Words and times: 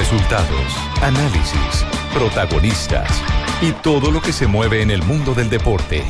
Resultados, 0.00 0.72
análisis, 1.02 1.84
protagonistas 2.14 3.06
y 3.60 3.72
todo 3.82 4.10
lo 4.10 4.22
que 4.22 4.32
se 4.32 4.46
mueve 4.46 4.80
en 4.80 4.90
el 4.90 5.02
mundo 5.02 5.34
del 5.34 5.50
deporte. 5.50 6.02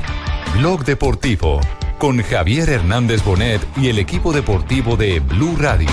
Blog 0.54 0.84
Deportivo 0.84 1.60
con 1.98 2.22
Javier 2.22 2.70
Hernández 2.70 3.24
Bonet 3.24 3.60
y 3.76 3.88
el 3.88 3.98
equipo 3.98 4.32
deportivo 4.32 4.96
de 4.96 5.18
Blue 5.18 5.56
Radio. 5.58 5.88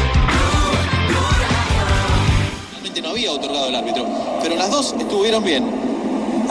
Realmente 2.71 3.01
no 3.01 3.09
había 3.09 3.31
otorgado 3.31 3.69
el 3.69 3.75
árbitro, 3.75 4.05
pero 4.43 4.55
las 4.55 4.69
dos 4.69 4.93
estuvieron 4.99 5.43
bien. 5.43 5.65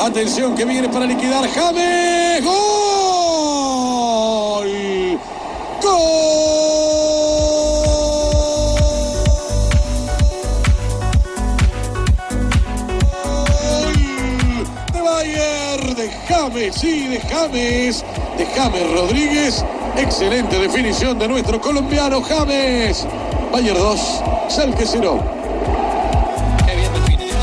Atención 0.01 0.57
que 0.57 0.65
viene 0.65 0.89
para 0.89 1.07
liquidar 1.07 1.49
James. 1.49 2.45
¡Gol! 2.45 2.57
¡Gol! 5.81 6.46
James, 16.49 16.77
sí, 16.77 17.09
de 17.09 17.21
James, 17.23 18.05
de 18.39 18.47
James 18.47 18.93
Rodríguez. 18.93 19.65
Excelente 19.97 20.57
definición 20.61 21.19
de 21.19 21.27
nuestro 21.27 21.61
colombiano 21.61 22.23
James. 22.23 23.05
Bayer 23.53 23.77
2, 23.77 24.01
Salque 24.49 24.85
0. 24.87 25.21
Qué 26.65 26.77
bien 26.77 26.93
definido. 26.93 27.37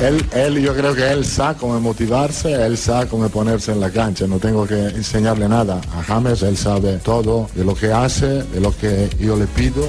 Él, 0.00 0.26
él, 0.32 0.62
yo 0.62 0.74
creo 0.74 0.94
que 0.94 1.10
él 1.10 1.26
sabe 1.26 1.58
cómo 1.58 1.78
motivarse, 1.78 2.52
él 2.52 2.78
sabe 2.78 3.06
cómo 3.08 3.28
ponerse 3.28 3.72
en 3.72 3.80
la 3.80 3.90
cancha. 3.90 4.26
No 4.26 4.38
tengo 4.38 4.66
que 4.66 4.80
enseñarle 4.80 5.46
nada 5.46 5.82
a 5.94 6.02
James, 6.02 6.42
él 6.42 6.56
sabe 6.56 6.98
todo 6.98 7.50
de 7.54 7.64
lo 7.64 7.74
que 7.74 7.92
hace, 7.92 8.44
de 8.44 8.60
lo 8.60 8.74
que 8.74 9.10
yo 9.20 9.36
le 9.36 9.46
pido. 9.46 9.86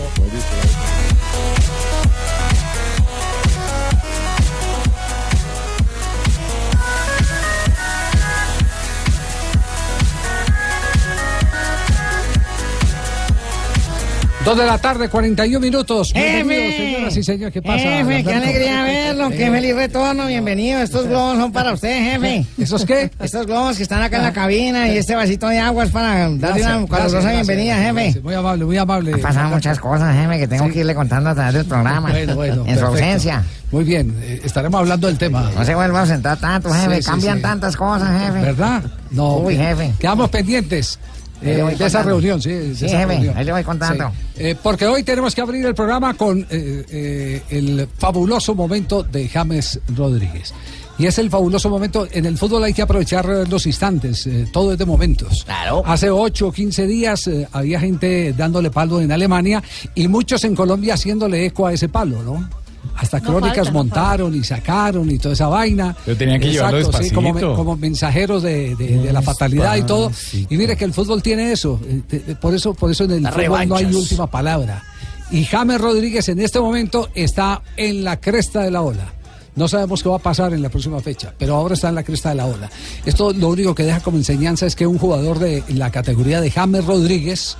Dos 14.47 14.57
de 14.57 14.65
la 14.65 14.77
tarde, 14.77 15.09
41 15.09 15.59
minutos. 15.59 16.13
Bienvenidos, 16.13 16.75
señoras 16.77 17.17
y 17.17 17.23
señores. 17.23 17.53
¿Qué 17.53 17.61
pasa? 17.61 17.79
Jefe, 17.79 18.23
qué 18.23 18.33
alegría 18.33 18.83
verlo, 18.83 19.29
qué 19.29 19.51
feliz 19.51 19.75
retorno, 19.75 20.25
bienvenido. 20.25 20.79
Estos 20.79 21.05
globos 21.05 21.37
son 21.37 21.51
para 21.51 21.73
usted, 21.73 22.13
jefe. 22.13 22.45
¿Esos 22.57 22.85
qué? 22.85 23.11
Estos 23.19 23.45
globos 23.45 23.75
que 23.75 23.83
están 23.83 24.01
acá 24.01 24.15
en 24.15 24.23
la 24.23 24.31
cabina 24.31 24.87
y 24.87 24.95
este 24.95 25.15
vasito 25.15 25.49
de 25.49 25.59
agua 25.59 25.83
es 25.83 25.91
para 25.91 26.29
darle 26.29 26.61
una 26.61 26.87
calurosa 26.87 27.29
bienvenida, 27.29 27.75
jefe. 27.75 28.21
Muy 28.21 28.35
amable, 28.35 28.63
muy 28.63 28.77
amable. 28.77 29.13
Han 29.15 29.19
pasado 29.19 29.49
muchas 29.49 29.79
cosas, 29.79 30.15
jefe, 30.15 30.39
que 30.39 30.47
tengo 30.47 30.69
que 30.69 30.79
irle 30.79 30.95
contando 30.95 31.29
a 31.29 31.35
través 31.35 31.53
del 31.53 31.65
programa. 31.65 32.09
Bueno, 32.09 32.35
bueno, 32.35 32.63
en 32.65 32.79
su 32.79 32.85
ausencia. 32.85 33.43
Muy 33.69 33.83
bien, 33.83 34.15
eh, 34.21 34.39
estaremos 34.45 34.79
hablando 34.79 35.07
del 35.07 35.17
tema. 35.17 35.51
No 35.57 35.65
se 35.65 35.75
vuelva 35.75 36.03
a 36.03 36.05
sentar 36.05 36.37
tanto, 36.37 36.71
jefe. 36.71 37.01
Cambian 37.01 37.41
tantas 37.41 37.75
cosas, 37.75 38.17
jefe. 38.21 38.39
¿Verdad? 38.39 38.81
No. 39.11 39.39
Uy, 39.39 39.57
jefe. 39.57 39.91
Quedamos 39.99 40.29
pendientes 40.29 40.97
eh, 41.41 41.75
de 41.77 41.85
esa 41.85 42.03
reunión, 42.03 42.41
sí. 42.41 42.49
de 42.49 42.75
Sí, 42.75 42.85
esa 42.85 42.99
jefe, 42.99 43.13
reunión. 43.13 43.37
ahí 43.37 43.45
le 43.45 43.51
voy 43.51 43.63
contando. 43.63 44.11
Sí. 44.35 44.43
Eh, 44.43 44.55
porque 44.61 44.85
hoy 44.87 45.03
tenemos 45.03 45.33
que 45.35 45.41
abrir 45.41 45.65
el 45.65 45.75
programa 45.75 46.13
con 46.15 46.45
eh, 46.49 47.41
el 47.49 47.87
fabuloso 47.97 48.55
momento 48.55 49.03
de 49.03 49.27
James 49.27 49.79
Rodríguez. 49.95 50.53
Y 50.99 51.05
es 51.05 51.17
el 51.19 51.29
fabuloso 51.29 51.69
momento. 51.69 52.07
En 52.11 52.25
el 52.25 52.37
fútbol 52.39 52.63
hay 52.63 52.73
que 52.73 52.81
aprovechar 52.81 53.25
los 53.47 53.67
instantes. 53.67 54.27
todo 54.51 54.71
es 54.71 54.79
de 54.79 54.85
momentos. 54.85 55.43
Claro. 55.45 55.83
Hace 55.85 56.09
8 56.09 56.47
o 56.47 56.51
15 56.51 56.87
días 56.87 57.29
había 57.51 57.79
gente 57.79 58.33
dándole 58.33 58.71
palo 58.71 58.99
en 58.99 59.11
Alemania 59.11 59.61
y 59.93 60.07
muchos 60.07 60.43
en 60.43 60.55
Colombia 60.55 60.95
haciéndole 60.95 61.45
eco 61.45 61.67
a 61.67 61.73
ese 61.73 61.87
palo, 61.87 62.23
¿no? 62.23 62.49
Hasta 62.97 63.21
crónicas 63.21 63.55
falta, 63.57 63.71
no 63.71 63.77
montaron 63.77 64.35
y 64.35 64.43
sacaron 64.43 65.09
y 65.11 65.17
toda 65.19 65.33
esa 65.33 65.47
vaina. 65.47 65.95
Pero 66.05 66.17
tenían 66.17 66.39
que 66.39 66.51
llevarlo 66.51 66.91
sí, 67.03 67.11
como, 67.11 67.29
como 67.55 67.75
mensajeros 67.77 68.43
de, 68.43 68.75
de- 68.75 68.97
de 69.03 69.13
la 69.13 69.21
fatalidad 69.21 69.75
y 69.75 69.83
todo. 69.83 70.11
Y 70.49 70.57
mire 70.57 70.75
que 70.75 70.85
el 70.85 70.93
fútbol 70.93 71.21
tiene 71.21 71.51
eso. 71.51 71.79
eh, 72.11 72.35
Por 72.41 72.53
eso, 72.55 72.73
por 72.73 72.89
eso 72.91 73.03
en 73.03 73.11
el 73.11 73.23
Las 73.23 73.33
fútbol 73.33 73.67
no 73.69 73.75
hay 73.75 73.85
última 74.03 74.27
palabra. 74.27 74.83
Y 75.29 75.43
James 75.45 75.79
Rodríguez 75.79 76.27
en 76.29 76.39
este 76.39 76.59
momento 76.59 77.09
está 77.13 77.61
en 77.75 78.03
la 78.03 78.19
cresta 78.19 78.61
de 78.63 78.71
la 78.71 78.81
ola. 78.81 79.13
No 79.55 79.67
sabemos 79.67 80.03
qué 80.03 80.09
va 80.09 80.17
a 80.17 80.19
pasar 80.19 80.53
en 80.53 80.61
la 80.61 80.69
próxima 80.69 80.99
fecha, 81.01 81.33
pero 81.37 81.55
ahora 81.55 81.73
está 81.73 81.89
en 81.89 81.95
la 81.95 82.03
cresta 82.03 82.29
de 82.29 82.35
la 82.35 82.45
ola. 82.45 82.69
Esto 83.05 83.33
lo 83.33 83.49
único 83.49 83.73
que 83.75 83.83
deja 83.83 83.99
como 84.01 84.17
enseñanza 84.17 84.65
es 84.67 84.75
que 84.75 84.85
un 84.87 84.97
jugador 84.99 85.39
de 85.39 85.63
la 85.69 85.89
categoría 85.91 86.41
de 86.41 86.49
James 86.51 86.85
Rodríguez 86.85 87.57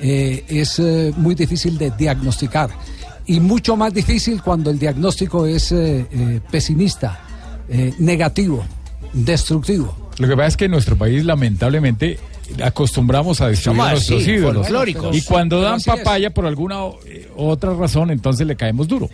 eh, 0.00 0.44
es 0.48 0.78
eh, 0.78 1.12
muy 1.16 1.34
difícil 1.34 1.76
de 1.78 1.90
diagnosticar 1.90 2.70
y 3.26 3.40
mucho 3.40 3.76
más 3.76 3.92
difícil 3.94 4.42
cuando 4.42 4.70
el 4.70 4.78
diagnóstico 4.78 5.46
es 5.46 5.72
eh, 5.72 6.06
eh, 6.10 6.40
pesimista, 6.50 7.20
eh, 7.68 7.94
negativo, 7.98 8.64
destructivo. 9.12 10.10
Lo 10.18 10.28
que 10.28 10.36
pasa 10.36 10.48
es 10.48 10.56
que 10.56 10.64
en 10.66 10.70
nuestro 10.70 10.96
país, 10.96 11.24
lamentablemente, 11.24 12.18
acostumbramos 12.62 13.40
a 13.40 13.48
destruir 13.48 13.80
a 13.80 13.90
nuestros 13.90 14.26
ídolos. 14.26 14.66
folclóricos. 14.66 15.16
Y 15.16 15.22
cuando 15.22 15.60
dan 15.60 15.78
es. 15.78 15.84
papaya 15.84 16.30
por 16.30 16.46
alguna 16.46 16.80
eh, 17.06 17.28
otra 17.36 17.74
razón, 17.74 18.10
entonces 18.10 18.46
le 18.46 18.56
caemos 18.56 18.86
duro. 18.86 19.08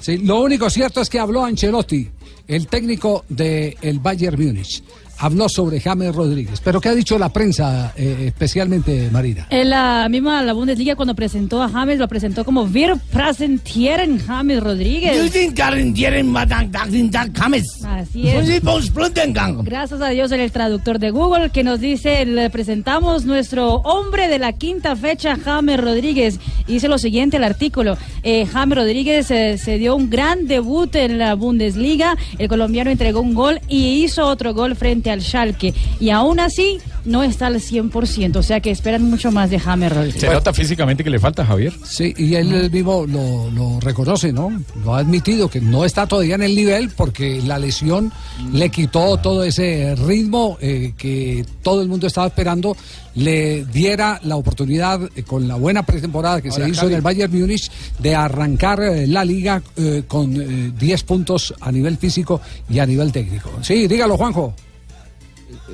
Sí, 0.00 0.18
lo 0.18 0.40
único 0.40 0.68
cierto 0.68 1.00
es 1.00 1.08
que 1.08 1.18
habló 1.18 1.44
Ancelotti, 1.44 2.10
el 2.46 2.66
técnico 2.66 3.24
del 3.28 3.98
Bayern 4.00 4.40
Múnich. 4.40 4.82
Habló 5.18 5.48
sobre 5.48 5.80
James 5.80 6.14
Rodríguez. 6.14 6.60
Pero 6.62 6.80
¿qué 6.80 6.88
ha 6.88 6.94
dicho 6.94 7.18
la 7.18 7.28
prensa, 7.30 7.92
eh, 7.96 8.24
especialmente 8.26 9.08
Marina? 9.10 9.46
En 9.50 9.70
la 9.70 10.08
misma 10.10 10.42
la 10.42 10.52
Bundesliga 10.52 10.96
cuando 10.96 11.14
presentó 11.14 11.62
a 11.62 11.68
James 11.68 11.98
lo 11.98 12.08
presentó 12.08 12.44
como 12.44 12.64
Wir 12.64 12.96
präsentieren 13.12 14.18
James 14.18 14.62
Rodríguez. 14.62 15.16
Así 17.84 18.28
es. 18.28 18.34
Gracias 19.64 20.00
a 20.00 20.08
Dios 20.08 20.32
el 20.32 20.50
traductor 20.50 20.98
de 20.98 21.10
Google 21.10 21.50
que 21.50 21.62
nos 21.62 21.80
dice, 21.80 22.24
le 22.26 22.50
presentamos 22.50 23.24
nuestro 23.24 23.76
hombre 23.76 24.28
de 24.28 24.38
la 24.38 24.52
quinta 24.52 24.96
fecha, 24.96 25.36
James 25.42 25.80
Rodríguez. 25.80 26.38
Dice 26.66 26.88
lo 26.88 26.98
siguiente 26.98 27.36
el 27.36 27.44
artículo, 27.44 27.96
eh, 28.22 28.46
James 28.46 28.76
Rodríguez 28.76 29.30
eh, 29.30 29.58
se 29.58 29.78
dio 29.78 29.94
un 29.94 30.10
gran 30.10 30.46
debut 30.46 30.94
en 30.96 31.18
la 31.18 31.34
Bundesliga, 31.34 32.16
el 32.38 32.48
colombiano 32.48 32.90
entregó 32.90 33.20
un 33.20 33.34
gol 33.34 33.60
y 33.68 34.04
hizo 34.04 34.26
otro 34.26 34.54
gol 34.54 34.76
frente 34.76 35.03
al 35.10 35.22
Schalke. 35.22 35.74
Y 36.00 36.10
aún 36.10 36.40
así 36.40 36.78
no 37.04 37.22
está 37.22 37.48
al 37.48 37.56
100%, 37.56 38.36
o 38.36 38.42
sea 38.42 38.60
que 38.60 38.70
esperan 38.70 39.02
mucho 39.02 39.30
más 39.30 39.50
de 39.50 39.58
James 39.58 39.92
Rodríguez. 39.92 40.20
¿Se 40.20 40.30
nota 40.30 40.52
físicamente 40.52 41.04
que 41.04 41.10
le 41.10 41.18
falta, 41.18 41.44
Javier? 41.44 41.72
Sí, 41.84 42.14
y 42.16 42.34
él 42.34 42.70
mismo 42.70 43.04
lo, 43.06 43.50
lo 43.50 43.80
reconoce, 43.80 44.32
¿no? 44.32 44.50
Lo 44.84 44.94
ha 44.94 44.98
admitido, 44.98 45.48
que 45.48 45.60
no 45.60 45.84
está 45.84 46.06
todavía 46.06 46.36
en 46.36 46.42
el 46.42 46.54
nivel 46.54 46.90
porque 46.90 47.42
la 47.42 47.58
lesión 47.58 48.12
le 48.52 48.70
quitó 48.70 49.18
todo 49.18 49.44
ese 49.44 49.94
ritmo 49.96 50.56
eh, 50.60 50.94
que 50.96 51.44
todo 51.62 51.82
el 51.82 51.88
mundo 51.88 52.06
estaba 52.06 52.26
esperando, 52.26 52.76
le 53.16 53.64
diera 53.66 54.18
la 54.24 54.36
oportunidad, 54.36 55.00
eh, 55.14 55.22
con 55.22 55.46
la 55.46 55.56
buena 55.56 55.84
pretemporada 55.84 56.40
que 56.40 56.50
se 56.50 56.68
hizo 56.68 56.80
Javi. 56.82 56.92
en 56.92 56.96
el 56.96 57.02
Bayern 57.02 57.38
Múnich, 57.38 57.70
de 57.98 58.14
arrancar 58.14 58.80
eh, 58.82 59.06
la 59.06 59.24
liga 59.24 59.62
eh, 59.76 60.04
con 60.06 60.34
eh, 60.40 60.72
10 60.78 61.02
puntos 61.04 61.54
a 61.60 61.70
nivel 61.70 61.96
físico 61.96 62.40
y 62.68 62.78
a 62.78 62.86
nivel 62.86 63.12
técnico. 63.12 63.50
Sí, 63.62 63.86
dígalo, 63.86 64.16
Juanjo. 64.16 64.54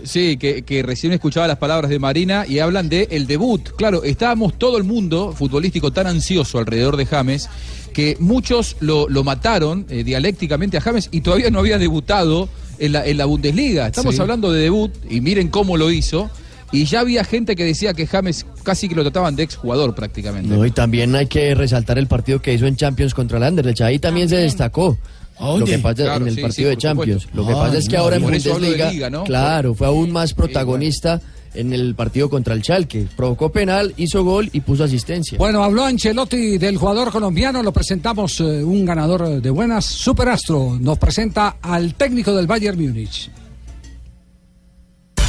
Sí, 0.05 0.37
que, 0.37 0.63
que 0.63 0.83
recién 0.83 1.13
escuchaba 1.13 1.47
las 1.49 1.59
palabras 1.59 1.91
de 1.91 1.99
Marina 1.99 2.45
y 2.49 2.59
hablan 2.59 2.89
de 2.89 3.09
el 3.11 3.27
debut. 3.27 3.71
Claro, 3.77 4.03
estábamos 4.05 4.59
todo 4.59 4.77
el 4.79 4.85
mundo 4.85 5.33
futbolístico 5.37 5.93
tan 5.93 6.07
ansioso 6.07 6.59
alrededor 6.59 6.97
de 6.97 7.07
James 7.07 7.49
que 7.93 8.17
muchos 8.21 8.77
lo, 8.81 9.09
lo 9.09 9.25
mataron 9.25 9.87
eh, 9.89 10.05
dialécticamente 10.05 10.77
a 10.77 10.81
James 10.81 11.09
y 11.13 11.23
todavía 11.23 11.51
no 11.51 11.59
había 11.59 11.77
debutado 11.79 12.49
en 12.79 12.93
la, 12.93 13.05
en 13.07 13.17
la 13.19 13.25
Bundesliga. 13.25 13.87
Estamos 13.89 14.15
Sí. 14.15 14.21
hablando 14.21 14.53
de 14.53 14.63
debut 14.63 14.93
y 15.11 15.21
miren 15.21 15.49
cómo 15.49 15.77
lo 15.77 15.91
hizo. 15.91 16.31
Y 16.73 16.85
ya 16.85 17.01
había 17.01 17.25
gente 17.25 17.57
que 17.57 17.65
decía 17.65 17.95
que 17.95 18.07
James 18.07 18.47
casi 18.63 18.89
que 18.89 18.95
lo 18.95 19.03
trataban 19.03 19.35
de 19.35 19.43
exjugador 19.43 19.93
prácticamente. 19.97 20.55
No, 20.55 20.65
y 20.65 20.71
también 20.71 21.17
hay 21.17 21.27
que 21.27 21.53
resaltar 21.57 21.99
el 21.99 22.07
partido 22.07 22.41
que 22.41 22.55
hizo 22.55 22.67
en 22.69 22.77
Champions 22.77 23.13
contra 23.13 23.39
el 23.39 23.43
Anderlecht. 23.45 23.81
Ahí 23.81 23.99
también 23.99 24.29
se 24.29 24.37
destacó. 24.37 24.97
Lo 25.41 25.65
que 25.65 25.79
pasa 25.79 26.05
Claro, 26.05 26.23
en 26.23 26.29
el 26.29 26.35
sí, 26.37 26.41
partido 26.43 26.69
sí, 26.71 26.77
de 26.77 26.81
Champions. 26.81 27.23
supuesto. 27.23 27.43
Lo 27.43 27.47
que 27.49 27.53
Ah, 27.59 27.65
pasa 27.65 27.79
es 27.79 27.89
que 27.89 27.97
no, 27.97 28.03
ahora 28.03 28.17
en 28.17 28.23
Bundesliga, 28.23 28.91
liga, 28.93 29.11
¿no? 29.11 29.25
claro, 29.25 29.75
fue 29.75 29.87
aún 29.87 30.11
más 30.11 30.35
protagonista 30.35 31.21
en 31.55 31.73
el 31.73 31.95
partido 31.97 32.31
contra 32.31 32.55
el 32.55 32.63
Schalke. 32.63 33.09
Provocó 33.17 33.51
penal, 33.51 33.93
hizo 33.97 34.23
gol 34.23 34.49
y 34.53 34.61
puso 34.61 34.85
asistencia. 34.85 35.37
Bueno, 35.39 35.65
habló 35.65 35.85
Ancelotti 35.85 36.59
del 36.59 36.77
jugador 36.77 37.11
colombiano, 37.11 37.63
lo 37.63 37.73
presentamos 37.73 38.39
eh, 38.41 38.63
un 38.63 38.85
ganador 38.85 39.41
de 39.41 39.51
buenas, 39.51 39.85
Superastro, 39.87 40.77
nos 40.81 40.99
presenta 40.99 41.57
al 41.63 41.95
técnico 41.95 42.35
del 42.37 42.47
Bayern 42.47 42.81
Múnich. 42.81 43.31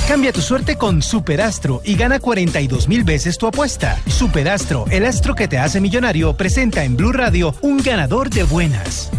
Cambia 0.07 0.33
tu 0.33 0.41
suerte 0.41 0.75
con 0.75 1.01
Superastro 1.01 1.81
y 1.85 1.95
gana 1.95 2.19
42 2.19 2.87
mil 2.89 3.03
veces 3.05 3.37
tu 3.37 3.47
apuesta. 3.47 3.97
Superastro, 4.07 4.85
el 4.91 5.05
astro 5.05 5.35
que 5.35 5.47
te 5.47 5.57
hace 5.57 5.79
millonario, 5.79 6.35
presenta 6.35 6.83
en 6.83 6.97
Blue 6.97 7.13
Radio 7.13 7.55
un 7.61 7.77
ganador 7.77 8.29
de 8.29 8.43
buenas. 8.43 9.09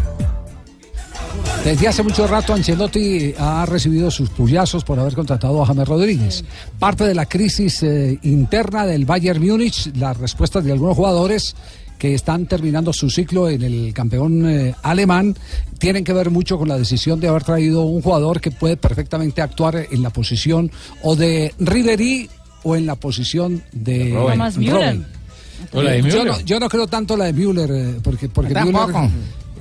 Desde 1.64 1.86
hace 1.86 2.02
mucho 2.02 2.26
rato 2.26 2.54
Ancelotti 2.54 3.34
ha 3.38 3.64
recibido 3.66 4.10
sus 4.10 4.30
puyazos 4.30 4.82
por 4.84 4.98
haber 4.98 5.14
contratado 5.14 5.62
a 5.62 5.66
James 5.66 5.86
Rodríguez. 5.86 6.44
Parte 6.78 7.04
de 7.04 7.14
la 7.14 7.26
crisis 7.26 7.82
eh, 7.84 8.18
interna 8.22 8.84
del 8.84 9.04
Bayern 9.06 9.40
Múnich, 9.46 9.90
las 9.96 10.16
respuestas 10.16 10.64
de 10.64 10.72
algunos 10.72 10.96
jugadores 10.96 11.54
que 11.98 12.14
están 12.14 12.46
terminando 12.46 12.92
su 12.92 13.08
ciclo 13.10 13.48
en 13.48 13.62
el 13.62 13.92
campeón 13.94 14.44
eh, 14.50 14.74
alemán 14.82 15.36
tienen 15.78 16.02
que 16.02 16.12
ver 16.12 16.30
mucho 16.30 16.58
con 16.58 16.68
la 16.68 16.76
decisión 16.76 17.20
de 17.20 17.28
haber 17.28 17.44
traído 17.44 17.82
un 17.82 18.02
jugador 18.02 18.40
que 18.40 18.50
puede 18.50 18.76
perfectamente 18.76 19.40
actuar 19.40 19.86
en 19.88 20.02
la 20.02 20.10
posición 20.10 20.68
o 21.02 21.14
de 21.14 21.54
Ribery 21.60 22.28
o 22.64 22.74
en 22.74 22.86
la 22.86 22.96
posición 22.96 23.62
de 23.70 24.10
la 25.84 25.90
de 25.92 26.02
Yo 26.10 26.24
no, 26.24 26.40
yo 26.40 26.58
no 26.58 26.68
creo 26.68 26.88
tanto 26.88 27.16
la 27.16 27.26
de 27.26 27.32
Müller, 27.34 27.70
eh, 27.70 27.94
porque, 28.02 28.28
porque. 28.28 28.52
Müller- 28.72 29.10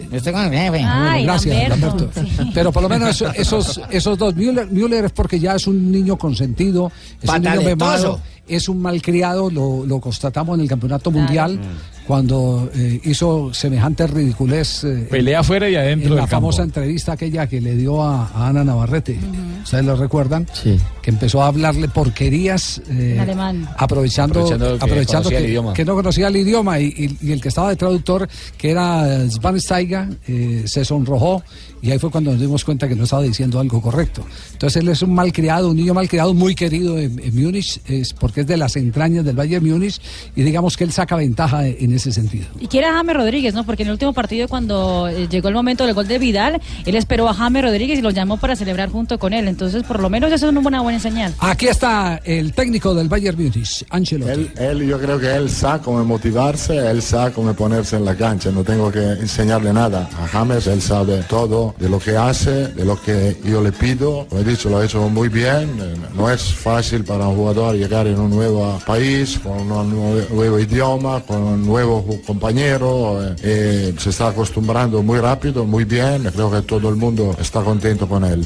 Yo 0.09 0.17
estoy 0.17 0.33
con 0.33 0.41
el 0.43 0.51
jefe. 0.51 0.83
Ay, 0.85 1.23
Gracias, 1.25 1.69
Lamberto. 1.69 2.09
Lamberto. 2.15 2.51
Pero 2.53 2.71
por 2.71 2.83
lo 2.83 2.89
menos 2.89 3.09
eso- 3.09 3.31
esos, 3.33 3.81
esos 3.89 4.17
dos. 4.17 4.35
Müller, 4.35 4.67
Müller 4.71 5.05
es 5.05 5.11
porque 5.11 5.39
ya 5.39 5.55
es 5.55 5.67
un 5.67 5.91
niño 5.91 6.17
consentido, 6.17 6.91
es 7.21 7.29
un 7.29 7.41
niño 7.41 7.61
memado, 7.65 8.19
es 8.47 8.67
un 8.69 8.81
malcriado, 8.81 9.49
lo, 9.49 9.85
lo 9.85 9.99
constatamos 9.99 10.55
en 10.55 10.61
el 10.61 10.67
campeonato 10.69 11.11
mundial 11.11 11.59
cuando 12.07 12.69
eh, 12.75 12.99
hizo 13.03 13.53
semejante 13.53 14.07
ridiculez. 14.07 14.83
eh, 14.83 15.07
Pelea 15.09 15.39
afuera 15.39 15.69
y 15.69 15.75
adentro 15.75 16.09
en 16.09 16.15
la 16.15 16.21
campo. 16.21 16.35
famosa 16.37 16.63
entrevista 16.63 17.13
aquella 17.13 17.47
que 17.47 17.61
le 17.61 17.75
dio 17.75 18.03
a, 18.03 18.27
a 18.27 18.47
Ana 18.47 18.63
Navarrete, 18.63 19.17
ustedes 19.63 19.85
lo 19.85 19.95
recuerdan, 19.95 20.47
Sí. 20.53 20.77
que 21.01 21.11
empezó 21.11 21.41
a 21.43 21.47
hablarle 21.47 21.87
porquerías 21.87 22.81
eh, 22.89 23.13
En 23.15 23.19
alemán. 23.21 23.69
aprovechando, 23.77 24.39
Aprovechando 24.41 24.77
que 24.77 24.83
aprovechando 24.85 25.29
que, 25.29 25.37
el 25.37 25.45
idioma. 25.45 25.73
que 25.73 25.85
no 25.85 25.95
conocía 25.95 26.27
el 26.27 26.35
idioma 26.37 26.79
y, 26.79 26.85
y- 27.21 27.27
y 27.27 27.31
el 27.31 27.41
que 27.41 27.49
estaba 27.49 27.69
de 27.69 27.75
traductor, 27.75 28.27
que 28.57 28.71
era 28.71 29.29
Svansteiger, 29.29 30.07
eh, 30.27 30.63
se 30.65 30.83
sonrojó 30.85 31.43
y 31.83 31.89
ahí 31.91 31.97
fue 31.97 32.11
cuando 32.11 32.31
nos 32.31 32.39
dimos 32.39 32.63
cuenta 32.63 32.87
que 32.87 32.95
no 32.95 33.05
estaba 33.05 33.23
diciendo 33.23 33.59
algo 33.59 33.81
correcto. 33.81 34.23
Entonces 34.53 34.81
él 34.83 34.89
es 34.89 35.01
un 35.01 35.13
malcriado, 35.15 35.69
un 35.69 35.77
niño 35.77 35.93
malcriado 35.95 36.33
muy 36.33 36.53
querido 36.53 36.97
en, 36.99 37.19
en 37.19 37.41
Múnich, 37.43 37.79
es 37.87 38.13
porque 38.13 38.41
es 38.41 38.47
de 38.47 38.57
las 38.57 38.75
entrañas 38.75 39.25
del 39.25 39.35
Bayern 39.35 39.65
Múnich 39.67 39.99
y 40.35 40.43
digamos 40.43 40.77
que 40.77 40.83
él 40.83 40.91
saca 40.91 41.15
ventaja 41.15 41.65
en 41.67 41.90
ese 41.93 42.11
sentido. 42.11 42.45
Y 42.59 42.67
quiere 42.67 42.87
a 42.87 42.93
James 42.93 43.15
Rodríguez, 43.15 43.53
¿no? 43.53 43.63
Porque 43.65 43.83
en 43.83 43.89
el 43.89 43.93
último 43.93 44.13
partido, 44.13 44.47
cuando 44.47 45.07
eh, 45.07 45.27
llegó 45.29 45.47
el 45.49 45.53
momento 45.53 45.85
del 45.85 45.93
gol 45.93 46.07
de 46.07 46.19
Vidal, 46.19 46.61
él 46.85 46.95
esperó 46.95 47.27
a 47.29 47.33
James 47.33 47.63
Rodríguez 47.63 47.99
y 47.99 48.01
lo 48.01 48.09
llamó 48.09 48.37
para 48.37 48.55
celebrar 48.55 48.89
junto 48.89 49.19
con 49.19 49.33
él. 49.33 49.47
Entonces, 49.47 49.83
por 49.83 49.99
lo 49.99 50.09
menos 50.09 50.31
eso 50.31 50.45
es 50.45 50.51
una 50.51 50.61
buena, 50.61 50.81
buena 50.81 50.99
señal. 50.99 51.33
Aquí 51.39 51.67
está 51.67 52.19
el 52.23 52.53
técnico 52.53 52.93
del 52.93 53.09
Bayern 53.09 53.37
Múnich, 53.41 53.85
Ancelotti. 53.89 54.31
Él, 54.31 54.51
él, 54.57 54.87
yo 54.87 54.99
creo 54.99 55.19
que 55.19 55.33
él 55.33 55.49
sabe 55.49 55.83
cómo 55.83 56.03
motivarse, 56.03 56.77
él 56.77 57.01
sabe 57.01 57.31
cómo 57.31 57.53
ponerse 57.53 57.97
en 57.97 58.05
la 58.05 58.15
cancha. 58.15 58.51
No 58.51 58.63
tengo 58.63 58.91
que 58.91 59.03
enseñarle 59.03 59.73
nada 59.73 60.09
a 60.21 60.27
James, 60.27 60.67
él 60.67 60.81
sabe 60.81 61.23
todo 61.27 61.75
de 61.77 61.89
lo 61.89 61.99
que 61.99 62.15
hace, 62.15 62.67
de 62.69 62.85
lo 62.85 63.01
que 63.01 63.37
yo 63.43 63.61
le 63.61 63.71
pido. 63.71 64.25
Como 64.29 64.41
he 64.41 64.43
dicho, 64.43 64.69
lo 64.69 64.77
ha 64.77 64.85
hecho 64.85 65.07
muy 65.09 65.29
bien. 65.29 65.69
No 66.15 66.29
es 66.29 66.53
fácil 66.53 67.03
para 67.03 67.27
un 67.27 67.35
jugador 67.35 67.75
llegar 67.75 68.07
en 68.07 68.19
un 68.19 68.29
nuevo 68.29 68.79
país, 68.85 69.39
con 69.39 69.71
un 69.71 69.89
nuevo, 69.89 70.21
nuevo 70.33 70.59
idioma, 70.59 71.21
con 71.21 71.41
un 71.41 71.65
nuevo 71.65 71.80
ju- 71.83 72.21
compañero. 72.23 73.23
eh, 73.23 73.35
eh, 73.43 73.93
se 73.97 74.09
está 74.11 74.27
acostumbrando 74.29 75.01
muy 75.03 75.19
rápido, 75.19 75.65
muy 75.65 75.83
bien. 75.85 76.23
Creo 76.33 76.51
que 76.51 76.61
todo 76.61 76.89
el 76.89 76.95
mundo 76.95 77.35
está 77.39 77.61
contento 77.61 78.07
con 78.07 78.23
él. 78.25 78.45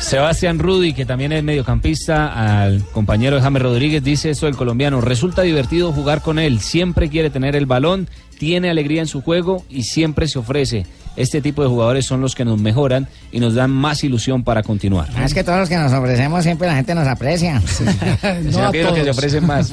Sebastián 0.00 0.58
Rudy, 0.58 0.92
que 0.92 1.04
también 1.06 1.32
es 1.32 1.42
mediocampista, 1.42 2.62
al 2.62 2.82
compañero 2.92 3.36
de 3.36 3.42
James 3.42 3.62
Rodríguez, 3.62 4.02
dice 4.04 4.30
esto 4.30 4.46
el 4.46 4.56
colombiano, 4.56 5.00
resulta 5.00 5.42
divertido 5.42 5.92
jugar 5.92 6.22
con 6.22 6.38
él, 6.38 6.60
siempre 6.60 7.08
quiere 7.08 7.30
tener 7.30 7.56
el 7.56 7.66
balón, 7.66 8.08
tiene 8.38 8.68
alegría 8.70 9.00
en 9.00 9.08
su 9.08 9.22
juego 9.22 9.64
y 9.70 9.84
siempre 9.84 10.28
se 10.28 10.38
ofrece. 10.38 10.86
Este 11.16 11.40
tipo 11.40 11.62
de 11.62 11.68
jugadores 11.68 12.04
son 12.04 12.20
los 12.20 12.34
que 12.34 12.44
nos 12.44 12.58
mejoran 12.60 13.08
y 13.32 13.40
nos 13.40 13.54
dan 13.54 13.70
más 13.70 14.04
ilusión 14.04 14.44
para 14.44 14.62
continuar. 14.62 15.08
Ah, 15.16 15.24
Es 15.24 15.32
que 15.34 15.42
todos 15.42 15.58
los 15.58 15.68
que 15.68 15.76
nos 15.76 15.92
ofrecemos 15.92 16.42
siempre 16.44 16.68
la 16.68 16.74
gente 16.76 16.94
nos 16.94 17.08
aprecia. 17.08 17.60
Sino 18.50 18.70
que 18.72 18.82
los 18.82 18.92
que 18.94 19.04
se 19.04 19.10
ofrecen 19.10 19.46
más. 19.46 19.72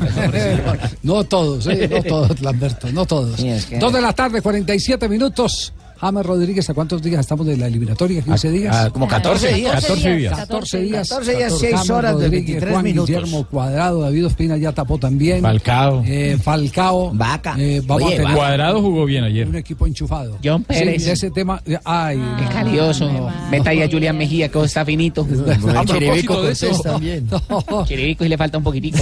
no 1.03 1.23
todos, 1.25 1.67
¿eh? 1.67 1.89
no 1.91 2.03
todos, 2.03 2.41
Lamberto, 2.41 2.91
no 2.91 3.05
todos. 3.05 3.39
Sí, 3.39 3.49
es 3.49 3.65
que- 3.65 3.77
Dos 3.79 3.91
de 3.93 4.01
la 4.01 4.13
tarde, 4.13 4.41
47 4.41 5.07
minutos. 5.09 5.73
James 6.03 6.25
Rodríguez, 6.25 6.69
¿a 6.69 6.73
cuántos 6.73 7.01
días 7.01 7.21
estamos 7.21 7.47
de 7.47 7.55
la 7.57 7.67
eliminatoria? 7.67 8.23
¿15 8.23 8.51
días? 8.51 8.75
ah, 8.75 8.89
como 8.91 9.07
14 9.07 9.53
días. 9.53 9.73
14 9.81 10.15
días. 10.15 10.37
14 10.37 10.81
días. 10.81 11.09
14 11.09 11.35
días, 11.37 11.53
6 11.59 11.73
James 11.73 11.89
horas 11.89 12.17
de 12.19 12.23
Rodríguez, 12.25 12.45
23 12.47 12.71
Juan 12.73 12.83
minutos. 12.83 13.07
Guillermo 13.09 13.47
Cuadrado, 13.49 14.01
David 14.01 14.25
Ospina 14.27 14.57
ya 14.57 14.71
tapó 14.73 14.97
también. 14.97 15.41
Falcao. 15.41 16.03
Eh, 16.05 16.37
Falcao. 16.41 17.11
Vaca. 17.13 17.55
Eh, 17.57 17.81
vamos 17.85 18.03
Oye, 18.03 18.15
a 18.15 18.17
tener 18.17 18.35
Cuadrado 18.35 18.81
jugó 18.81 19.05
bien 19.05 19.23
ayer. 19.23 19.47
un 19.47 19.55
equipo 19.55 19.87
enchufado. 19.87 20.37
John 20.43 20.61
Sí, 20.61 20.65
Pérez. 20.79 21.05
de 21.05 21.11
ese 21.13 21.31
tema. 21.31 21.61
Ay, 21.85 22.17
no. 22.17 22.49
Calioso. 22.51 23.09
Meta 23.49 23.69
ahí 23.69 23.81
a 23.81 23.89
Julián 23.89 24.17
Mejía, 24.17 24.49
que 24.49 24.61
está 24.63 24.83
finito. 24.85 25.25
A 25.75 25.83
propósito 25.83 26.43
de 26.43 26.51
eso, 26.51 26.67
también. 26.81 27.27
No. 27.69 27.85
Chiribico 27.85 28.25
y 28.25 28.29
le 28.29 28.37
falta 28.37 28.57
un 28.57 28.63
poquitico. 28.63 28.97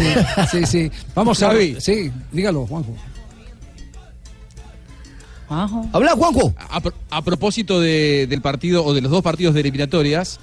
Sí, 0.51 0.65
sí. 0.65 0.91
Vamos 1.15 1.41
a 1.43 1.49
ver. 1.53 1.81
Sí, 1.81 2.11
dígalo, 2.31 2.65
Juanjo. 2.67 2.93
Juanjo. 5.51 5.89
Habla, 5.91 6.11
Juanjo. 6.13 6.53
A, 6.69 6.79
pro- 6.79 6.93
a 7.09 7.21
propósito 7.21 7.79
de- 7.81 8.25
del 8.27 8.41
partido 8.41 8.85
o 8.85 8.93
de 8.93 9.01
los 9.01 9.11
dos 9.11 9.21
partidos 9.21 9.53
de 9.53 9.59
eliminatorias, 9.61 10.39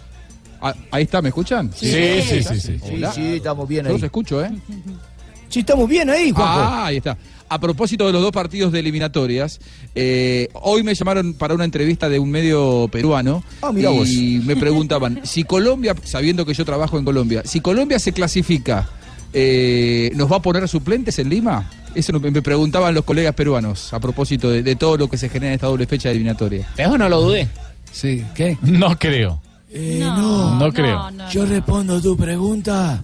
a- 0.61 0.75
ahí 0.91 1.05
está, 1.05 1.23
¿me 1.23 1.29
escuchan? 1.31 1.71
Sí, 1.75 1.91
sí, 2.23 2.43
sí, 2.43 2.61
sí. 2.61 2.77
Hola. 2.93 3.15
estamos 3.17 3.67
bien 3.69 3.87
Yo 3.87 3.93
los 3.93 4.03
escucho, 4.03 4.45
¿eh? 4.45 4.51
Sí, 5.49 5.61
estamos 5.61 5.89
bien 5.89 6.11
ahí, 6.11 6.31
Ah, 6.37 6.85
ahí 6.87 6.99
está. 6.99 7.17
A 7.49 7.59
propósito 7.59 8.07
de 8.07 8.13
los 8.13 8.21
dos 8.21 8.33
partidos 8.33 8.71
de 8.71 8.81
eliminatorias, 8.81 9.59
eh, 9.95 10.51
hoy 10.53 10.83
me 10.83 10.95
llamaron 10.95 11.33
para 11.33 11.55
una 11.55 11.65
entrevista 11.65 12.11
de 12.11 12.19
un 12.19 12.31
medio 12.31 12.87
peruano 12.93 13.43
Ah, 13.63 13.73
y 13.75 14.43
me 14.45 14.57
preguntaban 14.57 15.21
si 15.25 15.45
Colombia, 15.45 15.95
sabiendo 16.05 16.45
que 16.45 16.53
yo 16.53 16.67
trabajo 16.67 16.99
en 16.99 17.07
Colombia, 17.07 17.41
si 17.47 17.61
Colombia 17.63 17.99
se 17.99 18.13
clasifica, 18.13 18.91
eh, 19.33 20.11
¿nos 20.15 20.31
va 20.31 20.37
a 20.37 20.43
poner 20.43 20.67
suplentes 20.69 21.19
en 21.19 21.29
Lima? 21.29 21.71
Eso 21.95 22.13
me 22.21 22.31
me 22.31 22.43
preguntaban 22.43 22.95
los 22.95 23.05
colegas 23.05 23.35
peruanos 23.35 23.93
a 23.93 23.99
propósito 24.01 24.51
de, 24.51 24.63
de 24.63 24.77
todo 24.77 24.97
lo 24.97 25.09
que 25.09 25.17
se 25.19 25.29
genera 25.29 25.49
en 25.53 25.55
esta 25.55 25.67
doble 25.67 25.87
fecha 25.87 26.09
de 26.09 26.15
eliminatoria. 26.15 26.69
Eso 26.77 26.97
no 26.99 27.09
lo 27.09 27.21
dude. 27.23 27.49
Sí, 27.91 28.25
¿qué? 28.35 28.57
No 28.63 28.99
creo. 28.99 29.41
no, 29.73 30.59
no 30.59 30.73
creo. 30.73 31.11
no, 31.11 31.31
Yo 31.31 31.45
no. 31.45 31.51
respondo 31.51 32.01
tu 32.01 32.17
pregunta 32.17 33.03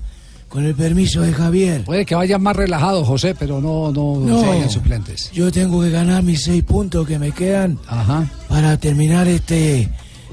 con 0.49 0.65
el 0.65 0.75
permiso 0.75 1.23
de 1.23 1.32
Javier. 1.32 1.82
Puede 1.85 2.05
que 2.06 2.15
vayan 2.15 2.41
más 2.43 2.55
relajados, 2.55 3.06
José, 3.09 3.35
pero 3.35 3.61
no, 3.61 3.91
no, 3.91 4.20
No. 4.20 4.41
se 4.41 4.47
vayan 4.47 4.70
suplentes. 4.70 5.31
Yo 5.32 5.50
tengo 5.50 5.82
que 5.82 5.91
ganar 5.91 6.23
mis 6.23 6.44
seis 6.44 6.62
puntos 6.62 7.06
que 7.09 7.19
me 7.19 7.32
quedan 7.32 7.79
Ajá. 7.88 8.31
para 8.49 8.77
terminar 8.77 9.27
este 9.27 9.88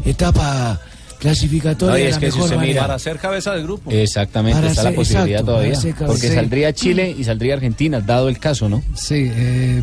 etapa 0.06 0.80
clasificatoria 1.22 1.94
No, 1.94 1.98
y 2.00 2.02
de 2.04 2.10
es 2.10 2.16
la 2.16 2.20
que 2.20 2.32
si 2.32 2.38
mejor 2.38 2.50
usted 2.56 2.68
mira- 2.68 2.82
manera. 2.82 3.00
ser 3.00 3.18
cabeza 3.18 3.52
del 3.54 3.64
grupo. 3.64 3.92
Exactamente, 3.92 4.60
Para 4.60 4.72
está 4.72 4.84
la 4.84 4.92
posibilidad 4.92 5.28
exacto, 5.42 5.52
todavía. 5.52 5.74
para. 5.74 6.06
Porque 6.08 6.28
Sí. 6.28 6.34
saldría 6.36 6.74
Chile 6.74 7.16
y 7.18 7.24
saldría 7.24 7.54
Argentina, 7.54 8.02
dado 8.02 8.28
el 8.28 8.40
caso, 8.40 8.68
¿no? 8.68 8.82
Sí, 8.96 9.30
eh, 9.32 9.82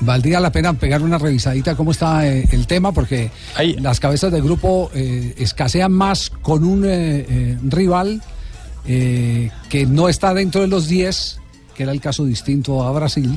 valdría 0.00 0.40
la 0.40 0.50
pena 0.52 0.74
pegar 0.74 1.00
una 1.02 1.18
revisadita 1.18 1.74
cómo 1.76 1.92
está 1.92 2.26
eh, 2.26 2.46
el 2.52 2.66
tema, 2.66 2.92
porque 2.92 3.30
Ahí- 3.54 3.74
las 3.80 4.00
cabezas 4.00 4.32
del 4.32 4.42
grupo 4.42 4.90
eh, 4.94 5.34
escasean 5.38 5.92
más 5.92 6.28
con 6.30 6.64
un 6.64 6.84
eh, 6.84 7.24
eh, 7.28 7.58
rival 7.62 8.20
eh, 8.84 9.50
que 9.68 9.86
no 9.86 10.08
está 10.08 10.34
dentro 10.34 10.60
de 10.60 10.66
los 10.66 10.88
10, 10.88 11.38
que 11.82 11.84
era 11.84 11.92
el 11.92 12.00
caso 12.00 12.24
distinto 12.24 12.84
a 12.84 12.92
Brasil, 12.92 13.36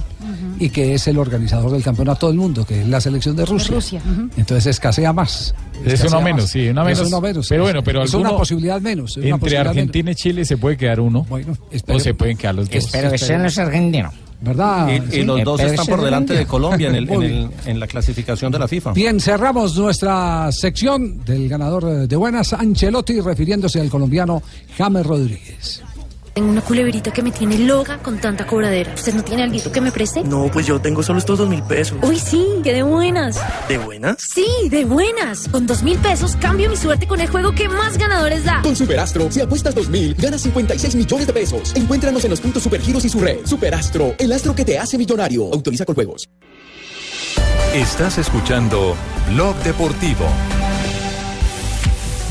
y 0.60 0.70
que 0.70 0.94
es 0.94 1.08
el 1.08 1.18
organizador 1.18 1.72
del 1.72 1.82
campeonato 1.84 2.28
del 2.28 2.38
mundo, 2.38 2.64
que 2.64 2.82
es 2.82 2.88
la 2.88 3.02
selección 3.02 3.36
de 3.36 3.44
Rusia. 3.44 3.74
Rusia, 3.74 4.02
ujú. 4.06 4.30
Entonces 4.38 4.68
escasea 4.68 5.12
más. 5.12 5.56
Es 5.84 6.04
uno 6.04 6.22
menos, 6.22 6.44
más. 6.44 6.52
sí, 6.52 6.68
una 6.70 6.82
Es 6.92 6.98
menos. 7.00 7.08
uno 7.12 7.22
menos. 7.22 7.48
Pero 7.50 7.64
bueno, 7.64 7.84
pero 7.84 8.04
es 8.04 8.14
una 8.14 8.28
alguno- 8.28 8.38
posibilidad 8.40 8.80
menos. 8.80 9.12
es 9.12 9.18
una 9.18 9.25
Entre 9.25 9.40
posibilidad 9.40 9.68
Argentina 9.68 10.12
y 10.12 10.16
Chile 10.16 10.46
se 10.46 10.58
puede 10.58 10.78
quedar 10.78 11.00
uno. 11.00 11.22
menos. 11.24 11.30
Bueno, 11.30 11.54
O 11.60 11.72
espere- 11.74 12.00
se 12.00 12.14
pueden 12.14 12.38
quedar 12.38 12.54
los 12.56 12.70
dos. 12.70 12.75
Espero 12.75 13.10
que 13.12 13.18
sea 13.18 13.38
no 13.40 13.46
es 13.48 13.58
argentino. 13.58 14.12
¿Verdad? 14.42 14.90
Y, 15.12 15.22
y 15.22 15.24
los 15.24 15.44
dos 15.44 15.58
Pero 15.60 15.70
están 15.72 15.84
ese 15.86 15.92
por 15.92 16.00
es 16.00 16.06
delante 16.06 16.46
Colombia. 16.46 16.46
de 16.46 16.46
Colombia 16.46 16.90
en, 16.90 16.96
el- 16.96 17.10
en 17.10 17.24
el- 17.24 17.50
en 17.72 17.80
la 17.80 17.88
clasificación 17.88 18.52
de 18.52 18.60
la 18.60 18.68
FIFA. 18.68 18.92
Bien, 18.94 19.20
cerramos 19.20 19.75
nuestra 19.75 20.52
sección 20.52 21.24
del 21.25 21.50
ganador 21.50 21.84
eh, 21.86 22.08
de 22.08 22.16
buenas, 22.16 22.54
Ancelotti, 22.54 23.20
refiriéndose 23.22 23.80
al 23.82 23.90
colombiano 23.90 24.44
James 24.78 25.04
Rodríguez. 25.06 25.82
Tengo 26.36 26.50
una 26.50 26.60
culebrita 26.60 27.12
que 27.12 27.24
me 27.24 27.32
tiene 27.32 27.58
loca 27.60 27.98
con 28.00 28.18
tanta 28.18 28.46
cobradera. 28.46 28.94
¿Usted 28.94 29.13
no 29.13 29.24
tiene 29.24 29.44
algo 29.44 29.72
que 29.72 29.80
me 29.80 29.89
preste? 29.89 30.22
No, 30.22 30.50
pues 30.51 30.68
yo 30.68 30.82
tengo 30.82 31.01
solo 31.01 31.20
estos 31.20 31.38
dos 31.38 31.48
mil 31.48 31.63
pesos. 31.63 31.98
Uy, 32.01 32.20
sí, 32.20 32.46
que 32.62 32.74
de 32.74 32.84
buenas. 32.84 33.39
¿De 33.70 33.77
buenas? 33.77 34.18
Sí, 34.20 34.46
de 34.70 34.84
buenas. 34.84 35.48
Con 35.48 35.65
dos 35.65 35.82
mil 35.82 35.98
pesos 35.98 36.36
cambio 36.36 36.70
mi 36.70 36.75
suerte 36.75 37.08
con 37.08 37.22
el 37.22 37.30
juego 37.30 37.54
que 37.54 37.70
más 37.70 37.98
ganadores 37.98 38.44
da. 38.44 38.62
Con 38.63 38.75
Superastro, 38.75 39.32
si 39.32 39.39
apuestas 39.39 39.74
2000, 39.75 40.15
ganas 40.15 40.42
56 40.42 40.96
millones 40.96 41.25
de 41.25 41.32
pesos. 41.32 41.74
Encuéntranos 41.74 42.25
en 42.25 42.32
los 42.32 42.42
puntos 42.42 42.62
Supergiros 42.62 43.06
y 43.06 43.10
su 43.10 43.22
red. 43.22 43.46
Superastro, 43.46 44.15
el 44.18 44.34
astro 44.34 44.54
que 44.54 44.65
te 44.65 44.77
hace 44.77 44.98
millonario. 44.98 45.46
Autoriza 45.54 45.86
con 45.86 45.96
juegos. 45.96 46.27
Estás 47.74 48.18
escuchando 48.18 48.94
Blog 49.32 49.56
Deportivo. 49.63 50.25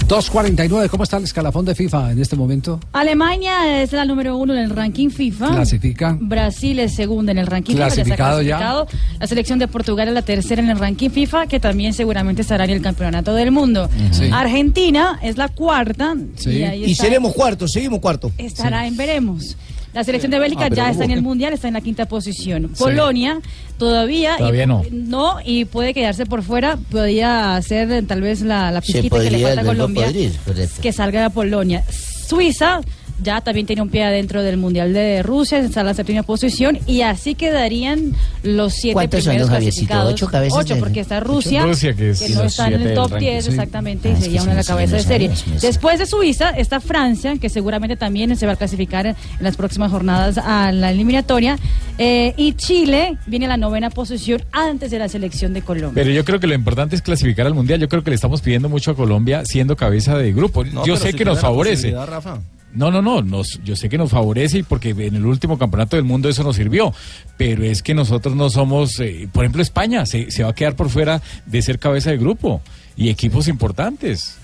2.49, 0.08 0.88
¿cómo 0.90 1.04
está 1.04 1.16
el 1.16 1.24
escalafón 1.24 1.64
de 1.64 1.74
FIFA 1.74 2.12
en 2.12 2.20
este 2.20 2.36
momento? 2.36 2.78
Alemania 2.92 3.80
es 3.82 3.92
la 3.92 4.04
número 4.04 4.36
uno 4.36 4.52
en 4.52 4.60
el 4.60 4.70
ranking 4.70 5.08
FIFA. 5.08 5.48
Clasifica. 5.54 6.18
Brasil 6.20 6.78
es 6.78 6.94
segunda 6.94 7.32
en 7.32 7.38
el 7.38 7.46
ranking 7.46 7.74
Clasificado 7.74 8.40
FIFA. 8.40 8.48
ya. 8.58 8.84
La 9.18 9.26
selección 9.26 9.58
de 9.58 9.66
Portugal 9.66 10.08
es 10.08 10.14
la 10.14 10.20
tercera 10.22 10.60
en 10.60 10.68
el 10.68 10.78
ranking 10.78 11.08
FIFA, 11.08 11.46
que 11.46 11.58
también 11.58 11.94
seguramente 11.94 12.42
estará 12.42 12.64
en 12.64 12.70
el 12.70 12.82
campeonato 12.82 13.34
del 13.34 13.50
mundo. 13.50 13.88
Sí. 14.10 14.28
Argentina 14.30 15.18
es 15.22 15.38
la 15.38 15.48
cuarta. 15.48 16.14
Y, 16.44 16.62
ahí 16.62 16.84
Y 16.84 16.94
seremos 16.94 17.32
cuartos, 17.32 17.72
seguimos 17.72 18.00
cuarto. 18.00 18.30
estará 18.36 18.86
en 18.86 18.96
veremos. 18.98 19.56
La 19.94 20.02
selección 20.04 20.30
de 20.32 20.38
Bélgica 20.40 20.64
Ah, 20.64 20.74
ya 20.74 20.90
está 20.90 21.04
en 21.04 21.12
el 21.12 21.22
mundial, 21.22 21.52
está 21.52 21.68
en 21.68 21.74
la 21.74 21.80
quinta 21.80 22.06
posición. 22.06 22.70
Polonia 22.78 23.40
todavía, 23.78 24.36
Todavía 24.36 24.64
y, 24.64 24.66
no. 24.66 24.82
no 24.90 25.36
y 25.44 25.64
puede 25.66 25.94
quedarse 25.94 26.26
por 26.26 26.42
fuera, 26.42 26.76
podría 26.90 27.60
ser 27.62 27.90
eh, 27.92 28.02
tal 28.02 28.20
vez 28.20 28.40
la, 28.42 28.70
la 28.70 28.80
pizquita 28.80 29.16
que 29.18 29.24
le 29.24 29.30
podría, 29.30 29.46
falta 29.48 29.60
a 29.60 29.64
Colombia 29.64 30.06
correcto. 30.44 30.82
que 30.82 30.92
salga 30.92 31.22
de 31.22 31.30
Polonia. 31.30 31.84
Suiza 32.26 32.80
ya 33.22 33.40
también 33.40 33.66
tiene 33.66 33.82
un 33.82 33.88
pie 33.88 34.04
adentro 34.04 34.42
del 34.42 34.56
mundial 34.56 34.92
de 34.92 35.22
Rusia, 35.22 35.58
está 35.58 35.80
en 35.80 35.86
la 35.86 35.94
séptima 35.94 36.22
posición 36.22 36.78
y 36.86 37.02
así 37.02 37.34
quedarían 37.34 38.12
los 38.42 38.74
siete 38.74 38.94
¿Cuántos 38.94 39.24
son, 39.24 39.30
primeros 39.30 39.48
don 39.48 39.54
Javiercito? 39.56 39.86
clasificados. 39.86 40.12
¿Ocho 40.14 40.26
cabezas 40.28 40.58
Ocho, 40.58 40.76
porque 40.78 41.00
está 41.00 41.20
Rusia, 41.20 41.60
Ocho. 41.60 41.68
Rusia, 41.68 41.94
que 41.94 42.10
es 42.10 42.30
no 42.30 42.42
los 42.42 42.52
está 42.52 42.68
en 42.68 42.80
el 42.80 42.94
top 42.94 43.10
ranking, 43.12 43.26
10 43.26 43.44
sí. 43.44 43.50
exactamente 43.50 44.08
Ah, 44.08 44.16
y 44.18 44.22
sería 44.22 44.42
una 44.42 44.50
de 44.52 44.56
la 44.56 44.62
sí, 44.62 44.68
cabeza 44.68 44.98
sí, 44.98 45.02
de 45.02 45.08
serie. 45.08 45.30
Después 45.60 45.98
de 45.98 46.06
Suiza 46.06 46.50
está 46.50 46.80
Francia, 46.80 47.36
que 47.40 47.48
seguramente 47.48 47.96
también 47.96 48.36
se 48.36 48.46
va 48.46 48.52
a 48.52 48.56
clasificar 48.56 49.06
en 49.06 49.16
las 49.40 49.56
próximas 49.56 49.90
jornadas 49.90 50.38
a 50.38 50.72
la 50.72 50.90
eliminatoria. 50.90 51.58
Eh, 51.98 52.34
y 52.36 52.54
Chile 52.54 53.16
viene 53.26 53.46
a 53.46 53.48
la 53.48 53.56
novena 53.56 53.90
posición 53.90 54.42
antes 54.52 54.90
de 54.90 54.98
la 54.98 55.08
selección 55.08 55.52
de 55.54 55.62
Colombia. 55.62 56.02
Pero 56.02 56.10
yo 56.10 56.24
creo 56.24 56.40
que 56.40 56.46
lo 56.46 56.54
importante 56.54 56.96
es 56.96 57.02
clasificar 57.02 57.46
al 57.46 57.54
mundial. 57.54 57.80
Yo 57.80 57.88
creo 57.88 58.02
que 58.02 58.10
le 58.10 58.16
estamos 58.16 58.40
pidiendo 58.40 58.68
mucho 58.68 58.90
a 58.90 58.96
Colombia 58.96 59.44
siendo 59.44 59.76
cabeza 59.76 60.16
de 60.18 60.32
grupo. 60.32 60.64
No, 60.64 60.84
yo 60.84 60.96
sé 60.96 61.12
si 61.12 61.16
que 61.16 61.24
nos 61.24 61.40
favorece. 61.40 61.92
Rafa. 61.92 62.40
No, 62.74 62.90
no, 62.90 63.00
no, 63.00 63.22
nos, 63.22 63.60
yo 63.64 63.76
sé 63.76 63.88
que 63.88 63.96
nos 63.98 64.10
favorece 64.10 64.58
y 64.58 64.62
porque 64.64 64.90
en 64.90 65.14
el 65.14 65.24
último 65.26 65.58
campeonato 65.58 65.96
del 65.96 66.04
mundo 66.04 66.28
eso 66.28 66.42
nos 66.42 66.56
sirvió, 66.56 66.92
pero 67.36 67.64
es 67.64 67.82
que 67.82 67.94
nosotros 67.94 68.34
no 68.34 68.50
somos, 68.50 68.98
eh, 69.00 69.28
por 69.32 69.44
ejemplo, 69.44 69.62
España 69.62 70.06
se, 70.06 70.30
se 70.30 70.42
va 70.42 70.50
a 70.50 70.54
quedar 70.54 70.74
por 70.74 70.90
fuera 70.90 71.22
de 71.46 71.62
ser 71.62 71.78
cabeza 71.78 72.10
de 72.10 72.18
grupo 72.18 72.60
y 72.96 73.08
equipos 73.08 73.48
importantes. 73.48 74.36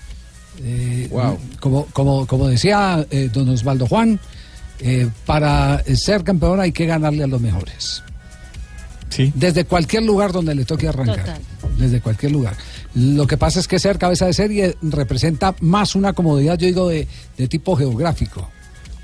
Eh, 0.63 1.09
como, 1.59 1.85
como, 1.87 2.27
como 2.27 2.47
decía 2.47 3.05
eh, 3.09 3.29
don 3.33 3.49
Osvaldo 3.49 3.87
Juan, 3.87 4.19
eh, 4.79 5.09
para 5.25 5.83
ser 5.95 6.23
campeón 6.23 6.59
hay 6.59 6.71
que 6.71 6.85
ganarle 6.85 7.23
a 7.23 7.27
los 7.27 7.41
mejores. 7.41 8.03
Sí. 9.09 9.31
Desde 9.35 9.65
cualquier 9.65 10.03
lugar 10.03 10.31
donde 10.31 10.55
le 10.55 10.65
toque 10.65 10.87
arrancar. 10.87 11.19
Total. 11.19 11.41
Desde 11.77 12.01
cualquier 12.01 12.31
lugar. 12.31 12.55
Lo 12.93 13.25
que 13.25 13.37
pasa 13.37 13.59
es 13.59 13.67
que 13.67 13.79
ser 13.79 13.97
cabeza 13.97 14.25
de 14.25 14.33
serie 14.33 14.75
representa 14.81 15.55
más 15.61 15.95
una 15.95 16.13
comodidad, 16.13 16.57
yo 16.57 16.67
digo, 16.67 16.89
de, 16.89 17.07
tipo 17.47 17.75
geográfico. 17.75 18.49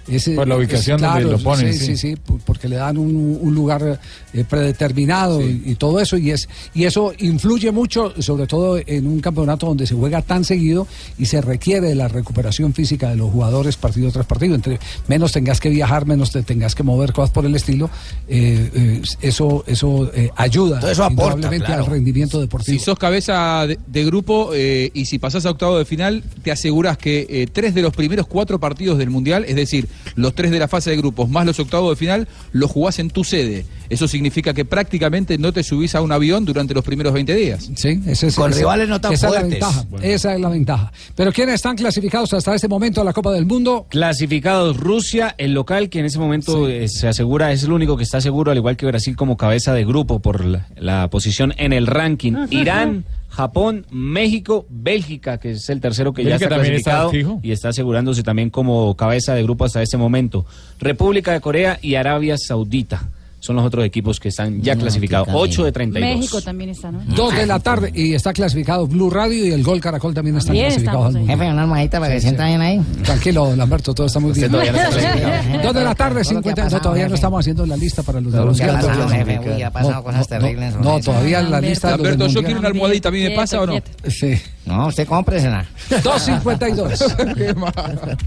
Es, 0.07 0.29
Por 0.29 0.47
la 0.47 0.55
es 0.55 0.59
ubicación 0.59 1.01
donde 1.01 1.23
lo 1.23 1.39
ponen, 1.39 1.73
Sí, 1.73 1.85
sí, 1.85 1.97
sí. 1.97 2.15
porque 2.45 2.67
le 2.69 2.77
dan 2.77 2.97
un, 2.97 3.37
un 3.41 3.53
lugar 3.55 3.99
eh, 4.33 4.43
predeterminado 4.49 5.41
y, 5.41 5.63
y 5.65 5.75
todo 5.75 5.99
eso. 5.99 6.17
Y, 6.17 6.31
es, 6.31 6.47
y 6.73 6.85
eso 6.85 7.13
influye 7.19 7.71
mucho, 7.71 8.13
sobre 8.21 8.47
todo 8.47 8.77
en 8.85 9.07
un 9.07 9.19
campeonato 9.19 9.65
donde 9.67 9.85
se 9.87 9.95
juega 9.95 10.21
tan 10.21 10.43
seguido 10.43 10.87
y 11.17 11.25
se 11.25 11.41
requiere 11.41 11.89
de 11.89 11.95
la 11.95 12.07
recuperación 12.07 12.73
física 12.73 13.09
de 13.09 13.15
los 13.17 13.31
jugadores 13.31 13.75
partido 13.77 14.11
tras 14.11 14.25
partido. 14.25 14.55
Entre 14.55 14.79
menos 15.07 15.31
tengas 15.31 15.59
que 15.59 15.69
viajar, 15.69 16.05
menos 16.05 16.31
te 16.31 16.43
tengas 16.43 16.75
que 16.75 16.83
mover, 16.83 17.11
cosas 17.13 17.31
por 17.31 17.45
el 17.45 17.55
estilo. 17.55 17.89
eh, 18.27 18.69
eh, 18.73 19.01
eso 19.21 19.63
eso 19.67 20.09
eh, 20.13 20.29
ayuda 20.35 20.79
Todo 20.79 20.91
eso 20.91 21.03
aporta, 21.03 21.33
indudablemente 21.35 21.65
claro. 21.65 21.83
al 21.85 21.89
rendimiento 21.91 22.39
deportivo. 22.39 22.77
Si 22.77 22.83
sos 22.83 22.97
cabeza 22.97 23.65
de, 23.67 23.77
de 23.87 24.05
grupo 24.05 24.51
eh, 24.53 24.91
y 24.93 25.05
si 25.05 25.19
pasás 25.19 25.45
a 25.45 25.51
octavo 25.51 25.77
de 25.77 25.85
final, 25.85 26.23
te 26.43 26.51
aseguras 26.51 26.97
que 26.97 27.25
eh, 27.29 27.47
tres 27.51 27.73
de 27.75 27.81
los 27.81 27.93
primeros 27.93 28.27
cuatro 28.27 28.59
partidos 28.59 28.97
del 28.97 29.09
Mundial, 29.09 29.45
es 29.47 29.55
decir, 29.55 29.87
los 30.15 30.33
tres 30.35 30.51
de 30.51 30.59
la 30.59 30.67
fase 30.67 30.89
de 30.89 30.97
grupos 30.97 31.29
más 31.29 31.45
los 31.45 31.59
octavos 31.59 31.89
de 31.91 31.95
final, 31.95 32.27
los 32.51 32.69
jugás 32.71 32.99
en 32.99 33.09
tu 33.09 33.23
sede. 33.23 33.65
Eso 33.89 34.07
significa 34.07 34.53
que 34.53 34.65
prácticamente 34.65 35.37
no 35.37 35.53
te 35.53 35.63
subís 35.63 35.95
a 35.95 36.01
un 36.01 36.11
avión 36.11 36.43
durante 36.43 36.73
los 36.73 36.83
primeros 36.83 37.13
20 37.13 37.33
días. 37.35 37.69
Sí, 37.75 38.01
ese 38.05 38.27
es- 38.27 38.35
Con 38.35 38.51
ese- 38.51 38.59
rivales 38.59 38.89
no 38.89 38.99
tan 38.99 39.13
esa 39.13 39.29
fuertes. 39.29 39.53
Es 39.53 39.59
la 39.61 39.67
ventaja, 39.67 40.05
Esa 40.07 40.35
es 40.35 40.41
la 40.41 40.49
ventaja. 40.49 40.91
Pero 41.15 41.31
¿quiénes 41.31 41.55
están 41.55 41.75
clasificados 41.77 42.33
hasta 42.33 42.53
este 42.55 42.67
momento 42.67 42.99
a 43.01 43.03
la 43.05 43.13
Copa 43.13 43.31
del 43.31 43.45
Mundo? 43.45 43.85
Clasificados 43.89 44.75
Rusia, 44.77 45.35
el 45.37 45.53
local 45.53 45.89
que 45.89 45.99
en 45.99 46.05
ese 46.05 46.19
momento 46.19 46.67
eh, 46.67 46.87
se 46.89 47.07
asegura, 47.07 47.51
es 47.51 47.63
el 47.63 47.71
único 47.71 47.95
que 47.95 48.03
está 48.03 48.19
seguro, 48.19 48.51
al 48.51 48.57
igual 48.57 48.75
que 48.75 48.85
Brasil 48.85 49.15
como 49.15 49.37
cabeza 49.37 49.73
de 49.73 49.85
grupo 49.85 50.19
por 50.19 50.43
la, 50.43 50.67
la 50.75 51.09
posición 51.09 51.53
en 51.57 51.71
el 51.71 51.87
ranking. 51.87 52.33
Irán, 52.49 53.05
Japón, 53.37 53.85
México, 53.91 54.65
Bélgica, 54.67 55.37
que 55.37 55.51
es 55.51 55.69
el 55.69 55.79
tercero 55.79 56.11
que 56.11 56.23
ya 56.23 56.39
Bélgica 56.39 56.55
está 56.55 56.55
está 56.55 56.69
clasificado 56.71 57.09
fijo. 57.11 57.39
y 57.43 57.51
está 57.51 57.69
asegurándose 57.69 58.23
también 58.23 58.49
como 58.49 58.97
cabeza 58.97 59.35
de 59.35 59.43
grupo 59.43 59.63
hasta 59.63 59.79
este 59.83 59.95
momento. 59.95 60.43
República 60.79 61.33
de 61.33 61.39
Corea 61.39 61.77
y 61.79 61.93
Arabia 61.93 62.35
Saudita 62.35 63.11
son 63.39 63.55
los 63.55 63.65
otros 63.65 63.85
equipos 63.85 64.19
que 64.19 64.29
están 64.29 64.61
ya 64.61 64.73
No, 64.75 64.81
clasificados. 64.81 65.27
qué 65.27 65.31
camino. 65.31 65.43
8 65.51 65.63
de 65.65 65.71
32. 65.71 66.17
México 66.17 66.41
también 66.41 66.69
está, 66.71 66.91
¿no? 66.91 67.01
Dos 67.15 67.35
de 67.35 67.45
la 67.45 67.59
tarde 67.59 67.91
y 67.93 68.13
está 68.15 68.33
clasificado 68.33 68.87
Blue 68.87 69.09
Radio 69.11 69.45
y 69.45 69.51
el 69.51 69.63
Gol 69.63 69.79
Caracol 69.79 70.13
también 70.13 70.35
están 70.37 70.47
También 70.55 70.67
clasificados 70.67 71.15
al. 71.15 71.27
Jefe, 71.27 71.51
una 71.51 71.61
almohadita 71.61 71.99
para 71.99 72.13
que 72.13 72.19
se 72.19 72.27
sientan 72.27 72.47
bien 72.47 72.61
ahí. 72.61 72.81
Tranquilo, 73.03 73.55
Lamberto, 73.55 73.93
todo 73.93 74.07
está 74.07 74.19
muy 74.19 74.31
bien. 74.33 74.49
todavía 74.51 74.71
no 74.71 74.77
está 74.79 74.89
clasificado. 74.99 75.63
Dos 75.63 75.73
de 75.75 75.83
la 75.83 75.95
tarde, 75.95 76.21
Todo 76.23 76.33
lo 76.33 76.41
que 76.41 76.49
ha 76.49 76.53
50. 76.53 76.61
no, 76.61 76.65
pasado, 76.65 76.81
todavía 76.81 77.07
no 77.09 77.15
estamos 77.15 77.39
haciendo 77.39 77.65
la 77.65 77.77
lista 77.77 78.03
para 78.03 78.21
los 78.21 78.33
de 78.33 78.39
los 78.45 78.57
que 78.57 78.63
ha 78.63 78.73
pasado, 78.73 79.03
No, 79.03 79.09
jefe. 79.09 79.39
Uy, 79.55 79.61
ha 79.61 79.71
pasado 79.71 79.93
no, 79.93 80.03
cosas 80.03 80.19
no, 80.19 80.25
terribles. 80.25 80.73
No, 80.75 80.79
hombre. 80.89 81.03
todavía 81.03 81.41
la 81.43 81.61
lista 81.61 81.87
de 81.91 81.97
los 81.97 82.05
Alberto, 82.07 82.23
del 82.25 82.33
yo 82.33 82.43
quiero 82.43 82.59
una 82.59 82.67
almohadita, 82.69 83.09
¿a 83.09 83.11
mí 83.11 83.21
me 83.21 83.31
pasa 83.31 83.61
o 83.61 83.67
no? 83.67 83.73
Sí. 84.07 84.33
No, 84.65 84.87
usted 84.87 85.07
cómpresela. 85.07 85.65
2.52. 85.89 87.33
Qué 87.35 87.53
mal. 87.53 88.17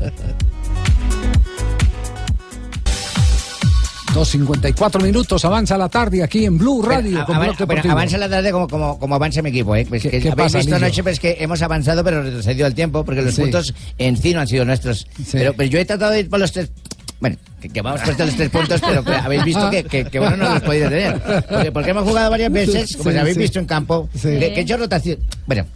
2.54 4.14 5.02
minutos, 5.02 5.44
avanza 5.44 5.76
la 5.78 5.88
tarde 5.88 6.22
aquí 6.22 6.44
en 6.44 6.58
Blue 6.58 6.82
Radio. 6.82 7.24
Pero, 7.26 7.38
avan- 7.40 7.54
pero 7.66 7.90
avanza 7.92 8.18
la 8.18 8.28
tarde 8.28 8.50
como, 8.52 8.68
como, 8.68 8.98
como 8.98 9.14
avanza 9.14 9.40
mi 9.42 9.50
equipo, 9.50 9.74
¿eh? 9.76 9.86
Pues 9.88 10.02
¿Qué- 10.02 10.10
que 10.10 10.20
qué 10.20 10.30
habéis 10.30 10.46
pasa, 10.52 10.58
visto 10.58 10.76
anoche 10.76 11.02
pues 11.02 11.20
que 11.20 11.36
hemos 11.40 11.62
avanzado, 11.62 12.02
pero 12.04 12.22
retrocedido 12.22 12.66
el 12.66 12.74
tiempo, 12.74 13.04
porque 13.04 13.22
los 13.22 13.34
Sí. 13.34 13.42
puntos 13.42 13.74
en 13.98 14.16
sí 14.16 14.34
no 14.34 14.40
han 14.40 14.48
sido 14.48 14.64
nuestros. 14.64 15.06
Pero, 15.32 15.54
pero 15.54 15.68
yo 15.70 15.78
he 15.78 15.84
tratado 15.84 16.12
de 16.12 16.20
ir 16.20 16.28
por 16.30 16.40
los 16.40 16.50
tres. 16.52 16.70
Bueno, 17.20 17.36
que, 17.60 17.68
que 17.68 17.82
vamos 17.82 18.00
por 18.00 18.18
los 18.18 18.34
tres 18.34 18.48
puntos, 18.50 18.80
pero 18.80 19.04
que 19.04 19.12
habéis 19.14 19.44
visto 19.44 19.68
que, 19.70 19.84
que, 19.84 20.04
que 20.06 20.18
bueno 20.18 20.36
no 20.38 20.54
los 20.54 20.62
podéis 20.62 20.88
tener. 20.88 21.20
Porque, 21.48 21.72
porque 21.72 21.90
hemos 21.90 22.04
jugado 22.08 22.30
varias 22.30 22.50
veces, 22.50 22.96
como 22.96 23.10
Sí, 23.10 23.16
habéis 23.18 23.36
visto 23.36 23.58
en 23.58 23.66
campo, 23.66 24.08
que 24.20 24.28
he 24.46 24.60
hecho 24.60 24.76
rotación. 24.76 25.18
Bueno. 25.46 25.66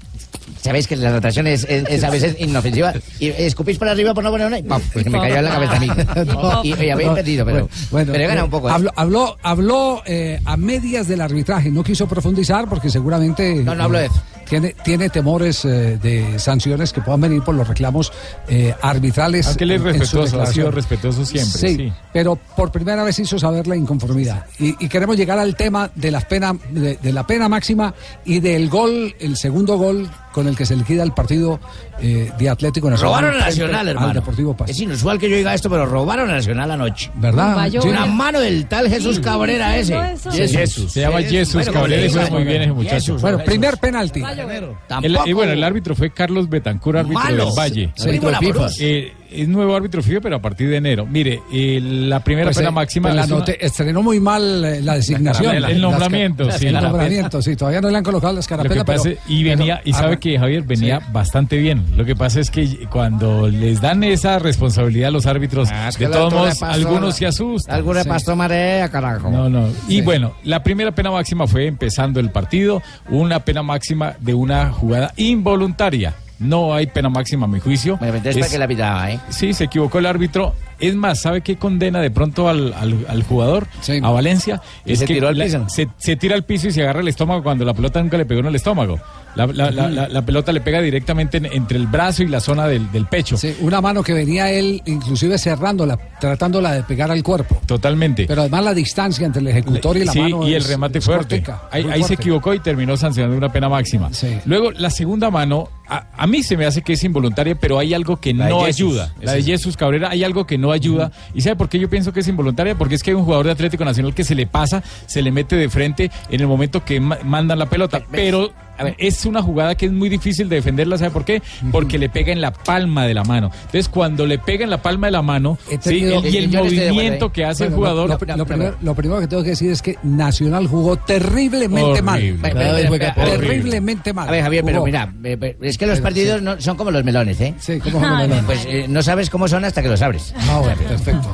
Sabéis 0.61 0.87
que 0.87 0.97
la 0.97 1.13
rotación 1.13 1.47
es, 1.47 1.65
es- 1.69 1.85
es 1.89 2.05
a 2.05 2.11
veces 2.11 2.37
inofensiva. 2.39 2.93
Y 3.21 3.29
escupís 3.29 3.77
por 3.79 3.89
arriba 3.89 4.15
por 4.15 4.25
no 4.25 4.31
poner 4.31 4.47
una 4.47 4.59
y 4.59 4.63
¡pam! 4.63 4.81
Pues 4.93 5.05
me 5.07 5.21
cayó 5.21 5.37
en 5.37 5.45
la 5.45 5.51
cabeza 5.51 5.77
a 5.77 5.81
mí. 5.81 5.89
Y, 6.65 6.85
y 6.85 6.91
habéis 6.91 7.09
No, 7.11 7.15
perdido, 7.15 7.45
pero, 7.45 7.69
bueno, 7.91 8.13
pero 8.13 8.25
he 8.25 8.27
ganado 8.27 8.41
eh, 8.41 8.45
un 8.45 8.51
poco. 8.51 8.69
¿eh? 8.69 8.73
Habló, 8.73 8.91
habló, 8.97 9.37
habló, 9.43 10.03
eh, 10.07 10.41
a 10.45 10.57
medias 10.57 11.07
del 11.09 11.21
arbitraje, 11.21 11.71
no 11.71 11.85
quiso 11.85 12.07
profundizar 12.07 12.67
porque 12.69 12.89
seguramente 12.91 13.57
No, 13.57 13.75
no 13.75 13.85
hablo 13.85 13.99
de 13.99 14.05
eh, 14.07 14.09
eso. 14.11 14.23
tiene, 14.49 14.75
tiene 14.85 15.11
temores 15.11 15.65
eh, 15.67 15.99
de 16.03 16.39
sanciones 16.39 16.93
que 16.93 17.03
puedan 17.03 17.21
venir 17.21 17.43
por 17.43 17.55
los 17.55 17.69
reclamos 17.69 18.11
eh, 18.49 18.75
arbitrales. 18.81 19.47
Aunque 19.49 19.65
él 19.65 19.73
es 19.73 19.83
respetuoso, 19.83 20.41
ha 20.41 20.47
sido 20.47 20.71
respetuoso 20.71 21.25
siempre. 21.27 21.59
Sí, 21.61 21.77
Sí. 21.77 21.93
pero 22.13 22.37
por 22.37 22.71
primera 22.73 23.03
vez 23.05 23.19
hizo 23.19 23.39
saber 23.39 23.67
la 23.67 23.77
inconformidad. 23.77 24.47
Y, 24.59 24.83
y 24.83 24.89
queremos 24.89 25.17
llegar 25.17 25.39
al 25.39 25.57
tema 25.57 25.91
de, 25.95 26.11
las 26.11 26.25
pena, 26.25 26.57
de, 26.71 26.97
de 26.97 27.13
la 27.13 27.27
pena 27.27 27.49
máxima 27.49 27.93
y 28.25 28.41
del 28.41 28.69
gol, 28.71 29.15
el 29.21 29.37
segundo 29.37 29.77
gol 29.77 30.09
con 30.35 30.49
el 30.49 30.57
que 30.57 30.67
se 30.67 30.75
liquida 30.77 31.05
el 31.05 31.13
partido 31.13 31.61
eh, 32.01 32.31
de 32.37 32.49
Atlético 32.51 32.91
Nacional. 32.91 33.11
Robaron 33.23 33.31
al 33.31 33.41
frente 33.43 33.51
Nacional, 33.61 33.81
al 33.81 33.89
hermano. 33.89 34.15
Deportivo 34.15 34.57
Pasto. 34.57 34.73
Es 34.73 34.81
inusual 34.81 35.19
que 35.19 35.31
yo 35.31 35.37
diga 35.37 35.55
esto, 35.55 35.71
pero 35.71 35.87
robaron 35.87 36.29
al 36.29 36.37
Nacional 36.37 36.71
anoche. 36.73 37.11
¿Verdad? 37.15 37.69
Sí. 37.71 37.79
Una 37.79 38.05
mano 38.07 38.41
del 38.41 38.67
tal 38.67 38.89
Jesús 38.91 39.21
Cabrera 39.21 39.77
ese. 39.79 39.95
eso? 40.13 40.31
Jesús. 40.33 40.93
Se 40.93 41.01
llama 41.03 41.23
Jesús 41.23 41.55
Bueno, 41.55 41.73
Cabrera 41.73 42.03
le 42.03 42.11
juega 42.11 42.31
muy 42.31 42.45
bien 42.45 42.63
ese 42.63 42.73
muchacho. 42.73 42.95
Jesús, 42.97 43.23
Bueno, 43.23 43.39
Jesús. 43.39 43.51
primer 43.51 43.79
penalti. 43.79 44.21
El- 44.21 44.69
Tampoco. 44.89 45.29
y 45.29 45.33
bueno, 45.33 45.53
el 45.53 45.63
árbitro 45.63 45.95
fue 45.95 46.11
Carlos 46.11 46.49
Betancur, 46.49 46.97
árbitro 46.97 47.23
Malo. 47.23 47.47
del 47.47 47.55
Valle. 47.57 47.93
De 47.97 48.39
FIFA. 48.41 48.69
Eh, 48.81 49.13
es 49.43 49.49
nuevo 49.49 49.75
árbitro 49.75 50.03
FIFA, 50.03 50.21
pero 50.21 50.37
a 50.37 50.43
partir 50.43 50.69
de 50.69 50.77
enero. 50.77 51.07
Mire, 51.07 51.41
eh, 51.53 51.81
la 51.83 52.21
primera 52.21 52.47
Pues, 52.49 52.57
pena 52.57 52.69
eh, 52.71 52.73
máxima 52.73 53.11
pues 53.11 53.17
la 53.17 53.27
noté- 53.27 53.59
estrenó 53.61 54.03
muy 54.03 54.21
mal 54.21 54.65
eh, 54.65 54.81
la 54.83 54.95
designación. 54.95 55.55
El 55.65 55.81
nombramiento, 55.81 56.51
sí. 56.51 56.67
El 56.67 56.75
nombramiento, 56.75 57.43
sí. 57.43 57.57
Todavía 57.57 57.81
no 57.81 57.91
le 57.91 57.99
han 57.99 58.05
colocado 58.05 58.33
las 58.33 58.47
carapelas, 58.47 58.85
pero... 58.85 59.03
y 59.29 59.45
venía, 59.45 59.81
y 59.85 59.93
sabe 59.93 60.15
ah, 60.15 60.21
que 60.21 60.39
Javier 60.39 60.63
venía 60.63 61.01
bastante 61.13 61.57
bien. 61.59 61.85
Lo 61.97 62.05
que 62.05 62.15
pasa 62.17 62.41
es 62.41 62.51
que 62.51 62.87
cuando 62.91 63.49
les 63.49 63.81
dan 63.81 64.05
esa 64.05 64.39
responsabilidad 64.39 65.09
a 65.09 65.13
los 65.13 65.27
árbitros, 65.27 65.69
Ah, 65.73 65.89
es 65.89 65.97
que 65.97 66.07
de 66.07 66.13
todos 66.13 66.33
modos, 66.33 66.59
pasó- 66.59 66.67
algunos 66.73 67.17
se 67.17 67.27
asustan. 67.27 67.75
Algún 67.77 67.95
repasto 67.95 68.35
marea, 68.37 68.89
carajo. 68.89 69.31
No, 69.31 69.49
no. 69.49 69.69
Y 69.89 70.01
bueno, 70.03 70.35
la 70.45 70.63
primera 70.63 70.93
pena 70.93 71.11
máxima 71.11 71.47
fue 71.47 71.67
empezando 71.67 72.21
el 72.21 72.31
partido, 72.31 72.83
una 73.09 73.41
pena 73.41 73.63
máxima 73.63 74.15
de 74.21 74.35
una 74.35 74.71
jugada 74.71 75.13
involuntaria. 75.17 76.15
No 76.39 76.75
hay 76.75 76.87
pena 76.87 77.09
máxima 77.09 77.47
a 77.47 77.49
mi 77.49 77.61
juicio. 77.61 77.97
¿para 77.97 78.17
Es- 78.19 78.51
qué 78.51 78.59
la 78.59 78.67
pitaba, 78.69 79.11
eh? 79.11 79.21
Sí, 79.31 79.53
se 79.53 79.65
equivocó 79.65 79.99
el 79.99 80.07
árbitro. 80.07 80.55
Es 80.81 80.95
más, 80.97 81.21
¿sabe 81.23 81.41
qué 81.41 81.57
condena 81.57 82.01
de 82.01 82.11
pronto 82.11 82.49
al, 82.49 82.75
al- 82.75 83.07
al 83.09 83.23
jugador, 83.23 83.69
a 84.03 84.11
Valencia? 84.11 84.61
¿Y 84.85 84.93
Es 84.95 84.99
se 84.99 85.07
que 85.07 85.15
tiró 85.15 85.29
al 85.29 85.39
la- 85.39 85.45
piso? 85.45 85.65
Se, 85.69 85.89
se 85.97 86.17
tira 86.17 86.35
al 86.35 86.43
piso 86.45 86.69
y 86.69 86.73
se 86.73 86.83
agarra 86.83 87.01
el 87.01 87.09
estómago 87.09 87.43
cuando 87.45 87.65
la 87.65 87.73
pelota 87.75 88.03
nunca 88.03 88.17
le 88.19 88.27
pegó 88.27 88.41
en 88.41 88.47
el 88.47 88.57
estómago. 88.57 88.99
La, 89.37 89.47
la- 89.47 89.71
la- 89.71 89.89
la- 89.89 90.09
la 90.09 90.23
pelota 90.23 90.53
le 90.53 90.61
pega 90.61 90.81
directamente 90.81 91.39
en- 91.39 91.47
entre 91.47 91.79
el 91.79 91.87
brazo 91.87 92.23
y 92.25 92.29
la 92.29 92.41
zona 92.41 92.67
del, 92.67 92.91
del 92.93 93.07
pecho. 93.07 93.37
Sí, 93.37 93.57
una 93.61 93.81
mano 93.81 94.03
que 94.03 94.13
venía 94.13 94.51
él 94.51 94.83
inclusive 94.87 95.39
cerrándola, 95.39 95.97
tratándola 96.21 96.73
de 96.73 96.83
pegar 96.83 97.11
al 97.11 97.23
cuerpo. 97.23 97.61
Totalmente. 97.67 98.27
Pero 98.27 98.43
además 98.43 98.65
la 98.65 98.75
distancia 98.75 99.25
entre 99.27 99.41
el 99.41 99.49
ejecutor 99.49 99.97
y 99.97 100.05
la 100.05 100.13
sí, 100.13 100.19
mano 100.21 100.47
y 100.47 100.55
el 100.55 100.63
es- 100.63 100.69
remate 100.69 101.01
fuerte. 101.01 101.37
cortica, 101.43 101.63
ahí 101.71 101.83
ahí 101.85 101.93
se 101.93 101.99
fuerte. 102.09 102.15
equivocó 102.15 102.55
y 102.55 102.61
terminó 102.61 102.97
sancionando 102.97 103.37
una 103.37 103.51
pena 103.53 103.69
máxima. 103.69 104.11
Luego, 104.45 104.73
la 104.73 104.91
segunda 104.91 105.31
mano, 105.31 105.69
a, 105.89 106.07
a 106.17 106.27
mí 106.27 106.43
se 106.43 106.57
me 106.57 106.67
hace 106.67 106.83
que 106.83 106.95
es 106.95 107.05
involuntaria, 107.05 107.55
pero 107.55 107.79
hay 107.79 107.95
algo 107.95 108.17
que 108.19 108.33
La 108.35 108.49
no 108.49 108.65
ayuda. 108.65 109.13
La 109.21 109.33
de 109.35 109.43
Jesús 109.43 109.77
Cabrera, 109.77 110.11
hay 110.11 110.25
algo 110.25 110.47
que 110.47 110.57
no 110.59 110.73
ayuda. 110.73 111.13
¿Y 111.35 111.41
sabe 111.43 111.57
por 111.57 111.69
qué 111.69 111.79
yo 111.79 111.91
pienso 111.91 112.13
que 112.13 112.21
es 112.21 112.29
involuntaria? 112.29 112.75
Porque 112.77 112.95
es 112.95 113.03
que 113.03 113.11
hay 113.11 113.15
un 113.17 113.25
jugador 113.25 113.47
de 113.47 113.53
Atlético 113.53 113.85
Nacional 113.85 114.15
que 114.15 114.25
se 114.25 114.35
le 114.35 114.47
pasa, 114.47 114.83
se 115.07 115.23
le 115.23 115.31
mete 115.31 115.57
de 115.57 115.69
frente 115.69 116.11
en 116.31 116.41
el 116.41 116.47
momento 116.47 116.85
que 116.85 117.01
ma- 117.01 117.19
mandan 117.25 117.59
la 117.59 117.67
pelota. 117.67 118.03
Pero 118.11 118.53
es 118.99 119.25
una 119.27 119.43
jugada 119.43 119.75
que 119.75 119.87
es 119.87 119.93
muy 119.93 120.09
difícil 120.09 120.49
de 120.49 120.57
defenderla, 120.57 120.99
¿sabe 120.99 121.11
por 121.11 121.25
qué? 121.25 121.43
Porque 121.71 121.99
le 121.99 122.09
pega 122.09 122.33
en 122.33 122.41
la 122.41 122.53
palma 122.53 123.07
de 123.07 123.15
la 123.15 123.25
mano. 123.25 123.51
Entonces, 123.55 123.89
cuando 123.89 124.27
le 124.27 124.39
pega 124.39 124.65
en 124.65 124.71
la 124.71 124.83
palma 124.83 125.07
de 125.07 125.13
la 125.13 125.23
mano, 125.23 125.59
sí, 125.81 126.03
el- 126.05 126.27
y 126.27 126.37
el 126.39 126.49
movimiento 126.51 127.33
que 127.33 127.45
hace 127.45 127.65
Bueno, 127.65 127.75
el 127.75 127.79
jugador... 127.79 128.09
Lo, 128.29 128.37
lo 128.37 128.47
primero, 128.47 128.77
lo 128.83 128.95
primero 128.95 129.21
que 129.21 129.29
tengo 129.29 129.43
que 129.43 129.51
decir 129.51 129.71
es 129.71 129.83
que 129.83 129.99
Nacional 130.03 130.67
jugó 130.67 130.97
terriblemente 130.97 131.83
Horrible. 132.01 132.03
mal. 132.03 132.21
Pero, 132.21 132.55
pero, 132.55 132.75
pero, 132.75 132.89
pero, 133.15 133.33
horrible. 133.33 133.47
terriblemente 133.49 134.13
mal. 134.13 134.29
A 134.29 134.33
ver, 134.33 134.43
Javier, 134.43 134.65
pero 134.65 134.77
Jugó. 134.79 134.87
mira, 134.87 135.13
eh, 135.25 135.39
eh, 135.41 135.57
es 135.63 135.79
que 135.79 135.87
los 135.87 135.97
Pero 135.99 136.03
partidos 136.05 136.39
sí. 136.39 136.45
no, 136.45 136.61
son 136.61 136.77
como 136.77 136.91
los 136.91 137.05
melones, 137.05 137.41
¿eh? 137.41 137.55
Sí, 137.59 137.79
como 137.81 138.01
los 138.01 138.19
melones. 138.19 138.45
Pues 138.45 138.67
eh, 138.69 138.87
no 138.89 139.03
sabes 139.03 139.31
cómo 139.31 139.49
son 139.49 139.65
hasta 139.65 139.83
que 139.83 139.89
los 139.89 140.03
abres. 140.03 140.35
Ah, 140.49 140.59
bueno, 140.61 140.81
perfecto. 140.89 141.29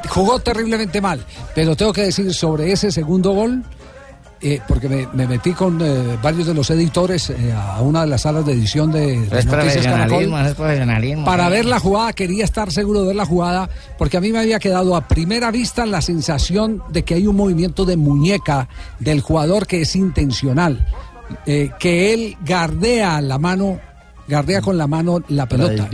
Jugó 0.08 0.38
terriblemente 0.40 1.00
mal, 1.00 1.20
pero 1.54 1.76
tengo 1.76 1.92
que 1.92 2.02
decir 2.02 2.32
sobre 2.34 2.72
ese 2.72 2.90
segundo 2.90 3.32
gol, 3.32 3.62
eh, 4.42 4.60
porque 4.66 4.88
me, 4.88 5.06
me 5.12 5.26
metí 5.26 5.52
con 5.52 5.78
eh, 5.82 6.16
varios 6.22 6.46
de 6.46 6.54
los 6.54 6.70
editores 6.70 7.28
eh, 7.30 7.52
a 7.54 7.80
una 7.82 8.00
de 8.02 8.06
las 8.06 8.22
salas 8.22 8.46
de 8.46 8.52
edición 8.52 8.90
de, 8.90 9.00
de 9.00 9.12
Es 9.14 9.44
Noticias 9.44 9.44
profesionalismo, 9.46 10.34
Caracol. 10.36 10.50
es 10.50 10.54
profesionalismo. 10.54 11.24
Para 11.26 11.48
ver 11.50 11.64
la 11.66 11.78
jugada, 11.78 12.12
quería 12.14 12.44
estar 12.44 12.72
seguro 12.72 13.02
de 13.02 13.08
ver 13.08 13.16
la 13.16 13.26
jugada, 13.26 13.68
porque 13.98 14.16
a 14.16 14.20
mí 14.20 14.32
me 14.32 14.38
había 14.38 14.58
quedado 14.58 14.96
a 14.96 15.06
primera 15.08 15.50
vista 15.50 15.84
la 15.84 16.00
sensación 16.00 16.82
de 16.90 17.02
que 17.02 17.14
hay 17.14 17.26
un 17.26 17.36
movimiento 17.36 17.84
de 17.84 17.96
muñeca 17.96 18.68
del 18.98 19.20
jugador 19.20 19.66
que 19.66 19.82
es 19.82 19.94
intencional, 19.96 20.86
eh, 21.46 21.70
que 21.78 22.14
él 22.14 22.36
gardea 22.44 23.20
la 23.20 23.38
mano, 23.38 23.78
gardea 24.26 24.60
con 24.62 24.78
la 24.78 24.86
mano 24.86 25.22
la 25.28 25.46
pelota. 25.46 25.86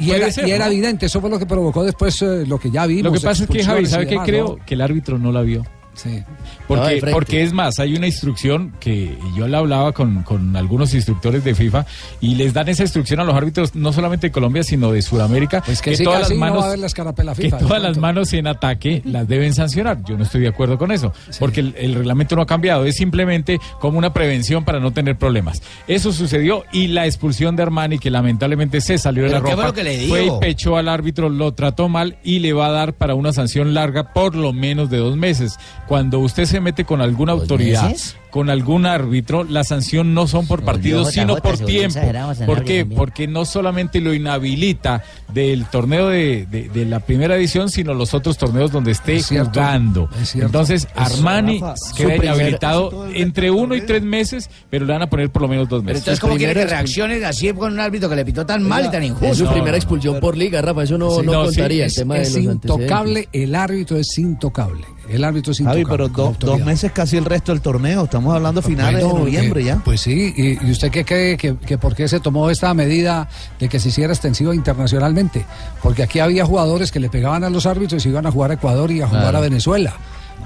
y- 0.00 0.10
era, 0.10 0.30
ser, 0.30 0.48
y 0.48 0.50
era 0.52 0.66
¿no? 0.66 0.72
evidente, 0.72 1.06
eso 1.06 1.20
fue 1.20 1.28
lo 1.28 1.38
que 1.38 1.46
provocó 1.46 1.84
después 1.84 2.20
eh, 2.22 2.44
lo 2.46 2.58
que 2.58 2.70
ya 2.70 2.86
vimos. 2.86 3.04
Lo 3.04 3.12
que 3.12 3.20
pasa 3.20 3.44
es 3.44 3.50
que, 3.50 3.62
Javi, 3.64 3.86
¿sabe 3.86 4.06
qué 4.06 4.16
creo? 4.24 4.56
¿no? 4.58 4.64
Que 4.64 4.74
el 4.74 4.80
árbitro 4.80 5.18
no 5.18 5.30
la 5.30 5.42
vio. 5.42 5.64
Sí. 5.96 6.10
No, 6.18 6.24
Porque, 6.68 7.00
porque 7.10 7.42
es 7.42 7.52
más, 7.52 7.78
hay 7.78 7.96
una 7.96 8.06
instrucción 8.06 8.74
que 8.80 9.16
yo 9.36 9.48
la 9.48 9.58
hablaba 9.58 9.92
con, 9.92 10.22
con 10.22 10.54
algunos 10.56 10.94
instructores 10.94 11.42
de 11.42 11.54
FIFA 11.54 11.86
y 12.20 12.34
les 12.34 12.52
dan 12.52 12.68
esa 12.68 12.82
instrucción 12.82 13.20
a 13.20 13.24
los 13.24 13.34
árbitros 13.34 13.74
no 13.74 13.92
solamente 13.92 14.28
de 14.28 14.30
Colombia, 14.30 14.62
sino 14.62 14.92
de 14.92 15.02
Sudamérica. 15.02 15.62
Pues 15.62 15.80
que 15.80 15.96
sí, 15.96 16.04
todas 16.04 16.20
las 16.20 16.30
no 16.30 16.36
manos, 16.36 16.58
va 16.58 16.64
a 16.64 16.66
haber 16.68 16.78
la 16.80 16.86
escarapela 16.86 17.34
que 17.34 17.42
FIFA, 17.42 17.56
de 17.56 17.64
todas 17.64 17.82
las 17.82 17.96
manos 17.98 18.32
en 18.32 18.46
ataque 18.46 19.02
las 19.04 19.26
deben 19.26 19.54
sancionar. 19.54 20.02
Yo 20.04 20.16
no 20.16 20.24
estoy 20.24 20.42
de 20.42 20.48
acuerdo 20.48 20.78
con 20.78 20.92
eso, 20.92 21.12
porque 21.38 21.60
el, 21.60 21.74
el 21.78 21.94
reglamento 21.94 22.36
no 22.36 22.42
ha 22.42 22.46
cambiado, 22.46 22.84
es 22.84 22.96
simplemente 22.96 23.58
como 23.80 23.98
una 23.98 24.12
prevención 24.12 24.64
para 24.64 24.80
no 24.80 24.92
tener 24.92 25.16
problemas. 25.16 25.62
Eso 25.88 26.12
sucedió 26.12 26.64
y 26.72 26.88
la 26.88 27.06
expulsión 27.06 27.56
de 27.56 27.62
Armani, 27.62 27.98
que 27.98 28.10
lamentablemente 28.10 28.80
se 28.80 28.98
salió 28.98 29.24
de 29.24 29.30
la 29.30 29.36
¿Pero 29.36 29.48
qué 29.48 29.54
fue 29.54 29.64
ropa, 29.64 29.82
que 29.82 30.06
fue 30.08 30.26
y 30.26 30.30
pechó 30.40 30.76
al 30.76 30.88
árbitro, 30.88 31.28
lo 31.28 31.54
trató 31.54 31.88
mal 31.88 32.18
y 32.22 32.40
le 32.40 32.52
va 32.52 32.66
a 32.66 32.70
dar 32.70 32.94
para 32.94 33.14
una 33.14 33.32
sanción 33.32 33.74
larga 33.74 34.12
por 34.12 34.34
lo 34.34 34.52
menos 34.52 34.90
de 34.90 34.98
dos 34.98 35.16
meses. 35.16 35.58
Cuando 35.86 36.18
usted 36.20 36.44
se 36.46 36.60
mete 36.60 36.84
con 36.84 37.00
alguna 37.00 37.32
autoridad, 37.32 37.90
meses? 37.90 38.16
con 38.30 38.50
algún 38.50 38.84
árbitro, 38.86 39.44
la 39.44 39.64
sanción 39.64 40.12
no 40.12 40.26
son 40.26 40.46
por 40.46 40.62
partidos, 40.62 41.08
JJ, 41.14 41.20
sino 41.20 41.36
por 41.36 41.56
tiempo. 41.58 42.00
¿Por 42.44 42.64
qué? 42.64 42.80
también. 42.80 42.88
Porque 42.98 43.26
no 43.28 43.44
solamente 43.46 44.00
lo 44.00 44.12
inhabilita 44.12 45.02
del 45.32 45.64
torneo 45.66 46.08
de, 46.08 46.46
de- 46.50 46.68
de 46.68 46.84
la 46.84 47.00
primera 47.00 47.36
edición, 47.36 47.70
sino 47.70 47.94
los 47.94 48.12
otros 48.14 48.36
torneos 48.36 48.70
donde 48.72 48.90
esté 48.90 49.16
Es 49.16 49.26
cierto, 49.26 49.52
jugando. 49.60 50.08
es. 50.20 50.34
Entonces, 50.34 50.86
Armani 50.94 51.62
queda 51.96 52.16
inhabilitado 52.16 53.06
entre 53.14 53.50
uno 53.50 53.74
y 53.74 53.80
tres 53.82 54.02
meses, 54.02 54.50
pero 54.68 54.84
le 54.84 54.92
van 54.92 55.02
a 55.02 55.06
poner 55.08 55.30
por 55.30 55.42
lo 55.42 55.48
menos 55.48 55.68
dos 55.68 55.80
Pero 55.82 55.86
meses. 55.94 56.00
entonces, 56.02 56.20
¿cómo 56.20 56.36
quiere 56.36 56.52
que 56.52 56.66
reaccione 56.66 57.24
así 57.24 57.52
con 57.52 57.72
un 57.72 57.80
árbitro 57.80 58.08
que 58.10 58.16
le 58.16 58.24
pitó 58.24 58.44
tan 58.44 58.62
mal 58.62 58.86
y 58.86 58.90
tan 58.90 59.02
injusto? 59.04 59.26
Es 59.26 59.38
su 59.38 59.44
No, 59.44 59.50
primera 59.52 59.70
no, 59.72 59.76
expulsión 59.76 60.20
por 60.20 60.36
liga, 60.36 60.60
Rafa. 60.60 60.82
Eso 60.82 60.98
no, 60.98 61.10
Sí, 61.10 61.22
no, 61.24 61.32
no, 61.32 61.40
sí, 61.44 61.46
contaría 61.56 61.86
es, 61.86 61.96
el 61.96 62.02
tema 62.02 62.18
es 62.18 62.34
de 62.34 62.42
los 62.42 62.54
intocable, 62.54 63.28
el 63.32 63.54
árbitro 63.54 63.96
es 63.96 64.18
intocable. 64.18 64.84
El 65.08 65.22
árbitro 65.24 65.52
es. 65.52 65.58
Javi, 65.62 65.84
pero 65.84 66.08
do- 66.08 66.34
dos 66.38 66.60
meses 66.60 66.90
casi 66.92 67.16
el 67.16 67.24
resto 67.24 67.52
del 67.52 67.60
torneo. 67.60 68.04
Estamos 68.04 68.34
hablando 68.34 68.60
finales 68.62 69.02
Bueno, 69.04 69.18
de 69.18 69.24
noviembre 69.24 69.60
eh, 69.62 69.64
ya. 69.64 69.76
Pues 69.84 70.00
sí, 70.00 70.34
y, 70.36 70.66
y 70.66 70.70
usted 70.70 70.90
qué 70.90 71.04
cree 71.04 71.36
que, 71.36 71.56
que 71.56 71.78
por 71.78 71.94
qué 71.94 72.08
se 72.08 72.18
tomó 72.20 72.50
esta 72.50 72.72
medida 72.74 73.28
de 73.60 73.68
que 73.68 73.78
se 73.78 73.88
hiciera 73.90 74.12
extensiva 74.12 74.54
internacionalmente? 74.54 75.44
Porque 75.82 76.02
aquí 76.02 76.18
había 76.18 76.44
jugadores 76.44 76.90
que 76.92 77.00
le 77.00 77.08
pegaban 77.08 77.44
a 77.44 77.50
los 77.50 77.66
árbitros 77.66 78.04
y 78.04 78.08
iban 78.08 78.26
a 78.26 78.32
jugar 78.32 78.50
a 78.50 78.54
Ecuador 78.54 78.90
y 78.90 79.00
a 79.00 79.06
jugar 79.06 79.22
Claro. 79.22 79.38
a 79.38 79.40
Venezuela. 79.40 79.94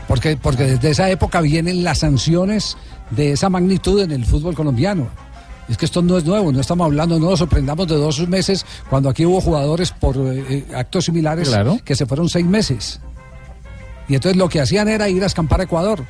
Porque, 0.09 0.37
porque 0.37 0.65
desde 0.65 0.91
esa 0.91 1.09
época 1.11 1.41
vienen 1.41 1.85
las 1.85 1.99
sanciones 1.99 2.77
de 3.11 3.33
esa 3.33 3.49
magnitud 3.49 4.01
en 4.03 4.11
el 4.13 4.25
fútbol 4.25 4.55
colombiano. 4.55 5.09
Es 5.69 5.79
que 5.79 5.85
esto 5.85 6.03
no 6.03 6.19
es 6.19 6.25
nuevo, 6.25 6.51
no 6.51 6.61
estamos 6.61 6.85
hablando, 6.85 7.19
no 7.21 7.31
nos 7.31 7.39
sorprendamos 7.39 7.87
de 7.87 7.95
dos 7.95 8.27
meses 8.29 8.67
cuando 8.89 9.09
aquí 9.09 9.25
hubo 9.25 9.41
jugadores 9.41 9.93
por 9.93 10.17
eh, 10.17 10.45
eh, 10.49 10.65
actos 10.75 11.05
similares 11.05 11.49
Claro. 11.49 11.79
que 11.85 11.95
se 11.95 12.07
fueron 12.07 12.29
seis 12.29 12.45
meses. 12.45 12.99
Y 14.11 14.15
entonces 14.17 14.37
lo 14.37 14.49
que 14.49 14.61
hacían 14.61 14.89
era 14.89 15.09
ir 15.09 15.23
a 15.23 15.27
escampar 15.27 15.61
a 15.61 15.65
Ecuador. 15.65 16.05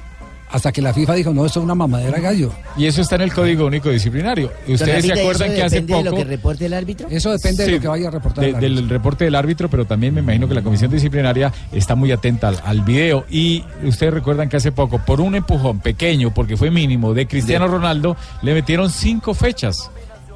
Hasta 0.53 0.73
que 0.73 0.83
la 0.83 0.93
FIFA 0.93 1.15
dijo, 1.15 1.33
no, 1.33 1.47
esto 1.47 1.61
es 1.61 1.65
una 1.65 1.77
mamadera 1.77 2.17
de 2.17 2.23
gallo. 2.23 2.51
Y 2.77 2.87
eso 2.87 3.03
está 3.03 3.15
en 3.15 3.21
el 3.21 3.33
Código 3.33 3.67
Único 3.67 3.89
Disciplinario. 3.89 4.51
¿Y 4.67 4.75
¿Ustedes 4.75 5.05
se 5.07 5.13
acuerdan 5.13 5.55
que 5.55 5.63
hace 5.63 5.83
poco... 5.83 5.99
de 6.03 6.11
lo 6.11 6.17
que 6.17 6.25
reporte 6.25 6.67
el 6.67 6.73
árbitro? 6.75 7.07
Eso 7.09 7.31
depende 7.31 7.65
Sí, 7.65 7.71
de 7.71 7.77
lo 7.77 7.83
que 7.83 7.87
vaya 7.87 8.09
a 8.09 8.11
reportar. 8.11 8.43
de- 8.43 8.51
el 8.51 8.57
árbitro. 8.57 8.75
del 8.77 8.89
reporte 8.89 9.25
del 9.27 9.35
árbitro, 9.37 9.71
pero 9.71 9.85
también 9.85 10.13
me 10.13 10.23
imagino 10.23 10.49
que 10.49 10.55
la 10.55 10.63
comisión 10.63 10.91
disciplinaria 10.91 11.53
está 11.71 11.95
muy 11.95 12.11
atenta 12.11 12.49
al, 12.49 12.61
al 12.65 12.81
video. 12.81 13.27
Y 13.31 13.65
ustedes 13.85 14.13
recuerdan 14.13 14.49
que 14.49 14.57
hace 14.57 14.73
poco, 14.73 14.99
por 14.99 15.21
un 15.21 15.37
empujón 15.37 15.79
pequeño, 15.79 16.35
porque 16.35 16.57
fue 16.57 16.73
mínimo, 16.73 17.15
de 17.15 17.29
Cristiano 17.29 17.69
Ronaldo, 17.69 18.17
le 18.43 18.53
metieron 18.53 18.91
cinco 18.91 19.35
fechas 19.35 19.89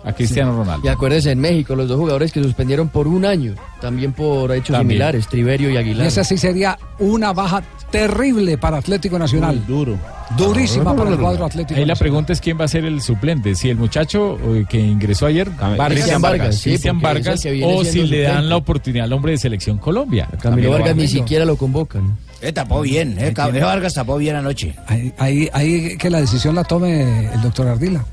a 0.04 0.12
Cristiano 0.12 0.56
Ronaldo. 0.56 0.86
Y 0.86 0.88
acuérdese, 0.90 1.30
en 1.32 1.40
México, 1.40 1.74
los 1.74 1.88
dos 1.88 1.98
jugadores 1.98 2.30
que 2.32 2.42
suspendieron 2.42 2.88
por 2.88 3.08
un 3.08 3.24
año, 3.24 3.54
también 3.80 4.12
por 4.12 4.52
hechos 4.52 4.76
También. 4.76 4.98
similares, 4.98 5.28
Triverio 5.28 5.70
y 5.70 5.74
Y 5.74 5.76
Aguilar. 5.76 6.06
esa 6.06 6.24
sí 6.24 6.36
sería 6.36 6.78
una 6.98 7.32
baja 7.32 7.62
terrible 7.90 8.58
para 8.58 8.78
Atlético 8.78 9.18
Nacional. 9.18 9.64
duro. 9.66 9.96
Durísima 10.36 10.96
para 10.96 11.10
el 11.10 11.18
cuadro 11.18 11.44
Atlético 11.44 11.78
Ahí 11.78 11.84
la 11.86 11.94
pregunta 11.96 12.32
es 12.32 12.40
quién 12.40 12.58
va 12.58 12.64
a 12.64 12.68
ser 12.68 12.84
el 12.86 13.00
suplente, 13.02 13.54
si 13.54 13.68
el 13.68 13.76
muchacho 13.76 14.38
eh, 14.54 14.64
que 14.68 14.80
ingresó 14.80 15.26
ayer, 15.26 15.48
Vargas, 15.50 15.88
Cristian 15.90 16.22
Vargas, 16.22 16.56
sí, 16.56 16.70
Cristian 16.70 17.00
Vargas, 17.00 17.40
o 17.62 17.84
si 17.84 18.02
le 18.06 18.22
dan 18.22 18.28
suplente. 18.32 18.48
la 18.48 18.56
oportunidad 18.56 19.04
al 19.04 19.12
hombre 19.12 19.32
de 19.32 19.38
selección 19.38 19.78
Colombia. 19.78 20.28
Camilo 20.40 20.70
Vargas 20.70 20.96
ni 20.96 21.06
siquiera 21.08 21.44
lo 21.44 21.56
convocan. 21.56 22.16
Eh, 22.40 22.52
tapó 22.52 22.80
bien, 22.80 23.16
eh, 23.18 23.32
Camilo 23.32 23.66
Vargas 23.66 23.94
tapó 23.94 24.16
bien 24.18 24.36
anoche. 24.36 24.74
Ahí, 24.86 25.12
ahí, 25.18 25.48
ahí 25.52 25.96
que 25.96 26.10
la 26.10 26.20
decisión 26.20 26.54
la 26.54 26.64
tome 26.64 27.32
el 27.32 27.40
doctor 27.42 27.68
Ardila. 27.68 28.04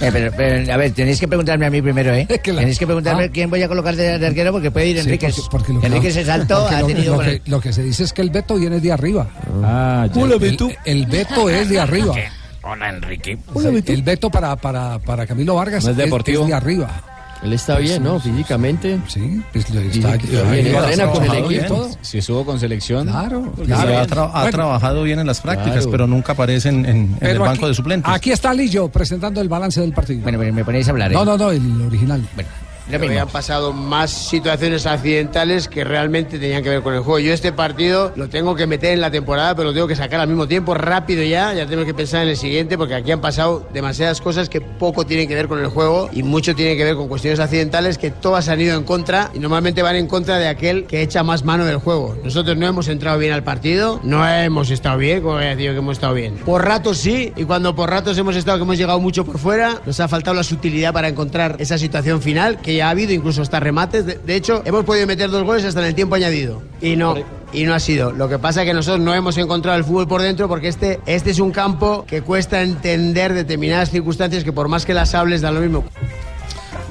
Eh, 0.00 0.08
pero, 0.12 0.32
pero, 0.36 0.72
a 0.72 0.76
ver, 0.76 0.92
tenéis 0.92 1.20
que 1.20 1.28
preguntarme 1.28 1.66
a 1.66 1.70
mí 1.70 1.82
primero, 1.82 2.14
¿eh? 2.14 2.26
Tenéis 2.42 2.78
que 2.78 2.86
preguntarme 2.86 3.24
Ah. 3.24 3.30
quién 3.32 3.50
voy 3.50 3.62
a 3.62 3.68
colocar 3.68 3.94
de, 3.94 4.18
de 4.18 4.26
arquero 4.26 4.52
porque 4.52 4.70
puede 4.70 4.86
ir 4.88 4.96
Sí, 4.98 5.02
Enríquez. 5.08 5.34
porque- 5.36 5.50
porque 5.50 5.72
lo 5.74 5.80
que- 5.80 5.86
Enríquez 5.88 6.14
se 6.14 6.24
saltó, 6.24 6.66
ha 6.68 6.86
tenido... 6.86 7.16
lo 7.16 7.22
que, 7.22 7.30
el- 7.30 7.42
lo 7.46 7.60
que 7.60 7.72
se 7.72 7.82
dice 7.82 8.04
es 8.04 8.12
que 8.12 8.22
el 8.22 8.30
veto 8.30 8.56
viene 8.56 8.80
de 8.80 8.92
arriba. 8.92 9.28
Ah, 9.62 10.06
ya. 10.12 10.22
el, 10.22 10.76
el 10.84 11.06
veto 11.06 11.48
es 11.50 11.68
de 11.68 11.80
arriba. 11.80 12.14
Hola, 12.62 12.90
Enrique. 12.90 13.38
O 13.54 13.60
sea, 13.60 13.70
el 13.70 14.02
veto 14.02 14.30
para, 14.30 14.54
para, 14.56 14.98
para 14.98 15.26
Camilo 15.26 15.54
Vargas 15.54 15.82
¿No 15.84 15.90
es 15.92 15.96
deportivo? 15.96 16.42
es 16.42 16.48
de 16.48 16.54
arriba. 16.54 17.09
Él 17.42 17.52
está 17.54 17.78
bien, 17.78 18.02
¿no? 18.04 18.20
Físicamente. 18.20 19.00
Sí, 19.08 19.40
pues 19.52 19.70
lo 19.70 19.80
está 19.80 20.16
bien, 20.16 20.46
ahí 20.46 20.66
entrena 20.66 21.10
con 21.10 21.24
el 21.24 21.44
equipo. 21.44 21.90
Si 22.02 22.18
estuvo 22.18 22.44
con 22.44 22.60
selección. 22.60 23.06
Claro, 23.08 23.52
ha, 23.56 24.06
tra- 24.06 24.30
ha 24.32 24.40
Bueno, 24.42 24.50
trabajado 24.50 25.02
bien 25.04 25.20
en 25.20 25.26
las 25.26 25.40
prácticas, 25.40 25.76
Claro. 25.78 25.90
pero 25.90 26.06
nunca 26.06 26.32
aparece 26.32 26.68
en, 26.68 26.84
en- 26.84 27.16
en 27.20 27.26
el 27.26 27.38
banco 27.38 27.52
aquí- 27.64 27.66
de 27.68 27.74
suplentes. 27.74 28.12
Aquí 28.12 28.30
está 28.30 28.52
Lillo 28.52 28.88
presentando 28.88 29.40
el 29.40 29.48
balance 29.48 29.80
del 29.80 29.92
partido. 29.92 30.20
Bueno, 30.22 30.38
pero 30.38 30.52
me 30.52 30.64
ponéis 30.64 30.86
a 30.88 30.90
hablar, 30.90 31.12
¿eh? 31.12 31.14
no, 31.14 31.24
no, 31.24 31.38
no, 31.38 31.50
el 31.50 31.80
original. 31.82 32.22
Bueno. 32.34 32.48
Habían 32.96 33.28
pasado 33.28 33.72
más 33.72 34.10
situaciones 34.10 34.86
accidentales 34.86 35.68
que 35.68 35.84
realmente 35.84 36.38
tenían 36.38 36.62
que 36.62 36.70
ver 36.70 36.82
con 36.82 36.94
el 36.94 37.00
juego. 37.00 37.18
Yo 37.18 37.32
este 37.32 37.52
partido 37.52 38.12
lo 38.16 38.28
tengo 38.28 38.54
que 38.54 38.66
meter 38.66 38.92
en 38.92 39.00
la 39.00 39.10
temporada, 39.10 39.54
pero 39.54 39.68
lo 39.68 39.74
tengo 39.74 39.88
que 39.88 39.96
sacar 39.96 40.20
al 40.20 40.28
mismo 40.28 40.46
tiempo, 40.46 40.74
rápido 40.74 41.22
ya, 41.22 41.52
ya 41.54 41.66
tengo 41.66 41.84
que 41.84 41.94
pensar 41.94 42.22
en 42.22 42.28
el 42.28 42.36
siguiente, 42.36 42.76
porque 42.76 42.94
aquí 42.94 43.10
han 43.12 43.20
pasado 43.20 43.66
demasiadas 43.72 44.20
cosas 44.20 44.48
que 44.48 44.60
poco 44.60 45.06
tienen 45.06 45.28
que 45.28 45.34
ver 45.34 45.48
con 45.48 45.58
el 45.58 45.68
juego 45.68 46.08
y 46.12 46.22
mucho 46.22 46.54
tiene 46.54 46.76
que 46.76 46.84
ver 46.84 46.96
con 46.96 47.08
cuestiones 47.08 47.40
accidentales 47.40 47.98
que 47.98 48.10
todas 48.10 48.48
han 48.48 48.60
ido 48.60 48.76
en 48.76 48.84
contra 48.84 49.30
y 49.34 49.38
normalmente 49.38 49.82
van 49.82 49.96
en 49.96 50.06
contra 50.06 50.38
de 50.38 50.48
aquel 50.48 50.84
que 50.84 51.02
echa 51.02 51.22
más 51.22 51.44
mano 51.44 51.64
del 51.64 51.76
juego. 51.76 52.16
Nosotros 52.24 52.56
no 52.56 52.66
hemos 52.66 52.88
entrado 52.88 53.18
bien 53.18 53.32
al 53.32 53.42
partido, 53.42 54.00
no 54.02 54.26
hemos 54.28 54.70
estado 54.70 54.98
bien, 54.98 55.22
como 55.22 55.40
he 55.40 55.56
dicho 55.56 55.72
que 55.72 55.78
hemos 55.78 55.96
estado 55.96 56.14
bien. 56.14 56.34
Por 56.44 56.64
ratos 56.64 56.98
sí, 56.98 57.32
y 57.36 57.44
cuando 57.44 57.74
por 57.74 57.90
ratos 57.90 58.16
hemos 58.18 58.36
estado 58.36 58.58
que 58.58 58.64
hemos 58.64 58.78
llegado 58.78 59.00
mucho 59.00 59.24
por 59.24 59.38
fuera, 59.38 59.80
nos 59.86 60.00
ha 60.00 60.08
faltado 60.08 60.36
la 60.36 60.42
sutilidad 60.42 60.92
para 60.92 61.08
encontrar 61.08 61.56
esa 61.58 61.78
situación 61.78 62.22
final, 62.22 62.60
que 62.60 62.74
ya 62.74 62.79
ha 62.82 62.90
habido 62.90 63.12
incluso 63.12 63.42
hasta 63.42 63.60
remates. 63.60 64.06
De, 64.06 64.14
de 64.24 64.36
hecho, 64.36 64.62
hemos 64.64 64.84
podido 64.84 65.06
meter 65.06 65.30
dos 65.30 65.44
goles 65.44 65.64
hasta 65.64 65.80
en 65.80 65.86
el 65.86 65.94
tiempo 65.94 66.14
añadido. 66.16 66.62
Y 66.80 66.96
no. 66.96 67.14
Y 67.52 67.64
no 67.64 67.74
ha 67.74 67.80
sido. 67.80 68.12
Lo 68.12 68.28
que 68.28 68.38
pasa 68.38 68.62
es 68.62 68.68
que 68.68 68.74
nosotros 68.74 69.04
no 69.04 69.14
hemos 69.14 69.36
encontrado 69.38 69.76
el 69.78 69.84
fútbol 69.84 70.06
por 70.06 70.22
dentro 70.22 70.48
porque 70.48 70.68
este, 70.68 71.00
este 71.06 71.30
es 71.30 71.40
un 71.40 71.50
campo 71.50 72.04
que 72.06 72.22
cuesta 72.22 72.62
entender 72.62 73.34
determinadas 73.34 73.90
circunstancias 73.90 74.44
que 74.44 74.52
por 74.52 74.68
más 74.68 74.86
que 74.86 74.94
las 74.94 75.14
hables 75.14 75.40
da 75.40 75.50
lo 75.50 75.60
mismo. 75.60 75.84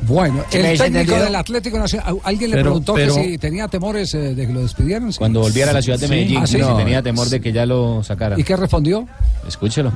Bueno, 0.03 0.43
¿Sí 0.49 0.57
me 0.57 0.71
el 0.71 0.77
técnico 0.77 0.99
entendido? 1.01 1.23
del 1.25 1.35
Atlético 1.35 1.77
Nacional, 1.77 2.17
alguien 2.23 2.51
le 2.51 2.61
preguntó 2.61 2.93
pero- 2.95 3.13
que 3.15 3.23
si 3.23 3.37
tenía 3.37 3.67
temores 3.67 4.13
eh, 4.15 4.33
de 4.33 4.47
que 4.47 4.53
lo 4.53 4.61
despidieran. 4.61 5.11
¿sí? 5.13 5.19
Cuando 5.19 5.41
volviera 5.41 5.69
a 5.71 5.73
la 5.73 5.81
ciudad 5.81 5.99
de 5.99 6.07
Sí. 6.07 6.11
Medellín, 6.11 6.37
Ah, 6.41 6.47
sí. 6.47 6.57
si 6.57 6.75
tenía 6.77 7.01
temor 7.03 7.27
de 7.29 7.39
que 7.39 7.51
ya 7.51 7.65
lo 7.65 8.01
sacaran. 8.03 8.39
¿Y 8.39 8.43
qué 8.43 8.55
respondió? 8.55 9.07
Escúchelo. 9.47 9.91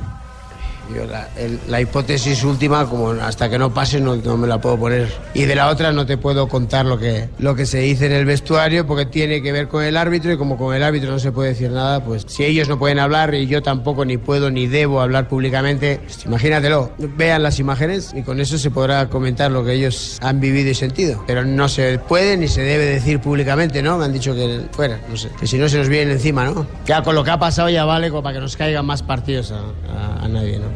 Yo 0.94 1.04
la, 1.06 1.28
el- 1.36 1.58
la 1.68 1.80
hipótesis 1.80 2.42
última, 2.44 2.86
como 2.88 3.10
hasta 3.10 3.48
que 3.48 3.58
no 3.58 3.72
pase, 3.72 4.00
no, 4.00 4.16
no 4.16 4.36
me 4.36 4.46
la 4.46 4.60
puedo 4.60 4.76
poner. 4.78 5.08
Y 5.34 5.44
de 5.44 5.54
la 5.54 5.68
otra 5.68 5.92
no 5.92 6.04
te 6.06 6.16
puedo 6.16 6.48
contar 6.48 6.84
lo 6.86 6.98
que, 6.98 7.28
lo 7.38 7.54
que 7.54 7.66
se 7.66 7.78
dice 7.78 8.06
en 8.06 8.12
el 8.12 8.24
vestuario 8.26 8.86
porque 8.86 9.06
tiene 9.06 9.42
que 9.42 9.52
ver 9.52 9.68
con 9.68 9.82
el 9.84 9.96
árbitro 9.96 10.32
y 10.32 10.36
como 10.36 10.56
con 10.56 10.74
el 10.74 10.82
árbitro 10.82 11.10
no 11.10 11.18
se 11.18 11.32
puede 11.32 11.50
decir 11.50 11.70
nada, 11.70 12.04
pues 12.04 12.24
si 12.28 12.44
ellos 12.44 12.68
no 12.68 12.78
pueden 12.78 12.98
hablar 12.98 13.34
y 13.34 13.46
yo 13.46 13.62
tampoco 13.62 14.04
ni 14.04 14.16
puedo 14.18 14.50
ni 14.50 14.66
debo 14.66 15.00
hablar 15.00 15.28
públicamente, 15.28 16.00
pues, 16.04 16.24
imagínatelo. 16.26 16.90
Vean 16.98 17.42
las 17.42 17.58
imágenes 17.58 18.12
y 18.14 18.22
con 18.22 18.40
eso 18.40 18.58
se 18.58 18.70
podrá 18.70 19.08
comentar 19.08 19.50
lo 19.50 19.64
que 19.64 19.72
ellos 19.72 20.18
han 20.22 20.40
vivido 20.40 20.70
y 20.70 20.74
sentido. 20.74 21.22
Pero 21.26 21.44
no 21.44 21.68
se 21.68 21.98
puede 21.98 22.36
ni 22.36 22.48
se 22.48 22.62
debe 22.62 22.84
decir 22.86 23.20
públicamente, 23.20 23.82
¿no? 23.82 23.96
Me 23.98 24.04
han 24.04 24.12
dicho 24.12 24.34
que 24.34 24.60
fuera, 24.72 25.00
no 25.08 25.16
sé. 25.16 25.30
Que 25.40 25.46
si 25.46 25.56
no 25.58 25.68
se 25.68 25.78
nos 25.78 25.88
viene 25.88 26.12
encima, 26.12 26.44
¿no? 26.44 26.66
Ya 26.86 27.02
con 27.02 27.14
lo 27.14 27.24
que 27.24 27.30
ha 27.30 27.38
pasado 27.38 27.68
ya 27.70 27.84
vale 27.84 28.10
como 28.10 28.22
para 28.22 28.34
que 28.34 28.40
nos 28.40 28.56
caigan 28.56 28.84
más 28.86 29.02
partidos 29.02 29.50
a, 29.52 29.58
a- 29.58 30.24
a 30.24 30.28
nadie, 30.28 30.58
¿no? 30.58 30.73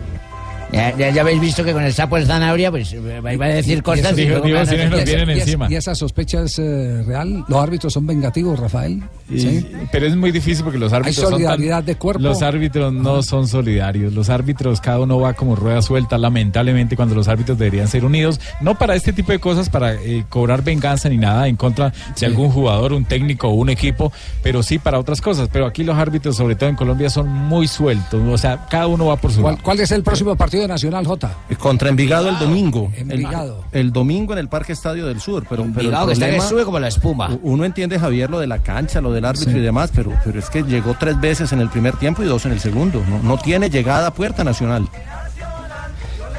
Ya, 0.71 0.95
ya- 0.97 1.11
ya 1.11 1.23
habéis 1.23 1.41
visto 1.41 1.65
que 1.65 1.73
con 1.73 1.83
el 1.83 1.93
sapo 1.95 2.19
el 2.19 2.27
zanahoria, 2.27 2.71
pues 2.71 2.93
eh, 2.93 2.99
iba 3.33 3.47
a 3.47 3.49
decir 3.49 3.83
cosas 3.83 4.17
y, 4.19 4.23
hacer- 4.27 4.43
y 4.47 5.41
es- 5.41 5.57
¿Y 5.71 5.75
esa 5.77 5.95
sospecha 5.95 6.43
es 6.43 6.59
eh, 6.59 7.03
real? 7.07 7.43
¿Los 7.49 7.63
árbitros 7.63 7.93
son 7.95 8.07
vengativos, 8.07 8.59
Rafael? 8.61 9.03
¿Sí? 9.35 9.67
Pero 9.93 10.07
es 10.07 10.17
muy 10.17 10.31
difícil 10.31 10.65
porque 10.65 10.79
los 10.79 10.93
árbitros 10.93 11.17
son 11.17 11.25
tan- 11.25 11.33
solidaridad 11.33 11.83
de 11.83 11.95
cuerpo. 11.97 12.23
Los 12.23 12.43
árbitros 12.43 12.93
no 12.93 13.23
son 13.23 13.49
solidarios. 13.49 14.13
Los 14.13 14.29
árbitros, 14.31 14.81
cada 14.81 15.01
uno 15.01 15.19
va 15.21 15.33
como 15.35 15.57
rueda 15.57 15.81
suelta, 15.83 16.19
lamentablemente, 16.19 16.97
cuando 16.97 17.15
los 17.15 17.29
árbitros 17.29 17.59
deberían 17.59 17.89
ser 17.89 18.05
unidos. 18.05 18.39
No 18.61 18.77
para 18.77 18.95
este 18.95 19.13
tipo 19.15 19.33
de 19.33 19.39
cosas, 19.39 19.71
para 19.71 19.95
eh, 19.95 20.25
cobrar 20.29 20.63
venganza 20.63 21.09
ni 21.09 21.17
nada 21.17 21.49
en 21.49 21.57
contra 21.57 21.93
de 22.19 22.27
algún 22.27 22.51
jugador, 22.51 22.93
un 22.93 23.05
técnico 23.07 23.49
o 23.49 23.55
un 23.55 23.71
equipo, 23.71 24.13
pero 24.43 24.63
sí 24.63 24.79
para 24.79 24.99
otras 24.99 25.21
cosas. 25.21 25.49
Pero 25.53 25.67
aquí 25.67 25.83
los 25.85 25.97
árbitros, 25.97 26.37
sobre 26.37 26.57
todo 26.57 26.69
en 26.69 26.77
Colombia, 26.77 27.09
son 27.11 27.29
muy 27.29 27.69
sueltos. 27.69 28.21
O 28.29 28.39
sea, 28.39 28.67
cada 28.71 28.87
uno 28.87 29.07
va 29.07 29.17
por 29.17 29.33
su 29.33 29.41
¿Cuál, 29.41 29.55
lado. 29.55 29.65
cuál 29.65 29.81
es 29.81 29.91
el 29.93 30.03
próximo 30.03 30.37
partido 30.37 30.58
de 30.61 30.69
Nacional, 30.69 31.07
J? 31.07 31.31
Contra 31.59 31.89
Envigado 31.89 32.29
el 32.29 32.39
domingo. 32.39 32.91
Envigado. 32.97 33.65
El, 33.73 33.81
el 33.87 33.93
domingo 33.93 34.33
en 34.33 34.39
el 34.39 34.49
Parque 34.49 34.73
Estadio 34.73 35.07
del 35.07 35.21
Sur. 35.21 35.45
Pero, 35.49 35.63
pero 35.63 35.63
el 35.63 35.69
Envigado, 35.87 36.07
que 36.09 36.13
está 36.15 36.27
que 36.27 36.33
problema- 36.33 36.49
sube 36.49 36.65
como 36.65 36.79
la 36.81 36.89
espuma. 36.89 37.39
Uno 37.43 37.65
entiende, 37.65 37.99
Javier, 37.99 38.29
lo 38.31 38.39
de 38.41 38.47
la 38.47 38.59
cancha, 38.59 39.01
lo 39.01 39.13
del 39.13 39.25
árbitro 39.25 39.53
Sí. 39.53 39.59
y 39.59 39.63
demás, 39.63 39.91
pero, 39.95 40.13
pero 40.25 40.39
es 40.39 40.49
que 40.51 40.63
llegó 40.63 40.95
tres 40.99 41.21
veces 41.21 41.53
en 41.53 41.61
el 41.61 41.69
primer 41.71 41.97
tiempo 41.97 42.23
y 42.23 42.27
dos 42.27 42.45
en 42.47 42.53
el 42.53 42.61
segundo. 42.61 43.03
No, 43.09 43.23
no 43.23 43.39
tiene 43.39 43.71
llegada 43.71 44.09
a 44.09 44.15
puerta 44.15 44.45
nacional. 44.45 44.89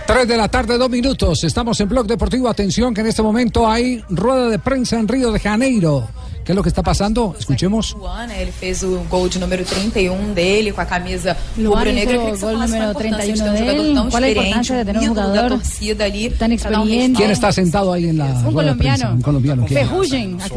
3 0.07 0.27
de 0.27 0.37
la 0.37 0.47
tarde, 0.47 0.77
dos 0.79 0.89
minutos. 0.89 1.43
Estamos 1.43 1.79
en 1.81 1.87
Blog 1.89 2.07
Deportivo. 2.07 2.49
Atención, 2.49 2.93
que 2.95 3.01
en 3.01 3.07
este 3.07 3.21
momento 3.21 3.69
hay 3.69 4.03
rueda 4.09 4.49
de 4.49 4.57
prensa 4.57 4.97
en 4.99 5.07
Río 5.07 5.31
de 5.31 5.39
Janeiro. 5.39 6.07
¿Qué 6.49 6.53
es 6.53 6.55
lo 6.55 6.63
que 6.63 6.69
está 6.69 6.81
pasando? 6.81 7.35
Escuchemos. 7.37 7.95
Luan, 7.95 8.27
né? 8.27 8.41
Ele 8.41 8.51
fez 8.51 8.81
o 8.81 9.05
gol 9.07 9.29
de 9.29 9.37
número 9.37 9.63
31 9.63 10.33
dele 10.33 10.71
com 10.71 10.81
a 10.81 10.85
camisa 10.87 11.37
rubro-negra. 11.55 12.17
gol 12.17 12.23
número 12.23 12.39
qual 12.39 12.59
a 12.59 12.65
importância 12.65 13.35
de 13.35 13.43
31 13.43 13.53
ter 13.53 13.79
um 13.79 13.83
de 13.83 13.93
tão 13.93 14.09
¿Cuál 14.09 14.23
es 14.23 14.35
la 14.35 14.41
importancia 14.41 14.77
de 14.77 14.85
tener 14.85 15.01
un 15.03 15.07
jugador 15.09 15.61
ali, 16.01 16.29
tan 16.31 16.49
um 16.49 16.53
experiente? 16.53 17.17
¿Quién 17.17 17.29
está 17.29 17.51
sentado 17.51 17.93
ahí 17.93 18.09
en 18.09 18.17
la 18.17 18.25
Un 18.25 18.51
colombiano. 18.51 19.11
Un 19.11 19.21
colombiano. 19.21 19.63
aquí 19.63 19.75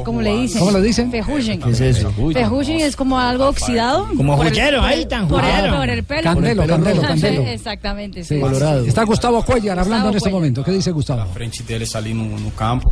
como 0.02 0.22
le 0.22 0.34
dicen. 0.34 0.60
¿Cómo 0.60 0.78
le 0.78 0.80
dicen? 0.80 1.10
Ferrugem. 1.10 1.60
¿Qué 1.60 1.70
es 1.72 1.80
eso? 1.82 2.10
Ferrugem 2.32 2.80
es 2.80 2.96
como 2.96 3.20
algo 3.20 3.48
oxidado. 3.48 4.08
Como 4.16 4.34
joyero, 4.38 4.80
ahí 4.80 5.04
tan 5.04 5.28
joyero. 5.28 5.76
por 5.76 5.90
el 5.90 6.04
pelo. 6.04 6.22
Candelo, 6.22 6.66
Candelo, 6.66 7.02
Candelo. 7.06 7.42
Exactamente. 7.42 8.20
Está 8.20 9.04
Gustavo 9.04 9.44
Cuellar 9.44 9.78
hablando 9.78 10.08
en 10.08 10.14
este 10.16 10.30
Cuellar. 10.30 10.40
momento. 10.40 10.64
¿Qué 10.64 10.70
dice 10.70 10.90
Gustavo? 10.90 11.26
frente 11.34 11.62
deles 11.64 11.94
ali 11.94 12.14
no, 12.14 12.24
no 12.38 12.48
campo. 12.56 12.90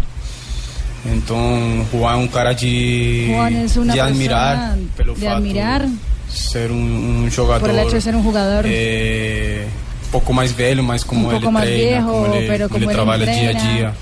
Então, 1.04 1.86
Juan 1.90 2.12
é 2.12 2.16
um 2.16 2.28
cara 2.28 2.52
de, 2.52 3.28
de 3.90 4.00
admirar 4.00 4.76
pelo 4.96 5.14
de 5.14 5.20
fato 5.22 5.36
admirar 5.38 5.88
ser 6.28 6.70
um, 6.70 7.24
um 7.24 7.30
jogador 7.30 7.60
por 7.60 7.70
el 7.70 7.78
hecho 7.78 7.96
de 7.96 8.00
ser 8.02 8.14
un 8.14 8.22
jugador. 8.22 8.64
é, 8.66 9.66
um 10.06 10.10
pouco 10.10 10.32
mais 10.32 10.52
velho, 10.52 10.82
mas 10.84 11.02
como 11.02 11.28
Un 11.28 11.32
ele 11.32 11.40
treina, 11.40 11.60
viejo, 11.64 12.06
como 12.06 12.26
ele, 12.26 12.68
como 12.68 12.76
ele 12.78 12.84
él 12.84 12.92
trabalha 12.92 13.26
dia 13.26 13.50
a 13.50 13.52
dia, 13.52 13.94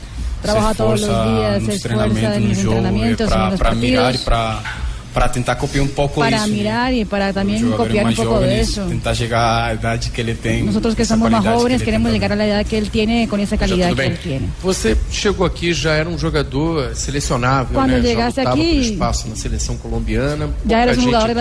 trabaja 0.42 0.70
se 0.70 0.74
todos 0.76 1.00
esforça 1.00 1.24
días, 1.24 1.54
se 1.54 1.66
nos 1.66 1.74
esfuerza 1.74 1.88
treinamentos, 1.88 2.36
en 2.36 2.42
no 2.42 2.48
los 2.48 2.58
jogo, 2.58 3.50
los 3.50 3.58
para 3.58 3.74
mirar 3.74 4.14
e 4.14 4.18
para 4.18 4.62
para 5.18 5.28
tentar 5.28 5.56
copiar 5.56 5.84
um 5.84 5.88
pouco 5.88 6.20
para 6.20 6.36
isso. 6.36 6.46
né? 6.46 6.52
mirar 6.56 6.94
y 6.94 7.04
para 7.04 7.28
Os 7.30 7.34
también 7.34 7.58
jogadores 7.58 7.88
copiar 7.88 8.04
un 8.04 8.06
mais 8.06 8.16
poco 8.16 8.38
de 8.38 8.44
jovens, 8.46 8.68
eso. 8.68 8.82
tentar 8.86 9.14
chegar 9.16 9.64
à 9.64 9.74
idade 9.74 10.10
que 10.10 10.20
ele 10.20 10.34
tem. 10.36 10.62
Nosotros 10.62 10.94
que 10.94 11.02
essa 11.02 11.14
somos 11.14 11.28
más 11.28 11.42
qualidade 11.42 11.56
que 11.56 11.58
jóvenes 11.58 11.80
ele 11.80 11.84
queremos 11.84 12.06
tem 12.06 12.20
llegar 12.20 12.32
a 12.32 12.36
la 12.36 12.46
edad 12.46 12.64
que 12.64 12.78
él 12.78 12.88
tiene 12.88 13.26
con 13.26 13.40
esa 13.40 13.56
calidad 13.56 13.88
tudo 13.88 13.96
que 13.96 14.02
bem? 14.02 14.12
él 14.12 14.18
tiene. 14.22 14.48
Você 14.62 14.96
chegou 15.10 15.44
aqui 15.44 15.72
já 15.72 15.94
era 15.94 16.08
um 16.08 16.16
jogador 16.16 16.94
selecionável, 16.94 17.74
Quando 17.74 17.90
né? 17.90 17.96
Já 18.00 18.08
llegaste 18.08 18.40
lutava 18.40 18.60
aqui, 18.60 18.74
por 18.74 18.82
espaço 18.92 19.28
na 19.28 19.34
seleção 19.34 19.76
colombiana. 19.76 20.46
Ya 20.64 20.78
Pouca 20.78 20.82
eres 20.82 20.98
un 20.98 21.00
gente 21.02 21.10
jugador 21.10 21.28
de 21.28 21.34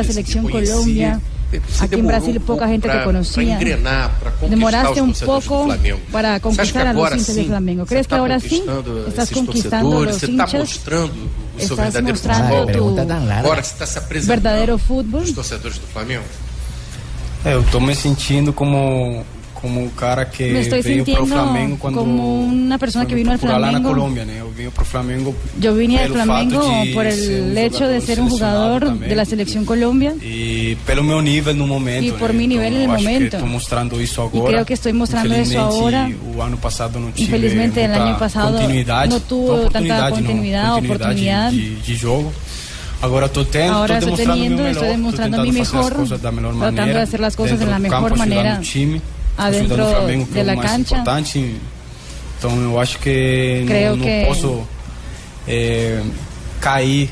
la 1.52 1.58
aqui 1.58 1.60
conhecia. 1.60 1.86
Aquí 1.86 1.96
en 2.00 2.08
Brasil 2.08 2.30
um 2.32 2.40
poca 2.40 2.46
pouco 2.60 2.68
gente 2.68 2.82
pra- 2.84 3.00
te 3.00 3.04
conocía. 3.06 3.34
Pra 3.44 3.56
engrenar, 3.56 4.10
para 4.20 4.32
conquistar 4.32 4.50
Demoraste 4.50 5.02
un 5.02 5.12
do 5.14 5.26
poco 5.26 5.64
Flamengo. 5.66 6.00
para 6.12 6.40
conquistar 6.40 6.82
a 6.82 6.84
los 6.94 6.96
agora 6.98 7.16
hinchas 7.16 7.36
del 7.36 7.44
sim, 7.44 7.48
Flamengo. 7.50 7.86
você 7.86 7.90
¿Crees 7.90 8.08
que 8.08 8.10
tá 8.10 8.18
ahora 8.20 8.40
sí 8.40 8.50
conquistando 8.50 9.08
estás 9.08 9.24
esses 9.32 9.38
conquistando 9.38 9.90
torcedores, 9.90 10.14
los 10.14 10.20
você 10.22 10.26
está 10.32 10.58
mostrando 10.60 11.14
o 11.14 11.60
seu 11.60 11.64
Estás 11.64 11.78
verdadeiro 11.78 12.08
mostrando 12.10 12.44
futebol. 12.48 12.66
tu. 12.66 13.46
Agora 13.46 13.64
você 13.64 13.72
está 13.74 13.86
se 13.86 13.98
apresentando 13.98 14.42
verdadero 14.44 14.78
fútbol. 14.78 15.22
os 15.22 15.32
torcedores 15.32 15.78
do 15.80 15.88
Flamengo. 15.88 16.24
É, 17.46 17.54
eu 17.54 17.64
tô 17.72 17.80
me 17.80 17.96
sentindo 17.96 18.52
como 18.52 19.24
como 19.62 19.86
o 19.86 19.90
cara 19.92 20.30
que 20.30 20.52
Me 20.52 20.60
estoy 20.60 20.82
veio 20.82 21.04
pro 21.04 21.26
Flamengo 21.26 21.78
quando 21.80 22.00
como 22.00 22.42
una 22.42 22.78
persona 22.78 23.06
que 23.06 23.16
vino 23.16 23.32
al 23.32 23.40
Flamengo. 23.40 23.90
Colômbia, 23.90 24.26
né? 24.26 24.40
Eu 24.40 24.52
vim 24.52 24.70
pro 24.70 24.86
Flamengo 24.86 25.36
Yo 25.60 25.74
vine 25.76 26.00
al 26.00 26.12
Flamengo 26.12 26.62
por 26.94 27.06
el 27.06 27.58
hecho 27.58 27.88
de 27.88 28.02
ser 28.02 28.20
un 28.20 28.30
jugador 28.30 29.00
de 29.00 29.16
la 29.16 29.26
selección 29.26 29.66
Colombia 29.66 30.14
pelo 30.86 31.04
meu 31.04 31.22
nível 31.22 31.58
no 31.58 31.68
momento. 31.68 32.06
y 32.06 32.12
por 32.12 32.32
né? 32.32 32.40
mi 32.40 32.48
nivel 32.48 32.74
en 32.76 32.82
el 32.84 32.88
momento. 32.88 33.46
mostrando 33.46 34.00
Y 34.02 34.08
creo 34.08 34.66
que 34.66 34.74
estoy 34.74 34.94
mostrando 34.94 35.34
eso 35.36 35.60
ahora. 35.60 36.10
O 36.36 36.48
Infelizmente 37.16 37.84
el 37.84 37.94
año 37.94 38.18
pasado 38.18 38.60
no 39.10 39.20
tuvo 39.22 39.70
tanta 39.70 40.10
continuidad, 40.10 40.76
oportunidad. 40.76 41.52
de, 41.52 41.78
de 41.86 42.00
jogo. 42.00 42.32
Agora 43.00 43.28
estou 43.28 43.46
tendo, 43.46 43.74
Ahora 43.74 44.00
estou 44.00 44.16
estoy 44.16 44.26
demonstrando 44.26 44.34
o 44.34 44.36
meu 44.36 44.58
teniendo, 44.58 44.58
melhor, 44.58 44.72
estoy 44.72 44.88
tô 44.88 44.92
demostrando 44.92 45.38
tentando 45.38 45.54
mi 45.54 45.60
mejor, 45.60 46.60
tratando 46.60 46.94
de 46.94 47.02
hacer 47.02 47.20
las 47.20 47.36
cosas 47.36 47.60
de 47.60 47.66
la 47.68 47.80
manera 47.80 48.60
adentro 49.38 49.84
o 49.84 49.90
Flamengo, 49.90 50.26
que 50.26 50.34
de 50.34 50.40
é 50.40 50.44
la 50.44 50.54
o 50.54 50.58
mais 50.58 50.72
cancha. 50.72 50.96
importante. 50.96 51.56
Então 52.38 52.62
eu 52.62 52.80
acho 52.80 53.00
que 53.00 53.64
Creo 53.66 53.96
não, 53.96 54.06
que 54.06 54.20
não 54.20 54.26
posso 54.28 54.68
eh, 55.48 56.02
cair 56.62 57.10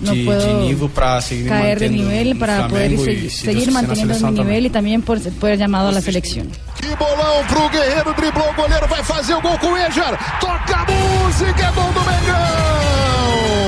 No 0.00 0.14
de, 0.14 0.24
puedo 0.24 0.40
de 0.40 0.52
nível 0.66 0.88
para 0.88 1.20
seguir 1.20 1.48
caer 1.48 1.78
de 1.78 1.88
nivel 1.88 2.34
no 2.34 2.36
para 2.36 2.68
poder 2.68 2.92
e, 2.92 3.30
seguir 3.30 3.54
quiser, 3.54 3.66
na 3.66 3.72
manteniendo 3.72 4.14
seleção 4.14 4.30
mi 4.32 4.36
também. 4.70 5.00
por 5.00 5.20
poder 5.20 5.56
llamado 5.58 5.88
a 5.88 5.92
la 5.92 6.00
selección. 6.00 6.46
Que 6.76 6.96
bolão 6.96 7.44
pro 7.46 7.68
Guerreiro, 7.68 8.12
driblou 8.14 8.48
o 8.50 8.54
goleiro, 8.54 8.86
vai 8.88 9.02
fazer 9.04 9.34
o 9.34 9.40
gol 9.40 9.58
com 9.58 9.68
o 9.68 9.76
Ejar. 9.76 10.38
Toca 10.40 10.76
a 10.76 10.86
música, 10.90 11.62
é 11.62 11.72
gol 11.72 11.92
do 11.92 12.00
Mengão! 12.00 13.62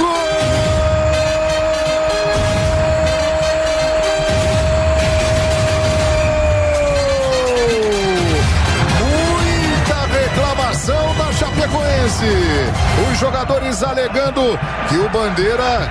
Muita 0.00 0.35
Chapecoense. 12.06 13.10
Os 13.12 13.18
jogadores 13.20 13.82
alegando 13.82 14.42
que 14.88 14.96
o 14.98 15.08
Bandeira 15.12 15.90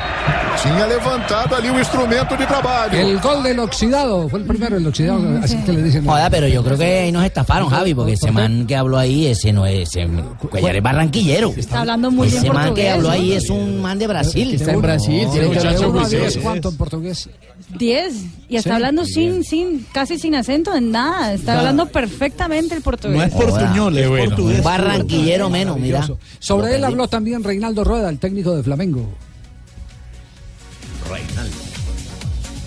Tinha 0.63 0.88
levantado 0.88 1.56
ali 1.58 1.69
o 1.69 1.78
instrumento 1.78 2.36
de 2.38 2.45
trabalho. 2.45 2.97
El 2.97 3.19
gol 3.19 3.43
del 3.43 3.60
oxidado, 3.60 4.30
fue 4.30 4.39
el 4.39 4.45
primero 4.45 4.78
el 4.78 4.88
oxidado, 4.88 5.21
así 5.43 5.58
que 5.58 5.73
le 5.73 5.84
dicen. 5.84 6.06
Joda, 6.06 6.30
pero 6.30 6.47
yo 6.47 6.63
creo 6.63 6.78
que 6.78 6.86
ahí 7.01 7.12
nos 7.12 7.25
estafaron, 7.25 7.69
Javi, 7.69 7.93
porque 7.93 8.13
ese 8.13 8.32
man 8.32 8.65
que 8.65 8.75
habló 8.75 8.97
ahí, 8.97 9.28
ese 9.28 9.51
no 9.51 9.65
es, 9.65 9.89
ese 9.89 10.08
Cuellar 10.49 10.78
es 10.78 10.82
barranquillero. 10.82 11.54
Está 11.58 11.82
hablando 11.82 12.10
muy 12.10 12.30
bien 12.30 12.39
Ese 12.39 12.47
man 12.51 12.73
que 12.73 12.84
portugués, 12.84 12.93
habló 12.93 13.08
¿no? 13.10 13.13
ahí 13.13 13.34
es 13.34 13.49
un 13.49 13.82
man 13.82 13.99
de 13.99 14.08
Brasil. 14.08 14.56
Está 14.56 14.71
en 14.71 14.82
Brasil, 14.82 15.28
tiene 15.32 15.49
que 15.51 15.60
portugués. 15.60 16.10
diez, 16.10 16.38
¿Cuánto 16.38 16.69
en 16.69 16.78
portugués? 16.78 17.30
10 17.78 18.13
y 18.47 18.58
está 18.58 18.69
Sí. 18.69 18.75
hablando 18.75 19.06
sin, 19.06 19.43
sin, 19.43 19.86
casi 19.91 20.17
sin 20.17 20.36
acento 20.36 20.73
en 20.75 20.91
nada. 20.91 21.34
Está 21.34 21.47
Nada. 21.51 21.60
hablando 21.60 21.88
perfectamente 21.88 22.75
el 22.75 22.82
portugués. 22.82 23.17
No 23.17 23.23
es 23.23 23.32
portuñol, 23.34 23.97
es 23.97 24.08
portugués. 24.08 24.58
Un 24.60 24.63
barranquillero 24.63 25.49
menos, 25.49 25.78
mira. 25.80 26.04
Sobre 26.39 26.75
él 26.75 26.83
habló 26.83 27.07
también 27.07 27.43
Reinaldo 27.43 27.83
Rueda, 27.83 28.09
el 28.09 28.19
técnico 28.19 28.55
de 28.55 28.63
Flamengo. 28.63 29.07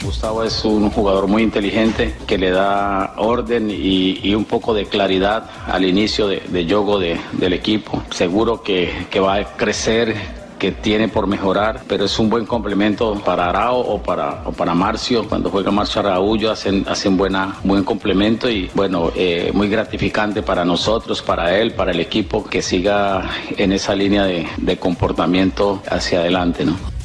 Gustavo 0.05 0.45
es 0.45 0.65
un 0.65 0.91
jugador 0.91 1.27
muy 1.27 1.43
inteligente 1.43 2.15
que 2.27 2.39
le 2.39 2.51
da 2.51 3.15
orden 3.19 3.69
y, 3.71 4.21
y 4.23 4.35
un 4.35 4.45
poco 4.45 4.73
de 4.73 4.87
claridad 4.87 5.51
al 5.67 5.85
inicio 5.85 6.29
de, 6.29 6.41
de 6.49 6.65
juego 6.65 7.01
de- 7.01 7.21
del 7.33 7.53
equipo. 7.53 8.03
Seguro 8.11 8.63
que, 8.63 9.07
que 9.11 9.19
va 9.19 9.35
a 9.35 9.57
crecer, 9.57 10.15
que 10.59 10.73
tiene 10.73 11.09
por 11.09 11.27
mejorar, 11.27 11.83
pero 11.87 12.05
es 12.05 12.19
un 12.19 12.29
buen 12.29 12.45
complemento 12.47 13.15
para 13.25 13.49
Arao 13.49 13.79
o 13.79 14.03
para, 14.03 14.43
para 14.45 14.75
Marcio. 14.75 15.29
Cuando 15.29 15.51
juega 15.51 15.71
Marcio 15.71 16.01
Araújo 16.01 16.51
hacen, 16.51 16.85
hacen 16.89 17.17
buena, 17.17 17.57
buen 17.65 17.85
complemento 17.85 18.51
y 18.51 18.71
bueno, 18.75 19.11
eh, 19.15 19.51
muy 19.55 19.69
gratificante 19.69 20.43
para 20.43 20.65
nosotros, 20.65 21.23
para 21.23 21.57
él, 21.57 21.73
para 21.73 21.93
el 21.93 22.01
equipo, 22.01 22.45
que 22.45 22.63
siga 22.63 23.31
en 23.57 23.73
esa 23.73 23.95
línea 23.95 24.25
de, 24.25 24.47
de 24.57 24.77
comportamiento 24.77 25.83
hacia 25.89 26.21
adelante. 26.21 26.65
¿no? 26.65 26.98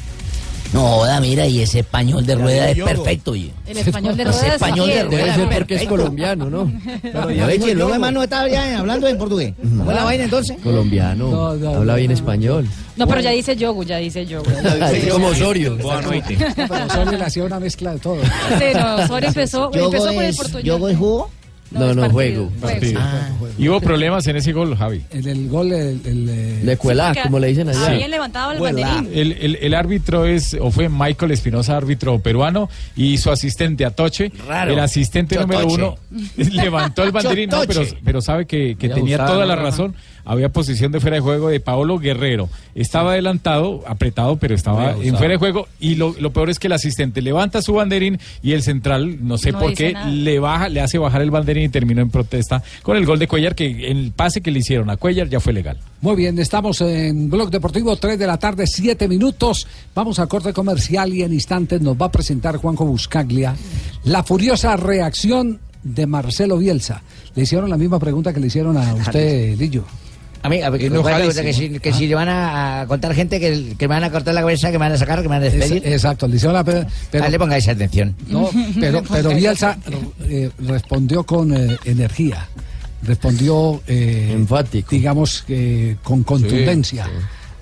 No, 0.74 0.80
joda, 0.88 1.20
mira, 1.20 1.46
y 1.46 1.60
ese 1.60 1.78
español 1.78 2.26
de 2.26 2.34
rueda 2.34 2.68
es 2.70 2.82
perfecto, 2.82 3.30
oye. 3.30 3.52
El 3.66 3.78
español 3.78 4.16
de 4.16 4.24
Ese 4.24 4.32
ruedas. 4.32 4.54
español 4.54 4.88
de 4.88 5.04
rueda 5.04 5.16
Debe 5.16 5.28
es 5.30 5.36
ser 5.36 5.48
porque 5.58 5.74
es 5.76 5.84
colombiano, 5.84 6.50
¿no? 6.50 6.72
Ya 7.32 7.46
ves 7.46 7.64
que 7.64 7.74
luego 7.74 7.90
además 7.90 8.12
no 8.12 8.22
está 8.24 8.48
ya 8.48 8.78
hablando 8.80 9.06
en 9.06 9.16
portugués. 9.16 9.54
¿Cómo 9.62 9.90
es 9.90 9.96
la 9.96 10.02
vaina 10.04 10.24
entonces? 10.24 10.56
Colombiano. 10.62 11.30
No, 11.30 11.54
no, 11.54 11.74
Habla 11.76 11.94
bien 11.94 12.08
no. 12.10 12.14
español. 12.14 12.68
No, 12.96 13.06
pero 13.06 13.20
ya 13.20 13.30
dice 13.30 13.56
yogu, 13.56 13.84
ya 13.84 13.98
dice 13.98 14.26
yogu. 14.26 14.46
Como 15.12 15.28
Osorio. 15.28 15.76
Pero 15.76 15.88
Osorio 16.86 17.18
le 17.18 17.24
hacía 17.24 17.44
una 17.44 17.60
mezcla 17.60 17.92
de 17.92 17.98
todo. 18.00 18.18
Sí, 18.22 18.64
no, 18.74 18.96
Osorio 18.96 19.28
empezó, 19.28 19.70
¿Yogo 19.72 19.86
empezó 19.86 20.14
con 20.14 20.24
el 20.24 20.34
portugués. 20.34 20.64
¿Yogo 20.64 20.88
es 20.88 20.96
jugo? 20.98 21.30
No, 21.74 21.94
no, 21.94 22.10
juego. 22.10 22.50
Partido. 22.60 23.00
Ah. 23.02 23.28
Y 23.58 23.68
hubo 23.68 23.80
problemas 23.80 24.26
en 24.26 24.36
ese 24.36 24.52
gol, 24.52 24.76
Javi. 24.76 25.02
En 25.10 25.28
el 25.28 25.48
gol, 25.48 25.72
el, 25.72 26.00
el, 26.04 26.28
eh, 26.28 26.60
De 26.64 26.76
cuelá, 26.76 27.08
porque 27.08 27.22
como 27.22 27.38
le 27.38 27.48
dicen 27.48 27.68
allá. 27.68 27.86
Habían 27.86 28.10
levantado 28.10 28.52
el 28.52 28.60
banderín. 28.60 29.10
El, 29.12 29.32
el- 29.32 29.56
el 29.60 29.74
árbitro 29.74 30.24
es, 30.26 30.56
o 30.60 30.70
fue 30.70 30.88
Michael 30.88 31.32
Espinosa, 31.32 31.76
árbitro 31.76 32.18
peruano, 32.18 32.68
y 32.96 33.18
su 33.18 33.30
asistente 33.30 33.84
Atoche. 33.84 34.32
Raro. 34.46 34.72
El 34.72 34.78
asistente 34.80 35.36
número 35.38 35.62
Chotoche. 35.62 35.82
uno 35.82 35.94
levantó 36.36 37.02
el 37.04 37.12
banderín, 37.12 37.50
no, 37.50 37.60
pero, 37.66 37.82
pero 38.04 38.20
sabe 38.20 38.46
que, 38.46 38.76
que 38.78 38.88
tenía 38.88 39.24
toda 39.24 39.44
la 39.46 39.56
¿no? 39.56 39.94
Había 40.24 40.48
posición 40.48 40.92
de 40.92 41.00
fuera 41.00 41.16
de 41.16 41.20
juego 41.20 41.48
de 41.48 41.60
Paolo 41.60 41.98
Guerrero. 41.98 42.48
Estaba 42.74 43.12
adelantado, 43.12 43.82
apretado, 43.86 44.36
pero 44.36 44.54
estaba 44.54 44.94
Muy 44.94 45.08
en 45.08 45.16
fuera 45.16 45.32
de 45.32 45.38
juego. 45.38 45.68
Y 45.80 45.96
lo, 45.96 46.14
lo 46.18 46.32
peor 46.32 46.50
es 46.50 46.58
que 46.58 46.66
el 46.68 46.72
asistente 46.72 47.20
levanta 47.22 47.60
su 47.62 47.74
banderín 47.74 48.18
y 48.42 48.52
el 48.52 48.62
central, 48.62 49.18
no 49.26 49.38
sé 49.38 49.52
No 49.52 49.60
por 49.60 49.74
qué, 49.74 49.92
nada. 49.92 50.06
le 50.10 50.38
baja, 50.38 50.68
le 50.68 50.80
hace 50.80 50.98
bajar 50.98 51.22
el 51.22 51.30
banderín 51.30 51.64
y 51.64 51.68
terminó 51.68 52.00
en 52.02 52.10
protesta 52.10 52.62
con 52.82 52.96
el 52.96 53.04
gol 53.06 53.18
de 53.18 53.28
Cuellar, 53.28 53.54
que 53.54 53.90
el 53.90 54.12
pase 54.12 54.40
que 54.40 54.50
le 54.50 54.60
hicieron 54.60 54.88
a 54.90 54.96
Cuellar 54.96 55.28
ya 55.28 55.40
fue 55.40 55.52
legal. 55.52 55.78
Muy 56.00 56.16
bien, 56.16 56.38
estamos 56.38 56.80
en 56.80 57.30
Blog 57.30 57.50
Deportivo, 57.50 57.96
3 57.96 58.18
de 58.18 58.26
la 58.26 58.38
tarde, 58.38 58.66
7 58.66 59.08
minutos. 59.08 59.66
Vamos 59.94 60.18
a 60.18 60.26
corte 60.26 60.52
comercial 60.52 61.12
y 61.12 61.22
en 61.22 61.32
instantes 61.32 61.80
nos 61.80 61.96
va 62.00 62.06
a 62.06 62.12
presentar 62.12 62.56
Juanjo 62.56 62.84
Buscaglia 62.84 63.54
la 64.04 64.22
furiosa 64.22 64.76
reacción 64.76 65.60
de 65.82 66.06
Marcelo 66.06 66.58
Bielsa. 66.58 67.02
Le 67.34 67.42
hicieron 67.42 67.68
la 67.70 67.76
misma 67.76 67.98
pregunta 67.98 68.32
que 68.32 68.40
le 68.40 68.46
hicieron 68.48 68.76
a 68.76 68.94
usted, 68.94 69.56
Lillo. 69.58 69.84
A 70.44 70.48
mí, 70.50 70.60
a 70.60 70.68
ver, 70.68 70.78
que, 70.78 70.86
Enojadísimo. 70.88 71.42
que 71.42 71.52
si, 71.54 71.70
que 71.80 71.92
si 71.94 72.06
le 72.06 72.14
van 72.14 72.28
a, 72.28 72.84
contar 72.86 73.14
gente 73.14 73.40
que, 73.40 73.74
que 73.78 73.88
me 73.88 73.94
van 73.94 74.04
a 74.04 74.10
cortar 74.10 74.34
la 74.34 74.42
cabeza, 74.42 74.68
que 74.70 74.78
me 74.78 74.84
van 74.84 74.92
a 74.92 74.98
sacar, 74.98 75.16
que 75.22 75.28
me 75.28 75.36
van 75.36 75.42
a 75.42 75.46
Es- 75.46 75.54
despedir. 75.54 75.82
exacto, 75.86 76.28
le 76.28 76.36
hicieron 76.36 76.54
la 76.54 76.62
pero, 76.62 76.86
Ah, 77.24 77.28
le 77.30 77.38
pongáis 77.38 77.66
atención. 77.66 78.14
no, 78.28 78.50
pero, 78.78 79.02
pero 79.10 79.30
Bielsa 79.34 79.78
eh, 80.28 80.50
respondió 80.58 81.24
con 81.24 81.56
eh, 81.56 81.76
energía, 81.86 82.46
respondió, 83.02 83.80
eh, 83.86 84.32
Enfático. 84.34 84.88
digamos, 84.90 85.42
que 85.46 85.96
con 86.02 86.22
contundencia. 86.24 87.06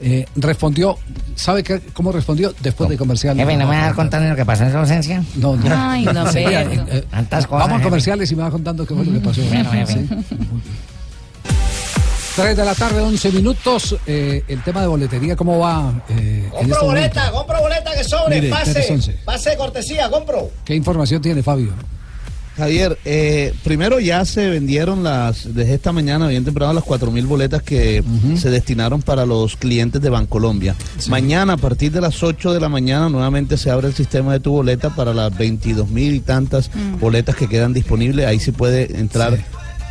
Eh, 0.05 0.27
respondió, 0.35 0.99
¿sabe 1.37 1.62
qué, 1.62 1.81
cómo 1.92 2.11
respondió? 2.11 2.53
Después 2.61 2.90
de 2.90 2.97
comercial. 2.97 3.37
Jefe, 3.37 3.53
¿no 3.57 3.68
me 3.68 3.77
va 3.77 3.83
a 3.83 3.85
dar 3.87 3.95
contando 3.95 4.29
lo 4.29 4.35
que 4.35 4.45
pasó 4.45 4.64
en 4.64 4.73
su 4.73 4.79
ausencia? 4.79 5.23
No, 5.37 5.55
no. 5.55 5.62
Ay, 5.73 6.05
no, 6.05 6.27
Sí, 6.33 6.40
pero- 6.45 6.71
eh, 6.73 6.85
eh, 6.88 7.05
Tantas 7.09 7.47
cosas, 7.47 7.61
Vamos 7.61 7.75
a 7.75 7.79
jefe. 7.79 7.85
comerciales 7.85 8.33
y 8.33 8.35
me 8.35 8.42
va 8.42 8.51
contando 8.51 8.85
qué 8.85 8.92
fue 8.97 9.05
lo 9.05 9.12
que 9.12 9.21
pasó. 9.21 9.40
Bueno, 9.45 9.71
jefe. 9.71 9.92
Sí. 9.95 10.09
3 12.35 12.57
de 12.57 12.64
la 12.64 12.75
tarde, 12.75 13.01
11 13.01 13.33
minutos. 13.33 13.97
Eh, 14.07 14.42
el 14.49 14.62
tema 14.62 14.81
de 14.81 14.87
boletería, 14.87 15.37
¿cómo 15.37 15.59
va? 15.59 16.03
eh, 16.09 16.49
en 16.61 16.71
este 16.71 16.85
momento? 16.85 17.21
compro 17.33 17.61
boleta 17.61 17.90
que 17.95 18.05
sobre, 18.05 18.40
Mire, 18.40 18.53
once. 18.90 19.18
pase, 19.25 19.57
cortesía, 19.57 20.09
compro. 20.11 20.51
¿Qué 20.64 20.75
información 20.75 21.21
tiene 21.21 21.42
Fabio? 21.42 21.73
Javier, 22.57 22.99
eh, 23.07 23.55
primero 23.64 23.99
ya 23.99 24.25
se 24.27 24.51
vendieron 24.51 25.03
las, 25.03 25.55
desde 25.55 25.75
esta 25.75 25.90
mañana, 25.92 26.29
bien 26.29 26.45
temprano, 26.45 26.75
las 26.75 26.85
4.000 26.85 27.27
boletas 27.27 27.62
que 27.62 28.05
se 28.37 28.51
destinaron 28.51 29.01
para 29.01 29.25
los 29.25 29.57
clientes 29.57 30.03
de 30.03 30.11
Bancolombia. 30.11 30.75
Mañana, 31.09 31.55
a 31.55 31.57
partir 31.57 31.92
de 31.92 32.03
las 32.03 32.23
8 32.23 32.53
de 32.53 32.61
la 32.61 32.68
mañana, 32.68 33.09
nuevamente 33.09 33.57
se 33.57 33.71
abre 33.71 33.88
el 33.88 33.95
sistema 33.95 34.35
de 34.35 34.40
tu 34.40 34.53
boleta 34.53 34.90
para 34.90 35.14
las 35.14 35.33
22.000 35.33 36.14
y 36.14 36.21
tantas 36.21 36.71
boletas 37.01 37.37
que 37.37 37.49
quedan 37.49 37.73
disponibles. 37.73 38.27
Ahí 38.27 38.38
sí 38.38 38.53
puede 38.53 38.99
entrar 39.01 39.38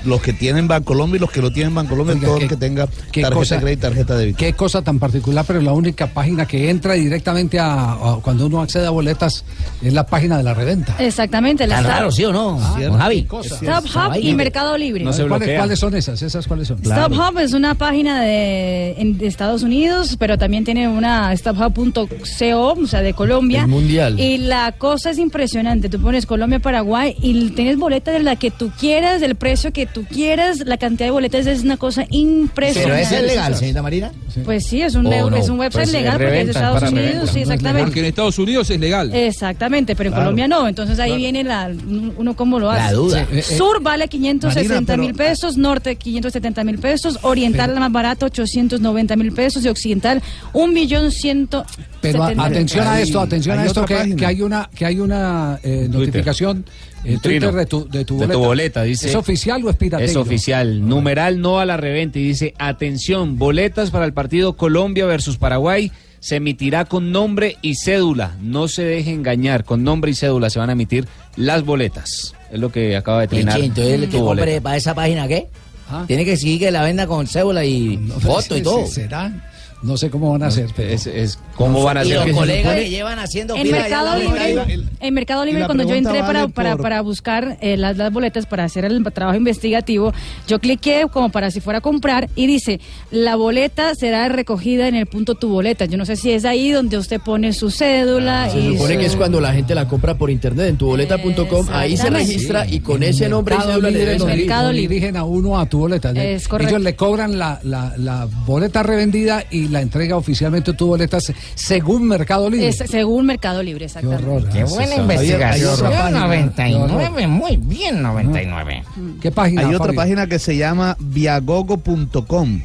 los 0.05 0.21
que 0.21 0.33
tienen 0.33 0.67
Bancolombia 0.67 1.17
y 1.17 1.19
los 1.19 1.31
que 1.31 1.41
no 1.41 1.51
tienen 1.51 1.73
Bancolombia, 1.75 2.15
Oiga, 2.15 2.27
todo 2.27 2.37
qué- 2.37 2.43
el 2.43 2.49
que 2.49 2.55
tenga 2.57 2.87
tarjeta 2.87 3.29
cosa- 3.31 3.55
de 3.55 3.61
crédito 3.61 3.79
y 3.79 3.89
tarjeta 3.89 4.13
de 4.15 4.19
débito. 4.21 4.37
Qué 4.39 4.53
cosa 4.53 4.81
tan 4.81 4.99
particular, 4.99 5.45
pero 5.47 5.61
la 5.61 5.73
única 5.73 6.07
página 6.07 6.45
que 6.45 6.69
entra 6.69 6.93
directamente 6.93 7.59
a, 7.59 7.91
a- 7.93 8.19
cuando 8.21 8.45
uno 8.45 8.61
accede 8.61 8.87
a 8.87 8.89
boletas 8.89 9.43
es 9.81 9.93
la 9.93 10.05
página 10.05 10.37
de 10.37 10.43
la 10.43 10.53
reventa. 10.53 10.95
Exactamente, 10.99 11.67
la 11.67 11.79
Stop- 11.79 11.91
raro, 11.91 12.11
¿sí 12.11 12.25
o 12.25 12.31
no? 12.33 12.59
Ah, 12.61 12.77
Javi. 12.97 13.27
Stop 13.43 13.85
Hub 13.95 14.15
y 14.21 14.33
Mercado 14.33 14.77
Libre. 14.77 15.03
No 15.03 15.13
se 15.13 15.25
¿Cuáles, 15.27 15.57
cuáles 15.57 15.79
son 15.79 15.95
esas? 15.95 16.21
¿Esas 16.21 16.47
cuáles 16.47 16.67
son? 16.67 16.79
Stop 16.81 17.11
Hub 17.13 17.39
es 17.39 17.53
una 17.53 17.75
página 17.75 18.21
de, 18.21 18.93
en- 18.97 19.17
de 19.17 19.27
Estados 19.27 19.63
Unidos, 19.63 20.15
pero 20.19 20.37
también 20.37 20.63
tiene 20.63 20.87
una 20.87 21.35
StopHub.co, 21.35 22.73
o 22.83 22.87
sea, 22.87 23.01
de 23.01 23.13
Colombia. 23.13 23.61
El 23.61 23.67
mundial. 23.67 24.19
Y 24.19 24.37
la 24.37 24.71
cosa 24.73 25.11
es 25.11 25.17
impresionante. 25.17 25.89
Tú 25.89 26.01
pones 26.01 26.25
Colombia, 26.25 26.59
Paraguay 26.59 27.15
y 27.21 27.49
tienes 27.51 27.77
boletas 27.77 28.13
de 28.13 28.21
la 28.23 28.35
que 28.35 28.51
tú 28.51 28.71
quieras, 28.79 29.21
del 29.21 29.35
precio 29.35 29.71
que 29.71 29.85
tú 29.93 30.05
quieras. 30.05 30.59
La 30.65 30.77
cantidad 30.77 31.07
de 31.07 31.11
boletas 31.11 31.45
es 31.47 31.63
una 31.63 31.77
cosa 31.77 32.05
Pero 32.09 32.17
impresionante. 32.19 33.01
ese 33.03 33.15
es 33.17 33.23
legal, 33.23 33.55
señorita 33.55 33.81
Marina. 33.81 34.11
Pues 34.45 34.65
sí, 34.65 34.81
es 34.81 34.95
un, 34.95 35.07
es 35.11 35.49
un 35.49 35.59
website 35.59 35.83
Pues, 35.83 35.91
legal 35.91 36.13
porque 36.17 36.39
es 36.39 36.45
de 36.45 36.51
Estados 36.51 36.83
Unidos, 36.83 37.05
reventa. 37.11 37.33
sí, 37.33 37.39
exactamente. 37.41 37.83
Porque 37.83 37.99
en 37.99 38.05
Estados 38.05 38.39
Unidos 38.39 38.69
es 38.69 38.79
legal. 38.79 39.13
Exactamente, 39.13 39.95
pero 39.95 40.07
en 40.09 40.13
Claro. 40.13 40.25
Colombia 40.25 40.47
no. 40.47 40.67
Entonces 40.67 40.99
ahí 40.99 41.15
viene 41.17 41.43
la, 41.43 41.69
uno 42.17 42.35
cómo 42.35 42.59
lo 42.59 42.71
La 42.71 42.85
hace. 42.85 42.95
duda. 42.95 43.25
Sí, 43.29 43.35
eh, 43.35 43.39
eh, 43.39 43.57
Sur 43.57 43.81
vale 43.81 44.07
560 44.07 44.73
Marina, 44.93 44.97
mil 44.97 45.15
pero- 45.15 45.29
pesos, 45.29 45.57
norte 45.57 45.95
570 45.95 46.63
mil 46.63 46.77
pesos, 46.79 47.19
oriental 47.23 47.77
más 47.79 47.91
barato 47.91 48.25
890 48.27 49.15
mil 49.15 49.31
pesos 49.33 49.63
y 49.65 49.69
occidental 49.69 50.21
un 50.53 50.73
millón 50.73 51.11
ciento 51.11 51.65
Pero 52.01 52.23
atención 52.23 52.87
a 52.87 52.99
esto, 53.01 53.19
atención 53.19 53.59
a 53.59 53.65
esto 53.65 53.85
que, 53.85 54.15
que 54.15 54.25
hay 54.25 54.41
una 54.41 54.69
que 54.73 54.85
hay 54.85 54.99
una 54.99 55.59
eh, 55.63 55.87
notificación 55.89 56.65
Trino. 57.03 57.19
Twitter 57.19 57.51
de 57.53 57.65
tu, 57.65 57.89
de 57.89 58.05
tu 58.05 58.15
De 58.15 58.25
boleta. 58.25 58.33
tu 58.33 58.39
boleta, 58.39 58.83
dice. 58.83 59.09
¿Es 59.09 59.15
oficial 59.15 59.63
o 59.65 59.69
es? 59.69 59.77
Es 59.99 60.15
oficial. 60.15 60.87
Numeral 60.87 61.41
no 61.41 61.59
a 61.59 61.65
la 61.65 61.77
reventa 61.77 62.19
y 62.19 62.23
dice, 62.23 62.53
atención, 62.57 63.37
boletas 63.37 63.91
para 63.91 64.05
el 64.05 64.13
partido 64.13 64.53
Colombia 64.53 65.05
versus 65.05 65.37
Paraguay 65.37 65.91
se 66.19 66.35
emitirá 66.35 66.85
con 66.85 67.11
nombre 67.11 67.57
y 67.63 67.75
cédula. 67.75 68.35
No 68.41 68.67
se 68.67 68.83
deje 68.83 69.11
engañar, 69.11 69.63
con 69.63 69.83
nombre 69.83 70.11
y 70.11 70.13
cédula 70.13 70.49
se 70.51 70.59
van 70.59 70.69
a 70.69 70.73
emitir 70.73 71.07
las 71.35 71.65
boletas. 71.65 72.35
Es 72.51 72.59
lo 72.59 72.71
que 72.71 72.95
acaba 72.95 73.21
de 73.21 73.27
trinar. 73.27 73.59
Entonces, 73.59 73.69
entonces 73.69 74.03
el 74.03 74.09
que 74.09 74.19
compre 74.19 74.61
para 74.61 74.77
esa 74.77 74.93
página, 74.93 75.27
¿qué? 75.27 75.47
Ah. 75.89 76.05
Tiene 76.07 76.23
que 76.23 76.37
seguir 76.37 76.59
que 76.59 76.71
la 76.71 76.83
venda 76.83 77.07
con 77.07 77.27
cédula 77.27 77.65
y 77.65 77.97
foto 78.19 78.55
y 78.55 78.61
todo. 78.61 78.85
sí, 78.85 78.93
¿Será? 78.93 79.50
No 79.83 79.97
sé 79.97 80.09
cómo 80.09 80.31
van 80.31 80.43
a 80.43 80.47
hacer. 80.47 80.69
pero- 80.75 80.89
Es, 80.89 81.07
es- 81.07 81.39
¿Cómo 81.55 81.83
van 81.83 81.97
a 81.97 82.01
hacer? 82.01 82.15
los 82.15 82.25
que- 82.25 82.31
colegas 82.33 82.75
le 82.75 82.89
llevan 82.89 83.19
haciendo 83.19 83.55
En 83.55 83.69
Mercado 83.71 84.05
la- 84.17 84.17
Libre, 84.17 84.79
en 84.99 85.13
Mercado 85.13 85.45
Libre 85.45 85.65
cuando 85.65 85.83
yo 85.83 85.95
entré 85.95 86.19
para, 86.21 86.41
vale 86.41 86.49
para, 86.53 86.71
por- 86.73 86.81
para 86.81 87.01
buscar 87.01 87.57
eh, 87.61 87.77
las, 87.77 87.97
las 87.97 88.11
boletas 88.11 88.45
para 88.45 88.63
hacer 88.63 88.85
el 88.85 89.03
trabajo 89.13 89.37
investigativo, 89.37 90.13
yo 90.47 90.59
cliqué 90.59 91.05
como 91.11 91.29
para 91.29 91.51
si 91.51 91.61
fuera 91.61 91.79
a 91.79 91.81
comprar 91.81 92.29
y 92.35 92.47
dice, 92.47 92.79
la 93.11 93.35
boleta 93.35 93.93
será 93.95 94.27
recogida 94.29 94.87
en 94.87 94.95
el 94.95 95.05
punto 95.07 95.35
tu 95.35 95.49
boleta. 95.49 95.85
Yo 95.85 95.97
no 95.97 96.05
sé 96.05 96.15
si 96.15 96.31
es 96.31 96.45
ahí 96.45 96.71
donde 96.71 96.97
usted 96.97 97.19
pone 97.19 97.53
su 97.53 97.69
cédula 97.71 98.49
Se 98.49 98.59
y 98.59 98.73
supone 98.73 98.93
su- 98.95 98.99
que 98.99 99.05
es 99.07 99.15
cuando 99.15 99.39
la 99.41 99.53
gente 99.53 99.73
la 99.75 99.87
compra 99.87 100.15
por 100.15 100.29
internet 100.29 100.67
en 100.69 100.77
tuboleta.com, 100.77 101.67
ahí 101.71 101.97
se 101.97 102.09
registra 102.09 102.65
y 102.67 102.79
con 102.81 103.01
En 103.03 103.09
ese 103.09 103.27
nombre 103.29 103.55
y 103.55 103.57
Mercado 103.57 103.73
cédula 103.73 103.89
Libre 103.89 104.19
salir. 104.19 104.47
lo 104.49 104.69
dirigen 104.71 105.17
a 105.17 105.23
uno 105.23 105.59
a 105.59 105.65
tu 105.67 105.79
boleta. 105.79 106.11
Es 106.11 106.47
correcto. 106.47 106.75
Ellos 106.75 106.83
le 106.83 106.95
cobran 106.95 107.37
la, 107.37 107.59
la, 107.63 107.93
la 107.97 108.27
boleta 108.45 108.83
revendida 108.83 109.43
y 109.49 109.67
la 109.71 109.81
entrega 109.81 110.15
oficialmente 110.17 110.71
de 110.71 110.77
tu 110.77 110.87
boletas 110.87 111.31
según 111.55 112.07
Mercado 112.07 112.49
Libre. 112.49 112.67
Es 112.69 112.77
según 112.77 113.25
Mercado 113.25 113.63
Libre, 113.63 113.85
exactamente. 113.85 114.23
horror, 114.23 114.49
Qué 114.49 114.59
¿eh? 114.59 114.63
buena 114.65 114.95
investigación. 114.95 115.51
hay 115.51 115.63
otra 115.63 115.89
página. 115.89 116.19
99, 116.21 117.27
muy 117.27 117.57
bien, 117.57 118.01
99. 118.01 118.83
¿Qué 119.21 119.31
página? 119.31 119.61
Hay 119.61 119.67
otra 119.67 119.79
Fabio? 119.87 119.95
página 119.95 120.27
que 120.27 120.39
se 120.39 120.57
llama 120.57 120.97
viagogo.com. 120.99 122.61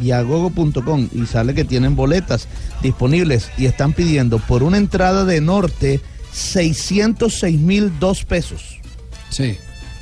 Viagogo.com 0.00 1.08
y 1.12 1.26
sale 1.26 1.54
que 1.54 1.64
tienen 1.64 1.94
boletas 1.94 2.48
disponibles 2.82 3.50
y 3.56 3.66
están 3.66 3.92
pidiendo 3.92 4.38
por 4.40 4.62
una 4.64 4.76
entrada 4.76 5.24
de 5.24 5.40
norte 5.40 6.00
606 6.32 7.60
mil 7.60 7.92
dos 8.00 8.24
pesos. 8.24 8.80
Sí. 9.30 9.56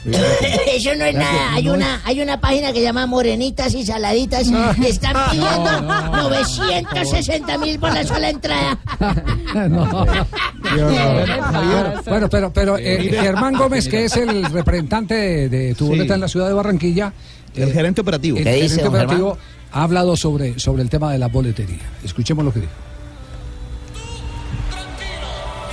Eso 0.75 0.95
no 0.97 1.05
es 1.05 1.15
nada. 1.15 1.55
Hay 1.55 1.69
una, 1.69 2.01
hay 2.05 2.21
una 2.21 2.41
página 2.41 2.69
que 2.73 2.79
se 2.79 2.83
llama 2.85 3.07
Morenitas 3.07 3.73
y 3.75 3.85
Saladitas. 3.87 4.49
que 4.81 4.89
Están 4.89 5.15
pidiendo 5.31 5.81
960 5.81 7.59
mil 7.59 7.79
por 7.79 7.93
la 7.95 8.05
sola 8.05 8.31
entrada. 8.31 8.79
No. 9.69 10.07
Bueno, 12.07 12.29
pero, 12.31 12.53
pero 12.53 12.79
eh, 12.79 13.09
Germán 13.21 13.55
Gómez, 13.55 13.87
que 13.89 14.07
es 14.07 14.17
el 14.17 14.45
representante 14.47 15.15
de, 15.15 15.49
de 15.49 15.75
tu 15.75 15.85
Sí. 15.85 15.91
boleta 15.91 16.15
en 16.15 16.21
la 16.21 16.29
ciudad 16.29 16.49
de 16.49 16.55
Barranquilla. 16.55 17.13
El 17.55 17.69
eh, 17.69 17.73
gerente 17.73 18.01
operativo. 18.01 18.39
El 18.39 18.45
¿Qué 18.45 18.55
dice, 18.55 18.87
operativo 18.87 19.37
ha 19.73 19.83
hablado 19.83 20.17
sobre, 20.17 20.59
sobre 20.59 20.83
el 20.83 20.89
tema 20.89 21.13
de 21.13 21.19
la 21.19 21.29
boletería. 21.29 21.83
Escuchemos 22.03 22.45
lo 22.45 22.53
que 22.53 22.61
dijo. 22.61 22.73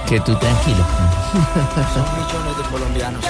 Que 0.07 0.19
tú 0.21 0.35
tranquilo. 0.35 0.85
Son 1.93 2.03
millones 2.03 2.57
de 2.57 2.63
colombianos. 2.71 3.25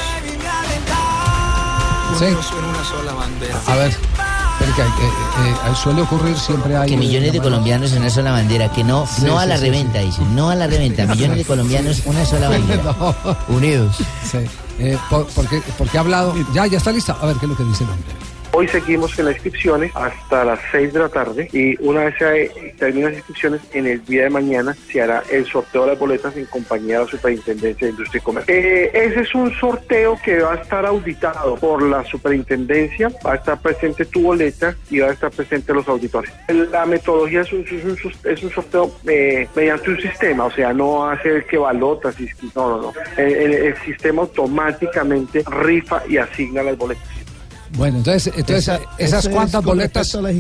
Sí. 2.20 2.26
En 2.26 2.36
una 2.66 2.84
sola 2.84 3.14
bandera. 3.14 3.62
A 3.66 3.76
ver, 3.76 3.96
pero 4.60 4.76
que, 4.76 4.82
eh, 4.82 4.86
eh, 5.72 5.76
suele 5.82 6.02
ocurrir, 6.02 6.38
siempre 6.38 6.76
hay... 6.76 6.90
Que 6.90 6.98
millones 6.98 7.32
de 7.32 7.40
colombianos 7.40 7.94
una 7.94 8.10
sola 8.10 8.32
bandera, 8.32 8.70
que 8.72 8.84
no, 8.84 9.08
Sí, 9.08 9.22
no 9.24 9.40
a 9.40 9.46
la 9.46 9.58
sí, 9.58 9.64
reventa, 9.64 10.00
dice, 10.00 10.22
no 10.34 10.50
a 10.50 10.56
la 10.56 10.68
reventa, 10.68 11.06
millones 11.06 11.38
de 11.38 11.46
colombianos 11.46 12.02
una 12.06 12.26
sola 12.26 12.50
bandera. 12.50 12.94
Unidos. 13.48 13.96
Sí. 14.30 14.40
Eh, 14.80 14.98
por- 15.10 15.28
porque, 15.28 15.62
porque 15.78 15.98
ha 15.98 16.02
hablado... 16.02 16.34
Ya, 16.54 16.68
ya 16.68 16.78
está 16.78 16.92
lista. 16.92 17.16
A 17.22 17.26
ver, 17.26 17.38
¿qué 17.38 17.46
es 17.46 17.50
lo 17.52 17.56
que 17.58 17.64
dice 17.64 17.84
el 17.86 17.90
hombre? 17.92 18.12
Hoy 18.52 18.68
seguimos 18.68 19.18
en 19.20 19.26
las 19.26 19.36
inscripciones 19.36 19.92
hasta 19.96 20.44
las 20.44 20.60
6 20.72 20.92
de 20.92 21.00
la 21.00 21.08
tarde 21.10 21.48
y 21.54 21.82
una 21.86 22.06
vez 22.06 22.16
se 22.18 22.74
terminan 22.80 23.12
las 23.12 23.20
inscripciones, 23.20 23.62
en 23.74 23.86
el 23.86 24.04
día 24.06 24.24
de 24.24 24.30
mañana 24.32 24.76
se 24.92 25.02
hará 25.02 25.24
el 25.32 25.46
sorteo 25.46 25.84
de 25.84 25.92
las 25.92 26.00
boletas 26.00 26.36
en 26.36 26.46
compañía 26.46 26.98
de 27.00 27.06
la 27.06 27.12
Superintendencia 27.12 27.86
de 27.88 27.92
Industria 27.92 28.20
y 28.20 28.24
Comercio. 28.24 28.54
Eh, 28.56 28.92
ese 28.94 29.22
es 29.22 29.36
un 29.36 29.54
sorteo 29.54 30.18
que 30.26 30.40
va 30.42 30.54
a 30.54 30.56
estar 30.58 30.84
auditado 30.86 31.56
por 31.58 31.84
la 31.84 32.04
Superintendencia, 32.06 33.10
va 33.26 33.34
a 33.34 33.36
estar 33.36 33.62
presente 33.62 34.04
tu 34.06 34.24
boleta 34.24 34.76
y 34.90 35.00
va 35.00 35.08
a 35.10 35.14
estar 35.14 35.30
presente 35.32 35.72
los 35.74 35.88
auditores. 35.88 36.32
La 36.72 36.86
metodología 36.88 37.42
es 37.42 37.54
un, 37.54 37.64
es 38.24 38.40
sorteo 38.54 38.92
eh, 39.08 39.48
mediante 39.56 39.92
un 39.92 40.02
sistema, 40.02 40.46
o 40.46 40.52
sea, 40.52 40.74
no 40.74 41.08
hace 41.08 41.30
el 41.36 41.46
que 41.46 41.58
balotas, 41.60 42.20
y- 42.20 42.28
no, 42.56 42.70
no, 42.70 42.82
no. 42.82 42.94
El 43.16 43.76
sistema 43.86 44.24
automáticamente 44.24 45.44
rifa 45.50 46.02
y 46.10 46.18
asigna 46.18 46.64
las 46.64 46.78
boletas. 46.78 47.04
Bueno, 47.78 47.98
entonces, 48.00 48.34
entonces 48.36 48.68
Esa- 48.68 48.80
esas 48.98 49.26
es 49.26 49.32
cuántas 49.32 49.64
boletas, 49.64 50.16
a 50.16 50.22
las 50.22 50.34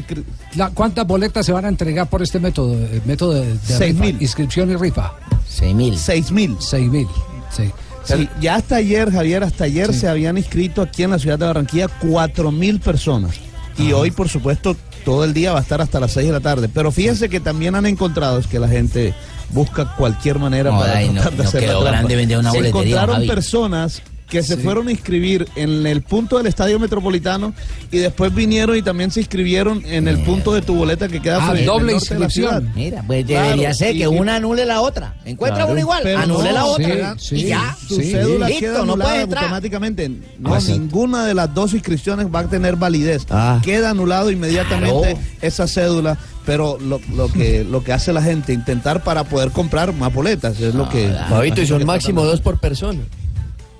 la- 0.55 0.69
cuántas 0.71 1.05
boletas 1.05 1.45
se 1.45 1.51
van 1.51 1.65
a 1.65 1.69
entregar 1.69 2.09
por 2.09 2.21
este 2.23 2.39
método, 2.39 2.73
eh, 2.73 3.01
método 3.05 3.35
de, 3.35 3.45
de 3.53 3.57
Seis 3.63 3.91
rifa, 3.93 4.03
mil. 4.05 4.21
inscripción 4.21 4.71
y 4.71 4.75
rifa. 4.75 5.13
Seis 5.47 5.75
mil. 5.75 5.97
Seis 5.97 6.31
mil. 6.31 6.55
Seis 6.59 6.89
mil, 6.89 7.07
sí. 7.55 7.71
Sí, 8.05 8.27
ya 8.41 8.55
hasta 8.55 8.77
ayer, 8.77 9.11
Javier, 9.11 9.43
hasta 9.43 9.65
ayer 9.65 9.93
se 9.93 10.07
habían 10.07 10.37
inscrito 10.37 10.81
aquí 10.81 11.03
en 11.03 11.11
la 11.11 11.19
ciudad 11.19 11.37
de 11.37 11.45
Barranquilla 11.45 11.87
cuatro 11.87 12.51
mil 12.51 12.79
personas. 12.79 13.35
Y 13.77 13.91
hoy, 13.93 14.09
por 14.09 14.27
supuesto, 14.29 14.75
todo 15.05 15.23
el 15.23 15.33
día 15.33 15.53
va 15.53 15.59
a 15.59 15.61
estar 15.61 15.79
hasta 15.79 15.99
las 15.99 16.11
6 16.11 16.25
de 16.27 16.33
la 16.33 16.39
tarde. 16.39 16.67
Pero 16.73 16.91
fíjense 16.91 17.29
que 17.29 17.39
también 17.39 17.75
han 17.75 17.85
encontrado 17.85 18.39
es 18.39 18.47
que 18.47 18.59
la 18.59 18.67
gente 18.67 19.13
busca 19.51 19.95
cualquier 19.95 20.39
manera 20.39 20.71
No, 20.71 20.79
para 20.79 20.97
ay, 20.97 21.09
no, 21.09 21.23
de 21.23 21.37
no 21.37 21.43
hacer 21.43 21.61
la 21.61 21.67
quedó 21.67 21.79
trampa. 21.81 21.91
grande 21.97 22.15
vender 22.15 22.37
una 22.39 22.51
Se 22.51 22.57
boletería, 22.57 22.81
encontraron 22.81 23.15
Javi. 23.17 23.27
personas 23.27 24.01
que 24.29 24.43
se 24.43 24.55
Sí. 24.55 24.61
fueron 24.61 24.87
a 24.87 24.91
inscribir 24.91 25.47
en 25.55 25.87
el 25.87 26.01
punto 26.03 26.37
del 26.37 26.45
Estadio 26.47 26.77
Metropolitano 26.79 27.53
y 27.91 27.97
después 27.97 28.33
vinieron 28.33 28.77
y 28.77 28.81
también 28.81 29.09
se 29.11 29.21
inscribieron 29.21 29.83
en 29.85 30.07
el 30.07 30.19
punto 30.19 30.53
de 30.53 30.61
tu 30.61 30.75
boleta 30.75 31.07
que 31.07 31.19
queda 31.21 31.37
Ah, 31.41 31.47
frente 31.51 31.65
doble 31.65 31.93
norte 31.93 32.13
de 32.13 32.19
la 32.19 32.25
inscripción. 32.25 32.61
ciudad. 32.61 32.75
Mira, 32.75 33.03
pues 33.07 33.25
Claro, 33.25 33.43
debería 33.45 33.73
ser 33.73 33.93
que 33.93 34.03
y- 34.03 34.05
una 34.05 34.35
anule 34.35 34.65
la 34.65 34.81
otra. 34.81 35.15
Encuentra 35.25 35.57
Claro. 35.59 35.71
una 35.71 35.81
igual, 35.81 36.07
anule 36.15 36.49
no, 36.49 36.53
la 36.53 36.65
otra. 36.65 37.15
sí, 37.17 37.35
y 37.35 37.39
sí, 37.41 37.47
ya. 37.47 37.75
Su 37.87 37.95
cédula 37.95 38.47
Listo, 38.47 38.59
queda 38.61 38.73
no 38.77 38.83
anulada 38.83 39.09
puede 39.11 39.23
entrar. 39.23 39.43
automáticamente. 39.45 40.11
No, 40.37 40.53
Ah, 40.53 40.61
sí. 40.61 40.71
ninguna 40.73 41.25
de 41.25 41.33
las 41.33 41.53
dos 41.53 41.73
inscripciones 41.73 42.27
va 42.33 42.39
a 42.41 42.47
tener 42.47 42.75
validez. 42.75 43.25
Queda 43.63 43.89
anulado 43.89 44.29
inmediatamente 44.31 45.13
Claro. 45.13 45.19
esa 45.41 45.67
cédula. 45.67 46.17
Pero 46.45 46.79
lo, 46.79 46.99
lo 47.15 47.31
que 47.31 47.63
lo 47.63 47.83
que 47.83 47.93
hace 47.93 48.11
la 48.11 48.23
gente, 48.23 48.53
intentar 48.53 49.03
para 49.03 49.23
poder 49.23 49.51
comprar 49.51 49.93
más 49.93 50.11
boletas, 50.11 50.59
es 50.59 50.73
lo 50.73 50.89
que... 50.89 51.13
Fabito, 51.29 51.61
y 51.61 51.67
son 51.67 51.85
máximo 51.85 52.23
dos 52.23 52.41
por 52.41 52.59
persona. 52.59 53.01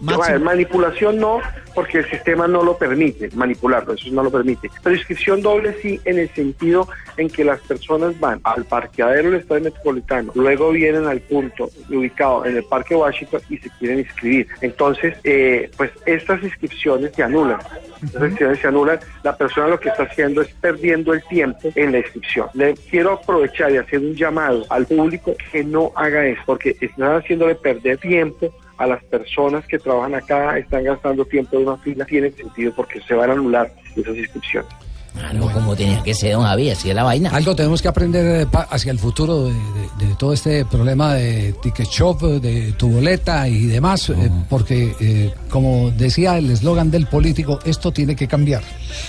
Ver, 0.02 0.40
manipulación 0.40 1.18
no, 1.18 1.42
porque 1.76 2.00
el 2.00 2.10
sistema 2.10 2.48
no 2.48 2.64
lo 2.64 2.78
permite, 2.78 3.30
manipularlo, 3.36 3.94
eso 3.94 4.10
no 4.12 4.24
lo 4.24 4.32
permite. 4.32 4.70
Pero 4.82 4.96
inscripción 4.96 5.42
doble 5.42 5.76
sí, 5.82 6.00
en 6.06 6.20
el 6.20 6.30
sentido 6.30 6.88
en 7.18 7.30
que 7.30 7.44
las 7.44 7.60
personas 7.62 8.18
van 8.20 8.40
al 8.44 8.64
parqueadero 8.66 9.32
del 9.32 9.42
Estadio 9.42 9.66
Metropolitano, 9.66 10.32
luego 10.36 10.72
vienen 10.72 11.06
al 11.06 11.20
punto 11.20 11.70
ubicado 11.90 12.46
en 12.46 12.58
el 12.58 12.64
Parque 12.64 12.96
Washington 12.96 13.42
y 13.50 13.58
se 13.58 13.70
quieren 13.72 14.00
inscribir. 14.00 14.48
Entonces, 14.62 15.18
eh, 15.24 15.70
pues 15.76 15.92
estas 16.06 16.42
inscripciones 16.44 17.12
se 17.14 17.24
anulan. 17.24 17.60
Estas 18.02 18.22
inscripciones 18.22 18.60
se 18.60 18.68
anulan. 18.68 19.00
La 19.24 19.36
persona 19.36 19.68
lo 19.68 19.80
que 19.80 19.90
está 19.90 20.04
haciendo 20.04 20.42
es 20.42 20.50
perdiendo 20.62 21.14
el 21.14 21.22
tiempo 21.26 21.70
en 21.76 21.92
la 21.92 22.00
inscripción. 22.00 22.48
Le 22.54 22.74
quiero 22.90 23.14
aprovechar 23.14 23.72
y 23.72 23.78
hacer 23.78 24.00
un 24.00 24.16
llamado 24.16 24.66
al 24.70 24.86
público 24.86 25.36
que 25.52 25.64
no 25.64 25.92
haga 25.96 26.26
eso, 26.26 26.42
porque 26.46 26.78
están 26.80 27.18
haciéndole 27.18 27.56
perder 27.56 27.98
tiempo 27.98 28.54
a 28.80 28.88
las 28.88 29.04
personas 29.04 29.68
que 29.68 29.78
trabajan 29.78 30.16
acá, 30.16 30.58
están 30.58 30.86
gastando 30.86 31.26
tiempo 31.26 31.58
en 31.58 31.68
una 31.68 31.78
fila, 31.78 32.06
tiene 32.06 32.32
sentido 32.32 32.74
porque 32.74 33.02
se 33.02 33.14
van 33.14 33.30
a 33.30 33.34
anular 33.34 33.72
esas 33.96 34.16
inscripciones. 34.16 34.70
Claro, 35.14 35.50
como 35.54 35.76
tenía 35.76 36.02
que 36.04 36.14
ser, 36.14 36.34
don 36.34 36.44
Javi, 36.44 36.70
así 36.70 36.90
es 36.90 36.96
la 36.96 37.04
vaina. 37.04 37.30
Algo 37.32 37.56
tenemos 37.56 37.82
que 37.82 37.88
aprender 37.88 38.48
hacia 38.70 38.92
el 38.92 39.00
futuro 39.00 39.46
de, 39.46 39.54
de- 39.54 40.08
de 40.08 40.16
todo 40.16 40.32
este 40.34 40.64
problema 40.66 41.14
de 41.16 41.54
ticket 41.62 41.88
shop, 41.88 42.22
de 42.42 42.72
tu 42.74 42.90
boleta 42.90 43.48
y 43.48 43.66
demás, 43.66 44.10
eh, 44.10 44.30
porque 44.50 44.96
eh, 45.00 45.34
como 45.50 45.92
decía 45.92 46.38
el 46.38 46.50
eslogan 46.52 46.90
del 46.92 47.06
político, 47.08 47.60
esto 47.66 47.92
tiene 47.92 48.16
que 48.16 48.28
cambiar. 48.28 48.62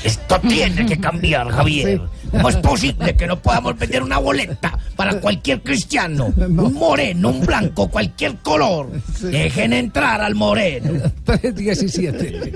Esto 0.02 0.40
tiene 0.40 0.84
que 0.86 0.98
cambiar, 0.98 1.48
Javier. 1.52 2.00
¿Cómo 2.30 2.48
es 2.48 2.56
posible 2.56 3.14
que 3.16 3.26
no 3.26 3.40
podamos 3.40 3.78
vender 3.78 4.02
una 4.02 4.18
boleta 4.18 4.78
para 4.96 5.20
cualquier 5.20 5.62
cristiano? 5.62 6.32
Un 6.36 6.74
moreno, 6.74 7.28
un 7.30 7.40
blanco, 7.46 7.88
cualquier 7.88 8.36
color. 8.38 8.88
Dejen 9.20 9.72
entrar 9.72 10.20
al 10.20 10.34
moreno. 10.34 10.90
317. 11.24 12.52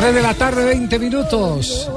3 0.00 0.14
de 0.14 0.22
la 0.22 0.32
tarde, 0.34 0.64
20 0.64 0.98
minutos. 1.00 1.90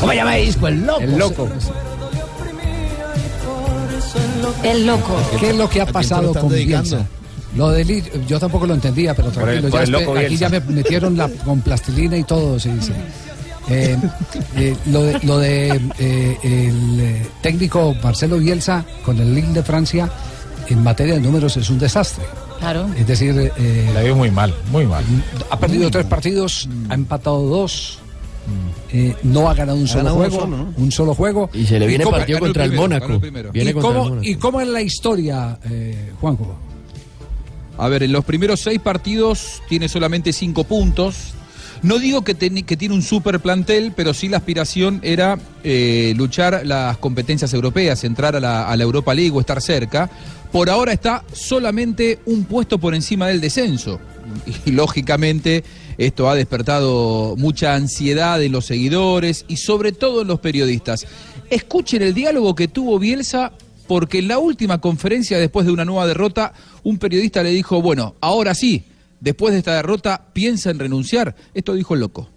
¿Cómo 0.00 0.12
llama 0.12 0.36
el 0.36 0.46
disco? 0.46 0.68
El 0.68 0.86
loco. 0.86 1.00
El 1.02 1.18
loco. 1.18 1.48
El 4.62 4.86
loco. 4.86 5.16
¿Qué 5.40 5.50
es 5.50 5.56
lo 5.56 5.70
que 5.70 5.80
ha 5.80 5.86
pasado 5.86 6.34
con? 6.34 6.48
Bielsa? 6.50 7.06
Lo 7.56 7.70
de 7.70 7.84
Li- 7.86 8.04
yo 8.26 8.38
tampoco 8.38 8.66
lo 8.66 8.74
entendía, 8.74 9.14
pero 9.14 9.30
Por 9.30 9.48
el- 9.48 9.60
tranquilo, 9.62 9.70
por 9.70 9.86
ya 9.86 9.90
loco 9.92 10.18
aquí 10.18 10.36
ya 10.36 10.48
me 10.50 10.60
metieron 10.60 11.16
la, 11.16 11.28
con 11.44 11.60
plastilina 11.62 12.16
y 12.18 12.24
todo, 12.24 12.60
se 12.60 12.72
dice. 12.74 12.92
Eh, 13.70 13.96
eh, 14.56 14.76
lo 14.86 15.02
de, 15.04 15.18
lo 15.22 15.38
de 15.38 15.80
eh, 15.98 16.38
el 16.42 17.26
técnico 17.42 17.94
Marcelo 18.02 18.36
Bielsa 18.38 18.84
con 19.04 19.18
el 19.18 19.34
Lille 19.34 19.52
de 19.54 19.62
Francia 19.62 20.08
en 20.74 20.82
materia 20.82 21.14
de 21.14 21.20
números 21.20 21.56
es 21.56 21.68
un 21.70 21.78
desastre. 21.78 22.24
Claro. 22.58 22.88
Es 22.96 23.06
decir, 23.06 23.52
eh, 23.56 23.90
La 23.94 24.02
vio 24.02 24.16
muy 24.16 24.30
mal, 24.30 24.54
muy 24.70 24.84
mal. 24.86 25.04
ha 25.50 25.58
perdido 25.58 25.90
tres 25.90 26.06
partidos, 26.06 26.68
ha 26.88 26.94
empatado 26.94 27.42
dos, 27.46 27.98
eh, 28.90 29.14
no 29.22 29.48
ha 29.48 29.54
ganado 29.54 29.78
un 29.78 29.84
Ha 29.84 29.88
solo 29.88 30.02
ganado 30.04 30.16
juego, 30.16 30.40
solo, 30.40 30.56
¿no? 30.56 30.72
un 30.76 30.92
solo 30.92 31.14
juego. 31.14 31.50
Y 31.52 31.66
se 31.66 31.78
le 31.78 31.86
viene 31.86 32.04
cómo- 32.04 32.16
partido 32.16 32.38
contra 32.40 32.64
el 32.64 32.72
Mónaco. 32.72 33.18
Viene 33.52 33.70
¿Y 33.70 33.72
contra 33.74 33.90
el 33.90 33.96
cómo, 33.96 34.04
Mónaco. 34.10 34.22
¿Y 34.28 34.34
cómo 34.36 34.60
es 34.60 34.68
la 34.68 34.80
historia, 34.82 35.58
eh, 35.70 36.12
Juanjo? 36.20 36.56
A 37.76 37.88
ver, 37.88 38.02
en 38.02 38.12
los 38.12 38.24
primeros 38.24 38.60
seis 38.60 38.80
partidos 38.80 39.62
tiene 39.68 39.88
solamente 39.88 40.32
cinco 40.32 40.64
puntos. 40.64 41.34
No 41.80 42.00
digo 42.00 42.22
que, 42.22 42.34
ten- 42.34 42.64
que 42.64 42.76
tiene 42.76 42.92
un 42.92 43.02
super 43.02 43.38
plantel, 43.38 43.92
pero 43.94 44.12
sí 44.12 44.28
la 44.28 44.38
aspiración 44.38 44.98
era 45.04 45.38
eh, 45.62 46.12
luchar 46.16 46.62
las 46.66 46.96
competencias 46.98 47.54
europeas, 47.54 48.02
entrar 48.02 48.34
a 48.34 48.40
la, 48.40 48.68
a 48.68 48.76
la 48.76 48.82
Europa 48.82 49.14
League 49.14 49.30
o 49.32 49.38
estar 49.38 49.62
cerca, 49.62 50.10
Por 50.52 50.70
ahora 50.70 50.92
está 50.92 51.24
solamente 51.32 52.20
un 52.26 52.44
puesto 52.44 52.78
por 52.78 52.94
encima 52.94 53.28
del 53.28 53.40
descenso. 53.40 54.00
Y 54.64 54.72
lógicamente 54.72 55.64
esto 55.96 56.28
ha 56.28 56.34
despertado 56.34 57.34
mucha 57.36 57.74
ansiedad 57.74 58.42
en 58.42 58.52
los 58.52 58.66
seguidores 58.66 59.44
y 59.48 59.56
sobre 59.56 59.92
todo 59.92 60.22
en 60.22 60.28
los 60.28 60.40
periodistas. 60.40 61.06
Escuchen 61.50 62.02
el 62.02 62.14
diálogo 62.14 62.54
que 62.54 62.68
tuvo 62.68 62.98
Bielsa 62.98 63.52
porque 63.86 64.18
en 64.18 64.28
la 64.28 64.38
última 64.38 64.80
conferencia 64.80 65.38
después 65.38 65.66
de 65.66 65.72
una 65.72 65.84
nueva 65.84 66.06
derrota, 66.06 66.52
un 66.84 66.98
periodista 66.98 67.42
le 67.42 67.50
dijo, 67.50 67.80
bueno, 67.80 68.14
ahora 68.20 68.54
sí, 68.54 68.84
después 69.18 69.52
de 69.52 69.58
esta 69.58 69.74
derrota, 69.74 70.26
piensa 70.32 70.70
en 70.70 70.78
renunciar. 70.78 71.34
Esto 71.54 71.74
dijo 71.74 71.94
el 71.94 72.00
loco. 72.00 72.28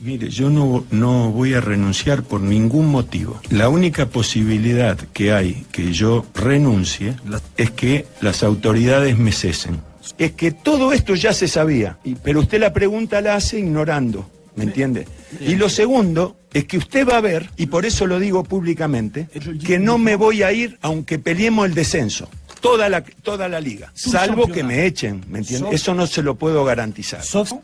Mire, 0.00 0.28
yo 0.28 0.50
no, 0.50 0.84
no 0.90 1.30
voy 1.30 1.54
a 1.54 1.60
renunciar 1.60 2.22
por 2.22 2.40
ningún 2.40 2.86
motivo. 2.86 3.40
La 3.50 3.68
única 3.68 4.06
posibilidad 4.06 4.96
que 4.96 5.32
hay 5.32 5.64
que 5.72 5.92
yo 5.92 6.26
renuncie 6.34 7.16
es 7.56 7.70
que 7.70 8.06
las 8.20 8.42
autoridades 8.42 9.16
me 9.16 9.32
cesen. 9.32 9.80
Es 10.18 10.32
que 10.32 10.52
todo 10.52 10.92
esto 10.92 11.14
ya 11.14 11.32
se 11.32 11.48
sabía, 11.48 11.98
pero 12.22 12.40
usted 12.40 12.60
la 12.60 12.72
pregunta 12.72 13.20
la 13.20 13.34
hace 13.34 13.58
ignorando, 13.58 14.28
¿me 14.54 14.64
entiende? 14.64 15.06
Y 15.40 15.56
lo 15.56 15.68
segundo 15.68 16.36
es 16.56 16.64
que 16.64 16.78
usted 16.78 17.06
va 17.06 17.18
a 17.18 17.20
ver, 17.20 17.50
y 17.56 17.66
por 17.66 17.84
eso 17.84 18.06
lo 18.06 18.18
digo 18.18 18.42
públicamente, 18.42 19.28
que 19.64 19.78
no 19.78 19.98
me 19.98 20.16
voy 20.16 20.42
a 20.42 20.52
ir 20.52 20.78
aunque 20.80 21.18
peleemos 21.18 21.66
el 21.66 21.74
descenso. 21.74 22.28
Toda 22.60 22.88
la, 22.88 23.02
toda 23.02 23.48
la 23.48 23.60
liga, 23.60 23.92
salvo 23.94 24.48
que 24.48 24.64
me 24.64 24.86
echen, 24.86 25.24
¿me 25.28 25.38
entiende? 25.38 25.68
Eso 25.72 25.94
no 25.94 26.06
se 26.06 26.22
lo 26.22 26.36
puedo 26.36 26.64
garantizar. 26.64 27.20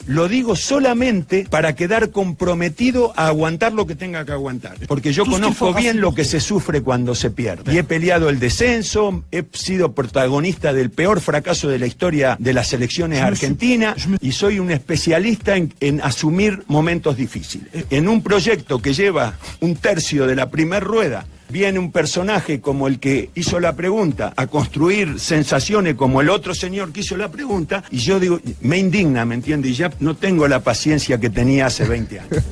Lo 0.07 0.29
digo 0.29 0.55
solamente 0.55 1.47
para 1.49 1.75
quedar 1.75 2.11
comprometido 2.11 3.13
a 3.17 3.29
aguantar 3.29 3.73
lo 3.73 3.87
que 3.87 3.97
tenga 3.97 4.25
que 4.25 4.33
aguantar. 4.33 4.77
Porque 4.87 5.13
yo 5.13 5.25
conozco 5.25 5.73
bien 5.73 6.01
lo 6.01 6.15
que 6.15 6.25
se 6.25 6.41
sufre 6.41 6.83
cuando 6.83 7.15
se 7.15 7.31
pierde. 7.31 7.73
Y 7.73 7.79
he 7.79 7.85
peleado 7.85 8.29
el 8.29 8.39
descenso, 8.39 9.25
he 9.33 9.45
sido 9.55 9.93
protagonista 9.93 10.73
del 10.73 10.91
peor 10.91 11.21
fracaso 11.21 11.69
de 11.69 11.79
la 11.79 11.87
historia 11.87 12.37
de 12.39 12.53
las 12.53 12.69
selecciones 12.69 13.23
argentinas 13.23 14.07
y 14.21 14.33
soy 14.33 14.59
un 14.59 14.71
especialista 14.71 15.57
en, 15.57 15.73
en 15.81 16.01
asumir 16.03 16.63
momentos 16.69 17.17
difíciles. 17.17 17.87
En 17.91 18.09
un 18.09 18.23
proyecto 18.23 18.82
que 18.83 18.93
lleva 18.93 19.39
un 19.61 19.77
tercio 19.77 20.27
de 20.27 20.37
la 20.37 20.51
primer 20.51 20.83
rueda, 20.85 21.25
viene 21.49 21.79
un 21.79 21.93
personaje 21.93 22.61
como 22.61 22.89
el 22.89 22.99
que 22.99 23.31
hizo 23.35 23.61
la 23.61 23.75
pregunta 23.75 24.33
a 24.37 24.47
construir 24.47 25.21
sensaciones 25.21 25.95
como 25.95 26.21
el 26.21 26.31
otro 26.31 26.55
señor 26.55 26.93
que 26.93 27.01
hizo 27.01 27.17
la 27.17 27.31
pregunta 27.31 27.85
y 27.91 27.99
yo 27.99 28.19
digo, 28.19 28.41
me 28.61 28.79
indigna, 28.79 29.25
¿me 29.25 29.35
entiende? 29.35 29.69
Y 29.69 29.75
ya 29.75 29.93
no 30.01 30.17
tengo 30.17 30.49
la 30.49 30.61
paciencia 30.61 31.19
que 31.19 31.31
tenía 31.31 31.67
hace 31.67 31.85
20 31.85 32.21
años. 32.21 32.45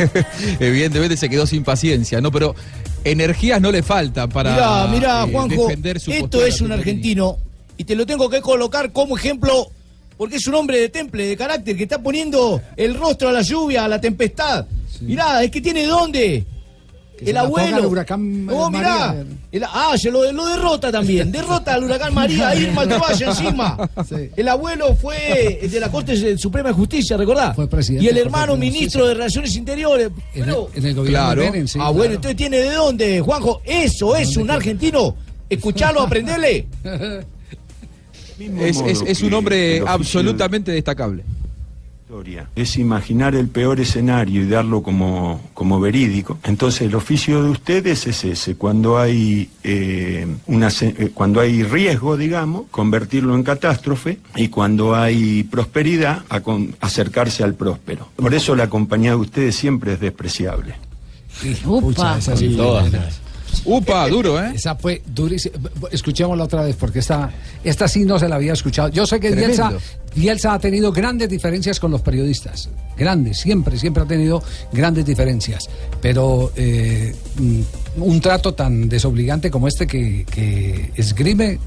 Evidentemente 0.60 1.16
se 1.16 1.28
quedó 1.28 1.46
sin 1.46 1.62
paciencia, 1.62 2.20
¿no? 2.20 2.32
Pero 2.32 2.54
energías 3.04 3.60
no 3.60 3.70
le 3.70 3.82
faltan 3.82 4.30
para 4.30 4.52
Mirá, 4.52 4.86
mirá, 4.86 5.24
eh, 5.24 5.32
Juanjo, 5.32 5.66
defender 5.66 6.00
su 6.00 6.10
esto 6.10 6.44
es 6.44 6.60
un 6.60 6.72
argentino 6.72 7.38
y 7.76 7.84
te 7.84 7.94
lo 7.94 8.06
tengo 8.06 8.28
que 8.30 8.40
colocar 8.40 8.92
como 8.92 9.16
ejemplo 9.16 9.70
porque 10.20 10.36
es 10.36 10.46
un 10.46 10.54
hombre 10.54 10.78
de 10.78 10.90
temple, 10.90 11.24
de 11.28 11.34
carácter, 11.34 11.74
que 11.74 11.84
está 11.84 11.98
poniendo 12.02 12.60
el 12.76 12.94
rostro 12.94 13.30
a 13.30 13.32
la 13.32 13.40
lluvia, 13.40 13.86
a 13.86 13.88
la 13.88 13.98
tempestad. 13.98 14.66
Mirá, 15.00 15.42
es 15.42 15.50
que 15.50 15.62
tiene 15.62 15.86
dónde. 15.86 16.44
Que 17.16 17.30
el 17.30 17.38
abuelo. 17.38 17.78
el 17.78 17.86
huracán, 17.86 18.20
eh, 18.20 18.52
mirá. 18.52 18.68
María. 18.70 19.24
El- 19.50 19.64
ah, 19.64 19.94
se 19.96 20.10
lo, 20.10 20.30
lo 20.30 20.44
derrota 20.44 20.92
también. 20.92 21.32
Derrota 21.38 21.72
al 21.72 21.84
huracán 21.84 22.12
María, 22.12 22.54
Irma 22.54 22.86
caballo 22.88 23.28
encima. 23.30 23.90
El 24.36 24.48
abuelo 24.48 24.94
fue 24.94 25.58
de 25.72 25.80
la 25.80 25.90
Corte 25.90 26.36
Suprema 26.36 26.68
de 26.68 26.74
Justicia, 26.74 27.16
¿recordá? 27.16 27.54
presidente 27.70 28.04
y 28.04 28.08
el 28.08 28.18
hermano 28.18 28.58
ministro 28.58 29.06
de 29.06 29.14
Relaciones 29.14 29.56
Interiores. 29.56 30.10
En 30.34 30.40
el, 30.42 30.44
Pero- 30.44 30.68
en 30.74 30.84
el 30.84 30.94
gobierno 30.94 31.18
Claro. 31.34 31.42
de 31.52 31.66
sí, 31.66 31.78
ah, 31.78 31.84
claro. 31.84 31.92
bueno, 31.94 32.14
entonces 32.16 32.36
tiene 32.36 32.58
de 32.58 32.72
dónde, 32.72 33.20
Juanjo. 33.22 33.62
Eso 33.64 34.14
es 34.16 34.36
un 34.36 34.50
argentino. 34.50 35.16
Escuchalo, 35.48 36.02
aprendele. 36.02 36.66
Es, 38.58 38.80
es- 38.80 39.02
es 39.06 39.22
un 39.22 39.34
hombre 39.34 39.82
absolutamente 39.86 40.72
destacable. 40.72 41.24
es 42.56 42.76
imaginar 42.76 43.36
el 43.36 43.46
peor 43.46 43.78
escenario 43.78 44.42
y 44.42 44.48
darlo 44.48 44.82
como, 44.82 45.40
como 45.54 45.78
verídico. 45.78 46.38
Entonces 46.42 46.80
el 46.82 46.96
oficio 46.96 47.40
de 47.44 47.50
ustedes 47.50 48.04
es 48.08 48.24
ese, 48.24 48.56
cuando 48.56 48.98
hay, 48.98 49.48
eh, 49.62 50.26
una, 50.46 50.68
eh, 50.80 51.10
cuando 51.14 51.38
hay 51.38 51.62
riesgo, 51.62 52.16
digamos, 52.16 52.64
convertirlo 52.72 53.36
en 53.36 53.44
catástrofe 53.44 54.18
y 54.34 54.48
cuando 54.48 54.96
hay 54.96 55.44
prosperidad, 55.44 56.24
a 56.28 56.40
con- 56.40 56.74
acercarse 56.80 57.44
al 57.44 57.54
próspero. 57.54 58.08
Por 58.16 58.34
eso 58.34 58.56
la 58.56 58.68
compañía 58.68 59.10
de 59.10 59.16
ustedes 59.16 59.54
siempre 59.54 59.92
es 59.92 60.00
despreciable. 60.00 60.74
Pucha, 61.62 62.18
esa 62.18 62.36
sí 62.36 62.48
fue 62.48 62.56
Todas. 62.56 63.20
Upa, 63.64 64.08
duro, 64.08 64.42
¿eh? 64.42 64.52
Esa 64.54 64.74
fue 64.74 65.02
durísima. 65.06 65.56
Escuchémosla 65.90 66.44
otra 66.44 66.62
vez, 66.62 66.76
porque 66.76 67.00
esta, 67.00 67.30
esta 67.64 67.88
sí 67.88 68.04
no 68.04 68.18
se 68.18 68.28
la 68.28 68.36
había 68.36 68.52
escuchado. 68.52 68.88
Yo 68.88 69.06
sé 69.06 69.20
que 69.20 69.30
Bielsa, 70.14 70.54
ha 70.54 70.58
tenido 70.58 70.92
grandes 70.92 71.28
diferencias 71.28 71.78
con 71.78 71.90
los 71.90 72.00
periodistas. 72.00 72.68
Grandes, 72.96 73.38
siempre, 73.38 73.78
siempre 73.78 74.02
ha 74.02 74.06
tenido 74.06 74.42
grandes 74.72 75.06
diferencias. 75.06 75.68
Pero 76.00 76.52
eh, 76.56 77.14
mm, 77.36 78.02
un 78.02 78.20
trato 78.20 78.54
tan 78.54 78.88
desobligante 78.88 79.50
como 79.50 79.68
este 79.68 79.86
que, 79.86 80.24
que 80.24 80.92
esgrime, 80.96 81.58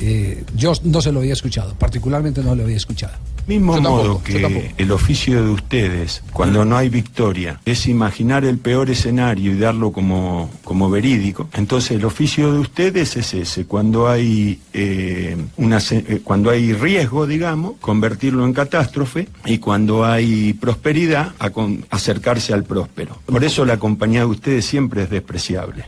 eh, 0.00 0.44
yo 0.54 0.72
no 0.84 1.00
se 1.00 1.12
lo 1.12 1.20
había 1.20 1.32
escuchado. 1.32 1.74
Particularmente 1.74 2.42
no 2.42 2.54
lo 2.54 2.64
había 2.64 2.76
escuchado. 2.76 3.14
Mismo 3.48 3.76
Yo 3.76 3.80
modo 3.82 4.22
que 4.22 4.74
el 4.76 4.92
oficio 4.92 5.42
de 5.42 5.50
ustedes, 5.50 6.22
cuando 6.34 6.66
no 6.66 6.76
hay 6.76 6.90
victoria, 6.90 7.60
es 7.64 7.86
imaginar 7.86 8.44
el 8.44 8.58
peor 8.58 8.90
escenario 8.90 9.52
y 9.52 9.58
darlo 9.58 9.90
como, 9.90 10.50
como 10.62 10.90
verídico, 10.90 11.48
entonces 11.54 11.92
el 11.92 12.04
oficio 12.04 12.52
de 12.52 12.58
ustedes 12.58 13.16
es 13.16 13.32
ese, 13.32 13.64
cuando 13.64 14.06
hay, 14.06 14.60
eh, 14.74 15.34
una, 15.56 15.78
eh, 15.90 16.20
cuando 16.22 16.50
hay 16.50 16.74
riesgo, 16.74 17.26
digamos, 17.26 17.76
convertirlo 17.80 18.44
en 18.44 18.52
catástrofe 18.52 19.28
y 19.46 19.56
cuando 19.58 20.04
hay 20.04 20.52
prosperidad, 20.52 21.32
a 21.38 21.48
con- 21.48 21.86
acercarse 21.90 22.52
al 22.52 22.64
próspero. 22.64 23.16
Por 23.24 23.44
eso 23.44 23.64
la 23.64 23.78
compañía 23.78 24.20
de 24.20 24.26
ustedes 24.26 24.66
siempre 24.66 25.04
es 25.04 25.10
despreciable. 25.10 25.86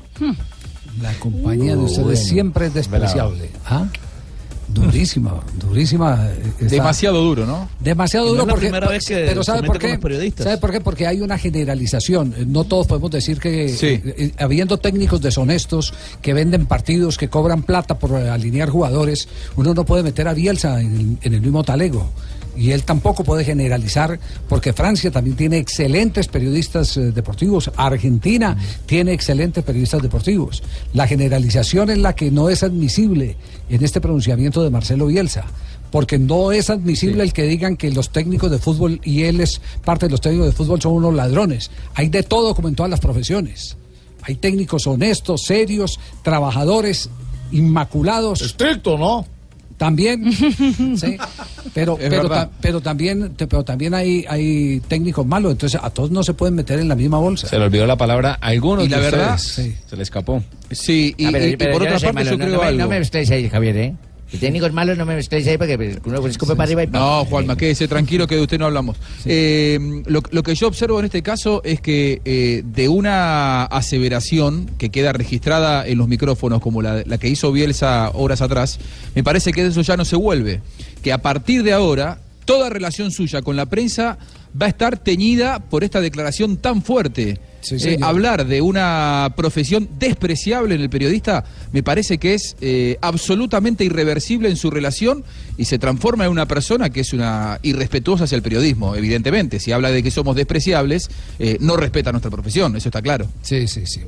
La 1.03 1.13
compañía 1.19 1.73
de 1.77 1.83
Uh, 1.83 1.85
ustedes 1.85 2.05
bueno. 2.05 2.17
siempre 2.29 2.67
es 2.69 2.75
despreciable. 2.75 3.51
¿Ah? 3.67 3.85
Durísima, 4.73 5.41
durísima. 5.61 6.29
eh, 6.31 6.65
Demasiado 6.67 7.21
duro, 7.23 7.45
¿no? 7.47 7.69
Demasiado 7.81 8.27
no 8.27 8.31
duro 8.33 8.43
es 8.43 8.47
la 8.47 8.53
porque, 8.55 8.67
primera 8.67 8.89
vez 8.89 9.05
que 9.07 9.25
pero 9.27 9.43
¿sabe 9.43 9.63
por 9.67 9.79
qué? 9.79 9.99
¿Sabe 10.37 10.59
por 10.59 10.71
qué? 10.71 10.81
Porque 10.81 11.07
hay 11.07 11.21
una 11.21 11.39
generalización. 11.39 12.35
Eh, 12.37 12.45
No 12.47 12.65
todos 12.65 12.87
podemos 12.87 13.11
decir 13.11 13.39
que 13.41 13.69
Sí. 13.69 14.01
eh, 14.05 14.33
habiendo 14.39 14.79
técnicos 14.79 15.21
deshonestos 15.21 15.93
que 16.23 16.35
venden 16.35 16.67
partidos, 16.67 17.19
que 17.19 17.29
cobran 17.29 17.63
plata 17.63 17.99
por 17.99 18.15
alinear 18.15 18.71
jugadores, 18.71 19.29
uno 19.57 19.75
no 19.75 19.85
puede 19.85 20.03
meter 20.03 20.29
a 20.29 20.35
Bielsa 20.35 20.81
en 20.81 20.95
el, 20.95 21.19
en 21.23 21.35
el 21.35 21.41
mismo 21.41 21.63
talego. 21.65 22.11
Y 22.61 22.73
él 22.73 22.83
tampoco 22.83 23.25
puede 23.25 23.43
generalizar, 23.43 24.21
porque 24.47 24.75
Francia 24.75 25.11
también 25.11 25.35
tiene 25.35 25.57
excelentes 25.57 26.29
periodistas 26.29 26.95
eh, 26.99 27.11
deportivos, 27.11 27.71
Argentina 27.75 28.55
tiene 28.85 29.15
excelentes 29.15 29.65
periodistas 29.65 30.03
deportivos. 30.03 30.63
La 30.93 31.07
generalización 31.07 31.89
es 31.89 31.97
la 31.97 32.15
que 32.15 32.31
no 32.31 32.51
es 32.51 32.63
admisible 32.63 33.39
en 33.71 33.83
este 33.83 34.03
pronunciamiento 34.03 34.63
de 34.63 34.69
Marcelo 34.69 35.07
Bielsa 35.07 35.47
porque 35.91 36.19
no 36.19 36.53
es 36.53 36.69
admisible 36.69 37.23
el 37.23 37.33
que 37.33 37.45
digan 37.45 37.79
que 37.79 37.91
los 37.91 38.11
técnicos 38.11 38.51
de 38.51 38.59
fútbol 38.59 39.01
y 39.03 39.25
él 39.25 39.41
es 39.41 39.61
parte 39.83 40.07
de 40.07 40.11
los 40.11 40.21
técnicos 40.21 40.47
de 40.47 40.53
fútbol 40.53 40.81
son 40.83 40.93
unos 40.93 41.15
ladrones. 41.15 41.71
Hay 41.95 42.11
de 42.11 42.23
todo 42.23 42.55
como 42.55 42.69
en 42.69 42.77
todas 42.77 42.91
las 42.91 43.01
profesiones. 43.01 43.77
Hay 44.23 44.37
técnicos 44.37 44.87
honestos, 44.87 45.45
serios, 45.47 45.99
trabajadores, 46.23 47.09
inmaculados. 47.51 48.43
Estricto, 48.43 48.99
¿no? 48.99 49.27
También, 49.81 50.31
sí, 50.99 51.17
pero, 51.73 51.97
pero, 51.97 52.29
ta- 52.29 52.51
pero 52.61 52.83
también, 52.83 53.33
te- 53.35 53.47
pero 53.47 53.65
también 53.65 53.95
hay, 53.95 54.27
hay 54.29 54.79
técnicos 54.87 55.25
malos, 55.25 55.53
entonces 55.53 55.81
a 55.83 55.89
todos 55.89 56.11
no 56.11 56.23
se 56.23 56.35
pueden 56.35 56.55
meter 56.55 56.79
en 56.81 56.87
la 56.87 56.95
misma 56.95 57.17
bolsa. 57.17 57.47
Se 57.49 57.59
le 57.59 57.65
olvidó 57.65 57.87
la 57.87 57.97
palabra 57.97 58.37
a 58.43 58.49
algunos 58.49 58.85
Y 58.85 58.91
la 58.91 58.99
de 58.99 59.03
verdad- 59.11 59.35
ustedes. 59.37 59.77
Se 59.89 59.97
le 59.97 60.03
escapó. 60.03 60.43
Sí, 60.71 61.15
y, 61.17 61.25
Ah, 61.25 61.29
pero- 61.33 61.47
y- 61.47 61.49
y 61.53 61.57
pero 61.57 61.73
por 61.73 61.83
otra 61.85 61.93
parte 61.99 62.13
malo, 62.13 62.31
yo 62.31 62.37
no, 62.37 62.45
creo 62.45 62.57
no 62.57 62.63
algo. 62.63 62.79
no 62.83 62.89
me 62.89 62.99
estés 62.99 63.31
ahí, 63.31 63.49
Javier, 63.49 63.77
¿eh? 63.79 63.95
Técnicos 64.39 64.73
malos 64.73 64.97
no 64.97 65.05
me 65.05 65.19
estés 65.19 65.47
ahí 65.49 65.59
porque 65.59 65.99
uno 66.05 66.27
escupe 66.27 66.55
para 66.55 66.65
arriba 66.65 66.85
y 66.85 66.87
para 66.87 67.05
No, 67.05 67.25
Juanma, 67.25 67.57
quédese 67.57 67.89
tranquilo 67.89 68.27
que 68.27 68.37
de 68.37 68.43
usted 68.43 68.59
no 68.59 68.67
hablamos. 68.67 68.97
Eh, 69.25 70.03
lo, 70.07 70.23
lo 70.31 70.43
que 70.43 70.55
yo 70.55 70.69
observo 70.69 70.99
en 71.01 71.07
este 71.07 71.23
caso 71.23 71.63
es 71.65 71.81
que 71.81 72.23
eh, 72.25 72.63
de 72.65 72.89
una 72.89 73.65
aseveración 73.65 74.71
que 74.79 74.91
queda 74.91 75.13
registrada 75.13 75.87
en 75.87 75.99
los 75.99 76.09
micrófonos, 76.09 76.61
como 76.61 76.81
la, 76.81 77.03
la 77.05 77.19
que 77.19 77.29
hizo 77.29 77.51
Bielsa 77.51 78.11
horas 78.11 78.41
atrás, 78.41 78.79
me 79.15 79.25
parece 79.25 79.53
que 79.53 79.63
de 79.63 79.71
eso 79.71 79.83
ya 79.83 79.97
no 79.97 80.05
se 80.05 80.17
vuelve. 80.17 80.61
Que 81.03 81.13
a 81.13 81.19
partir 81.19 81.63
de 81.63 81.73
ahora, 81.73 82.19
toda 82.45 82.71
relación 82.71 83.11
suya 83.11 83.43
con 83.43 83.57
la 83.57 83.67
prensa 83.67 84.19
va 84.61 84.67
a 84.67 84.69
estar 84.69 84.99
teñida 84.99 85.59
por 85.61 85.85
esta 85.85 86.01
declaración 86.01 86.57
tan 86.57 86.83
fuerte. 86.83 87.39
Sí, 87.61 87.77
Eh, 87.81 87.99
hablar 88.01 88.47
de 88.47 88.61
una 88.61 89.33
profesión 89.37 89.89
despreciable 89.99 90.75
en 90.75 90.81
el 90.81 90.91
periodista 90.91 91.45
me 91.73 91.83
parece 91.83 92.19
que 92.19 92.35
es 92.35 92.57
eh, 92.61 92.97
absolutamente 93.01 93.85
irreversible 93.85 94.49
en 94.49 94.57
su 94.57 94.71
relación 94.71 95.25
y 95.57 95.67
se 95.67 95.79
transforma 95.79 96.25
en 96.25 96.31
una 96.31 96.47
persona 96.47 96.91
que 96.91 97.01
es 97.01 97.13
una 97.13 97.59
irrespetuosa 97.63 98.25
hacia 98.25 98.37
el 98.37 98.43
periodismo, 98.43 98.95
evidentemente. 98.97 99.61
Si 99.61 99.73
habla 99.73 99.91
de 99.91 100.03
que 100.03 100.11
somos 100.11 100.35
despreciables, 100.37 101.11
eh, 101.39 101.59
no 101.61 101.77
respeta 101.77 102.13
nuestra 102.13 102.31
profesión, 102.31 102.77
eso 102.77 102.89
está 102.89 103.03
claro. 103.03 103.27
Sí, 103.43 103.69
sí, 103.69 103.83
sí. 103.87 104.01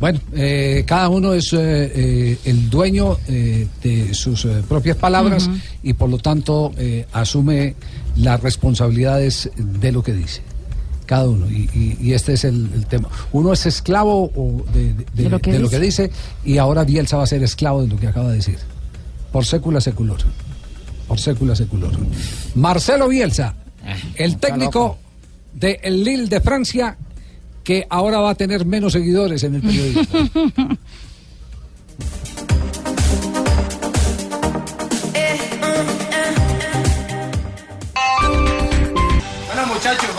Bueno, 0.00 0.20
eh, 0.34 0.84
cada 0.86 1.08
uno 1.08 1.32
es 1.32 1.52
eh, 1.52 1.58
eh, 1.58 2.38
el 2.44 2.68
dueño 2.68 3.18
eh, 3.28 3.66
de 3.82 4.12
sus 4.14 4.44
eh, 4.44 4.62
propias 4.68 4.96
palabras 4.96 5.48
y 5.82 5.94
por 5.94 6.10
lo 6.10 6.18
tanto 6.18 6.72
eh, 6.76 7.06
asume 7.12 7.74
las 8.16 8.40
responsabilidades 8.42 9.50
de 9.56 9.92
lo 9.92 10.02
que 10.02 10.12
dice. 10.12 10.42
Cada 11.08 11.26
uno. 11.28 11.50
Y, 11.50 11.70
y- 11.74 11.96
y 12.00 12.12
este 12.12 12.34
es 12.34 12.44
el, 12.44 12.68
el 12.74 12.84
tema. 12.86 13.08
Uno 13.32 13.52
es 13.54 13.64
esclavo 13.64 14.30
o 14.36 14.62
de, 14.74 14.92
de- 14.92 15.06
de- 15.14 15.22
De 15.24 15.28
lo 15.30 15.38
que 15.40 15.52
de 15.52 15.58
lo 15.58 15.70
que 15.70 15.78
dice. 15.80 16.10
y 16.44 16.58
ahora 16.58 16.84
Bielsa 16.84 17.16
va 17.16 17.22
a 17.22 17.26
ser 17.26 17.42
esclavo 17.42 17.80
de 17.80 17.88
lo 17.88 17.98
que 17.98 18.06
acaba 18.08 18.28
de 18.28 18.36
decir. 18.36 18.58
Por 19.32 19.46
sécula 19.46 19.80
seculor. 19.80 20.18
Por 21.08 21.18
sécula 21.18 21.56
seculor. 21.56 21.92
Marcelo 22.54 23.08
Bielsa, 23.08 23.54
el 24.16 24.36
técnico 24.36 24.98
de 25.54 25.80
el 25.82 26.04
Lille 26.04 26.26
de 26.26 26.40
Francia, 26.42 26.98
que 27.64 27.86
ahora 27.88 28.18
va 28.20 28.30
a 28.30 28.34
tener 28.34 28.66
menos 28.66 28.92
seguidores 28.92 29.42
en 29.44 29.54
el 29.54 29.62
periodismo. 29.62 30.18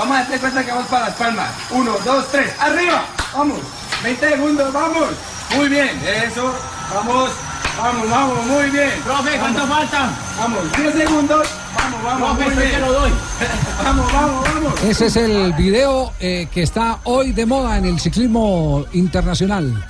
vamos 0.10 0.18
a 0.24 0.28
hacer 0.28 0.39
cuenta 0.39 0.66
que 0.66 0.72
vamos 0.72 0.88
para 0.88 1.05
las 1.05 1.16
palmas. 1.16 1.49
Uno, 1.72 1.91
dos, 2.03 2.28
tres, 2.32 2.51
arriba. 2.60 3.05
Vamos. 3.36 3.60
20 4.03 4.30
segundos, 4.30 4.74
vamos. 4.74 5.07
Muy 5.55 5.70
bien, 5.70 5.89
eso. 6.26 6.53
Vamos, 6.93 7.32
vamos, 7.78 8.10
vamos, 8.10 8.45
muy 8.47 8.70
bien. 8.72 8.89
Profe, 9.05 9.38
¿cuánto 9.38 9.68
faltan? 9.68 10.16
Vamos, 10.39 10.60
10 10.78 10.93
segundos. 10.95 11.47
Vamos, 11.76 12.03
vamos, 12.03 12.39
muy 12.39 12.55
bien. 12.55 12.82
lo 12.82 12.93
doy. 12.93 13.12
vamos, 13.84 14.14
vamos, 14.14 14.45
vamos. 14.53 14.82
Ese 14.84 15.05
es 15.07 15.16
el 15.16 15.53
video 15.53 16.12
eh, 16.20 16.47
que 16.51 16.64
está 16.64 16.99
hoy 17.03 17.32
de 17.32 17.45
moda 17.45 17.78
en 17.78 17.86
el 17.86 17.99
ciclismo 17.99 18.86
internacional. 18.93 19.86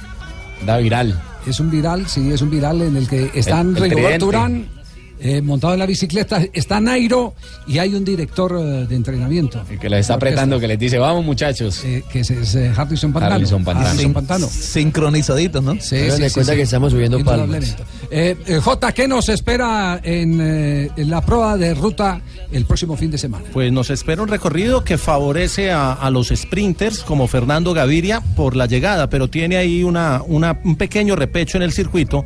Da 0.66 0.78
viral. 0.78 1.18
Es 1.48 1.60
un 1.62 1.72
viral, 1.72 2.08
sí, 2.10 2.32
es 2.34 2.42
un 2.42 2.50
viral 2.50 2.82
en 2.82 2.98
el 2.98 3.08
que 3.08 3.32
están 3.34 3.70
El- 3.78 3.84
el 3.84 3.90
Rigoberto 3.92 4.28
tridente. 4.28 4.66
Urán 4.66 4.79
eh, 5.20 5.42
montado 5.42 5.74
en 5.74 5.80
la 5.80 5.86
bicicleta, 5.86 6.42
está 6.54 6.80
Nairo 6.80 7.34
y 7.68 7.78
hay 7.78 7.94
un 7.94 8.06
director 8.06 8.56
eh, 8.60 8.86
de 8.88 8.96
entrenamiento. 8.96 9.62
El 9.70 9.78
que 9.80 9.90
les 9.90 10.02
está 10.02 10.14
apretando, 10.16 10.60
que 10.60 10.68
les 10.68 10.80
dice, 10.80 10.98
vamos 10.98 11.26
muchachos. 11.26 11.84
Eh, 11.84 12.04
que 12.12 12.22
es, 12.22 12.30
es, 12.32 12.56
eh, 12.56 12.72
Harrison 12.76 13.12
Pantano. 13.14 13.36
Harrison 13.36 13.64
Pantano. 13.64 13.90
Harrison 13.90 14.14
Pantano. 14.14 14.48
Sincronizaditos, 14.48 15.64
¿no? 15.64 15.74
Sí, 15.76 15.82
sí, 15.82 15.96
de 16.22 16.30
sí, 16.30 16.34
cuenta 16.34 16.52
sí. 16.54 16.58
que 16.58 16.62
estamos 16.64 16.92
subiendo 16.92 17.24
palmas. 17.24 17.76
Eh, 18.12 18.36
eh, 18.48 18.60
J, 18.64 18.92
¿qué 18.94 19.08
nos 19.08 19.30
espera 19.30 20.00
en, 20.04 20.40
eh, 20.42 20.90
en 20.96 21.10
la 21.10 21.22
prueba 21.22 21.58
de 21.58 21.74
ruta 21.74 22.22
el 22.52 22.66
próximo 22.66 22.96
fin 22.96 23.12
de 23.12 23.18
semana? 23.18 23.46
Pues 23.54 23.72
nos 23.72 23.90
espera 23.90 24.22
un 24.24 24.30
recorrido 24.30 24.84
que 24.84 24.98
favorece 24.98 25.72
a, 25.72 25.94
a 25.94 26.10
los 26.10 26.30
sprinters 26.30 27.00
como 27.04 27.28
Fernando 27.28 27.74
Gaviria 27.74 28.22
por 28.36 28.56
la 28.56 28.66
llegada, 28.66 29.10
pero 29.10 29.28
tiene 29.28 29.58
ahí 29.58 29.84
una, 29.84 30.22
una- 30.26 30.60
un 30.64 30.76
pequeño 30.76 31.16
repecho 31.16 31.58
en 31.58 31.64
el 31.64 31.72
circuito 31.72 32.26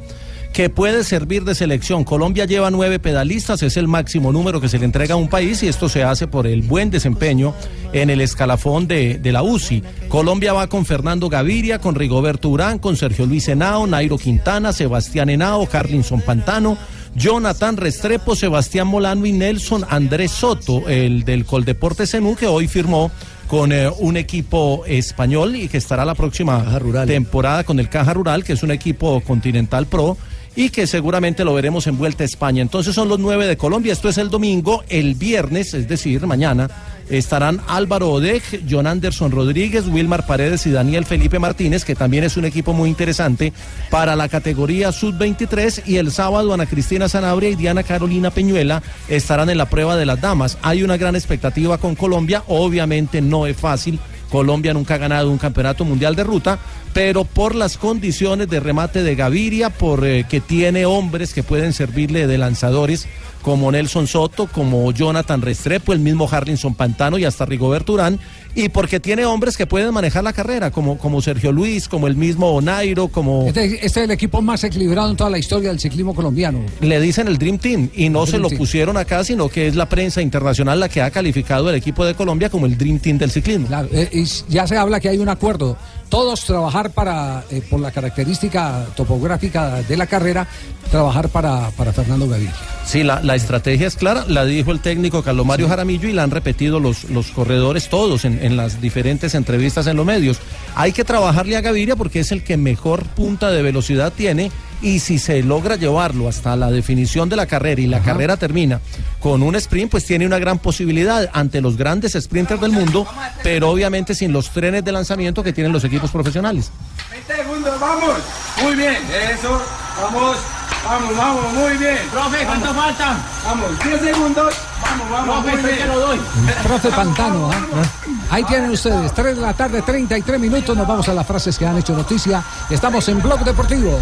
que 0.54 0.70
puede 0.70 1.04
servir 1.04 1.43
de 1.43 1.56
selección. 1.56 2.04
Colombia 2.04 2.45
lleva 2.45 2.70
nueve 2.70 2.99
pedalistas, 2.99 3.64
es 3.64 3.76
el 3.76 3.88
máximo 3.88 4.32
número 4.32 4.62
que 4.62 4.70
se 4.70 4.78
le 4.78 4.86
entrega 4.86 5.16
a 5.16 5.18
un 5.18 5.28
país 5.28 5.64
y 5.64 5.68
esto 5.68 5.89
se 5.89 6.04
hace 6.04 6.28
por 6.28 6.45
el 6.45 6.62
buen 6.62 6.91
desempeño 6.91 7.56
en 7.91 8.12
el 8.12 8.22
escalafón 8.22 8.88
de, 8.88 9.18
de 9.18 9.32
la 9.32 9.41
UCI. 9.41 9.84
Colombia 10.10 10.54
va 10.54 10.68
con 10.68 10.86
Fernando 10.86 11.28
Gaviria, 11.28 11.80
con 11.80 11.95
Rigoberto 11.95 12.49
Urán, 12.49 12.78
con 12.78 12.95
Sergio 12.95 13.26
Luis 13.26 13.47
Henao, 13.47 13.88
Nairo 13.88 14.20
Quintana, 14.20 14.74
Sebastián 14.74 15.30
Henao, 15.30 15.66
Carlinson 15.66 16.22
Pantano. 16.22 16.78
Jonathan 17.16 17.78
Restrepo, 17.78 18.36
Sebastián 18.36 18.88
Molano 18.88 19.28
y 19.28 19.32
Nelson 19.34 19.86
Andrés 19.88 20.32
Soto, 20.32 20.89
el 20.89 21.24
del 21.24 21.45
Coldeporte 21.45 22.08
Zenú, 22.08 22.36
que 22.36 22.47
hoy 22.47 22.68
firmó 22.68 23.12
con 23.47 23.72
eh, 23.72 23.88
un 23.99 24.18
equipo 24.18 24.84
español 24.88 25.56
y 25.56 25.68
que 25.68 25.78
estará 25.78 26.06
la 26.06 26.16
próxima 26.16 26.80
temporada 27.06 27.64
con 27.64 27.80
el 27.80 27.88
Caja 27.88 28.16
Rural, 28.16 28.43
que 28.43 28.54
es 28.54 28.64
un 28.64 28.72
equipo 28.72 29.22
continental 29.22 29.86
pro 29.86 30.18
y 30.56 30.70
que 30.70 30.88
seguramente 30.88 31.43
lo 31.43 31.54
veremos 31.54 31.88
en 31.88 31.97
Vuelta 31.97 32.24
a 32.24 32.26
España. 32.26 32.62
Entonces 32.62 32.95
son 32.95 33.10
los 33.10 33.20
nueve 33.20 33.47
de 33.47 33.58
Colombia, 33.58 33.93
esto 33.93 34.10
es 34.10 34.18
el 34.18 34.30
domingo, 34.30 34.84
el 34.89 35.16
viernes, 35.16 35.74
es 35.74 35.88
decir, 35.88 36.26
mañana, 36.26 36.70
estarán 37.10 37.62
Álvaro 37.68 38.12
Odeg, 38.12 38.41
John 38.70 38.88
Anderson 38.88 39.32
Rodríguez, 39.32 39.88
Wilmar 39.88 40.26
Paredes 40.26 40.66
y 40.68 40.72
Daniel 40.72 41.06
Felipe 41.06 41.39
Martínez, 41.39 41.84
que 41.86 41.95
también 41.95 42.24
es 42.24 42.38
un 42.38 42.45
equipo 42.45 42.74
muy 42.74 42.89
interesante 42.89 43.54
para 43.89 44.16
la 44.16 44.30
categoría 44.30 44.91
Sub-23 44.91 45.84
y 45.86 45.97
el 45.97 46.12
sábado 46.12 46.54
Ana 46.54 46.66
Cristina 46.66 47.10
Sanabria 47.10 47.49
y 47.49 47.56
Diana 47.56 47.84
Carolina 47.84 48.32
Peñuela 48.32 48.82
estarán 49.10 49.49
en 49.49 49.58
la 49.58 49.70
prueba 49.70 49.95
de 49.95 50.06
las 50.06 50.22
damas. 50.22 50.58
Hay 50.62 50.84
una 50.84 50.97
gran 50.97 51.16
expectativa 51.16 51.78
con 51.78 51.95
Colombia, 51.95 52.43
obviamente 52.47 53.22
no 53.22 53.45
es 53.47 53.58
fácil. 53.58 53.99
Colombia 54.34 54.73
nunca 54.73 54.95
ha 54.95 54.97
ganado 54.97 55.29
un 55.29 55.38
campeonato 55.38 55.86
mundial 55.86 56.15
de 56.15 56.23
ruta, 56.23 56.57
pero 56.91 57.23
por 57.23 57.53
las 57.53 57.77
condiciones 57.77 58.49
de 58.49 58.59
remate 58.59 59.03
de 59.03 59.13
Gaviria, 59.13 59.69
por 59.69 60.07
eh, 60.07 60.25
que 60.27 60.41
tiene 60.41 60.88
hombres 60.88 61.36
que 61.36 61.43
pueden 61.43 61.71
servirle 61.71 62.25
de 62.25 62.39
lanzadores 62.39 63.05
como 63.43 63.71
Nelson 63.71 64.07
Soto, 64.07 64.47
como 64.47 64.91
Jonathan 64.91 65.43
Restrepo, 65.43 65.93
el 65.93 65.99
mismo 65.99 66.27
Harlinson 66.31 66.73
Pantano 66.73 67.19
y 67.19 67.25
hasta 67.25 67.45
Rigoberto 67.45 67.93
Urán, 67.93 68.19
y 68.56 68.70
porque 68.70 68.99
tiene 68.99 69.26
hombres 69.26 69.58
que 69.58 69.66
pueden 69.66 69.93
manejar 69.93 70.24
la 70.24 70.34
carrera, 70.34 70.72
como, 70.72 70.97
como 70.97 71.22
Sergio 71.22 71.51
Luis, 71.51 71.88
como 71.88 72.08
el 72.08 72.16
mismo 72.16 72.51
Onairo, 72.51 73.08
como... 73.08 73.47
Este, 73.47 73.66
este 73.66 73.86
es 73.86 73.97
el 73.97 74.12
equipo 74.12 74.41
más 74.41 74.64
equilibrado 74.64 75.10
en 75.12 75.18
toda 75.18 75.30
la 75.30 75.38
historia 75.38 75.70
del 75.70 75.80
ciclismo 75.80 76.14
colombiano. 76.14 76.60
Le 76.82 76.99
dicen 76.99 77.28
el 77.28 77.38
Dream 77.38 77.58
Team 77.58 77.89
y 77.95 78.10
no 78.10 78.22
El 78.22 78.26
se 78.28 78.32
Dream 78.34 78.41
lo 78.43 78.49
Team. 78.49 78.60
pusieron 78.60 78.97
acá, 78.97 79.24
sino 79.24 79.49
que 79.49 79.68
es 79.68 79.76
la 79.76 79.88
prensa 79.89 80.22
internacional 80.22 80.80
la 80.80 80.89
que 80.89 81.01
ha 81.01 81.10
calificado 81.12 81.70
el 81.70 81.76
equipo 81.76 82.06
de 82.06 82.14
Colombia 82.14 82.49
como 82.49 82.66
el 82.66 82.78
Dream 82.78 82.99
Team 82.99 83.18
del 83.18 83.32
ciclismo. 83.32 83.68
Claro, 83.68 83.89
eh, 83.91 84.10
y 84.12 84.24
ya 84.49 84.68
se 84.68 84.78
habla 84.78 84.99
que 84.99 85.10
hay 85.10 85.18
un 85.18 85.30
acuerdo. 85.30 85.78
Todos 86.10 86.45
trabajar 86.45 86.91
para, 86.91 87.43
eh, 87.49 87.64
por 87.68 87.80
la 87.80 87.89
característica 87.91 88.86
topográfica 88.95 89.82
de 89.82 89.97
la 89.97 90.06
carrera, 90.06 90.47
trabajar 90.91 91.30
para, 91.30 91.72
para 91.72 91.91
Fernando 91.91 92.28
Gaviria. 92.28 92.54
Sí, 92.86 93.01
la, 93.01 93.22
la 93.24 93.34
estrategia 93.36 93.88
es 93.88 93.95
clara, 93.95 94.26
la 94.28 94.45
dijo 94.45 94.72
el 94.72 94.80
técnico 94.80 95.24
Carlos 95.24 95.45
Mario 95.45 95.68
Jaramillo 95.70 96.08
y 96.08 96.14
la 96.14 96.24
han 96.24 96.30
repetido 96.32 96.80
los, 96.80 97.06
los 97.10 97.28
corredores 97.32 97.89
todos 97.89 98.26
en, 98.26 98.43
en 98.44 98.58
las 98.58 98.82
diferentes 98.82 99.34
entrevistas 99.36 99.88
en 99.88 99.98
los 99.98 100.06
medios. 100.06 100.39
Hay 100.76 100.91
que 100.91 101.04
trabajarle 101.04 101.58
a 101.58 101.62
Gaviria 101.62 101.96
porque 101.96 102.20
es 102.20 102.32
el 102.32 102.44
que 102.44 102.58
mejor 102.58 103.04
punta 103.06 103.50
de 103.52 103.62
velocidad 103.62 104.14
tiene 104.14 104.52
y 104.82 105.00
si 105.00 105.18
se 105.18 105.41
logra 105.41 105.78
llevarlo 105.78 106.28
hasta 106.28 106.56
la 106.58 106.70
definición 106.70 107.30
de 107.30 107.38
la 107.38 107.46
carrera 107.46 107.82
y 107.82 107.88
la 107.88 108.02
carrera 108.02 108.36
termina 108.36 108.82
con 109.22 109.41
un 109.41 109.56
sprint, 109.56 109.89
pues 109.89 110.06
tiene 110.06 110.26
una 110.26 110.39
gran 110.39 110.60
posibilidad 110.60 111.30
ante 111.32 111.62
los 111.62 111.78
grandes 111.78 112.18
sprinters 112.20 112.60
del 112.60 112.74
mundo, 112.74 113.08
pero 113.41 113.70
obviamente 113.70 114.14
sin 114.14 114.34
los 114.34 114.50
trenes 114.50 114.84
de 114.84 114.91
lanzamiento 114.91 115.41
que 115.41 115.54
tienen 115.54 115.72
los 115.72 115.86
equipos 115.86 116.12
profesionales. 116.12 116.70
20 117.12 117.36
segundos, 117.36 117.80
vamos. 117.80 118.16
Muy 118.62 118.76
bien, 118.76 118.98
eso. 119.34 119.62
Vamos, 120.02 120.38
vamos, 120.84 121.17
vamos, 121.17 121.53
muy 121.53 121.77
bien. 121.77 121.97
Profe, 122.11 122.45
¿cuánto 122.45 122.73
faltan? 122.73 123.17
Vamos, 123.45 123.84
10 123.84 124.01
segundos. 124.01 124.53
Vamos, 124.81 125.09
vamos, 125.11 125.45
muy 125.45 125.71
bien. 125.71 125.88
lo 125.88 125.99
doy. 125.99 126.19
Profe 126.63 126.89
Pantano, 126.89 127.49
¿ah? 127.51 127.84
ahí 128.29 128.43
tienen 128.43 128.71
ustedes, 128.71 129.13
3 129.13 129.36
de 129.36 129.41
la 129.41 129.53
tarde, 129.53 129.81
33 129.81 130.39
minutos, 130.39 130.75
nos 130.75 130.88
vamos 130.88 131.07
a 131.07 131.13
las 131.13 131.25
frases 131.25 131.57
que 131.57 131.65
han 131.65 131.77
hecho 131.77 131.93
noticia. 131.93 132.43
Estamos 132.69 133.07
en 133.09 133.21
Blog 133.21 133.43
Deportivo. 133.43 133.99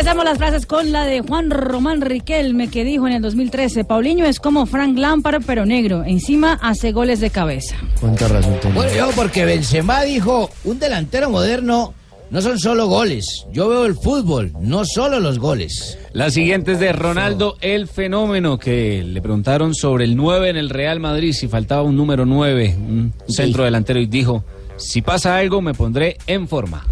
Empezamos 0.00 0.24
las 0.24 0.38
frases 0.38 0.66
con 0.66 0.92
la 0.92 1.04
de 1.04 1.20
Juan 1.20 1.50
Román 1.50 2.00
Riquelme 2.00 2.70
que 2.70 2.84
dijo 2.84 3.06
en 3.06 3.12
el 3.14 3.22
2013, 3.22 3.84
Paulinho 3.84 4.24
es 4.24 4.40
como 4.40 4.64
Frank 4.64 4.96
Lampard 4.96 5.42
pero 5.46 5.66
negro, 5.66 6.04
encima 6.04 6.58
hace 6.62 6.92
goles 6.92 7.20
de 7.20 7.28
cabeza. 7.28 7.76
¿Cuánta 8.00 8.26
razón 8.28 8.58
tenía? 8.60 8.76
Bueno, 8.76 8.92
yo 8.94 9.10
porque 9.10 9.44
Benzema 9.44 10.00
dijo, 10.00 10.48
un 10.64 10.78
delantero 10.78 11.28
moderno 11.28 11.92
no 12.30 12.40
son 12.40 12.58
solo 12.58 12.86
goles. 12.86 13.46
Yo 13.52 13.68
veo 13.68 13.86
el 13.86 13.94
fútbol, 13.94 14.52
no 14.60 14.84
solo 14.84 15.20
los 15.20 15.38
goles. 15.38 15.98
La 16.12 16.30
siguiente 16.30 16.72
es 16.72 16.80
de 16.80 16.92
Ronaldo 16.92 17.56
el 17.60 17.88
Fenómeno, 17.88 18.58
que 18.58 19.02
le 19.04 19.20
preguntaron 19.20 19.74
sobre 19.74 20.04
el 20.04 20.16
9 20.16 20.50
en 20.50 20.56
el 20.56 20.70
Real 20.70 21.00
Madrid, 21.00 21.32
si 21.32 21.48
faltaba 21.48 21.82
un 21.82 21.96
número 21.96 22.24
9, 22.24 22.76
un 22.78 23.12
centro 23.28 23.64
delantero, 23.64 24.00
y 24.00 24.06
dijo, 24.06 24.44
si 24.76 25.02
pasa 25.02 25.36
algo 25.36 25.60
me 25.60 25.74
pondré 25.74 26.16
en 26.26 26.48
forma. 26.48 26.86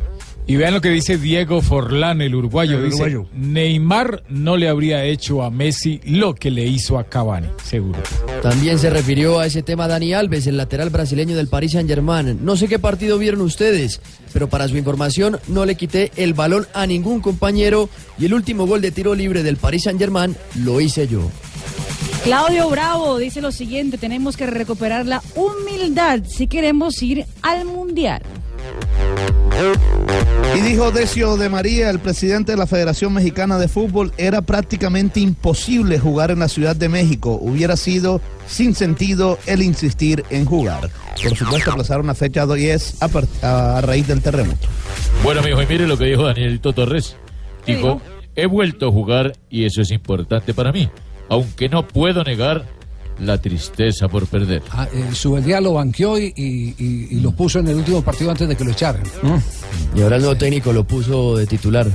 Y 0.48 0.56
vean 0.56 0.72
lo 0.72 0.80
que 0.80 0.88
dice 0.88 1.18
Diego 1.18 1.60
Forlán, 1.60 2.22
el 2.22 2.34
uruguayo. 2.34 2.78
El 2.78 2.86
dice, 2.86 3.02
uruguayo. 3.02 3.28
Neymar 3.34 4.22
no 4.30 4.56
le 4.56 4.70
habría 4.70 5.04
hecho 5.04 5.42
a 5.42 5.50
Messi 5.50 6.00
lo 6.06 6.34
que 6.34 6.50
le 6.50 6.64
hizo 6.64 6.98
a 6.98 7.04
Cavani, 7.04 7.48
seguro. 7.62 8.00
También 8.42 8.78
se 8.78 8.88
refirió 8.88 9.40
a 9.40 9.44
ese 9.44 9.62
tema 9.62 9.86
Dani 9.88 10.14
Alves, 10.14 10.46
el 10.46 10.56
lateral 10.56 10.88
brasileño 10.88 11.36
del 11.36 11.48
Paris 11.48 11.72
Saint-Germain. 11.72 12.38
No 12.42 12.56
sé 12.56 12.66
qué 12.66 12.78
partido 12.78 13.18
vieron 13.18 13.42
ustedes, 13.42 14.00
pero 14.32 14.48
para 14.48 14.66
su 14.68 14.78
información 14.78 15.38
no 15.48 15.66
le 15.66 15.74
quité 15.74 16.12
el 16.16 16.32
balón 16.32 16.66
a 16.72 16.86
ningún 16.86 17.20
compañero 17.20 17.90
y 18.18 18.24
el 18.24 18.32
último 18.32 18.66
gol 18.66 18.80
de 18.80 18.90
tiro 18.90 19.14
libre 19.14 19.42
del 19.42 19.58
Paris 19.58 19.82
Saint-Germain 19.82 20.34
lo 20.64 20.80
hice 20.80 21.06
yo. 21.08 21.30
Claudio 22.24 22.70
Bravo 22.70 23.18
dice 23.18 23.42
lo 23.42 23.52
siguiente, 23.52 23.98
tenemos 23.98 24.38
que 24.38 24.46
recuperar 24.46 25.04
la 25.04 25.22
humildad 25.34 26.20
si 26.26 26.46
queremos 26.46 27.02
ir 27.02 27.26
al 27.42 27.66
Mundial. 27.66 28.22
Y 30.56 30.60
dijo 30.60 30.90
Decio 30.90 31.36
de 31.36 31.48
María, 31.48 31.90
el 31.90 31.98
presidente 31.98 32.52
de 32.52 32.58
la 32.58 32.66
Federación 32.66 33.12
Mexicana 33.12 33.58
de 33.58 33.68
Fútbol, 33.68 34.12
era 34.16 34.42
prácticamente 34.42 35.20
imposible 35.20 35.98
jugar 35.98 36.30
en 36.30 36.40
la 36.40 36.48
Ciudad 36.48 36.74
de 36.74 36.88
México. 36.88 37.38
Hubiera 37.40 37.76
sido 37.76 38.20
sin 38.46 38.74
sentido 38.74 39.38
el 39.46 39.62
insistir 39.62 40.24
en 40.30 40.44
jugar. 40.44 40.90
Por 41.22 41.36
supuesto, 41.36 41.72
aplazaron 41.72 42.06
la 42.06 42.14
fecha 42.14 42.46
10 42.46 43.02
a, 43.02 43.76
a 43.76 43.80
raíz 43.80 44.06
del 44.06 44.22
terremoto. 44.22 44.68
Bueno, 45.22 45.42
mijo, 45.42 45.62
y 45.62 45.66
mire 45.66 45.86
lo 45.86 45.98
que 45.98 46.06
dijo 46.06 46.24
Danielito 46.24 46.72
Torres. 46.72 47.16
¿Qué 47.66 47.76
Dijo, 47.76 48.00
he 48.34 48.46
vuelto 48.46 48.88
a 48.88 48.92
jugar 48.92 49.32
y 49.50 49.64
eso 49.64 49.82
es 49.82 49.90
importante 49.90 50.54
para 50.54 50.72
mí, 50.72 50.88
aunque 51.28 51.68
no 51.68 51.86
puedo 51.86 52.24
negar 52.24 52.64
la 53.20 53.38
tristeza 53.38 54.08
por 54.08 54.26
perder. 54.26 54.62
Ah, 54.70 54.86
eh, 54.92 55.10
Subeldía 55.12 55.60
lo 55.60 55.74
banqueó 55.74 56.18
y, 56.18 56.32
y- 56.36 56.74
y- 56.78 57.08
y 57.10 57.20
lo 57.20 57.32
puso 57.32 57.58
en 57.58 57.68
el 57.68 57.76
último 57.76 58.02
partido 58.02 58.30
antes 58.30 58.48
de 58.48 58.56
que 58.56 58.64
lo 58.64 58.70
echaran. 58.72 59.02
Y 59.94 60.02
ahora 60.02 60.16
el 60.16 60.22
nuevo 60.22 60.36
técnico 60.36 60.72
lo 60.72 60.84
puso 60.84 61.36
de 61.36 61.46
titular. 61.46 61.86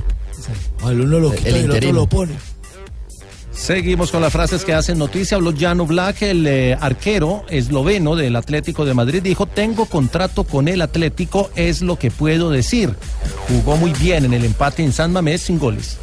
Al 0.84 1.00
uno 1.02 1.20
lo 1.20 1.32
quita 1.32 1.50
y 1.50 1.54
el 1.54 1.56
otro 1.62 1.66
interino. 1.76 1.94
lo 2.00 2.08
pone. 2.08 2.34
Seguimos 3.54 4.10
con 4.12 4.22
las 4.22 4.34
frases 4.34 4.66
que 4.66 4.74
hacen 4.74 4.98
noticia. 4.98 5.38
Habló 5.38 5.54
Janu 5.58 5.86
Black, 5.86 6.24
el 6.24 6.46
eh, 6.48 6.76
arquero 6.80 7.46
esloveno 7.50 8.16
del 8.16 8.36
Atlético 8.36 8.84
de 8.84 8.94
Madrid. 8.96 9.22
Dijo, 9.22 9.46
tengo 9.46 9.86
contrato 9.86 10.44
con 10.44 10.68
el 10.68 10.82
Atlético, 10.82 11.52
es 11.56 11.82
lo 11.84 11.98
que 11.98 12.10
puedo 12.10 12.50
decir. 12.50 12.96
Jugó 13.48 13.78
muy 13.78 13.94
bien 13.94 14.26
en 14.26 14.34
el 14.34 14.44
empate 14.44 14.84
en 14.84 14.92
San 14.92 15.14
Mamés 15.14 15.42
sin 15.44 15.60
goles. 15.60 15.98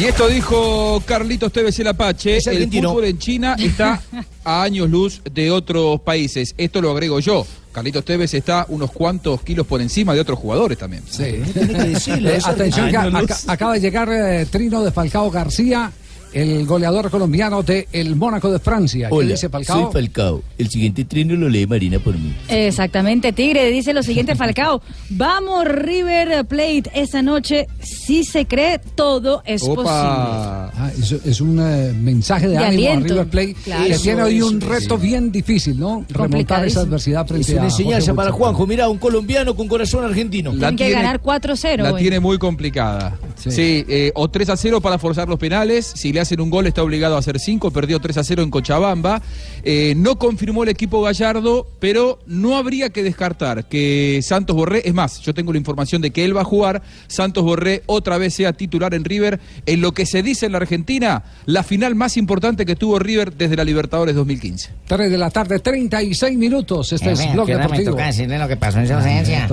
Y 0.00 0.04
esto 0.04 0.28
dijo 0.28 1.02
Carlitos 1.04 1.52
Tevez 1.52 1.78
el 1.78 1.88
Apache, 1.88 2.38
el 2.38 2.48
argentino. 2.48 2.88
fútbol 2.90 3.04
en 3.04 3.18
China 3.18 3.54
está 3.58 4.00
a 4.44 4.62
años 4.62 4.88
luz 4.88 5.20
de 5.30 5.50
otros 5.50 6.00
países. 6.00 6.54
Esto 6.56 6.80
lo 6.80 6.90
agrego 6.90 7.20
yo. 7.20 7.46
Carlitos 7.70 8.04
Tevez 8.06 8.32
está 8.32 8.64
unos 8.70 8.90
cuantos 8.92 9.42
kilos 9.42 9.66
por 9.66 9.82
encima 9.82 10.14
de 10.14 10.20
otros 10.20 10.38
jugadores 10.38 10.78
también. 10.78 11.02
Sí. 11.08 11.22
Eh, 11.24 12.38
atención, 12.44 12.90
que 12.90 12.96
aca- 12.96 13.38
acaba 13.46 13.74
de 13.74 13.80
llegar 13.80 14.08
eh, 14.10 14.46
Trino 14.50 14.82
de 14.82 14.90
Falcao 14.90 15.30
García, 15.30 15.92
el 16.32 16.66
goleador 16.66 17.10
colombiano 17.10 17.62
de 17.62 17.88
el 17.92 18.16
Mónaco 18.16 18.50
de 18.52 18.58
Francia. 18.58 19.08
¿Qué 19.08 19.14
Hola, 19.14 19.30
dice 19.30 19.48
Falcao? 19.48 19.84
soy 19.84 19.92
Falcao. 19.92 20.42
El 20.58 20.68
siguiente 20.70 21.04
trino 21.04 21.34
lo 21.34 21.48
lee 21.48 21.66
Marina 21.66 21.98
por 21.98 22.14
mí. 22.18 22.34
Exactamente, 22.48 23.32
Tigre 23.32 23.70
dice 23.70 23.92
lo 23.92 24.02
siguiente 24.02 24.34
Falcao, 24.36 24.82
vamos 25.10 25.64
River 25.66 26.44
Plate 26.46 26.84
esta 26.94 27.22
noche, 27.22 27.66
si 27.82 28.24
se 28.24 28.46
cree 28.46 28.78
todo 28.94 29.42
es 29.44 29.62
posible. 29.62 29.84
Ah, 29.90 30.90
es, 30.98 31.12
es 31.12 31.40
un 31.40 31.58
eh, 31.60 31.92
mensaje 31.92 32.46
de, 32.48 32.52
De 32.52 32.58
ánimo 32.58 32.90
aliento. 32.90 33.06
a 33.06 33.08
River 33.08 33.26
Plate 33.28 33.54
Claro. 33.64 33.84
que 33.86 33.92
Eso, 33.92 34.02
tiene 34.02 34.22
hoy 34.22 34.42
un 34.42 34.58
eso, 34.58 34.68
reto 34.68 34.96
sí. 34.98 35.06
bien 35.06 35.32
difícil, 35.32 35.78
¿no? 35.78 36.04
Remontar 36.08 36.64
esa 36.66 36.80
adversidad 36.80 37.22
Es 37.24 37.28
frente 37.28 37.52
una 37.52 37.62
a 37.62 37.64
enseñanza 37.66 38.14
para. 38.14 38.30
Juanjo. 38.32 38.66
Mira, 38.66 38.88
un 38.88 38.98
colombiano 38.98 39.54
con 39.56 39.66
corazón 39.68 40.04
argentino. 40.04 40.50
Tienen 40.52 40.76
que 40.76 40.90
ganar 40.90 41.20
4-0 41.20 41.82
La 41.82 41.92
hoy. 41.92 42.00
tiene 42.00 42.20
muy 42.20 42.38
complicada. 42.38 43.18
Sí. 43.42 43.50
Sí, 43.50 43.84
eh, 43.88 44.12
o 44.14 44.28
3 44.28 44.50
a 44.50 44.56
0 44.56 44.80
para 44.80 44.98
forzar 44.98 45.28
los 45.28 45.38
penales. 45.38 45.92
Si 45.94 46.12
le 46.12 46.20
hacen 46.20 46.40
un 46.40 46.50
gol 46.50 46.66
está 46.66 46.82
obligado 46.82 47.16
a 47.16 47.18
hacer 47.20 47.38
5. 47.38 47.70
Perdió 47.70 47.98
3 47.98 48.18
a 48.18 48.24
0 48.24 48.42
en 48.42 48.50
Cochabamba. 48.50 49.22
Eh, 49.62 49.94
no 49.96 50.18
confirmó 50.18 50.62
el 50.62 50.68
equipo 50.68 51.02
Gallardo, 51.02 51.66
pero 51.78 52.18
no 52.26 52.56
habría 52.56 52.90
que 52.90 53.02
descartar 53.02 53.66
que 53.68 54.20
Santos 54.22 54.54
Borré, 54.56 54.82
es 54.84 54.94
más, 54.94 55.20
yo 55.20 55.34
tengo 55.34 55.52
la 55.52 55.58
información 55.58 56.02
de 56.02 56.10
que 56.10 56.24
él 56.24 56.36
va 56.36 56.42
a 56.42 56.44
jugar, 56.44 56.82
Santos 57.06 57.44
Borré 57.44 57.82
otra 57.86 58.18
vez 58.18 58.34
sea 58.34 58.52
titular 58.52 58.94
en 58.94 59.04
River, 59.04 59.40
en 59.66 59.80
lo 59.80 59.92
que 59.92 60.06
se 60.06 60.22
dice 60.22 60.46
en 60.46 60.52
la 60.52 60.58
Argentina, 60.58 61.22
la 61.46 61.62
final 61.62 61.94
más 61.94 62.16
importante 62.16 62.66
que 62.66 62.76
tuvo 62.76 62.98
River 62.98 63.32
desde 63.34 63.56
la 63.56 63.64
Libertadores 63.64 64.14
2015. 64.14 64.70
3 64.86 65.10
de 65.10 65.18
la 65.18 65.30
tarde, 65.30 65.58
36 65.58 66.36
minutos. 66.36 66.92
Este 66.92 67.12
es 67.12 67.32
Blog 67.32 67.44
¿a 67.44 67.46
qué 67.46 67.54
hora 67.54 67.64
me 67.64 67.78
Deportivo. 67.78 67.90
toca 67.92 68.06
decirle 68.06 68.38
lo 68.38 68.48
que 68.48 68.56
pasó 68.56 68.80
en 68.80 68.88
su 68.88 68.94
ausencia? 68.94 69.48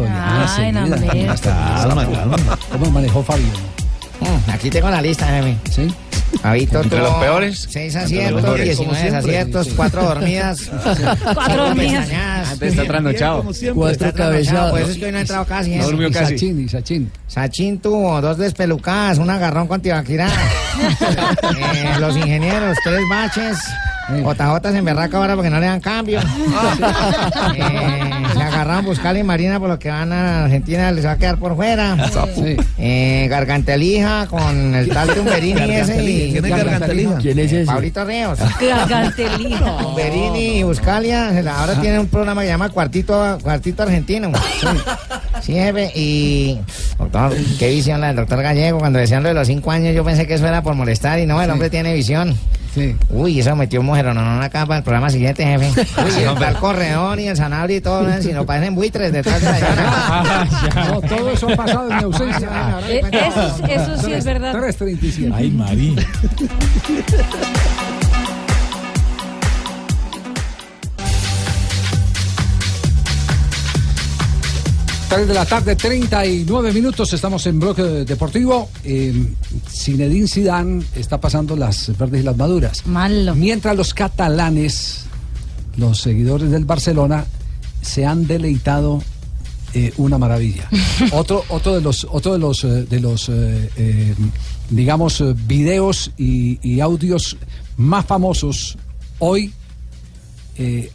Ay, 0.57 0.71
no. 0.71 0.87
Calma, 0.89 2.05
calma. 2.05 2.37
¿Cómo 2.71 2.91
manejó 2.91 3.23
Fabio? 3.23 3.45
Mm, 4.19 4.49
Aquí 4.51 4.69
tengo 4.69 4.89
la 4.89 5.01
lista, 5.01 5.27
jefe. 5.27 5.55
¿Sí? 5.71 5.93
Fabito 6.41 6.81
¿Entre 6.81 6.99
los 6.99 7.13
peores? 7.15 7.67
Seis 7.69 7.95
Entre 7.95 8.01
los 8.31 8.33
aciertos, 8.33 8.41
mejores. 8.43 8.65
19 8.65 8.85
Como 8.87 8.99
siempre. 8.99 9.17
aciertos, 9.37 9.63
Sí, 9.65 9.69
sí. 9.71 9.75
cuatro 9.77 10.03
dormidas. 10.03 10.61
Cuatro 11.33 11.65
dormidas. 11.67 11.99
pestañadas. 12.05 12.47
Ah, 12.47 12.51
entonces 12.53 12.69
está 12.71 12.83
trasnochado. 12.85 13.37
Como 13.37 13.53
siempre. 13.53 13.79
Cuatro 13.81 13.91
Está 14.07 14.11
trasnochado, 14.11 14.31
cabezadas. 14.31 14.71
Por 14.71 14.79
eso 14.81 14.91
es 14.91 14.97
que 14.97 15.05
hoy 15.05 15.11
no 15.11 15.17
ha 15.17 15.21
entrado 15.21 15.45
casi. 15.45 15.69
No 15.75 15.83
¿eh? 15.83 15.85
durmió 15.85 16.11
casi. 16.11 16.33
Sachin, 16.33 16.65
y 16.65 16.69
Sachin. 16.69 17.11
Sachin 17.27 17.79
tuvo 17.79 18.19
dos 18.21 18.37
despelucadas, 18.37 19.17
un 19.19 19.29
agarrón 19.29 19.67
con 19.67 19.81
Tibaquirá. 19.81 20.27
Eh, 21.57 21.95
los 21.99 22.15
ingenieros, 22.15 22.77
tres 22.83 23.01
baches. 23.09 23.57
JJ 24.09 24.71
se 24.71 24.77
emberraca 24.77 25.17
ahora 25.17 25.33
porque 25.35 25.49
no 25.49 25.59
le 25.59 25.65
dan 25.65 25.79
cambio. 25.79 26.19
Eh, 27.55 28.23
se 28.26 28.26
agarraron 28.47 28.85
Buscal 28.85 29.17
y 29.17 29.23
Marina 29.23 29.59
por 29.59 29.69
lo 29.69 29.79
que 29.79 29.89
van 29.89 30.11
a 30.11 30.45
Argentina, 30.45 30.91
les 30.91 31.05
va 31.05 31.11
a 31.11 31.17
quedar 31.17 31.37
por 31.37 31.55
fuera. 31.55 31.95
Sí. 32.35 32.57
Eh, 32.77 33.27
Gargantelija 33.29 34.27
con 34.27 34.75
el 34.75 34.89
tal 34.89 35.09
Tumberini 35.13 35.75
ese 35.75 36.03
y 36.03 36.31
¿Quién 36.31 36.45
es 36.45 36.51
Gargantelija? 36.51 37.17
¿Quién 37.17 37.39
es 37.39 37.51
ese? 37.51 37.65
Pablito 37.65 38.05
Ríos. 38.05 38.39
Gargantelija. 38.59 39.77
Tumberini 39.77 40.59
y 40.59 40.63
Buscalia 40.63 41.29
ahora 41.57 41.79
tienen 41.81 42.01
un 42.01 42.07
programa 42.07 42.41
que 42.41 42.47
se 42.47 42.53
llama 42.53 42.69
Cuartito, 42.69 43.37
Cuartito 43.41 43.83
Argentino. 43.83 44.31
Sí, 45.41 45.53
jefe, 45.53 45.91
y 45.95 46.59
doctor, 46.97 47.33
qué 47.59 47.69
visión 47.69 48.01
la 48.01 48.07
del 48.07 48.17
doctor 48.17 48.41
Gallego. 48.41 48.79
Cuando 48.79 48.99
decían 48.99 49.23
lo 49.23 49.29
de 49.29 49.35
los 49.35 49.47
cinco 49.47 49.71
años, 49.71 49.95
yo 49.95 50.03
pensé 50.03 50.27
que 50.27 50.33
eso 50.33 50.47
era 50.47 50.61
por 50.61 50.75
molestar 50.75 51.19
y 51.19 51.25
no, 51.25 51.41
el 51.41 51.49
hombre 51.49 51.69
tiene 51.69 51.93
visión. 51.93 52.35
Sí. 52.73 52.95
Uy, 53.09 53.39
eso 53.39 53.55
metió 53.55 53.81
mujeronón 53.81 54.41
acá 54.41 54.65
para 54.65 54.77
el 54.79 54.83
programa 54.83 55.09
siguiente, 55.09 55.43
jefe. 55.45 55.67
Uy, 56.03 56.23
no, 56.25 56.47
el 56.47 56.55
corredor 56.55 57.19
y 57.19 57.27
el 57.27 57.35
sanabri 57.37 57.75
y 57.75 57.81
todo, 57.81 58.07
¿eh? 58.09 58.21
si 58.21 58.33
no 58.33 58.45
parecen 58.45 58.75
buitres 58.75 59.11
detrás 59.11 59.41
de 59.41 59.47
la 59.47 59.57
ah, 59.75 60.47
No, 60.91 61.01
todo 61.01 61.31
eso 61.31 61.49
ha 61.49 61.55
pasado 61.55 61.89
en 61.91 61.97
mi 61.97 62.03
ausencia. 62.03 62.49
¿eh? 62.87 63.01
Eh, 63.11 63.21
eso, 63.69 63.97
sí 63.97 64.13
es 64.13 64.25
verdad. 64.25 64.53
3.37. 64.55 65.31
Ay, 65.33 65.51
María. 65.51 65.95
3 75.09 75.27
de 75.27 75.33
la 75.33 75.45
tarde, 75.45 75.75
39 75.75 76.73
minutos, 76.73 77.13
estamos 77.13 77.45
en 77.47 77.59
bloque 77.59 77.81
deportivo. 77.81 78.69
Eh, 78.83 79.33
Zinedine 79.69 80.27
Zidane 80.27 80.83
está 80.95 81.19
pasando 81.19 81.55
las 81.55 81.97
verdes 81.97 82.21
y 82.21 82.23
las 82.23 82.35
maduras. 82.35 82.85
Malo. 82.85 83.33
Mientras 83.33 83.77
los 83.77 83.93
catalanes, 83.93 85.05
los 85.77 86.01
seguidores 86.01 86.51
del 86.51 86.65
Barcelona, 86.65 87.25
se 87.81 88.05
han 88.05 88.27
deleitado 88.27 89.01
eh, 89.73 89.93
una 89.97 90.17
maravilla. 90.17 90.69
otro, 91.11 91.43
otro 91.49 91.75
de 91.75 91.81
los, 91.81 92.05
otro 92.09 92.33
de 92.33 92.39
los, 92.39 92.63
eh, 92.65 92.83
de 92.83 92.99
los, 92.99 93.29
eh, 93.29 94.13
digamos, 94.69 95.23
videos 95.47 96.11
y, 96.17 96.79
audios 96.81 97.37
más 97.77 98.05
famosos 98.05 98.77
hoy 99.19 99.53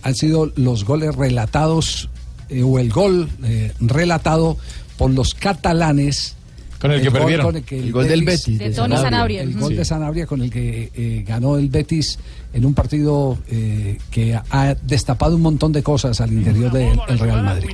han 0.03 0.15
sido 0.17 0.53
los 0.57 0.85
goles 0.85 1.15
relatados 1.15 2.09
eh, 2.53 2.63
o 2.63 2.79
el 2.79 2.91
gol 2.91 3.29
eh, 3.45 3.73
relatado 3.81 4.57
por 4.99 5.11
los 5.11 5.35
catalanes. 5.35 6.37
Con 6.81 6.91
el 6.91 7.01
que 7.01 7.09
gol 7.11 7.19
perdieron. 7.21 7.47
con 7.47 7.57
el, 7.57 7.63
que 7.63 7.79
El 7.79 7.93
gol 7.93 8.09
del 8.09 8.25
Betis. 8.25 8.59
De 8.59 8.71
Tony 8.71 8.97
Sanabria. 8.97 9.43
El 9.43 9.55
gol 9.55 9.71
Sí. 9.71 9.77
de 9.77 9.85
Sanabria 9.85 10.27
con 10.27 10.43
el 10.43 10.51
que 10.51 10.91
eh, 10.95 11.25
ganó 11.27 11.57
el 11.57 11.69
Betis 11.69 12.19
en 12.53 12.65
un 12.65 12.75
partido 12.75 13.39
eh, 13.49 13.99
que 14.11 14.39
ha 14.51 14.75
destapado 14.83 15.37
un 15.37 15.43
montón 15.43 15.73
de 15.73 15.83
cosas 15.83 16.21
al 16.21 16.33
interior 16.33 16.71
del 16.71 16.99
el 17.09 17.19
Real 17.19 17.43
Madrid. 17.43 17.71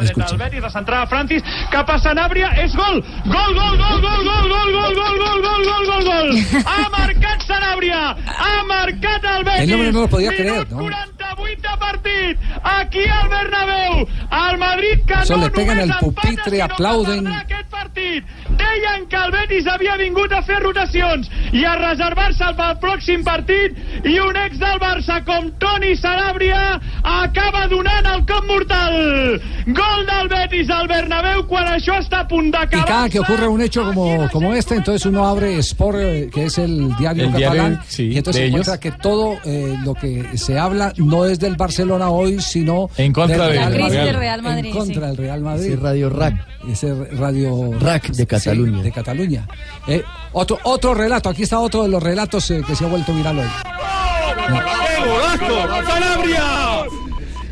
Escuchen. 0.00 0.38
Betis, 0.38 0.60
la 0.60 0.70
centrada 0.70 1.06
Francis, 1.06 1.42
cap 1.70 1.88
a 1.90 1.98
Sanabria, 1.98 2.50
és 2.62 2.74
gol! 2.76 3.02
Gol, 3.24 3.54
gol, 3.54 3.78
gol, 3.78 4.00
gol, 4.02 4.24
gol, 4.24 4.48
gol, 4.50 4.72
gol, 4.72 4.96
gol, 4.96 5.18
gol, 5.20 5.42
gol, 5.42 5.64
gol, 5.64 5.86
gol, 5.86 6.04
gol! 6.04 6.62
Ha 6.64 6.88
marcat 6.90 7.46
Sanabria! 7.46 8.02
Ha 8.26 8.64
marcat 8.68 9.24
el 9.36 9.44
Betis! 9.44 9.62
El 9.62 9.74
hombre 9.74 9.92
no 9.92 10.00
lo 10.00 10.08
podía 10.08 10.30
creer, 10.30 10.70
¿no? 10.70 10.78
48 10.78 11.62
de 11.62 11.78
partit! 11.78 12.38
Aquí 12.62 13.04
al 13.08 13.28
Bernabéu! 13.28 14.06
El 14.50 14.58
Madrid 14.58 15.00
que 15.06 15.14
Eso 15.22 15.36
no 15.36 15.44
le 15.44 15.50
pegan 15.50 15.78
només 15.78 15.94
al 15.94 16.00
pupitre, 16.00 16.62
aplauden. 16.62 17.24
perdrà 17.24 17.40
aquest 17.40 17.68
partit. 17.70 18.24
Deien 18.58 19.06
que 19.08 19.16
el 19.16 19.32
Betis 19.32 19.66
havia 19.66 19.96
vingut 19.96 20.32
a 20.32 20.42
fer 20.42 20.58
rotacions 20.62 21.30
i 21.52 21.64
a 21.64 21.74
reservar-se 21.78 22.50
pel 22.58 22.76
pròxim 22.82 23.24
partit 23.24 24.04
i 24.04 24.15
un 24.20 24.36
ex 24.36 24.58
del 24.58 24.78
Barça 24.80 25.22
com 25.24 25.50
Toni 25.58 25.96
Sanabria 25.96 26.80
acaba 27.02 27.66
donant 27.68 28.06
el 28.06 28.24
cop 28.26 28.44
mortal. 28.46 29.40
Gol 29.66 30.06
del 30.06 30.28
Betis 30.28 30.70
al 30.70 30.86
Bernabéu 30.88 31.44
quan 31.48 31.66
això 31.74 31.98
està 32.00 32.20
a 32.20 32.28
punt 32.28 32.46
Y 32.48 32.50
d'acabar. 32.52 32.86
cada 32.86 33.08
que 33.08 33.18
ocurre 33.20 33.48
un 33.48 33.60
hecho 33.62 33.84
como, 33.84 34.28
como 34.30 34.54
este, 34.54 34.74
entonces 34.76 35.04
uno 35.06 35.26
abre 35.26 35.58
Sport, 35.58 35.98
eh, 36.00 36.30
que 36.32 36.44
es 36.46 36.58
el 36.58 36.94
diario 36.96 37.24
El 37.24 37.32
diario, 37.32 37.62
catalán, 37.62 37.80
sí, 37.88 38.04
y 38.12 38.18
entonces 38.18 38.42
de 38.42 38.48
encuentra 38.48 38.78
que 38.78 38.92
todo 38.92 39.36
eh, 39.44 39.76
lo 39.84 39.94
que 39.94 40.36
se 40.38 40.58
habla 40.58 40.92
no 40.96 41.24
es 41.26 41.38
del 41.38 41.56
Barcelona 41.56 42.10
hoy, 42.10 42.40
sino 42.40 42.88
En 42.96 43.12
contra 43.12 43.48
del 43.48 43.52
del 43.54 43.60
La 43.64 43.70
crisis 43.70 43.92
Real. 43.92 44.06
del 44.06 44.16
Real 44.16 44.42
Madrid. 44.42 44.66
en 44.66 44.72
contra 44.72 44.94
sí. 44.94 45.00
del 45.08 45.16
Real 45.16 45.40
Madrid. 45.40 45.66
Ese 45.72 45.76
Radio 45.76 46.10
Rack. 46.10 46.46
Ese 46.70 46.94
radio 47.12 47.72
Rack 47.78 48.08
de 48.08 48.14
Sí, 48.14 48.26
Cataluña. 48.26 48.82
Cataluña. 48.82 48.82
De 48.82 48.92
Cataluña. 48.92 49.46
Eh, 49.88 50.02
otro, 50.32 50.58
otro 50.64 50.94
relato, 50.94 51.28
aquí 51.28 51.42
está 51.44 51.58
otro 51.60 51.82
de 51.84 51.88
los 51.88 52.02
relatos 52.02 52.50
eh, 52.50 52.62
que 52.66 52.74
se 52.74 52.84
ha 52.84 52.88
vuelto 52.88 53.12
viral 53.14 53.38
hoy. 53.38 54.05
¡Qué 54.26 55.00
golazo! 55.06 55.56
¡Sanabria! 55.86 56.46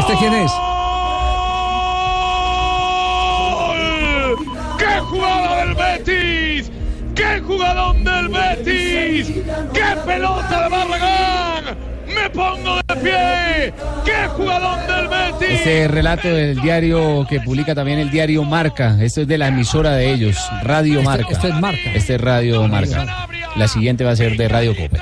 ¿Este 0.00 0.14
quién 0.18 0.34
es? 0.34 0.52
¡Qué 4.78 5.00
jugada 5.00 5.56
del 5.56 5.74
Betis! 5.74 6.70
¡Qué 7.14 7.40
jugadón 7.40 8.04
del 8.04 8.28
Betis! 8.28 9.28
¡Qué 9.72 9.96
pelota 10.04 10.62
de 10.62 10.68
Barragán! 10.68 11.83
¡Me 12.34 12.42
pongo 12.42 12.76
de 12.88 12.96
pie! 12.96 13.72
¡Qué 14.04 14.26
jugadón 14.36 14.86
del 14.86 15.08
Betis! 15.08 15.48
Este 15.60 15.88
relato 15.88 16.28
del 16.28 16.60
diario 16.60 17.26
que 17.28 17.40
publica 17.40 17.74
también 17.74 17.98
el 18.00 18.10
diario 18.10 18.44
Marca. 18.44 18.96
Esto 19.00 19.22
es 19.22 19.28
de 19.28 19.38
la 19.38 19.48
emisora 19.48 19.92
de 19.92 20.10
ellos, 20.12 20.36
Radio 20.62 20.98
Este- 20.98 21.04
Marca. 21.04 21.28
este 21.30 21.48
es 21.48 21.54
Marca. 21.54 21.90
Este 21.94 22.14
es 22.16 22.20
Radio 22.20 22.68
Marca. 22.68 23.26
La 23.56 23.66
siguiente 23.68 24.04
va 24.04 24.10
a 24.12 24.16
ser 24.16 24.36
de 24.36 24.48
Radio 24.48 24.74
Cope. 24.76 24.98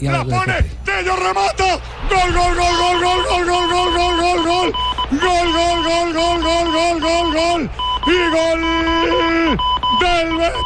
¡La 0.00 0.24
pone! 0.24 0.54
¡Tello 0.84 1.16
remata! 1.16 1.78
¡Gol, 2.08 2.32
gol, 2.32 2.54
gol, 2.54 2.76
gol, 2.76 3.00
gol, 3.02 3.24
gol, 3.26 3.46
gol, 3.46 3.68
gol, 3.68 3.92
gol, 3.96 4.16
gol, 4.20 4.42
gol! 4.44 4.72
¡Gol, 5.10 5.52
gol, 5.52 5.82
gol, 5.84 6.12
gol, 6.14 6.42
gol, 6.42 6.72
gol, 6.72 7.00
gol, 7.00 7.32
gol! 7.34 7.70
¡Y 8.06 8.28
gol 8.30 8.60
del 10.00 10.28
Betis! 10.38 10.64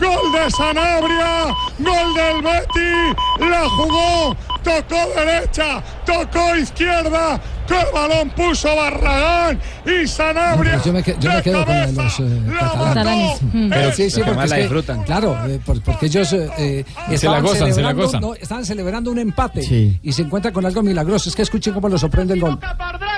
¡Gol 0.00 0.32
de 0.32 0.50
Sanabria! 0.50 1.54
¡Gol 1.78 2.14
del 2.14 2.42
Betis! 2.42 3.14
¡La 3.38 3.68
jugó! 3.68 4.36
¡Tocó 4.62 4.96
derecha! 5.14 5.82
¡Tocó 6.04 6.56
izquierda! 6.56 7.40
¡Qué 7.66 7.80
balón 7.92 8.30
puso 8.30 8.74
Barragán! 8.76 9.58
¡Y 9.86 10.06
Sanabria! 10.06 10.80
Yo 10.84 10.92
me, 10.92 11.02
que- 11.02 11.16
yo 11.18 11.30
me 11.32 11.42
quedo 11.42 11.64
con 11.64 11.94
los 11.94 12.20
eh, 12.20 12.42
catalanes. 12.60 13.42
Mm. 13.52 13.68
Pero 13.70 13.92
sí, 13.92 14.10
sí, 14.10 14.20
Porque 14.24 14.46
la 14.48 14.56
que- 14.56 14.62
disfrutan. 14.62 15.02
Claro, 15.04 15.38
eh, 15.48 15.60
por- 15.64 15.82
porque 15.82 16.06
ellos 16.06 16.32
eh, 16.32 16.84
eh, 17.08 17.16
Se 17.18 17.26
la 17.28 17.40
gozan, 17.40 17.56
se 17.58 17.64
la 17.66 17.74
celebrando- 17.74 18.02
gozan. 18.04 18.20
no, 18.20 18.34
estaban 18.34 18.64
celebrando 18.66 19.10
un 19.10 19.18
empate 19.18 19.62
Sí. 19.62 19.98
y 20.02 20.12
se 20.12 20.22
encuentran 20.22 20.52
con 20.52 20.66
algo 20.66 20.82
milagroso. 20.82 21.28
Es 21.28 21.36
que 21.36 21.42
escuchen 21.42 21.72
cómo 21.72 21.88
lo 21.88 21.96
sorprende 21.98 22.34
el 22.34 22.40
gol. 22.40 22.58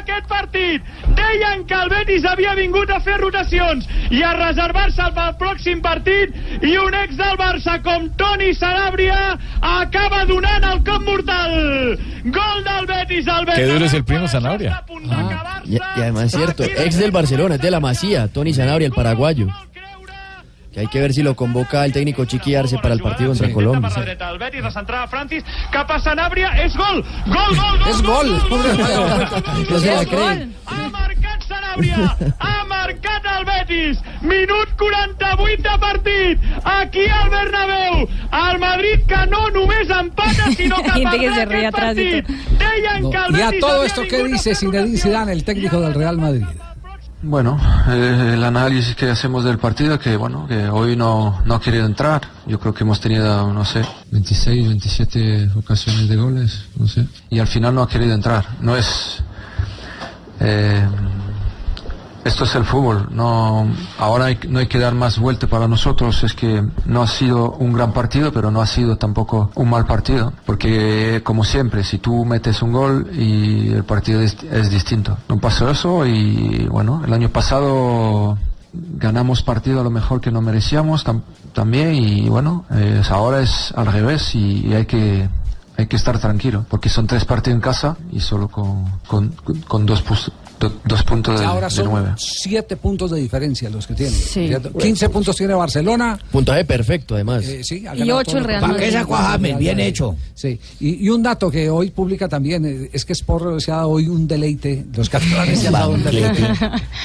aquest 0.07 0.26
partit. 0.28 0.82
Deien 1.16 1.66
que 1.66 1.74
el 1.74 1.88
Betis 1.88 2.24
havia 2.24 2.55
vingut 2.55 2.88
a 2.90 3.01
fer 3.01 3.18
rotacions 3.20 3.88
i 4.11 4.22
a 4.22 4.32
reservar-se 4.34 5.03
pel 5.16 5.32
pròxim 5.40 5.80
partit 5.82 6.30
i 6.62 6.76
un 6.76 6.94
ex 6.94 7.16
del 7.16 7.36
Barça 7.36 7.82
com 7.82 8.09
Toni 8.16 8.55
Sanabria 8.55 9.36
acaba 9.61 10.24
donant 10.26 10.62
el 10.64 10.84
cop 10.84 11.03
mortal. 11.03 11.99
Gol 12.24 12.64
del 12.64 12.86
Betis 12.86 13.26
al 13.28 13.47
duro 13.47 13.84
es 13.86 13.94
el 13.94 14.05
primo 14.05 14.28
Sanabria. 14.41 14.84
Y, 15.64 15.76
y 15.76 15.80
además 15.97 16.24
es 16.24 16.32
cierto, 16.32 16.64
ex 16.64 16.99
del 16.99 17.11
Barcelona, 17.11 17.55
es 17.57 17.61
de 17.61 17.70
la 17.70 17.80
Masía, 17.80 18.28
Tony 18.28 18.53
Sanabria, 18.53 18.87
el 18.87 18.93
paraguayo. 18.93 19.49
Que 20.77 20.81
hay 20.81 20.89
que 20.89 21.01
ver 21.01 21.14
si 21.14 21.22
lo 21.22 21.35
convoca 21.35 21.87
el 21.87 21.93
técnico 21.95 22.27
Chiqui 22.27 22.55
Arce 22.55 22.77
para 22.77 22.93
el 22.93 23.01
partido 23.01 23.31
contra 23.31 23.51
Colombia. 23.51 23.89
Francis, 25.09 25.43
cap 25.72 25.91
a 25.91 25.99
Sanabria, 25.99 26.51
és 26.61 26.77
gol! 26.77 27.03
Gol, 27.24 27.57
gol, 27.57 27.79
gol! 27.79 27.89
Es 27.89 28.03
gol. 28.03 28.29
No 29.70 29.79
se 29.79 29.87
la 29.87 30.03
Es 30.03 30.07
creen. 30.07 30.53
gol. 30.53 30.77
Ha 30.77 30.89
marcat 30.91 31.43
Sanabria, 31.49 32.16
ha 32.39 32.64
marcat 32.66 33.24
el 33.39 33.45
Betis, 33.47 34.03
minut 34.20 34.68
48 34.77 35.62
de 35.62 35.79
partit, 35.79 36.39
aquí 36.64 37.07
al 37.09 37.31
Bernabéu, 37.31 38.09
el 38.51 38.59
Madrid 38.59 39.01
que 39.09 39.27
no 39.31 39.49
només 39.49 39.89
empata, 39.89 40.53
sinó 40.59 40.77
que 40.83 40.91
Gente 40.91 41.18
que 41.18 41.31
perdrà 41.31 41.35
se 41.37 41.45
ríe 41.47 41.66
aquest 41.66 41.74
atrás 41.74 41.97
y 41.97 42.20
partit. 42.20 42.29
Deien 42.61 43.03
No, 43.03 43.11
que 43.11 43.16
el 43.16 43.39
Y 43.39 43.41
a 43.41 43.61
todo 43.61 43.83
esto, 43.83 44.03
¿qué 44.03 44.16
vingut 44.16 44.29
a 44.29 44.33
dice 44.35 44.55
Zinedine 44.55 44.99
Zidane, 44.99 45.33
el 45.33 45.43
técnico 45.43 45.81
del 45.81 45.95
Real 45.95 46.18
Madrid? 46.18 46.45
Bueno, 47.23 47.59
eh, 47.89 48.33
el 48.35 48.45
análisis 48.45 48.95
que 48.95 49.09
hacemos 49.11 49.43
del 49.43 49.59
partido, 49.59 49.99
que 49.99 50.17
bueno, 50.17 50.47
que 50.47 50.69
hoy 50.69 50.97
no, 50.97 51.41
no 51.45 51.55
ha 51.55 51.61
querido 51.61 51.87
entrar. 51.87 52.21
Yo 52.47 52.61
creo 52.61 52.75
que 52.75 52.85
hemos 52.85 53.01
tenido, 53.01 53.53
no 53.53 53.64
sé, 53.64 53.83
26, 54.12 54.69
27 54.69 55.51
ocasiones 55.57 56.09
de 56.09 56.17
goles, 56.17 56.67
no 56.77 56.87
sé. 56.87 57.07
Y 57.31 57.39
al 57.39 57.47
final 57.47 57.75
no 57.75 57.83
ha 57.83 57.89
querido 57.89 58.14
entrar. 58.14 58.45
No 58.61 58.77
es... 58.77 59.23
eh, 60.41 60.87
esto 62.27 62.45
es 62.45 62.55
el 62.55 62.64
fútbol. 62.64 63.09
No, 63.11 63.66
ahora 63.99 64.27
no 64.49 64.59
hay 64.59 64.66
que 64.66 64.79
dar 64.79 64.95
más 64.95 65.18
vuelta 65.18 65.47
para 65.47 65.68
nosotros. 65.68 66.22
Es 66.24 66.35
que 66.35 66.64
no 66.85 67.03
ha 67.03 67.07
sido 67.07 67.53
un 67.53 67.72
gran 67.72 67.93
partido, 67.93 68.33
pero 68.33 68.51
no 68.51 68.61
ha 68.61 68.66
sido 68.66 68.97
tampoco 68.97 69.51
un 69.55 69.70
mal 69.70 69.87
partido. 69.87 70.33
Porque, 70.45 71.22
como 71.24 71.45
siempre, 71.45 71.85
si 71.85 71.99
tú 71.99 72.24
metes 72.24 72.62
un 72.62 72.72
gol 72.72 73.11
y 73.12 73.72
el 73.72 73.85
partido 73.85 74.20
es, 74.20 74.37
distinto. 74.70 75.16
No 75.29 75.39
pasó 75.39 75.70
eso 75.70 76.05
y, 76.05 76.66
bueno, 76.70 77.03
el 77.05 77.12
año 77.12 77.29
pasado 77.29 78.37
ganamos 78.72 79.43
partido 79.43 79.81
a 79.81 79.85
lo 79.85 79.91
mejor 79.91 80.20
que 80.20 80.31
no 80.31 80.43
merecíamos 80.43 81.07
tam- 81.07 81.22
también 81.55 81.95
y, 81.95 82.29
bueno, 82.29 82.64
ahora 83.11 83.41
es 83.41 83.72
al 83.77 83.87
revés 83.87 84.35
y, 84.35 84.74
hay 84.74 84.85
que 84.87 85.29
hay 85.79 85.87
que 85.89 85.97
estar 85.97 86.18
tranquilo 86.18 86.64
porque 86.70 86.89
son 86.89 87.07
tres 87.07 87.27
partidos 87.27 87.57
en 87.57 87.61
casa 87.61 87.97
y 88.11 88.20
solo 88.20 88.49
con, 88.49 88.87
con, 89.07 89.35
con 89.68 89.85
dos, 89.85 90.03
do- 90.61 90.81
dos 90.85 91.03
puntos 91.05 91.39
de, 91.41 91.47
Ahora 91.47 91.69
de 91.69 91.75
son 91.75 91.87
nueve. 91.87 92.11
siete 92.17 92.77
puntos 92.77 93.11
de 93.11 93.21
diferencia 93.21 93.69
los 93.71 93.87
que 93.87 93.95
tienen. 93.95 94.15
Sí. 94.15 94.49
¿cierto? 94.49 94.73
15 94.73 95.09
puntos 95.11 95.37
tiene 95.37 95.55
Barcelona. 95.55 96.19
Puntaje 96.31 96.65
perfecto, 96.65 97.15
además. 97.15 97.45
eh, 97.47 97.63
sí, 97.65 97.85
Y 97.97 98.11
ocho 98.11 98.39
el 98.39 98.45
Real 98.45 98.61
Madrid. 98.63 99.55
Bien 99.59 99.81
hecho. 99.81 100.17
Sí, 100.35 100.59
y, 100.81 101.05
y 101.07 101.09
un 101.09 101.23
dato 101.23 101.51
que 101.51 101.69
hoy 101.71 101.91
publica 101.91 102.29
también 102.29 102.65
eh, 102.65 102.91
es 102.93 103.05
que 103.05 103.13
Sport 103.13 103.61
se 103.61 103.71
ha 103.73 103.77
dado 103.77 103.91
hoy 103.91 104.09
un 104.09 104.27
deleite. 104.29 104.85
Los 104.95 105.09
catalanes 105.09 105.61
se 105.61 105.67
han 105.69 105.73
dado 105.75 105.91
un 105.91 106.03
deleite. 106.05 106.43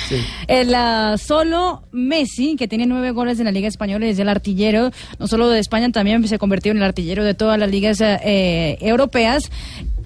Sí. 0.09 0.17
El 0.47 0.73
ah, 0.75 1.15
solo 1.17 1.83
Messi, 1.91 2.55
que 2.57 2.67
tiene 2.67 2.85
nueve 2.85 3.11
goles 3.11 3.39
en 3.39 3.45
la 3.45 3.51
Liga 3.51 3.67
Española 3.67 4.05
y 4.07 4.09
es 4.09 4.19
el 4.19 4.27
artillero, 4.27 4.91
no 5.19 5.27
solo 5.27 5.47
de 5.49 5.59
España, 5.59 5.89
también 5.91 6.27
se 6.27 6.37
convirtió 6.37 6.71
en 6.71 6.77
el 6.79 6.83
artillero 6.83 7.23
de 7.23 7.33
todas 7.33 7.57
las 7.57 7.69
ligas 7.69 7.99
eh, 8.01 8.77
europeas. 8.81 9.49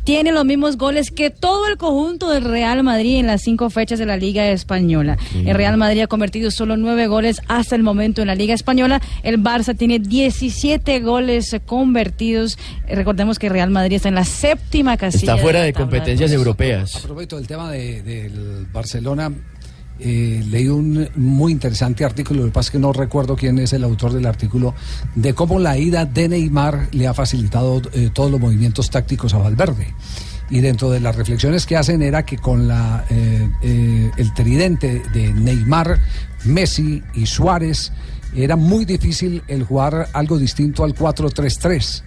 Tiene 0.06 0.32
los 0.32 0.46
mismos 0.46 0.78
goles 0.78 1.12
que 1.12 1.32
todo 1.32 1.68
el 1.68 1.78
conjunto 1.78 2.30
del 2.30 2.44
Real 2.46 2.84
Madrid 2.84 3.18
en 3.20 3.28
las 3.28 3.42
cinco 3.42 3.70
fechas 3.70 4.00
de 4.00 4.06
la 4.06 4.16
Liga 4.18 4.48
Española. 4.50 5.18
El 5.34 5.56
Real 5.56 5.76
Madrid 5.78 6.02
ha 6.02 6.08
convertido 6.08 6.52
solo 6.52 6.78
nueve 6.78 7.08
goles 7.08 7.42
hasta 7.48 7.76
el 7.76 7.84
momento 7.84 8.22
en 8.22 8.28
la 8.28 8.36
Liga 8.36 8.54
Española. 8.54 9.02
El 9.24 9.42
Barça 9.42 9.76
tiene 9.76 9.98
17 10.00 11.00
goles 11.00 11.56
convertidos. 11.66 12.58
Eh, 12.88 12.96
Recordemos 12.96 13.40
que 13.40 13.48
el 13.48 13.54
Real 13.54 13.72
Madrid 13.72 13.96
está 13.98 14.10
en 14.10 14.16
la 14.16 14.26
séptima 14.26 14.96
casilla. 14.96 15.34
Está 15.34 15.38
fuera 15.38 15.62
de 15.64 15.74
competencias 15.74 16.30
posiciones. 16.30 16.32
A 16.32 16.36
europeas. 16.36 16.98
propósito 17.04 17.38
del 17.38 17.48
tema 17.48 17.72
de- 17.72 18.02
del 18.04 18.68
Barcelona, 18.72 19.32
eh, 20.00 20.44
leí 20.50 20.68
un 20.68 21.10
muy 21.16 21.52
interesante 21.52 22.04
artículo, 22.04 22.42
lo 22.42 22.46
que 22.48 22.52
pasa 22.52 22.68
es 22.68 22.72
que 22.72 22.80
no 22.80 22.92
recuerdo 22.94 23.36
quién 23.36 23.60
es 23.60 23.74
el 23.74 23.84
autor 23.84 24.14
del 24.14 24.26
artículo, 24.26 24.74
de 25.16 25.34
cómo 25.34 25.60
la 25.60 25.78
ida 25.78 26.06
de 26.06 26.28
Neymar 26.28 26.90
le 26.92 27.08
ha 27.08 27.14
facilitado 27.14 27.82
eh, 27.94 28.10
todos 28.14 28.32
los 28.32 28.40
movimientos 28.40 28.90
tácticos 28.90 29.34
a 29.34 29.38
Valverde. 29.38 29.94
Y 30.50 30.62
dentro 30.62 30.92
de 30.92 31.00
las 31.00 31.16
reflexiones 31.16 31.66
que 31.66 31.76
hacen 31.76 32.02
era 32.02 32.24
que 32.24 32.38
con 32.38 32.68
la, 32.68 33.06
eh, 33.10 33.50
eh, 33.64 34.12
el 34.18 34.34
tridente 34.34 35.02
de 35.14 35.34
Neymar, 35.34 36.00
Messi 36.44 37.02
y 37.16 37.26
Suárez, 37.26 37.92
era 38.36 38.56
muy 38.56 38.86
difícil 38.86 39.42
el 39.48 39.64
jugar 39.64 40.10
algo 40.14 40.38
distinto 40.38 40.84
al 40.84 40.94
4-3-3 40.94 42.04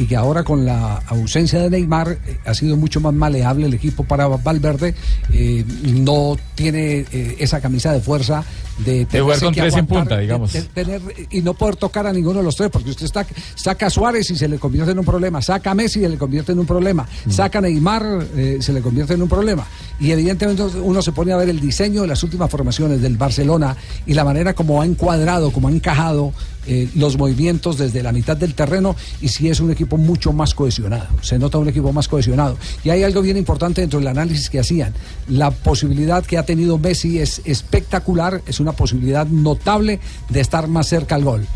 y 0.00 0.06
que 0.06 0.16
ahora 0.16 0.44
con 0.44 0.64
la 0.64 0.96
ausencia 1.08 1.60
de 1.60 1.68
Neymar 1.68 2.12
eh, 2.26 2.38
ha 2.46 2.54
sido 2.54 2.74
mucho 2.78 3.00
más 3.00 3.12
maleable 3.12 3.66
el 3.66 3.74
equipo 3.74 4.02
para 4.02 4.28
Valverde, 4.28 4.94
eh, 5.30 5.62
no 5.92 6.38
tiene 6.54 7.04
eh, 7.12 7.36
esa 7.38 7.60
camisa 7.60 7.92
de 7.92 8.00
fuerza 8.00 8.42
de, 8.84 9.04
De 9.06 9.20
jugar 9.20 9.40
con 9.40 9.54
tres 9.54 9.74
en 9.76 9.86
punta, 9.86 10.18
digamos. 10.18 10.52
de 10.52 10.62
tener- 10.62 11.00
y 11.30 11.40
no 11.42 11.54
poder 11.54 11.76
tocar 11.76 12.06
a 12.06 12.12
ninguno 12.12 12.38
de 12.38 12.44
los 12.44 12.56
tres, 12.56 12.70
porque 12.70 12.90
usted 12.90 13.04
está, 13.06 13.26
saca 13.54 13.86
a 13.86 13.90
Suárez 13.90 14.30
y 14.30 14.36
se 14.36 14.48
le 14.48 14.58
convierte 14.58 14.92
en 14.92 14.98
un 14.98 15.04
problema, 15.04 15.40
saca 15.42 15.70
a 15.70 15.74
Messi 15.74 16.00
y 16.00 16.02
se 16.02 16.08
le 16.08 16.18
convierte 16.18 16.52
en 16.52 16.58
un 16.58 16.66
problema, 16.66 17.06
Mm. 17.26 17.30
saca 17.30 17.58
a 17.58 17.62
Neymar, 17.62 18.26
eh, 18.36 18.58
se 18.60 18.72
le 18.72 18.80
convierte 18.80 19.14
en 19.14 19.22
un 19.22 19.28
problema. 19.28 19.66
Y 19.98 20.10
evidentemente 20.12 20.62
uno 20.62 21.02
se 21.02 21.12
pone 21.12 21.32
a 21.32 21.36
ver 21.36 21.48
el 21.50 21.60
diseño 21.60 22.02
de 22.02 22.08
las 22.08 22.22
últimas 22.22 22.50
formaciones 22.50 23.02
del 23.02 23.16
Barcelona 23.16 23.76
y 24.06 24.14
la 24.14 24.24
manera 24.24 24.54
como 24.54 24.80
ha 24.80 24.86
encuadrado, 24.86 25.52
como 25.52 25.68
ha 25.68 25.70
encajado 25.70 26.32
eh, 26.66 26.88
los 26.94 27.16
movimientos 27.16 27.78
desde 27.78 28.02
la 28.02 28.12
mitad 28.12 28.36
del 28.36 28.54
terreno 28.54 28.94
y 29.22 29.28
si 29.28 29.48
es 29.48 29.60
un 29.60 29.70
equipo 29.70 29.96
mucho 29.96 30.32
más 30.32 30.54
cohesionado. 30.54 31.06
Se 31.22 31.38
nota 31.38 31.56
un 31.58 31.68
equipo 31.68 31.90
más 31.92 32.06
cohesionado. 32.06 32.56
Y 32.84 32.90
hay 32.90 33.02
algo 33.02 33.22
bien 33.22 33.36
importante 33.38 33.80
dentro 33.80 33.98
del 33.98 34.08
análisis 34.08 34.50
que 34.50 34.60
hacían. 34.60 34.92
La 35.28 35.50
posibilidad 35.50 36.24
que 36.24 36.36
ha 36.38 36.44
tenido 36.44 36.76
Messi 36.78 37.18
es 37.18 37.40
espectacular, 37.46 38.42
es 38.46 38.60
una 38.60 38.69
posibilidad 38.72 39.26
notable 39.26 40.00
de 40.28 40.40
estar 40.40 40.68
más 40.68 40.86
cerca 40.88 41.14
al 41.14 41.24
gol. 41.24 41.46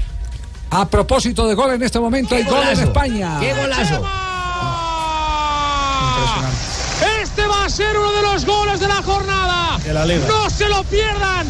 A 0.70 0.88
propósito 0.88 1.46
de 1.46 1.54
gol 1.54 1.72
en 1.72 1.82
este 1.82 2.00
momento, 2.00 2.34
hay 2.34 2.42
gol 2.44 2.62
en! 2.66 2.80
España. 2.80 3.38
¡Qué 3.40 3.54
golazo! 3.54 4.02
Este 7.22 7.46
va 7.46 7.64
a 7.64 7.70
ser 7.70 7.96
uno 7.98 8.12
de 8.12 8.22
los 8.22 8.44
goles 8.44 8.80
de 8.80 8.88
la 8.88 9.02
jornada. 9.02 9.78
No 10.28 10.50
se 10.50 10.68
lo 10.68 10.82
pierdan. 10.84 11.46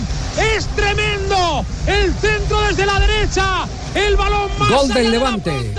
Es 0.57 0.67
tremendo. 0.69 1.65
El 1.87 2.13
centro 2.15 2.61
desde 2.63 2.87
la 2.87 2.99
derecha. 2.99 3.67
El 3.95 4.17
balón 4.17 4.51
más 4.59 4.71
Gol 4.71 4.89
del 4.89 5.11
Levante. 5.11 5.75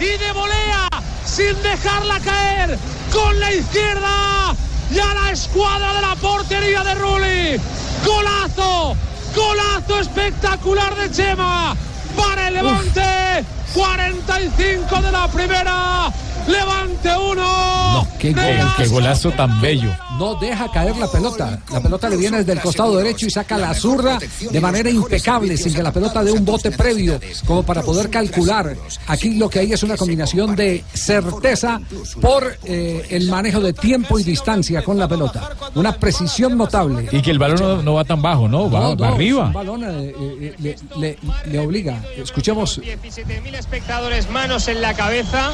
y 0.00 0.04
de 0.04 0.32
volea 0.32 0.88
sin 1.24 1.60
dejarla 1.62 2.20
caer 2.20 2.78
con 3.12 3.38
la 3.40 3.52
izquierda. 3.52 4.54
Ya 4.92 5.14
la 5.14 5.30
escuadra 5.30 5.94
de 5.94 6.00
la 6.02 6.14
portería 6.16 6.82
de 6.82 6.94
Rulli. 6.94 7.60
Golazo, 8.04 8.96
golazo 9.34 10.00
espectacular 10.00 10.94
de 10.96 11.10
Chema 11.10 11.76
para 12.16 12.48
el 12.48 12.54
Levante. 12.54 13.44
45 13.74 15.02
de 15.02 15.12
la 15.12 15.28
primera. 15.28 16.10
Levante 16.46 17.08
uno. 17.16 18.06
Qué, 18.18 18.32
gol, 18.32 18.44
qué 18.76 18.86
golazo 18.88 19.30
tan 19.30 19.60
bello. 19.60 19.90
No 20.20 20.34
deja 20.34 20.70
caer 20.70 20.96
la 20.98 21.10
pelota. 21.10 21.58
La 21.72 21.80
pelota 21.80 22.08
le 22.10 22.16
viene 22.18 22.38
desde 22.38 22.52
el 22.52 22.60
costado 22.60 22.94
derecho 22.98 23.26
y 23.26 23.30
saca 23.30 23.56
la 23.56 23.72
zurda 23.72 24.18
de 24.50 24.60
manera 24.60 24.90
impecable, 24.90 25.56
sin 25.56 25.72
que 25.72 25.82
la 25.82 25.92
pelota 25.92 26.22
dé 26.22 26.30
un 26.30 26.44
bote 26.44 26.70
previo, 26.70 27.18
como 27.46 27.62
para 27.62 27.82
poder 27.82 28.10
calcular. 28.10 28.76
Aquí 29.06 29.36
lo 29.38 29.48
que 29.48 29.60
hay 29.60 29.72
es 29.72 29.82
una 29.82 29.96
combinación 29.96 30.54
de 30.54 30.84
certeza 30.92 31.80
por 32.20 32.54
eh, 32.64 33.06
el 33.10 33.28
manejo 33.30 33.60
de 33.60 33.72
tiempo 33.72 34.18
y 34.18 34.22
distancia 34.24 34.82
con 34.84 34.98
la 34.98 35.08
pelota. 35.08 35.50
Una 35.74 35.96
precisión 35.96 36.58
notable. 36.58 37.08
Y 37.10 37.22
que 37.22 37.30
el 37.30 37.38
balón 37.38 37.58
no, 37.58 37.82
no 37.82 37.94
va 37.94 38.04
tan 38.04 38.20
bajo, 38.20 38.46
¿no? 38.46 38.70
Va, 38.70 38.80
No, 38.80 38.96
va 38.96 39.08
no, 39.08 39.14
arriba. 39.14 39.46
un 39.46 39.52
balón 39.54 39.84
eh, 39.84 40.14
eh, 40.18 40.54
le, 40.58 40.76
le- 40.98 41.18
le 41.50 41.58
obliga. 41.58 41.98
Escuchemos. 42.16 42.78
17.000 42.80 43.54
espectadores, 43.54 44.28
manos 44.30 44.68
en 44.68 44.82
la 44.82 44.92
cabeza. 44.92 45.50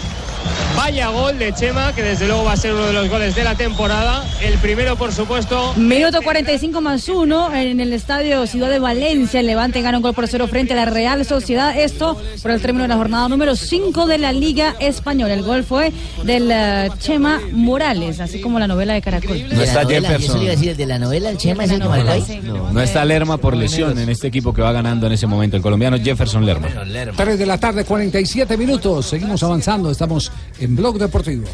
Vaya 0.77 1.09
gol 1.09 1.39
de 1.39 1.55
Chema, 1.55 1.95
que 1.95 2.03
desde 2.03 2.27
luego 2.27 2.45
va 2.45 2.53
a 2.53 2.57
ser 2.57 2.73
uno 2.75 2.85
de 2.87 2.93
los 2.93 3.09
goles 3.09 3.35
de 3.35 3.45
la 3.45 3.55
temporada. 3.55 4.25
El 4.43 4.56
primero, 4.59 4.97
por 4.97 5.13
supuesto. 5.13 5.75
Minuto 5.77 6.23
45 6.23 6.81
más 6.81 7.09
uno 7.09 7.55
en 7.55 7.81
el 7.81 7.93
estadio 7.93 8.47
Ciudad 8.47 8.71
de 8.71 8.79
Valencia. 8.79 9.41
El 9.41 9.47
Levante 9.47 9.83
gana 9.83 9.99
un 9.99 10.03
gol 10.03 10.15
por 10.15 10.29
cero 10.29 10.47
frente 10.49 10.73
a 10.73 10.77
la 10.77 10.85
Real 10.87 11.25
Sociedad. 11.25 11.79
Esto 11.79 12.21
por 12.43 12.51
el 12.51 12.61
término 12.61 12.83
de 12.85 12.89
la 12.89 12.97
jornada 12.97 13.29
número 13.29 13.57
5 13.57 14.07
de 14.07 14.19
la 14.19 14.33
Liga 14.33 14.75
Española. 14.79 15.35
El 15.35 15.43
gol 15.43 15.65
fue 15.65 15.93
del 16.25 16.51
eh, 16.51 16.91
Chema 16.99 17.41
Morales, 17.53 18.21
así 18.21 18.41
como 18.41 18.59
la 18.59 18.67
novela 18.67 18.95
de 18.95 19.03
Caracol. 19.03 19.43
No 19.53 19.63
está 19.63 19.87
Jefferson. 19.87 20.23
Eso 20.23 20.37
le 20.39 20.45
iba 20.45 20.53
a 20.53 20.57
decir, 20.57 20.71
el 20.71 20.77
de 20.77 20.87
la 20.87 20.99
novela, 20.99 21.31
el 21.31 21.37
Chema 21.37 21.65
es 21.65 21.71
el 21.71 21.81
que 21.81 21.89
marcó 21.89 22.11
ahí. 22.11 22.43
No 22.73 22.81
está 22.81 23.05
Lerma 23.05 23.39
por 23.39 23.57
lesión 23.57 23.99
en 23.99 24.09
este 24.09 24.29
equipo 24.29 24.53
que 24.53 24.63
va 24.63 24.73
ganando 24.73 25.07
en 25.07 25.13
ese 25.13 25.27
momento. 25.27 25.57
El 25.57 25.63
colombiano 25.63 25.99
Jefferson 25.99 26.45
Lerma. 26.45 26.69
3 27.17 27.39
de 27.39 27.47
la 27.47 27.59
tarde, 27.59 27.85
47 27.85 28.57
minutos. 28.57 29.07
Seguimos 29.07 29.43
avanzando. 29.43 29.91
Estamos 29.91 30.33
en 30.59 30.77
Blog 30.77 30.99
Deportivo. 30.99 31.47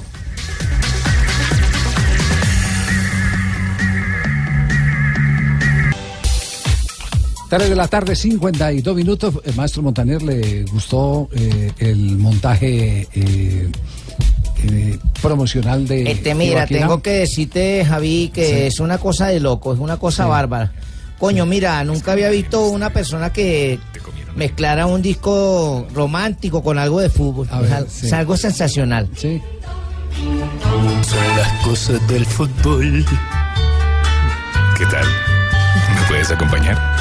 Tres 7.53 7.69
de 7.69 7.77
la 7.77 7.87
tarde, 7.87 8.17
52 8.17 8.97
minutos. 8.97 9.35
El 9.45 9.55
maestro 9.57 9.83
Montaner 9.83 10.23
le 10.23 10.65
gustó 10.73 11.29
eh, 11.35 11.71
el 11.81 12.17
montaje 12.17 13.07
eh, 13.13 13.71
eh, 14.65 14.99
promocional 15.21 15.87
de. 15.87 16.11
Este, 16.11 16.35
mira, 16.35 16.67
tengo 16.67 17.03
que 17.03 17.11
decirte, 17.11 17.85
Javi, 17.85 18.31
que 18.33 18.67
es 18.69 18.81
una 18.81 18.97
cosa 18.97 19.27
de 19.27 19.39
loco, 19.39 19.75
es 19.75 19.81
una 19.81 19.99
cosa 19.99 20.25
bárbara. 20.25 20.73
Coño, 21.19 21.45
mira, 21.45 21.85
nunca 21.85 22.13
había 22.13 22.31
visto 22.31 22.69
una 22.69 22.89
persona 22.89 23.31
que 23.35 23.79
mezclara 24.35 24.87
un 24.87 25.03
disco 25.03 25.87
romántico 25.93 26.63
con 26.63 26.79
algo 26.79 27.01
de 27.01 27.11
fútbol. 27.11 27.49
A 27.51 27.57
es, 27.57 27.63
ver, 27.65 27.73
al- 27.75 27.89
sí. 27.91 28.07
es 28.07 28.13
algo 28.15 28.35
sensacional. 28.39 29.11
Sí. 29.15 29.43
Son 31.07 31.37
las 31.37 31.53
cosas 31.65 32.09
del 32.09 32.25
fútbol. 32.25 33.05
¿Qué 34.79 34.87
tal? 34.87 35.05
¿Me 35.05 36.09
puedes 36.09 36.31
acompañar? 36.31 36.92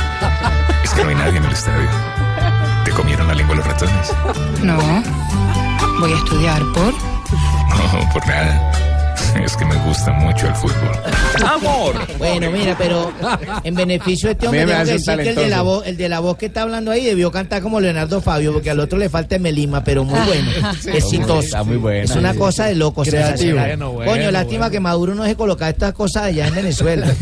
Es 0.83 0.91
que 0.93 1.03
no 1.03 1.09
hay 1.09 1.15
nadie 1.15 1.37
en 1.37 1.45
el 1.45 1.51
estadio. 1.51 1.89
¿Te 2.85 2.91
comieron 2.91 3.27
la 3.27 3.33
lengua 3.35 3.55
los 3.55 3.65
ratones? 3.65 4.13
No. 4.61 4.77
Voy 5.99 6.13
a 6.13 6.15
estudiar 6.15 6.61
por. 6.73 6.93
No, 6.93 8.09
por 8.11 8.25
nada. 8.27 8.71
Es 9.39 9.55
que 9.55 9.65
me 9.65 9.75
gusta 9.85 10.11
mucho 10.13 10.47
el 10.47 10.55
fútbol. 10.55 10.91
¡Amor! 11.45 11.95
Bueno, 12.17 12.51
mira, 12.51 12.75
pero 12.77 13.11
en 13.63 13.75
beneficio 13.75 14.27
de 14.29 14.33
este 14.33 14.47
hombre, 14.47 14.65
tengo 14.65 14.83
que 14.83 14.91
decir 14.93 15.15
que 15.17 15.29
el 15.29 15.35
de, 15.35 15.49
la 15.49 15.61
voz, 15.61 15.85
el 15.87 15.97
de 15.97 16.09
la 16.09 16.19
voz 16.19 16.37
que 16.37 16.47
está 16.47 16.63
hablando 16.63 16.91
ahí 16.91 17.05
debió 17.05 17.31
cantar 17.31 17.61
como 17.61 17.79
Leonardo 17.79 18.21
Fabio, 18.21 18.53
porque 18.53 18.69
al 18.69 18.79
otro 18.79 18.97
le 18.99 19.09
falta 19.09 19.35
el 19.35 19.41
melima, 19.41 19.83
pero 19.83 20.03
muy 20.03 20.19
bueno. 20.19 20.51
Sí. 20.81 20.89
Exitoso. 20.89 21.39
Está 21.41 21.63
muy 21.63 21.77
buena. 21.77 22.03
Es 22.03 22.15
una 22.15 22.33
cosa 22.33 22.65
de 22.65 22.75
loco. 22.75 23.03
Bueno, 23.03 23.91
bueno, 23.91 24.11
Coño, 24.11 24.31
lástima 24.31 24.69
que 24.69 24.79
Maduro 24.79 25.13
no 25.13 25.25
se 25.25 25.35
coloca 25.35 25.69
estas 25.69 25.93
cosas 25.93 26.23
allá 26.23 26.47
en 26.47 26.55
Venezuela. 26.55 27.13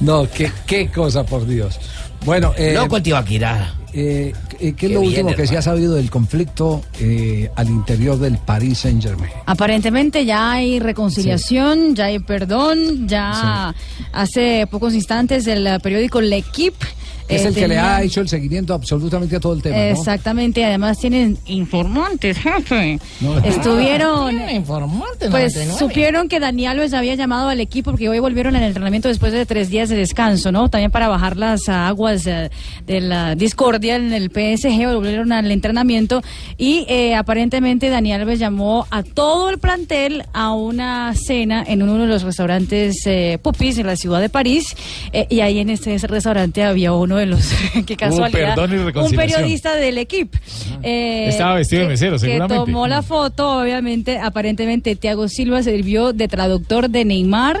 No, 0.00 0.28
qué, 0.30 0.52
qué 0.66 0.88
cosa, 0.88 1.24
por 1.24 1.46
Dios. 1.46 1.78
Bueno, 2.24 2.52
eh, 2.56 2.74
Loco 2.74 2.96
el 2.96 3.02
Tibaquirá. 3.02 3.74
eh, 3.92 4.32
eh, 4.52 4.58
¿qué 4.58 4.74
Qué 4.74 4.86
es 4.86 4.92
lo 4.92 5.00
bien, 5.00 5.24
último 5.26 5.36
que 5.36 5.46
se 5.46 5.56
ha 5.56 5.62
sabido 5.62 5.94
del 5.94 6.10
conflicto 6.10 6.82
eh, 7.00 7.50
al 7.56 7.68
interior 7.68 8.18
del 8.18 8.38
Paris 8.38 8.78
Saint 8.78 9.02
Germain? 9.02 9.32
Aparentemente 9.46 10.24
ya 10.24 10.52
hay 10.52 10.78
reconciliación, 10.80 11.94
ya 11.94 12.06
hay 12.06 12.18
perdón, 12.18 13.08
ya 13.08 13.74
hace 14.12 14.66
pocos 14.70 14.94
instantes 14.94 15.46
el 15.46 15.80
periódico 15.80 16.20
L'Equipe 16.20 16.84
Es 17.28 17.44
eh, 17.44 17.48
el 17.48 17.54
que 17.54 17.68
le 17.68 17.78
ha 17.78 18.02
hecho 18.02 18.20
el 18.20 18.28
seguimiento 18.28 18.74
absolutamente 18.74 19.36
a 19.36 19.40
todo 19.40 19.52
el 19.54 19.62
tema, 19.62 19.76
¿no? 19.76 19.82
Exactamente, 19.82 20.64
además 20.64 20.98
tienen 20.98 21.38
informantes, 21.46 22.38
jefe. 22.38 22.98
No. 23.20 23.38
Estuvieron. 23.44 24.48
Informantes, 24.50 25.30
Pues 25.30 25.54
99. 25.54 25.78
supieron 25.78 26.28
que 26.28 26.40
Daniel 26.40 26.72
Alves 26.72 26.94
había 26.94 27.14
llamado 27.14 27.48
al 27.48 27.60
equipo 27.60 27.90
porque 27.90 28.08
hoy 28.08 28.18
volvieron 28.18 28.56
al 28.56 28.62
entrenamiento 28.62 29.08
después 29.08 29.32
de 29.32 29.46
tres 29.46 29.70
días 29.70 29.88
de 29.88 29.96
descanso, 29.96 30.52
¿no? 30.52 30.68
También 30.68 30.90
para 30.90 31.08
bajar 31.08 31.36
las 31.36 31.68
aguas 31.68 32.26
eh, 32.26 32.50
de 32.86 33.00
la 33.00 33.34
discordia 33.34 33.96
en 33.96 34.12
el 34.12 34.30
PSG, 34.30 34.94
volvieron 34.94 35.32
al 35.32 35.50
entrenamiento 35.50 36.22
y 36.56 36.84
eh, 36.88 37.14
aparentemente 37.14 37.88
Daniel 37.90 38.22
Alves 38.22 38.38
llamó 38.38 38.86
a 38.90 39.02
todo 39.02 39.50
el 39.50 39.58
plantel 39.58 40.24
a 40.32 40.52
una 40.54 41.14
cena 41.14 41.64
en 41.66 41.82
uno 41.82 41.98
de 41.98 42.06
los 42.06 42.22
restaurantes 42.22 43.06
eh, 43.06 43.38
Pupis 43.42 43.78
en 43.78 43.86
la 43.86 43.96
ciudad 43.96 44.20
de 44.20 44.28
París 44.28 44.74
eh, 45.12 45.26
y 45.30 45.40
ahí 45.40 45.58
en 45.58 45.70
este 45.70 45.94
ese 45.94 46.06
restaurante 46.06 46.62
había 46.64 46.92
uno 46.92 47.17
de 47.18 47.26
los, 47.26 47.50
qué 47.86 47.96
casualidad, 47.96 48.54
perdón 48.54 48.72
y 48.94 48.98
un 48.98 49.10
periodista 49.12 49.74
del 49.74 49.98
equipo. 49.98 50.38
Eh, 50.82 51.28
Estaba 51.28 51.54
vestido 51.54 51.82
de 51.82 51.86
que- 51.88 51.92
mesero, 51.92 52.12
que 52.14 52.20
seguramente. 52.20 52.54
tomó 52.64 52.86
la 52.88 53.02
foto, 53.02 53.60
obviamente, 53.60 54.18
aparentemente 54.18 54.96
Thiago 54.96 55.28
Silva 55.28 55.62
sirvió 55.62 56.12
de 56.12 56.28
traductor 56.28 56.88
de 56.88 57.04
Neymar 57.04 57.60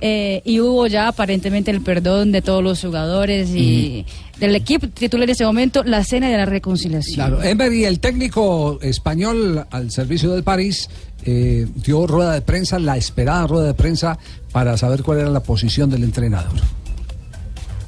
eh, 0.00 0.42
y 0.44 0.60
hubo 0.60 0.86
ya 0.86 1.08
aparentemente 1.08 1.70
el 1.70 1.80
perdón 1.80 2.32
de 2.32 2.42
todos 2.42 2.62
los 2.62 2.80
jugadores 2.80 3.50
y 3.50 4.06
del 4.38 4.54
equipo 4.54 4.86
titular 4.88 5.24
en 5.28 5.30
ese 5.32 5.44
momento 5.44 5.82
la 5.82 6.04
cena 6.04 6.28
de 6.28 6.36
la 6.36 6.46
reconciliación. 6.46 7.14
Claro, 7.16 7.42
Emery, 7.42 7.84
el 7.84 7.98
técnico 7.98 8.78
español 8.82 9.66
al 9.70 9.90
servicio 9.90 10.30
del 10.30 10.44
París, 10.44 10.88
eh, 11.24 11.66
dio 11.74 12.06
rueda 12.06 12.32
de 12.34 12.42
prensa, 12.42 12.78
la 12.78 12.96
esperada 12.96 13.46
rueda 13.48 13.66
de 13.66 13.74
prensa, 13.74 14.18
para 14.52 14.76
saber 14.76 15.02
cuál 15.02 15.18
era 15.18 15.30
la 15.30 15.40
posición 15.40 15.90
del 15.90 16.04
entrenador. 16.04 16.52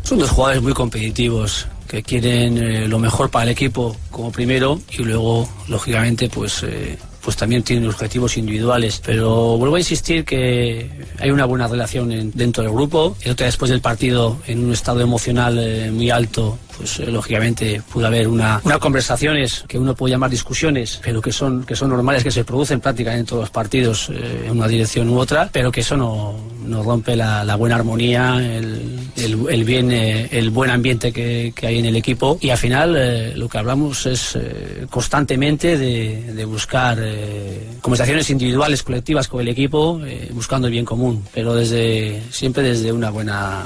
Son 0.02 0.18
dos 0.18 0.30
jugadores 0.30 0.62
muy 0.62 0.72
competitivos 0.72 1.66
que 1.86 2.02
quieren 2.02 2.58
eh, 2.58 2.88
lo 2.88 2.98
mejor 2.98 3.30
para 3.30 3.44
el 3.44 3.50
equipo 3.50 3.96
como 4.10 4.30
primero 4.32 4.80
y 4.90 5.02
luego, 5.02 5.48
lógicamente, 5.68 6.28
pues, 6.28 6.62
eh, 6.62 6.98
pues 7.22 7.36
también 7.36 7.62
tienen 7.62 7.88
objetivos 7.88 8.36
individuales. 8.36 9.00
Pero 9.04 9.56
vuelvo 9.58 9.76
a 9.76 9.80
insistir 9.80 10.24
que 10.24 10.88
hay 11.18 11.30
una 11.30 11.44
buena 11.46 11.68
relación 11.68 12.10
en- 12.12 12.30
dentro 12.32 12.62
del 12.62 12.72
grupo. 12.72 13.16
El 13.22 13.32
otro 13.32 13.44
día 13.44 13.46
después 13.46 13.70
del 13.70 13.80
partido, 13.80 14.38
en 14.46 14.64
un 14.64 14.72
estado 14.72 15.00
emocional 15.00 15.58
eh, 15.58 15.90
muy 15.92 16.10
alto, 16.10 16.58
pues 16.80 16.98
eh, 16.98 17.06
lógicamente 17.10 17.82
pudo 17.92 18.06
haber 18.06 18.26
una, 18.26 18.58
unas 18.64 18.78
conversaciones 18.78 19.64
que 19.68 19.78
uno 19.78 19.94
puede 19.94 20.12
llamar 20.12 20.30
discusiones, 20.30 20.98
pero 21.04 21.20
que 21.20 21.30
son, 21.30 21.64
que 21.64 21.76
son 21.76 21.90
normales, 21.90 22.24
que 22.24 22.30
se 22.30 22.42
producen 22.42 22.80
prácticamente 22.80 23.20
en 23.20 23.26
todos 23.26 23.42
los 23.42 23.50
partidos 23.50 24.08
eh, 24.10 24.44
en 24.46 24.52
una 24.52 24.66
dirección 24.66 25.10
u 25.10 25.18
otra, 25.18 25.50
pero 25.52 25.70
que 25.70 25.80
eso 25.82 25.94
no, 25.98 26.34
no 26.64 26.82
rompe 26.82 27.16
la, 27.16 27.44
la 27.44 27.56
buena 27.56 27.76
armonía, 27.76 28.36
el, 28.38 28.98
el- 29.16 29.46
el 29.50 29.64
bien, 29.64 29.92
eh, 29.92 30.28
el 30.32 30.48
buen 30.50 30.70
ambiente 30.70 31.12
que, 31.12 31.52
que 31.54 31.66
hay 31.66 31.78
en 31.78 31.84
el 31.84 31.96
equipo. 31.96 32.38
Y 32.40 32.48
al 32.48 32.56
final 32.58 32.94
eh, 32.96 33.34
lo 33.36 33.48
que 33.48 33.58
hablamos 33.58 34.06
es 34.06 34.36
eh, 34.36 34.86
constantemente 34.88 35.76
de, 35.76 36.32
de 36.32 36.44
buscar 36.46 36.98
eh, 37.02 37.68
conversaciones 37.82 38.30
individuales, 38.30 38.82
colectivas 38.82 39.28
con 39.28 39.42
el 39.42 39.48
equipo, 39.48 40.00
buscando 40.32 40.66
el 40.68 40.72
bien 40.72 40.84
común, 40.86 41.24
pero 41.34 41.54
desde 41.54 42.22
siempre 42.30 42.62
desde 42.62 42.90
una 42.92 43.10
buena, 43.10 43.64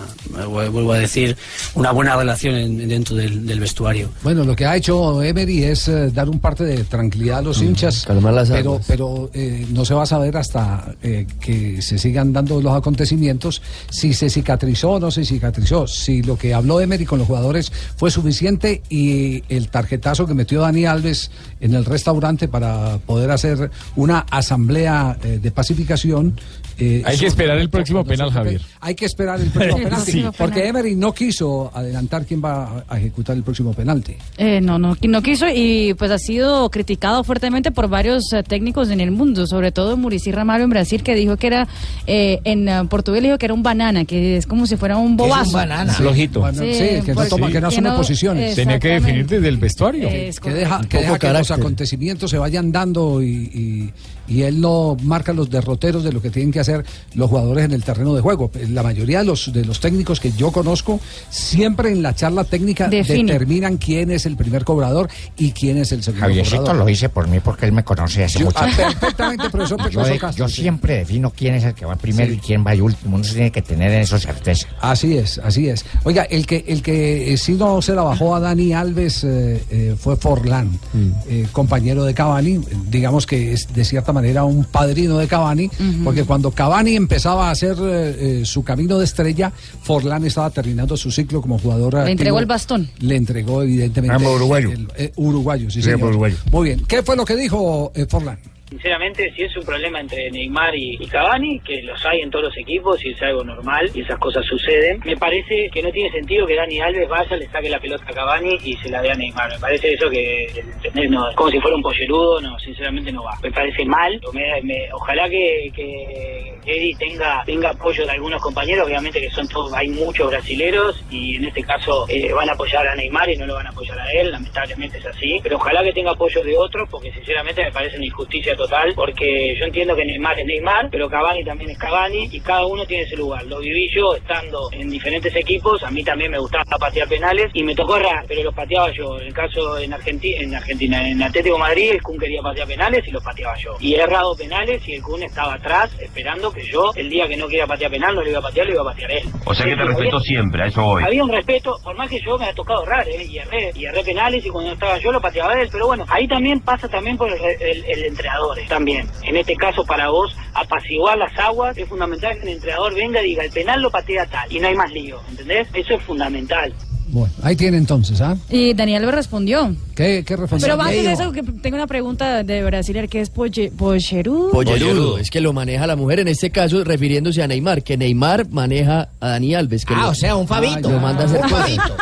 vuelvo 0.48 0.92
a 0.92 0.98
decir, 0.98 1.36
una 1.74 1.92
buena 1.92 2.16
relación 2.16 2.54
en- 2.56 2.90
dentro 3.04 3.16
del, 3.16 3.46
del 3.46 3.60
vestuario. 3.60 4.10
Bueno, 4.22 4.44
lo 4.44 4.56
que 4.56 4.64
ha 4.64 4.76
hecho 4.76 5.22
Emery 5.22 5.64
es 5.64 5.88
eh, 5.88 6.10
dar 6.10 6.28
un 6.28 6.38
parte 6.38 6.64
de 6.64 6.84
tranquilidad 6.84 7.38
a 7.38 7.42
los 7.42 7.60
hinchas, 7.60 8.04
calmar 8.06 8.32
las 8.32 8.50
pero, 8.50 8.80
pero 8.86 9.30
eh, 9.34 9.66
no 9.70 9.84
se 9.84 9.94
va 9.94 10.04
a 10.04 10.06
saber 10.06 10.36
hasta 10.36 10.94
eh, 11.02 11.26
que 11.40 11.82
se 11.82 11.98
sigan 11.98 12.32
dando 12.32 12.60
los 12.60 12.72
acontecimientos 12.72 12.94
acontecimientos, 12.94 13.60
si 13.90 14.14
se 14.14 14.30
cicatrizó 14.30 14.92
o 14.92 15.00
no 15.00 15.10
se 15.10 15.24
cicatrizó, 15.24 15.86
si 15.86 16.22
lo 16.22 16.38
que 16.38 16.54
habló 16.54 16.80
Emery 16.80 17.04
con 17.04 17.18
los 17.18 17.26
jugadores 17.26 17.72
fue 17.96 18.10
suficiente 18.10 18.82
y 18.88 19.42
el 19.48 19.68
tarjetazo 19.68 20.26
que 20.26 20.34
metió 20.34 20.60
Dani 20.60 20.86
Alves 20.86 21.30
en 21.60 21.74
el 21.74 21.84
restaurante 21.84 22.46
para 22.46 22.98
poder 22.98 23.30
hacer 23.30 23.70
una 23.96 24.20
asamblea 24.30 25.18
eh, 25.22 25.40
de 25.42 25.50
pacificación. 25.50 26.38
Eh, 26.78 27.02
Hay 27.04 27.16
que 27.16 27.26
esperar 27.26 27.58
el 27.58 27.68
próximo 27.70 28.04
penal, 28.04 28.30
Javier. 28.30 28.60
Hay 28.80 28.94
que 28.94 29.04
esperar 29.06 29.40
el 29.40 29.48
próximo 29.50 29.76
Sí. 29.78 29.84
penalti, 29.84 30.12
Sí. 30.12 30.24
porque 30.36 30.66
Emery 30.66 30.94
no 30.96 31.12
quiso 31.12 31.70
adelantar 31.74 32.24
quién 32.26 32.42
va 32.44 32.84
a 32.88 32.98
ejecutar 32.98 33.36
el 33.36 33.42
próximo 33.42 33.72
penalti. 33.74 34.16
Eh, 34.38 34.60
no, 34.60 34.78
no, 34.78 34.96
no 35.00 35.22
quiso 35.22 35.46
y 35.48 35.94
pues 35.94 36.10
ha 36.10 36.18
sido 36.18 36.68
criticado 36.70 37.24
fuertemente 37.24 37.70
por 37.70 37.88
varios 37.88 38.32
eh, 38.32 38.42
técnicos 38.42 38.90
en 38.90 39.00
el 39.00 39.10
mundo, 39.10 39.46
sobre 39.46 39.72
todo 39.72 39.96
Muricy 39.96 40.32
Ramalho 40.32 40.64
en 40.64 40.70
Brasil, 40.70 41.02
que 41.02 41.14
dijo 41.14 41.36
que 41.36 41.46
era, 41.48 41.68
eh, 42.06 42.40
en 42.44 42.88
portugués 42.88 43.22
dijo 43.22 43.38
que 43.38 43.46
era 43.46 43.54
un 43.54 43.62
banana, 43.62 44.04
que 44.04 44.36
es 44.36 44.46
como 44.46 44.66
si 44.66 44.76
fuera 44.76 44.96
un 44.96 45.16
¿Qué 45.16 45.22
es 45.24 45.28
un 45.28 45.28
bobazo. 45.30 45.52
banana? 45.52 45.92
Flojito. 45.92 46.40
Bueno, 46.40 46.58
sí, 46.62 46.66
que 46.68 47.02
no 47.08 47.14
porque- 47.14 47.30
toma- 47.30 47.50
que 47.50 47.60
no 47.60 47.68
asume 47.68 47.90
posiciones. 47.92 48.54
Tenía 48.56 48.78
que 48.78 48.88
definir 48.88 49.26
desde 49.26 49.48
el 49.48 49.56
vestuario. 49.56 50.08
Es 50.08 50.40
que 50.40 50.50
deja, 50.50 50.80
que, 50.82 50.98
poco 50.98 51.12
deja 51.12 51.18
que 51.18 51.32
los 51.38 51.50
acontecimientos 51.50 52.30
se 52.30 52.38
vayan 52.38 52.72
dando 52.72 53.22
y, 53.22 53.26
y- 53.54 53.92
y 54.28 54.42
él 54.42 54.60
no 54.60 54.96
marca 55.02 55.32
los 55.32 55.50
derroteros 55.50 56.02
de 56.04 56.12
lo 56.12 56.20
que 56.22 56.30
tienen 56.30 56.52
que 56.52 56.60
hacer 56.60 56.84
los 57.14 57.28
jugadores 57.30 57.64
en 57.64 57.72
el 57.72 57.82
terreno 57.84 58.14
de 58.14 58.20
juego. 58.20 58.50
La 58.70 58.82
mayoría 58.82 59.18
de 59.20 59.24
los, 59.26 59.52
de 59.52 59.64
los 59.64 59.80
técnicos 59.80 60.20
que 60.20 60.32
yo 60.32 60.50
conozco 60.52 61.00
siempre 61.30 61.90
en 61.90 62.02
la 62.02 62.14
charla 62.14 62.44
técnica 62.44 62.88
Define. 62.88 63.32
determinan 63.32 63.76
quién 63.76 64.10
es 64.10 64.26
el 64.26 64.36
primer 64.36 64.64
cobrador 64.64 65.08
y 65.36 65.52
quién 65.52 65.78
es 65.78 65.92
el 65.92 66.02
segundo 66.02 66.26
Javiercito 66.26 66.58
cobrador. 66.58 66.84
lo 66.84 66.88
hice 66.88 67.08
por 67.08 67.28
mí 67.28 67.40
porque 67.40 67.66
él 67.66 67.72
me 67.72 67.84
conoce 67.84 68.24
hace 68.24 68.38
Yo- 68.40 68.46
mucho 68.46 68.58
ah, 68.60 68.68
perfectamente, 68.76 69.50
profesor 69.50 69.78
Yo, 69.78 69.84
Pecoso 69.88 70.10
de- 70.12 70.18
Castro, 70.18 70.44
yo 70.44 70.48
sí. 70.48 70.62
siempre 70.62 70.96
defino 70.98 71.30
quién 71.30 71.54
es 71.54 71.64
el 71.64 71.74
que 71.74 71.84
va 71.84 71.96
primero 71.96 72.30
Sí. 72.30 72.36
y 72.36 72.40
quién 72.40 72.64
va 72.64 72.74
último. 72.74 73.14
Uno 73.16 73.24
se 73.24 73.34
tiene 73.34 73.52
que 73.52 73.62
tener 73.62 73.92
en 73.92 74.00
eso 74.00 74.18
certeza. 74.18 74.66
Así 74.80 75.16
es, 75.16 75.38
así 75.38 75.68
es. 75.68 75.84
Oiga, 76.02 76.24
el 76.24 76.46
que 76.46 76.64
el 76.66 76.82
que 76.82 77.32
eh, 77.32 77.36
sí 77.36 77.52
no 77.52 77.80
se 77.82 77.94
la 77.94 78.02
bajó 78.02 78.34
a 78.34 78.40
Dani 78.40 78.72
Alves 78.72 79.22
eh, 79.24 79.62
eh, 79.70 79.94
fue 79.98 80.16
Forlán, 80.16 80.78
Mm. 80.92 81.10
eh, 81.28 81.46
compañero 81.52 82.04
de 82.04 82.14
Cavani, 82.14 82.60
digamos 82.90 83.26
que 83.26 83.52
es 83.52 83.72
de 83.72 83.84
cierta 83.84 84.12
manera 84.14 84.44
un 84.44 84.64
padrino 84.64 85.18
de 85.18 85.26
Cavani, 85.26 85.68
porque 86.02 86.24
cuando 86.24 86.50
Cavani 86.50 86.96
empezaba 86.96 87.48
a 87.48 87.50
hacer 87.50 87.76
eh, 87.82 88.40
eh, 88.40 88.42
su 88.46 88.64
camino 88.64 88.98
de 88.98 89.04
estrella, 89.04 89.52
Forlán 89.82 90.24
estaba 90.24 90.48
terminando 90.48 90.96
su 90.96 91.10
ciclo 91.10 91.42
como 91.42 91.58
jugador. 91.58 91.92
Le 91.92 91.98
activo. 92.00 92.12
entregó 92.12 92.38
el 92.38 92.46
bastón. 92.46 92.88
Le 93.00 93.16
entregó 93.16 93.62
evidentemente. 93.62 94.14
Ambos 94.16 94.36
uruguayo. 94.36 94.70
el- 94.70 94.88
eh, 94.96 95.12
uruguayo, 95.16 95.70
sí, 95.70 95.82
Sí, 95.82 95.90
señor. 95.90 96.08
uruguayo. 96.08 96.36
Muy 96.50 96.68
bien. 96.68 96.84
¿Qué 96.88 97.02
fue 97.02 97.16
lo 97.16 97.24
que 97.26 97.36
dijo 97.36 97.92
eh, 97.94 98.06
Forlán? 98.08 98.38
Sinceramente, 98.74 99.32
si 99.36 99.42
es 99.44 99.56
un 99.56 99.64
problema 99.64 100.00
entre 100.00 100.28
Neymar 100.32 100.74
y, 100.74 100.96
y 100.98 101.06
Cavani, 101.06 101.60
que 101.60 101.80
los 101.82 102.04
hay 102.04 102.22
en 102.22 102.30
todos 102.30 102.46
los 102.46 102.56
equipos 102.58 103.02
y 103.04 103.10
es 103.10 103.22
algo 103.22 103.44
normal 103.44 103.88
y 103.94 104.00
esas 104.00 104.18
cosas 104.18 104.44
suceden, 104.44 105.00
me 105.04 105.16
parece 105.16 105.70
que 105.72 105.80
no 105.80 105.92
tiene 105.92 106.10
sentido 106.10 106.44
que 106.44 106.56
Dani 106.56 106.80
Alves 106.80 107.08
vaya, 107.08 107.36
le 107.36 107.46
saque 107.50 107.68
la 107.70 107.78
pelota 107.78 108.02
a 108.08 108.12
Cavani 108.12 108.58
y 108.64 108.74
se 108.78 108.90
la 108.90 109.00
dé 109.00 109.12
a 109.12 109.14
Neymar. 109.14 109.48
Me 109.52 109.58
parece 109.60 109.92
eso 109.94 110.10
que, 110.10 110.46
¿entendés? 110.56 111.08
No, 111.08 111.24
como 111.36 111.50
si 111.50 111.60
fuera 111.60 111.76
un 111.76 111.82
pollerudo, 111.82 112.40
no, 112.40 112.58
sinceramente 112.58 113.12
no 113.12 113.22
va. 113.22 113.38
Me 113.44 113.52
parece 113.52 113.84
mal. 113.84 114.20
Me- 114.32 114.60
me- 114.62 114.88
ojalá 114.92 115.28
que, 115.30 115.70
que 115.72 116.53
Eddie 116.66 116.96
tenga, 116.96 117.42
tenga 117.44 117.70
apoyo 117.70 118.04
de 118.04 118.12
algunos 118.12 118.40
compañeros, 118.40 118.86
obviamente 118.86 119.20
que 119.20 119.30
son 119.30 119.48
todos, 119.48 119.72
hay 119.72 119.88
muchos 119.88 120.30
brasileros 120.30 121.02
y 121.10 121.36
en 121.36 121.46
este 121.46 121.62
caso 121.62 122.06
eh, 122.08 122.32
van 122.32 122.48
a 122.48 122.52
apoyar 122.52 122.86
a 122.86 122.94
Neymar 122.94 123.30
y 123.30 123.36
no 123.36 123.46
lo 123.46 123.54
van 123.54 123.66
a 123.66 123.70
apoyar 123.70 123.98
a 123.98 124.10
él, 124.12 124.30
lamentablemente 124.30 124.98
es 124.98 125.06
así. 125.06 125.40
Pero 125.42 125.56
ojalá 125.56 125.82
que 125.82 125.92
tenga 125.92 126.12
apoyo 126.12 126.42
de 126.42 126.56
otros, 126.56 126.88
porque 126.90 127.12
sinceramente 127.12 127.62
me 127.62 127.72
parece 127.72 127.96
una 127.96 128.06
injusticia 128.06 128.56
total, 128.56 128.92
porque 128.94 129.56
yo 129.58 129.64
entiendo 129.64 129.94
que 129.96 130.04
Neymar 130.04 130.38
es 130.40 130.46
Neymar, 130.46 130.88
pero 130.90 131.08
Cavani 131.08 131.44
también 131.44 131.70
es 131.70 131.78
Cavani 131.78 132.28
y 132.32 132.40
cada 132.40 132.66
uno 132.66 132.86
tiene 132.86 133.04
ese 133.04 133.16
lugar. 133.16 133.44
Lo 133.46 133.58
viví 133.58 133.90
yo 133.94 134.14
estando 134.14 134.70
en 134.72 134.90
diferentes 134.90 135.34
equipos, 135.36 135.82
a 135.82 135.90
mí 135.90 136.02
también 136.02 136.30
me 136.30 136.38
gustaba 136.38 136.64
patear 136.78 137.08
penales 137.08 137.50
y 137.54 137.62
me 137.62 137.74
tocó 137.74 137.96
errar, 137.96 138.24
pero 138.26 138.42
los 138.42 138.54
pateaba 138.54 138.90
yo. 138.92 139.18
En 139.20 139.28
el 139.28 139.34
caso 139.34 139.78
en 139.78 139.92
Argentina, 139.92 140.40
en 140.40 140.54
Argentina, 140.54 141.08
en 141.08 141.22
Atlético 141.22 141.58
Madrid, 141.58 141.90
el 141.92 142.02
Kun 142.02 142.18
quería 142.18 142.42
patear 142.42 142.66
penales 142.66 143.06
y 143.06 143.10
los 143.10 143.22
pateaba 143.22 143.56
yo. 143.56 143.76
Y 143.80 143.94
he 143.94 144.00
errado 144.00 144.34
penales 144.36 144.86
y 144.88 144.94
el 144.94 145.02
Kun 145.02 145.22
estaba 145.22 145.54
atrás 145.54 145.90
esperando 146.00 146.52
que 146.54 146.64
yo, 146.64 146.92
el 146.94 147.10
día 147.10 147.26
que 147.28 147.36
no 147.36 147.46
quiera 147.46 147.66
patear 147.66 147.90
penal, 147.90 148.14
no 148.14 148.22
lo 148.22 148.30
iba 148.30 148.38
a 148.38 148.42
patear, 148.42 148.66
lo 148.66 148.72
iba 148.74 148.82
a 148.82 148.86
patear 148.86 149.10
él. 149.12 149.24
O 149.44 149.54
sea 149.54 149.66
que 149.66 149.76
te 149.76 149.82
había- 149.82 150.20
siempre, 150.20 150.62
a 150.62 150.66
eso 150.66 150.82
voy. 150.82 151.02
había 151.02 151.24
un 151.24 151.30
respeto, 151.32 151.78
por 151.82 151.96
más 151.96 152.08
que 152.08 152.20
yo 152.20 152.38
me 152.38 152.46
ha 152.46 152.54
tocado 152.54 152.84
errar, 152.84 153.06
¿eh? 153.08 153.24
y, 153.24 153.38
erré, 153.38 153.72
y 153.74 153.84
erré 153.84 154.02
penales 154.04 154.44
y 154.46 154.48
cuando 154.48 154.72
estaba 154.72 154.98
yo 154.98 155.12
lo 155.12 155.20
pateaba 155.20 155.60
él, 155.60 155.68
pero 155.70 155.86
bueno, 155.86 156.04
ahí 156.08 156.26
también 156.28 156.60
pasa 156.60 156.88
también 156.88 157.16
por 157.16 157.30
el, 157.30 157.38
el- 157.60 157.84
el 157.84 158.04
entrenador, 158.04 158.58
eh, 158.58 158.66
también. 158.68 159.08
En 159.22 159.36
este 159.36 159.56
caso 159.56 159.84
para 159.84 160.08
vos, 160.08 160.34
apaciguar 160.54 161.18
las 161.18 161.36
aguas, 161.38 161.76
es 161.76 161.88
fundamental 161.88 162.36
que 162.36 162.42
el 162.42 162.48
entrenador 162.54 162.94
venga 162.94 163.20
y 163.22 163.26
diga, 163.30 163.44
el 163.44 163.50
penal 163.50 163.82
lo 163.82 163.90
patea 163.90 164.26
tal, 164.26 164.50
y 164.52 164.60
no 164.60 164.68
hay 164.68 164.74
más 164.74 164.90
lío, 164.92 165.20
¿entendés? 165.28 165.68
Eso 165.74 165.94
es 165.94 166.02
fundamental. 166.02 166.72
Bueno, 167.14 167.32
ahí 167.44 167.54
tiene 167.54 167.76
entonces, 167.76 168.20
¿ah? 168.20 168.36
Y 168.50 168.74
Daniel 168.74 169.02
Alves 169.04 169.14
respondió. 169.14 169.72
¿Qué, 169.94 170.24
qué 170.26 170.34
respondió? 170.34 170.66
Pero 170.66 170.82
antes 170.82 171.06
eso, 171.20 171.30
que 171.30 171.44
tengo 171.44 171.76
una 171.76 171.86
pregunta 171.86 172.42
de 172.42 172.64
brasileño 172.64 173.06
que 173.06 173.20
es 173.20 173.30
poche, 173.30 173.70
pocherudo. 173.70 174.50
Pollerudo, 174.50 175.18
es 175.18 175.30
que 175.30 175.40
lo 175.40 175.52
maneja 175.52 175.86
la 175.86 175.94
mujer, 175.94 176.18
en 176.18 176.26
este 176.26 176.50
caso 176.50 176.82
refiriéndose 176.82 177.40
a 177.40 177.46
Neymar, 177.46 177.84
que 177.84 177.96
Neymar 177.96 178.48
maneja 178.50 179.10
a 179.20 179.28
Dani 179.28 179.54
Alves. 179.54 179.84
Que 179.84 179.94
Ah, 179.94 180.02
lo- 180.02 180.08
o 180.08 180.14
sea, 180.16 180.34
un 180.34 180.48
Fabito. 180.48 180.90
Lo 180.90 180.98
manda 180.98 181.22
a 181.22 181.26
hacer 181.26 181.40
Un 181.40 181.48
cosas. 181.50 181.70
Fabito. 181.76 181.96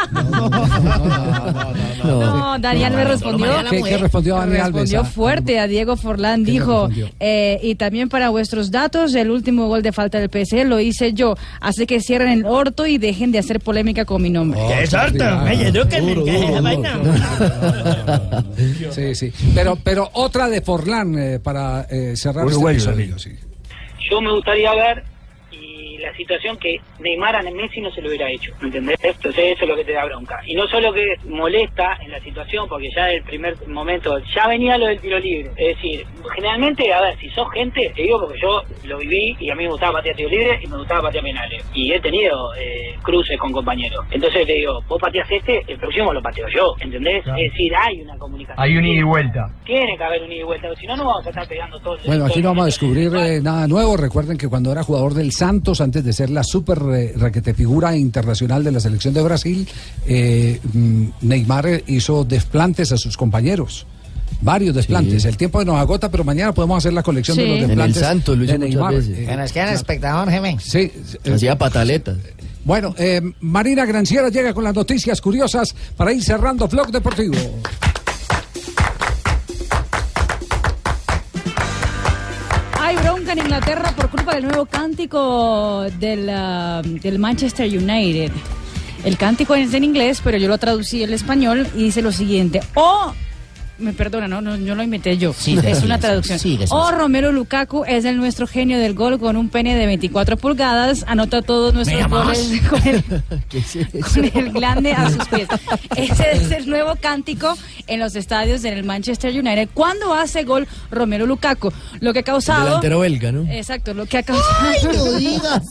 No, 2.04 2.58
Dani 2.58 2.84
Alves 2.84 3.08
respondió. 3.08 3.52
¿Qué, 3.68 3.82
qué 3.82 3.98
respondió 3.98 4.36
Dani 4.36 4.52
Alves? 4.56 4.64
Respondió 4.64 5.00
ah? 5.00 5.04
fuerte 5.04 5.58
a 5.58 5.66
Diego 5.66 5.96
Forlán, 5.96 6.44
¿Qué 6.46 6.52
le 6.52 6.58
dijo, 6.58 6.88
eh, 7.20 7.60
y 7.62 7.74
también 7.74 8.08
para 8.08 8.30
vuestros 8.30 8.70
datos, 8.70 9.14
el 9.14 9.30
último 9.30 9.66
gol 9.68 9.82
de 9.82 9.92
falta 9.92 10.18
del 10.18 10.30
PSG 10.30 10.64
lo 10.64 10.80
hice 10.80 11.12
yo, 11.12 11.34
así 11.60 11.84
que 11.86 12.00
cierren 12.00 12.28
el 12.30 12.46
orto 12.46 12.86
y 12.86 12.96
dejen 12.96 13.30
de 13.30 13.38
hacer 13.38 13.60
polémica 13.60 14.06
con 14.06 14.22
mi 14.22 14.30
nombre. 14.30 14.58
¿Qué 14.68 14.86
es 15.06 15.20
harto? 15.22 15.44
Oye, 15.50 15.68
edúquenme, 15.68 16.14
Duro, 16.14 16.24
¿qué 16.24 16.30
es 16.34 16.40
duro, 16.40 16.58
esa 16.58 16.60
duro. 16.60 16.62
vaina? 16.62 18.44
Sí, 18.90 19.14
sí. 19.14 19.32
Pero, 19.54 19.76
pero 19.82 20.10
otra 20.14 20.48
de 20.48 20.60
Forlán 20.60 21.18
eh, 21.18 21.38
para 21.40 21.86
eh, 21.90 22.14
cerrar 22.16 22.46
Uruguayo, 22.46 22.78
este 22.78 22.90
episodio. 22.90 23.18
sí. 23.18 23.36
Yo 24.10 24.20
me 24.20 24.32
gustaría 24.32 24.72
ver 24.74 25.04
la 26.02 26.14
situación 26.16 26.56
que 26.58 26.80
Neymar 27.00 27.36
a 27.36 27.42
Messi 27.42 27.80
no 27.80 27.90
se 27.90 28.00
lo 28.02 28.08
hubiera 28.08 28.30
hecho, 28.30 28.52
¿me 28.60 28.66
¿entendés? 28.68 28.98
Entonces 29.02 29.44
eso 29.56 29.62
es 29.64 29.68
lo 29.68 29.76
que 29.76 29.84
te 29.84 29.92
da 29.92 30.04
bronca. 30.04 30.40
Y 30.46 30.54
no 30.54 30.66
solo 30.68 30.92
que 30.92 31.16
molesta 31.28 31.98
en 32.02 32.10
la 32.10 32.20
situación, 32.20 32.68
porque 32.68 32.90
ya 32.94 33.06
del 33.06 33.22
primer 33.22 33.56
momento 33.68 34.18
ya 34.34 34.48
venía 34.48 34.76
lo 34.78 34.86
del 34.86 35.00
tiro 35.00 35.18
libre. 35.18 35.50
Es 35.56 35.76
decir, 35.76 36.04
generalmente, 36.34 36.92
a 36.92 37.00
ver, 37.00 37.18
si 37.18 37.28
sos 37.30 37.50
gente, 37.52 37.92
te 37.94 38.02
digo 38.02 38.20
porque 38.20 38.40
yo 38.40 38.62
lo 38.84 38.98
viví 38.98 39.36
y 39.40 39.50
a 39.50 39.54
mí 39.54 39.64
me 39.64 39.70
gustaba 39.70 39.94
patear 39.98 40.16
tiro 40.16 40.28
libre 40.28 40.60
y 40.62 40.66
me 40.66 40.76
gustaba 40.78 41.02
patear 41.02 41.24
penales. 41.24 41.64
Y 41.74 41.92
he 41.92 42.00
tenido 42.00 42.54
eh, 42.54 42.94
cruces 43.02 43.38
con 43.38 43.52
compañeros. 43.52 44.04
Entonces 44.10 44.46
te 44.46 44.52
digo, 44.54 44.82
vos 44.88 45.00
pateas 45.00 45.30
este, 45.30 45.62
el 45.66 45.78
próximo 45.78 46.12
lo 46.12 46.22
pateo 46.22 46.48
yo, 46.48 46.74
¿entendés? 46.80 47.24
Es 47.26 47.52
decir, 47.52 47.72
hay 47.76 48.00
una 48.02 48.16
comunicación. 48.16 48.62
Hay 48.62 48.76
un 48.76 48.84
ida 48.86 49.00
y 49.00 49.02
vuelta. 49.02 49.50
Tiene 49.64 49.96
que 49.96 50.04
haber 50.04 50.22
un 50.22 50.32
ida 50.32 50.40
y 50.40 50.44
vuelta, 50.44 50.68
si 50.78 50.86
no, 50.86 50.96
no 50.96 51.04
vamos 51.04 51.26
a 51.26 51.30
estar 51.30 51.46
pegando 51.48 51.78
todo 51.80 51.94
el 51.96 52.00
Bueno, 52.06 52.24
aquí 52.26 52.40
no 52.42 52.50
el- 52.50 52.54
vamos 52.56 52.62
a 52.62 52.66
descubrir 52.66 53.12
eh, 53.16 53.40
nada 53.42 53.66
nuevo. 53.68 53.96
Recuerden 53.96 54.36
que 54.38 54.48
cuando 54.48 54.72
era 54.72 54.82
jugador 54.82 55.14
del 55.14 55.32
Santos, 55.32 55.80
antes 55.92 56.04
de 56.06 56.12
ser 56.14 56.30
la 56.30 56.42
super 56.42 56.80
eh, 56.94 57.12
raquete 57.18 57.52
figura 57.52 57.94
internacional 57.94 58.64
de 58.64 58.72
la 58.72 58.80
selección 58.80 59.12
de 59.12 59.20
Brasil, 59.20 59.68
eh, 60.06 60.58
mm, 60.72 61.04
Neymar 61.20 61.82
hizo 61.86 62.24
desplantes 62.24 62.92
a 62.92 62.96
sus 62.96 63.18
compañeros. 63.18 63.86
Varios 64.40 64.74
desplantes. 64.74 65.26
El 65.26 65.36
tiempo 65.36 65.62
nos 65.66 65.76
agota, 65.76 66.10
pero 66.10 66.24
mañana 66.24 66.54
podemos 66.54 66.78
hacer 66.78 66.94
la 66.94 67.02
colección 67.02 67.36
de 67.36 67.42
los 67.46 67.56
En 67.56 67.62
el 67.62 67.68
desplantes. 67.68 68.02
Lo 68.38 68.44
hizo 68.44 68.52
de 68.54 68.58
Neymar. 68.58 68.94
veces. 68.94 69.18
Eh, 69.18 69.26
Que 69.28 69.36
nos 69.36 69.52
queda 69.52 69.68
el 69.68 69.74
espectador. 69.74 70.28
Sí. 70.60 70.90
eh, 71.24 71.32
Hacía 71.34 71.58
pataletas. 71.58 72.16
Bueno, 72.64 72.94
eh, 72.96 73.20
Marina 73.40 73.84
Granciera 73.84 74.30
llega 74.30 74.54
con 74.54 74.64
las 74.64 74.74
noticias 74.74 75.20
curiosas 75.20 75.74
para 75.94 76.10
ir 76.14 76.22
cerrando 76.24 76.68
Vlog 76.68 76.90
Deportivo. 76.90 77.34
En 83.32 83.38
Inglaterra 83.38 83.92
por 83.96 84.10
culpa 84.10 84.34
del 84.34 84.44
nuevo 84.44 84.66
cántico 84.66 85.86
del, 85.98 86.28
ah, 86.28 86.82
del 86.84 87.18
Manchester 87.18 87.66
United. 87.66 88.30
El 89.04 89.16
cántico 89.16 89.54
es 89.54 89.72
en 89.72 89.84
inglés, 89.84 90.20
pero 90.22 90.36
yo 90.36 90.48
lo 90.48 90.58
traducí 90.58 91.02
al 91.02 91.14
español 91.14 91.66
y 91.74 91.84
dice 91.84 92.02
lo 92.02 92.12
siguiente. 92.12 92.60
O, 92.74 93.14
me 93.82 93.92
perdona, 93.92 94.28
no, 94.28 94.40
no 94.40 94.56
yo 94.56 94.74
lo 94.74 94.82
inventé 94.82 95.16
yo. 95.18 95.32
Sí, 95.36 95.58
es 95.62 95.78
sí, 95.78 95.84
una 95.84 95.96
sí, 95.96 96.00
traducción. 96.00 96.40
o 96.70 96.90
Romero 96.90 97.32
Lukaku 97.32 97.84
es 97.84 98.04
el 98.04 98.16
nuestro 98.16 98.46
genio 98.46 98.78
del 98.78 98.94
gol 98.94 99.18
con 99.18 99.36
un 99.36 99.48
pene 99.48 99.76
de 99.76 99.86
24 99.86 100.36
pulgadas. 100.36 101.04
Anota 101.06 101.42
todos 101.42 101.74
nuestros 101.74 102.08
goles 102.08 102.60
con 102.70 102.86
el, 102.86 103.02
con 104.14 104.24
el 104.24 104.52
glande 104.52 104.92
a 104.92 105.10
sus 105.10 105.28
pies. 105.28 105.48
Ese 105.96 106.32
es 106.32 106.50
el 106.50 106.68
nuevo 106.68 106.96
cántico 107.00 107.56
en 107.86 108.00
los 108.00 108.16
estadios 108.16 108.62
del 108.62 108.84
Manchester 108.84 109.32
United. 109.32 109.68
Cuando 109.74 110.14
hace 110.14 110.44
gol 110.44 110.66
Romero 110.90 111.26
Lukaku? 111.26 111.72
Lo 112.00 112.12
que 112.12 112.20
ha 112.20 112.22
causado... 112.22 112.64
Delantero 112.64 113.00
belga, 113.00 113.32
¿no? 113.32 113.50
Exacto, 113.50 113.94
lo 113.94 114.06
que 114.06 114.18
ha 114.18 114.22
causado... 114.22 114.48
¡Ay, 114.60 114.78
no 114.84 115.12
digas! 115.18 115.62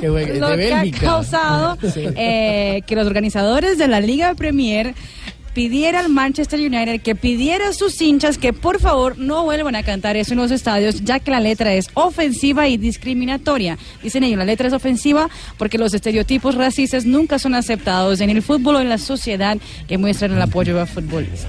Qué 0.00 0.08
bueno, 0.08 0.34
lo 0.34 0.56
de 0.56 0.56
que 0.56 0.74
ha 0.74 0.90
causado 1.00 1.78
eh, 1.94 2.82
que 2.86 2.96
los 2.96 3.06
organizadores 3.06 3.78
de 3.78 3.88
la 3.88 4.00
Liga 4.00 4.34
Premier 4.34 4.94
pidiera 5.54 6.00
al 6.00 6.08
Manchester 6.08 6.60
United, 6.60 7.00
que 7.00 7.14
pidiera 7.14 7.68
a 7.68 7.72
sus 7.72 8.00
hinchas 8.00 8.38
que 8.38 8.52
por 8.52 8.80
favor 8.80 9.18
no 9.18 9.44
vuelvan 9.44 9.76
a 9.76 9.82
cantar 9.82 10.16
eso 10.16 10.32
en 10.32 10.38
los 10.38 10.50
estadios, 10.50 11.02
ya 11.04 11.20
que 11.20 11.30
la 11.30 11.40
letra 11.40 11.74
es 11.74 11.88
ofensiva 11.94 12.68
y 12.68 12.76
discriminatoria. 12.76 13.78
Dicen 14.02 14.24
ellos, 14.24 14.38
la 14.38 14.44
letra 14.44 14.68
es 14.68 14.74
ofensiva 14.74 15.28
porque 15.56 15.78
los 15.78 15.94
estereotipos 15.94 16.54
racistas 16.54 17.04
nunca 17.04 17.38
son 17.38 17.54
aceptados 17.54 18.20
en 18.20 18.30
el 18.30 18.42
fútbol 18.42 18.76
o 18.76 18.80
en 18.80 18.88
la 18.88 18.98
sociedad 18.98 19.58
que 19.86 19.98
muestran 19.98 20.32
el 20.32 20.42
apoyo 20.42 20.80
al 20.80 20.86
futbolista. 20.86 21.48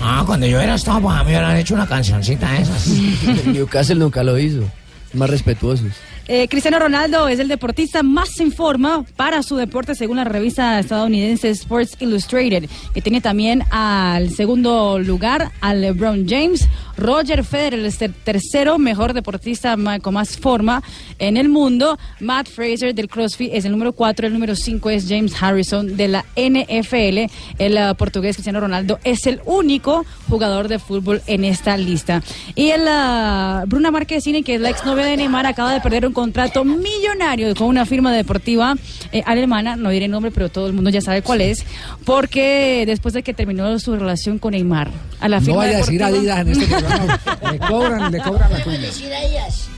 Ah, 0.00 0.22
cuando 0.26 0.46
yo 0.46 0.60
era 0.60 0.74
estaba, 0.74 1.00
pues, 1.00 1.16
a 1.16 1.18
mí 1.18 1.24
me 1.26 1.36
hubieran 1.36 1.56
hecho 1.56 1.74
una 1.74 1.86
cancioncita 1.86 2.50
de 2.52 2.62
esas. 2.62 2.88
Newcastle 3.46 3.96
nunca 3.96 4.22
lo 4.22 4.38
hizo. 4.38 4.68
Más 5.12 5.30
respetuosos. 5.30 5.92
Eh, 6.28 6.48
Cristiano 6.48 6.80
Ronaldo 6.80 7.28
es 7.28 7.38
el 7.38 7.46
deportista 7.46 8.02
más 8.02 8.40
en 8.40 8.50
forma 8.50 9.04
para 9.16 9.44
su 9.44 9.56
deporte 9.56 9.94
según 9.94 10.16
la 10.16 10.24
revista 10.24 10.80
estadounidense 10.80 11.50
Sports 11.50 11.96
Illustrated, 12.00 12.68
que 12.92 13.00
tiene 13.00 13.20
también 13.20 13.62
al 13.70 14.30
segundo 14.30 14.98
lugar 14.98 15.52
a 15.60 15.72
LeBron 15.72 16.26
James. 16.28 16.66
Roger 16.96 17.44
Federer 17.44 17.84
es 17.84 18.00
el 18.00 18.14
tercero 18.14 18.78
mejor 18.78 19.12
deportista 19.12 19.76
con 20.02 20.14
más 20.14 20.36
forma 20.38 20.82
en 21.18 21.36
el 21.36 21.48
mundo. 21.48 21.98
Matt 22.20 22.48
Fraser 22.48 22.94
del 22.94 23.08
CrossFit 23.08 23.50
es 23.52 23.64
el 23.64 23.72
número 23.72 23.92
cuatro, 23.92 24.26
el 24.26 24.32
número 24.32 24.56
cinco 24.56 24.90
es 24.90 25.06
James 25.08 25.34
Harrison 25.40 25.96
de 25.96 26.08
la 26.08 26.24
NFL. 26.36 27.30
El 27.58 27.76
eh, 27.76 27.94
portugués 27.96 28.36
Cristiano 28.36 28.60
Ronaldo 28.60 28.98
es 29.04 29.26
el 29.26 29.40
único 29.44 30.04
jugador 30.28 30.68
de 30.68 30.78
fútbol 30.78 31.22
en 31.26 31.44
esta 31.44 31.76
lista. 31.76 32.22
Y 32.54 32.70
el 32.70 32.86
ah, 32.88 33.64
Bruna 33.66 33.92
que 34.06 34.16
es 34.16 34.60
la 34.60 34.70
exnovia 34.70 35.04
de 35.04 35.16
Neymar, 35.16 35.46
acaba 35.46 35.72
de 35.72 35.80
perder 35.80 36.06
un 36.06 36.12
contrato 36.16 36.64
millonario 36.64 37.54
con 37.54 37.66
una 37.66 37.84
firma 37.84 38.10
deportiva 38.10 38.74
eh, 39.12 39.22
alemana, 39.26 39.76
no 39.76 39.90
diré 39.90 40.06
el 40.06 40.10
nombre, 40.10 40.30
pero 40.30 40.48
todo 40.48 40.66
el 40.66 40.72
mundo 40.72 40.88
ya 40.88 41.02
sabe 41.02 41.20
cuál 41.20 41.42
es, 41.42 41.62
porque 42.06 42.84
después 42.86 43.12
de 43.12 43.22
que 43.22 43.34
terminó 43.34 43.78
su 43.78 43.94
relación 43.94 44.38
con 44.38 44.52
Neymar, 44.52 44.90
a 45.20 45.28
la 45.28 45.40
No 45.40 45.44
firma 45.44 45.58
vaya 45.58 45.74
a 45.74 45.80
decir 45.80 46.02
Adidas 46.02 46.40
en 46.40 46.48
este 46.48 46.66
programa. 46.68 47.20
Le 47.52 47.58
cobran, 47.58 48.12
le 48.12 48.18
cobran 48.20 48.50
la 48.50 48.64
cuña. 48.64 48.78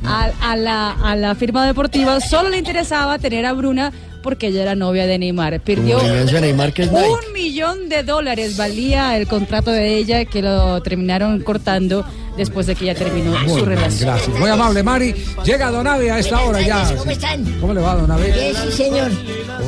a, 0.04 0.30
a 0.52 0.56
la, 0.56 0.92
a 0.92 1.16
la 1.16 1.34
firma 1.34 1.66
deportiva 1.66 2.20
solo 2.20 2.50
le 2.50 2.58
interesaba 2.58 3.18
tener 3.18 3.44
a 3.44 3.52
Bruna 3.52 3.92
porque 4.22 4.48
ella 4.48 4.62
era 4.62 4.74
novia 4.74 5.06
de 5.06 5.18
Neymar. 5.18 5.60
Perdió 5.60 6.00
Neymar, 6.40 6.72
que 6.72 6.82
es 6.82 6.92
Nike. 6.92 7.06
un 7.08 7.32
millón 7.32 7.88
de 7.88 8.02
dólares 8.02 8.56
valía 8.56 9.16
el 9.16 9.26
contrato 9.26 9.70
de 9.70 9.96
ella 9.96 10.24
que 10.24 10.42
lo 10.42 10.80
terminaron 10.82 11.40
cortando 11.40 12.04
después 12.36 12.66
de 12.66 12.76
que 12.76 12.84
ella 12.84 12.94
terminó 12.94 13.32
Muy 13.32 13.48
su 13.48 13.54
bien, 13.56 13.66
relación. 13.66 14.10
gracias. 14.10 14.38
Muy 14.38 14.48
amable, 14.48 14.82
Mari. 14.82 15.12
Llega 15.44 15.70
Don 15.72 15.86
Abe 15.86 16.10
a 16.10 16.18
esta 16.20 16.40
hora 16.42 16.60
ya. 16.60 16.94
¿Cómo 16.96 17.10
están? 17.10 17.44
¿Cómo 17.60 17.74
le 17.74 17.80
va, 17.80 17.94
Don 17.96 18.10
Abe? 18.10 18.30
Bien, 18.32 18.54
sí, 18.70 18.72
señor. 18.84 19.10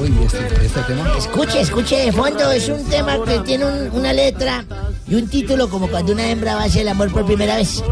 Uy, 0.01 0.13
este, 0.25 0.65
este 0.67 0.81
tema. 0.83 1.13
Escuche, 1.19 1.61
escuche 1.61 1.97
de 1.97 2.13
fondo. 2.13 2.51
Es 2.53 2.69
un 2.69 2.85
tema 2.89 3.19
que 3.25 3.41
tiene 3.41 3.65
un- 3.65 3.91
una 3.93 4.13
letra 4.13 4.65
y 5.09 5.17
un 5.17 5.27
título 5.29 5.69
como 5.69 5.89
cuando 5.89 6.13
una 6.13 6.31
hembra 6.31 6.55
va 6.55 6.63
a 6.63 6.65
hacer 6.67 6.83
el 6.83 6.89
amor 6.89 7.11
por 7.11 7.27
primera 7.27 7.57
vez. 7.57 7.83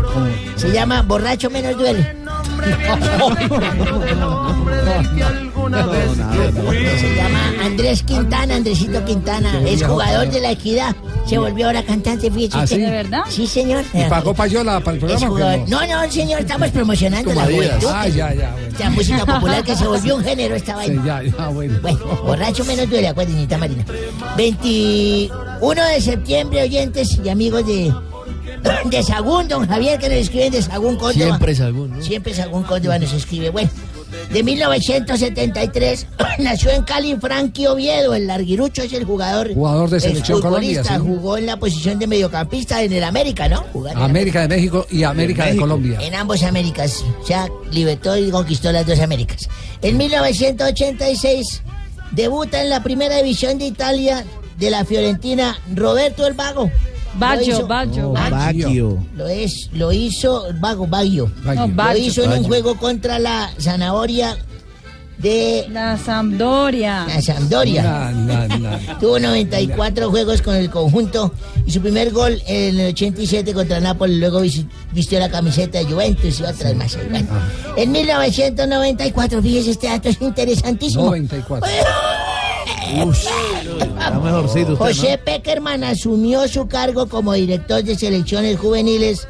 Se 0.57 0.71
llama 0.71 1.03
Borracho 1.03 1.51
menos 1.51 1.77
duele. 1.77 2.15
Se 5.71 7.14
llama 7.16 7.53
Andrés 7.64 8.03
Quintana, 8.03 8.57
Andresito 8.57 9.05
Quintana. 9.05 9.61
Es 9.66 9.83
jugador 9.85 10.31
de 10.31 10.41
la 10.41 10.51
equidad. 10.53 10.95
Se 11.27 11.37
volvió 11.37 11.66
ahora 11.66 11.83
cantante, 11.83 12.31
fíjese 12.31 12.57
¿Ah, 12.59 12.66
sí? 12.66 12.79
¿De 12.79 12.91
verdad? 12.91 13.21
Sí, 13.29 13.47
señor. 13.47 13.85
¿Y 13.93 14.03
pagó 14.09 14.33
payola 14.33 14.81
para 14.81 14.95
el 14.97 14.99
programa? 15.01 15.29
no? 15.66 15.66
No, 15.66 15.87
no, 16.07 16.11
señor, 16.11 16.41
estamos 16.41 16.71
promocionando 16.71 17.35
la 17.35 17.45
juventud. 17.45 17.89
Ah, 17.93 18.09
ya, 18.09 18.33
ya, 18.33 18.51
bueno. 18.53 18.66
Esta 18.69 18.91
música 18.91 19.27
popular 19.27 19.62
que 19.62 19.77
se 19.77 19.87
volvió 19.87 20.16
un 20.16 20.25
género 20.25 20.55
esta 20.57 20.73
Sí, 20.83 20.97
vaina. 20.97 21.05
ya, 21.05 21.23
ya, 21.31 21.49
bueno. 21.49 21.79
Bueno, 21.83 21.99
borracho 22.25 22.64
menos 22.64 22.89
duele, 22.89 23.09
acuérdense, 23.09 23.59
Marina. 23.59 23.85
21 24.39 25.85
de 25.95 26.01
septiembre, 26.01 26.62
oyentes 26.62 27.21
y 27.23 27.29
amigos 27.29 27.66
de, 27.66 27.93
de 28.87 29.03
Sagún, 29.03 29.49
don 29.49 29.66
Javier, 29.69 29.99
que 29.99 30.09
nos 30.09 30.19
escriben 30.19 30.51
de 30.53 30.62
Sagún 30.62 30.97
Córdoba. 30.97 31.12
Siempre 31.27 31.55
Sagún, 31.55 31.91
¿no? 31.91 32.03
Siempre 32.03 32.33
Sagún 32.35 32.62
Córdoba 32.62 32.99
nos 32.99 33.12
escribe. 33.12 33.51
Bueno, 33.51 33.69
de 34.33 34.43
1973 34.43 36.07
nació 36.39 36.71
en 36.71 36.83
Cali 36.83 37.17
Frankie 37.17 37.67
Oviedo, 37.67 38.15
el 38.15 38.27
larguirucho 38.27 38.83
es 38.83 38.93
el 38.93 39.05
jugador. 39.05 39.53
Jugador 39.55 39.91
de 39.91 39.97
el 39.97 40.03
Selección 40.03 40.41
Colombia, 40.41 40.85
sí. 40.85 40.95
Jugó 40.99 41.37
en 41.37 41.47
la 41.47 41.59
posición 41.59 41.99
de 41.99 42.07
mediocampista 42.07 42.83
en 42.83 42.93
el 42.93 43.05
América, 43.05 43.49
¿no? 43.49 43.65
América 43.95 44.43
de 44.43 44.49
México 44.49 44.87
y 44.91 45.03
América 45.03 45.47
de 45.47 45.57
Colombia. 45.57 45.99
en 46.01 46.15
ambos 46.15 46.43
Américas. 46.43 47.05
O 47.23 47.27
sea, 47.27 47.49
libertó 47.71 48.17
y 48.17 48.31
conquistó 48.31 48.73
las 48.73 48.87
dos 48.87 48.99
Américas. 49.01 49.49
En 49.83 49.97
1986 49.97 51.63
debuta 52.13 52.63
en 52.63 52.71
la 52.71 52.83
primera 52.83 53.17
división 53.17 53.59
de 53.59 53.67
Italia 53.67 54.25
de 54.59 54.71
la 54.71 54.85
Fiorentina 54.85 55.59
Roberto 55.75 56.27
el 56.27 56.35
Vago. 56.35 56.71
Baggio, 57.19 57.66
Baggio, 57.66 58.12
Baggio. 58.12 58.99
Lo 59.14 59.27
es, 59.27 59.71
lo 59.73 59.93
hizo 59.93 60.47
Vago, 60.61 60.87
Baggio. 60.87 61.31
No, 61.45 61.66
Lo 61.66 61.97
hizo 61.97 62.23
en 62.23 62.33
un 62.33 62.45
juego 62.45 62.77
contra 62.77 63.19
la 63.19 63.51
Zanahoria 63.59 64.37
de 65.19 65.66
La 65.71 65.99
Sampdoria. 65.99 67.05
la 67.09 67.21
Sampdoria. 67.21 68.12
Tuvo 69.01 69.19
94 69.19 70.11
juegos 70.11 70.43
con 70.43 70.55
el 70.55 70.71
conjunto 70.71 71.33
y 71.66 71.73
su 71.73 71.81
primer 71.81 72.12
gol 72.12 72.41
en 72.47 72.79
el 72.79 72.89
87 72.93 73.53
contra 73.53 73.81
Nápoles. 73.81 74.16
Luego 74.19 74.41
vistió 74.93 75.19
la 75.19 75.29
camiseta 75.29 75.79
de 75.79 75.87
Juventus 75.87 76.39
y 76.39 76.43
otras 76.45 76.75
más. 76.77 76.97
Bueno, 77.11 77.29
en 77.77 77.91
1994, 77.93 79.43
fíjese, 79.43 79.71
este 79.73 79.89
dato 79.89 80.09
es 80.09 80.23
interesantísimo. 80.23 81.07
94. 81.07 81.69
Está 83.79 84.19
mejorcito 84.19 84.73
usted, 84.73 84.87
José 84.87 85.19
Peckerman 85.19 85.85
asumió 85.85 86.47
su 86.49 86.66
cargo 86.69 87.09
como 87.09 87.33
director 87.33 87.83
de 87.83 87.97
selecciones 87.97 88.59
juveniles 88.59 89.29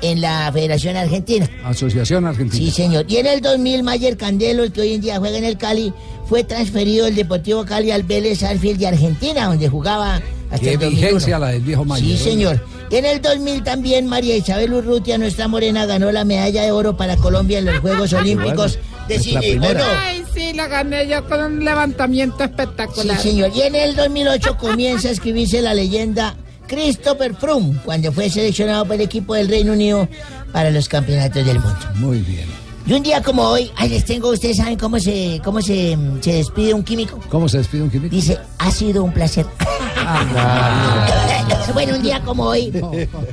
en 0.00 0.20
la 0.20 0.50
Federación 0.52 0.96
Argentina. 0.96 1.48
Asociación 1.64 2.26
Argentina. 2.26 2.64
Sí, 2.64 2.70
señor. 2.70 3.04
Y 3.08 3.16
en 3.16 3.26
el 3.26 3.40
2000, 3.40 3.82
Mayer 3.82 4.16
Candelo, 4.16 4.62
el 4.64 4.72
que 4.72 4.82
hoy 4.82 4.94
en 4.94 5.00
día 5.00 5.18
juega 5.18 5.38
en 5.38 5.44
el 5.44 5.58
Cali, 5.58 5.92
fue 6.28 6.44
transferido 6.44 7.06
del 7.06 7.14
Deportivo 7.14 7.64
Cali 7.64 7.90
al 7.90 8.02
Vélez 8.02 8.42
Arfield 8.42 8.78
de 8.78 8.86
Argentina, 8.88 9.46
donde 9.46 9.68
jugaba 9.68 10.20
Qué 10.56 10.72
el 10.74 10.78
2001. 10.78 10.90
vigencia 10.90 11.38
la 11.38 11.48
del 11.48 11.62
viejo 11.62 11.84
Mayer. 11.84 12.16
Sí, 12.18 12.24
señor. 12.24 12.64
Y 12.90 12.96
en 12.96 13.04
el 13.04 13.20
2000 13.20 13.62
también 13.64 14.06
María 14.06 14.36
Isabel 14.36 14.72
Urrutia, 14.72 15.18
nuestra 15.18 15.46
morena, 15.48 15.84
ganó 15.86 16.10
la 16.10 16.24
medalla 16.24 16.62
de 16.62 16.72
oro 16.72 16.96
para 16.96 17.16
Colombia 17.16 17.58
en 17.58 17.66
los 17.66 17.78
Juegos 17.80 18.12
Olímpicos 18.14 18.78
de 19.08 19.14
es 19.16 19.26
la 19.32 19.40
Sydney. 19.40 19.50
primera. 19.58 19.82
¿o 19.84 19.86
no? 19.86 19.98
Ay, 20.00 20.24
sí, 20.34 20.52
la 20.54 20.66
gané 20.68 21.06
yo 21.08 21.28
con 21.28 21.40
un 21.42 21.64
levantamiento 21.64 22.36
Sí, 22.38 22.44
espectacular. 22.44 23.18
señor. 23.20 23.50
Y 23.54 23.62
en 23.62 23.74
el 23.74 23.94
2008 23.96 24.56
comienza 24.58 25.08
a 25.08 25.10
escribirse 25.12 25.60
la 25.60 25.74
leyenda 25.74 26.34
Christopher 26.66 27.34
Froome, 27.34 27.78
cuando 27.84 28.12
fue 28.12 28.28
seleccionado 28.30 28.84
por 28.86 28.94
el 28.96 29.00
equipo 29.02 29.34
del 29.34 29.48
Reino 29.48 29.72
Unido 29.72 30.08
para 30.52 30.70
los 30.70 30.88
campeonatos 30.88 31.44
del 31.44 31.58
mundo. 31.60 31.78
Muy 31.96 32.18
bien. 32.20 32.46
Y 32.86 32.92
un 32.94 33.02
día 33.02 33.22
como 33.22 33.42
hoy, 33.42 33.70
ay, 33.76 33.90
les 33.90 34.04
tengo, 34.06 34.30
ustedes 34.30 34.56
saben 34.58 34.78
cómo 34.78 34.98
se, 34.98 35.40
cómo 35.44 35.60
se, 35.60 35.96
se 36.22 36.32
despide 36.32 36.72
un 36.72 36.82
químico. 36.82 37.20
¿Cómo 37.28 37.46
se 37.48 37.58
despide 37.58 37.82
un 37.82 37.90
químico? 37.90 38.14
Dice, 38.14 38.38
ha 38.58 38.70
sido 38.70 39.04
un 39.04 39.12
placer. 39.12 39.44
Ah, 40.06 41.70
bueno, 41.74 41.96
un 41.96 42.02
día 42.02 42.20
como 42.22 42.44
hoy, 42.44 42.72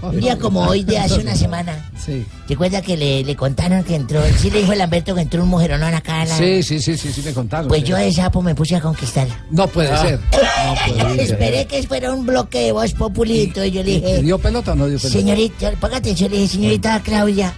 un 0.01 0.19
día 0.19 0.37
como 0.37 0.61
hoy 0.67 0.83
de 0.83 0.97
hace 0.99 1.15
una 1.15 1.35
semana. 1.35 1.89
Sí. 2.03 2.25
¿Recuerda 2.47 2.81
que 2.81 2.97
le, 2.97 3.23
le 3.23 3.35
contaron 3.35 3.83
que 3.83 3.95
entró, 3.95 4.21
sí 4.37 4.49
le 4.51 4.59
dijo 4.59 4.73
el 4.73 4.79
Lamberto 4.79 5.15
que 5.15 5.21
entró 5.21 5.41
un 5.43 5.49
mujeronón 5.49 5.93
acá 5.93 6.21
a 6.21 6.25
la... 6.25 6.37
Sí, 6.37 6.61
sí, 6.61 6.79
sí, 6.79 6.97
sí, 6.97 7.11
sí, 7.11 7.21
me 7.23 7.33
contaron. 7.33 7.67
Pues 7.67 7.81
sí. 7.81 7.87
yo 7.87 7.95
de 7.97 8.11
sapo 8.11 8.41
me 8.41 8.53
puse 8.53 8.75
a 8.75 8.81
conquistarla. 8.81 9.45
No 9.51 9.67
puede 9.67 9.95
ser. 9.97 10.19
No 10.31 10.75
puede 10.85 11.15
ser. 11.25 11.31
Esperé 11.31 11.65
que 11.65 11.83
fuera 11.87 12.13
un 12.13 12.25
bloque 12.25 12.59
de 12.59 12.71
voz 12.71 12.93
populito 12.93 13.63
y 13.63 13.71
yo 13.71 13.83
le 13.83 13.91
¿Y 13.91 14.01
dije, 14.01 14.21
¿Dio 14.21 14.37
pelota 14.37 14.73
o 14.73 14.75
no 14.75 14.87
dio 14.87 14.97
pelota? 14.99 15.17
señorita, 15.17 15.71
ponga 15.79 15.97
atención, 15.97 16.29
le 16.31 16.37
dije, 16.37 16.53
señorita 16.53 17.01
Claudia, 17.03 17.53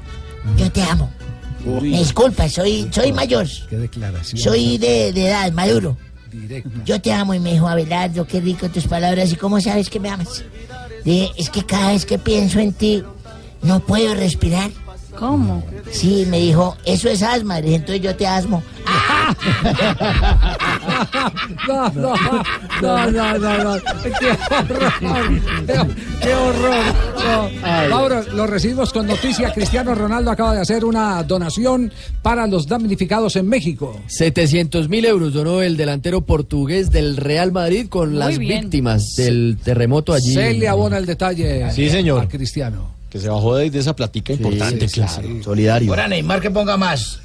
yo 0.58 0.72
te 0.72 0.82
amo. 0.84 1.10
Me 1.82 2.00
disculpa, 2.00 2.48
soy, 2.48 2.88
soy 2.92 3.12
mayor, 3.12 3.46
Qué 3.70 3.76
declaración. 3.78 4.42
soy 4.42 4.78
de, 4.78 5.12
de 5.12 5.28
edad, 5.28 5.52
maduro. 5.52 5.98
Yo 6.86 7.02
te 7.02 7.12
amo 7.12 7.34
y 7.34 7.40
me 7.40 7.54
dijo, 7.54 7.68
Abelardo, 7.68 8.26
qué 8.26 8.40
rico 8.40 8.70
tus 8.70 8.88
palabras 8.88 9.32
y 9.32 9.36
cómo 9.36 9.60
sabes 9.62 9.90
que 9.90 10.00
me 10.00 10.10
amas. 10.10 10.44
Dije, 11.04 11.32
es 11.38 11.50
que 11.50 11.66
cada 11.66 11.92
vez 11.92 12.06
que 12.06 12.18
pienso 12.18 12.60
en 12.60 12.74
ti, 12.74 13.04
no 13.62 13.80
puedo 13.80 14.14
respirar. 14.14 14.72
¿Cómo? 15.18 15.64
Sí, 15.92 16.26
me 16.30 16.40
dijo, 16.40 16.78
eso 16.86 17.10
es 17.10 17.24
asma, 17.24 17.60
entonces 17.60 18.02
yo 18.02 18.16
te 18.16 18.28
asmo. 18.28 18.64
No, 21.68 21.90
no, 21.92 22.14
no, 22.82 23.12
no, 23.12 23.38
no, 23.38 23.64
no. 23.64 23.76
Qué 24.20 24.28
horror. 24.56 25.88
Qué, 26.22 26.34
horror. 26.34 26.84
No. 27.16 27.90
Mauro, 27.90 28.24
lo 28.34 28.48
recibimos 28.48 28.92
con 28.94 29.06
noticia. 29.08 29.52
Cristiano 29.54 29.94
Ronaldo 29.94 30.32
acaba 30.32 30.56
de 30.56 30.62
hacer 30.62 30.86
una 30.86 31.22
donación 31.24 31.92
para 32.22 32.48
los 32.48 32.68
damnificados 32.68 33.36
en 33.36 33.48
México. 33.48 34.00
700 34.08 34.90
mil 34.90 35.06
euros 35.06 35.34
donó 35.34 35.62
el 35.62 35.78
delantero 35.78 36.22
portugués 36.22 36.90
del 36.90 37.18
Real 37.18 37.52
Madrid 37.52 37.88
con 37.90 38.10
Muy 38.12 38.18
las 38.20 38.38
bien. 38.38 38.62
víctimas 38.62 39.16
del 39.16 39.58
terremoto 39.64 40.14
allí. 40.14 40.34
Se 40.34 40.54
le 40.54 40.68
abona 40.68 40.98
el 40.98 41.06
detalle 41.06 41.70
Sí, 41.72 41.90
señor. 41.90 42.24
a 42.24 42.28
Cristiano. 42.28 42.97
Que 43.10 43.20
se 43.20 43.30
bajó 43.30 43.56
de, 43.56 43.70
de 43.70 43.80
esa 43.80 43.96
platica 43.96 44.34
importante, 44.34 44.88
sí, 44.90 44.96
sí, 44.96 45.02
claro. 45.02 45.44
Solidario. 45.44 45.90
Ahora 45.92 46.08
Neymar 46.08 46.42
que 46.42 46.52
ponga 46.52 46.76
más. 46.78 47.20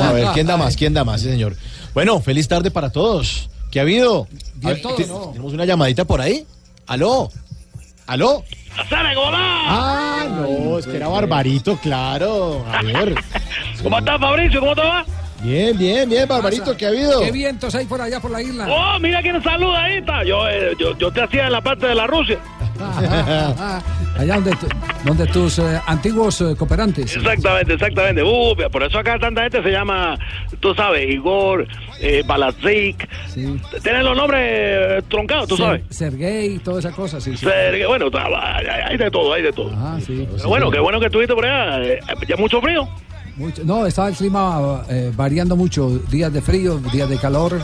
A 0.00 0.12
ver, 0.12 0.28
¿quién 0.32 0.46
da 0.46 0.56
más? 0.56 0.76
¿Quién 0.76 0.94
da 0.94 1.04
más? 1.04 1.20
Sí, 1.20 1.28
señor. 1.28 1.56
Bueno, 1.92 2.20
feliz 2.20 2.46
tarde 2.48 2.70
para 2.70 2.90
todos. 2.90 3.50
¿Qué 3.70 3.80
ha 3.80 3.82
habido? 3.82 4.28
Bien 4.56 4.76
A- 4.78 4.82
todo, 4.82 4.94
te- 4.94 5.06
¿no? 5.06 5.18
¿Tenemos 5.32 5.52
una 5.52 5.64
llamadita 5.64 6.04
por 6.04 6.20
ahí? 6.20 6.46
¿Aló? 6.86 7.30
¿Aló? 8.06 8.44
Ah, 9.66 10.26
no, 10.30 10.78
es 10.78 10.86
que 10.86 10.96
era 10.96 11.08
Barbarito, 11.08 11.76
claro. 11.78 12.64
Javier. 12.70 13.14
¿Cómo 13.82 13.98
estás, 13.98 14.20
Fabricio? 14.20 14.60
¿Cómo 14.60 14.74
te 14.74 14.82
va? 14.82 15.04
Bien, 15.44 15.76
bien, 15.76 16.08
bien, 16.08 16.26
Barbarito, 16.26 16.74
¿qué 16.74 16.86
ha 16.86 16.88
habido? 16.88 17.20
¿Qué 17.20 17.30
vientos 17.30 17.74
hay 17.74 17.84
por 17.84 18.00
allá 18.00 18.18
por 18.18 18.30
la 18.30 18.40
isla? 18.40 18.66
Oh, 18.66 18.98
mira 18.98 19.20
quién 19.20 19.42
saluda 19.42 19.84
ahí, 19.84 19.98
está. 19.98 20.24
Yo, 20.24 20.48
eh, 20.48 20.72
yo, 20.78 20.96
yo 20.96 21.12
te 21.12 21.20
hacía 21.20 21.46
en 21.46 21.52
la 21.52 21.60
parte 21.60 21.86
de 21.86 21.94
la 21.94 22.06
Rusia. 22.06 22.38
allá 24.18 24.34
donde, 24.36 24.52
donde 25.04 25.26
tus 25.26 25.58
eh, 25.58 25.80
antiguos 25.86 26.40
eh, 26.40 26.54
cooperantes. 26.56 27.14
Exactamente, 27.14 27.74
exactamente. 27.74 28.22
Uh, 28.22 28.56
por 28.70 28.82
eso 28.82 28.98
acá 28.98 29.18
tanta 29.18 29.42
gente 29.42 29.62
se 29.62 29.70
llama, 29.70 30.18
tú 30.60 30.74
sabes, 30.74 31.08
Igor, 31.10 31.66
eh, 32.00 32.22
Balazik. 32.26 33.06
Tienen 33.82 34.04
los 34.04 34.16
nombres 34.16 34.40
eh, 34.42 35.02
troncados, 35.08 35.48
tú 35.48 35.56
Ser- 35.58 35.66
sabes. 35.66 35.82
Sergey, 35.90 36.58
toda 36.60 36.78
esa 36.80 36.90
cosa, 36.92 37.20
sí. 37.20 37.36
sí. 37.36 37.46
Bueno, 37.86 38.06
hay 38.14 38.66
hay 38.86 38.96
de 38.96 39.10
todo, 39.10 39.32
hay 39.34 39.42
de 39.42 39.52
todo. 39.52 39.70
Ah, 39.76 39.98
sí. 40.04 40.26
Pero 40.36 40.48
bueno, 40.48 40.70
qué 40.70 40.80
bueno 40.80 40.98
que 40.98 41.06
estuviste 41.06 41.34
por 41.34 41.44
allá. 41.44 41.82
eh, 41.84 42.00
Ya 42.26 42.36
mucho 42.36 42.62
frío. 42.62 42.88
Mucho- 43.36 43.62
no, 43.64 43.84
estaba 43.86 44.08
el 44.08 44.14
clima 44.14 44.82
eh, 44.88 45.10
variando 45.14 45.56
mucho. 45.56 45.88
Días 46.10 46.32
de 46.32 46.40
frío, 46.40 46.78
días 46.92 47.08
de 47.08 47.18
calor. 47.18 47.60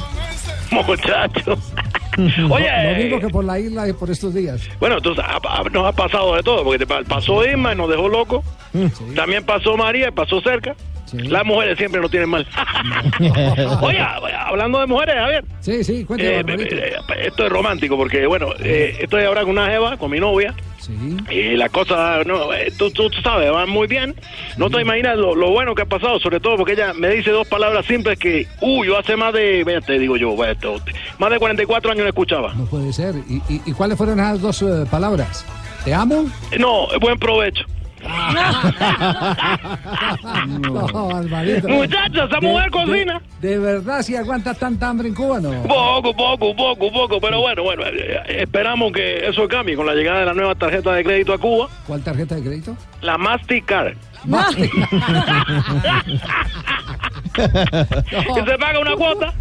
Muchacho. 0.70 1.56
Lo 2.16 2.54
Oye, 2.54 2.94
mismo 3.04 3.20
que 3.20 3.28
por 3.28 3.44
la 3.44 3.58
isla 3.58 3.88
y 3.88 3.92
por 3.92 4.10
estos 4.10 4.34
días. 4.34 4.60
bueno, 4.80 4.96
entonces 4.96 5.24
nos 5.72 5.86
ha 5.86 5.92
pasado 5.92 6.34
de 6.34 6.42
todo, 6.42 6.64
porque 6.64 6.84
pasó 6.86 7.44
Irma 7.46 7.72
y 7.72 7.76
nos 7.76 7.88
dejó 7.88 8.08
locos. 8.08 8.44
También 9.14 9.44
pasó 9.44 9.76
María 9.76 10.08
y 10.08 10.10
pasó 10.10 10.40
cerca. 10.40 10.74
Las 11.12 11.44
mujeres 11.44 11.76
siempre 11.78 12.00
nos 12.00 12.10
tienen 12.10 12.28
mal. 12.28 12.46
Oye, 13.82 13.98
hablando 14.00 14.80
de 14.80 14.86
mujeres, 14.86 15.14
Javier. 15.16 15.44
Sí, 15.60 15.82
sí, 15.82 16.04
cuéntame, 16.04 16.62
Eh, 16.62 16.68
eh, 16.70 16.92
eh, 17.08 17.26
esto 17.26 17.46
es 17.46 17.50
romántico 17.52 17.96
porque, 17.96 18.26
bueno, 18.26 18.48
eh, 18.60 18.96
estoy 19.00 19.24
ahora 19.24 19.40
con 19.42 19.50
una 19.50 19.66
jeva, 19.68 19.96
con 19.96 20.10
mi 20.10 20.20
novia. 20.20 20.54
Y 21.30 21.56
la 21.56 21.68
cosa, 21.68 22.22
no, 22.24 22.52
eh, 22.52 22.72
tú, 22.76 22.90
tú, 22.90 23.10
tú 23.10 23.20
sabes, 23.22 23.52
va 23.52 23.66
muy 23.66 23.86
bien. 23.86 24.14
No 24.56 24.70
te 24.70 24.80
imaginas 24.80 25.16
lo, 25.16 25.34
lo 25.34 25.50
bueno 25.50 25.74
que 25.74 25.82
ha 25.82 25.86
pasado, 25.86 26.18
sobre 26.20 26.40
todo 26.40 26.56
porque 26.56 26.72
ella 26.72 26.92
me 26.94 27.08
dice 27.10 27.30
dos 27.30 27.46
palabras 27.48 27.86
simples 27.86 28.18
que, 28.18 28.46
uy, 28.60 28.86
yo 28.88 28.98
hace 28.98 29.16
más 29.16 29.32
de, 29.32 29.64
vea, 29.64 29.80
te 29.80 29.98
digo 29.98 30.16
yo, 30.16 30.34
más 31.18 31.30
de 31.30 31.38
44 31.38 31.92
años 31.92 32.02
no 32.04 32.08
escuchaba. 32.08 32.54
No 32.54 32.64
puede 32.64 32.92
ser. 32.92 33.14
¿Y, 33.28 33.36
y, 33.48 33.62
y 33.66 33.72
cuáles 33.72 33.96
fueron 33.98 34.20
esas 34.20 34.40
dos 34.40 34.62
eh, 34.62 34.86
palabras? 34.90 35.44
¿Te 35.84 35.94
amo? 35.94 36.26
No, 36.58 36.86
buen 37.00 37.18
provecho. 37.18 37.64
No, 40.60 41.08
Barbarito. 41.08 41.68
Muchacho, 41.68 42.24
esa 42.24 42.40
mujer 42.40 42.70
cocina. 42.70 43.20
De, 43.40 43.58
verdad, 43.58 44.02
si 44.02 44.16
aguanta 44.16 44.54
tanta 44.54 44.88
hambre 44.88 45.08
en 45.08 45.14
Cuba, 45.14 45.40
no. 45.40 45.50
Poco, 45.62 46.14
poco, 46.14 46.54
poco, 46.56 46.92
poco, 46.92 47.20
pero 47.20 47.40
bueno, 47.40 47.62
bueno, 47.62 47.82
eh, 47.86 48.20
esperamos 48.40 48.92
que 48.92 49.28
eso 49.28 49.46
cambie 49.48 49.76
con 49.76 49.86
la 49.86 49.94
llegada 49.94 50.20
de 50.20 50.26
la 50.26 50.34
nueva 50.34 50.54
tarjeta 50.54 50.92
de 50.92 51.04
crédito 51.04 51.32
a 51.32 51.38
Cuba, 51.38 51.68
¿Cuál 51.86 52.02
tarjeta 52.02 52.34
de 52.36 52.42
crédito? 52.42 52.76
la 53.02 53.18
Mastercard. 53.18 53.94
que 58.34 58.50
se 58.50 58.58
paga 58.58 58.78
una 58.80 58.96
cuota. 58.96 59.32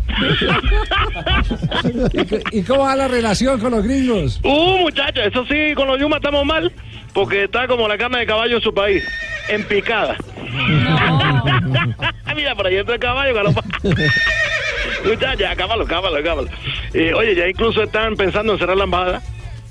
¿Y 2.51 2.63
cómo 2.63 2.83
va 2.83 2.95
la 2.95 3.07
relación 3.07 3.59
con 3.59 3.71
los 3.71 3.83
gringos? 3.83 4.39
Uh, 4.43 4.77
muchachos, 4.79 5.25
eso 5.25 5.45
sí, 5.45 5.73
con 5.75 5.87
los 5.87 5.99
Yuma 5.99 6.17
estamos 6.17 6.45
mal, 6.45 6.71
porque 7.13 7.45
está 7.45 7.67
como 7.67 7.87
la 7.87 7.97
carne 7.97 8.19
de 8.19 8.25
caballo 8.25 8.57
en 8.57 8.61
su 8.61 8.73
país, 8.73 9.03
en 9.49 9.63
picada. 9.63 10.17
Mira, 12.35 12.55
por 12.55 12.67
ahí 12.67 12.77
entra 12.77 12.95
el 12.95 12.99
caballo, 12.99 13.33
galopá. 13.33 13.63
Muchachos, 15.05 15.47
cámalo, 15.57 15.85
cámalo, 15.85 16.23
cámalo. 16.23 16.47
Eh, 16.93 17.13
oye, 17.13 17.35
ya 17.35 17.47
incluso 17.47 17.83
están 17.83 18.15
pensando 18.15 18.53
en 18.53 18.59
cerrar 18.59 18.77
la 18.77 18.83
embajada. 18.85 19.21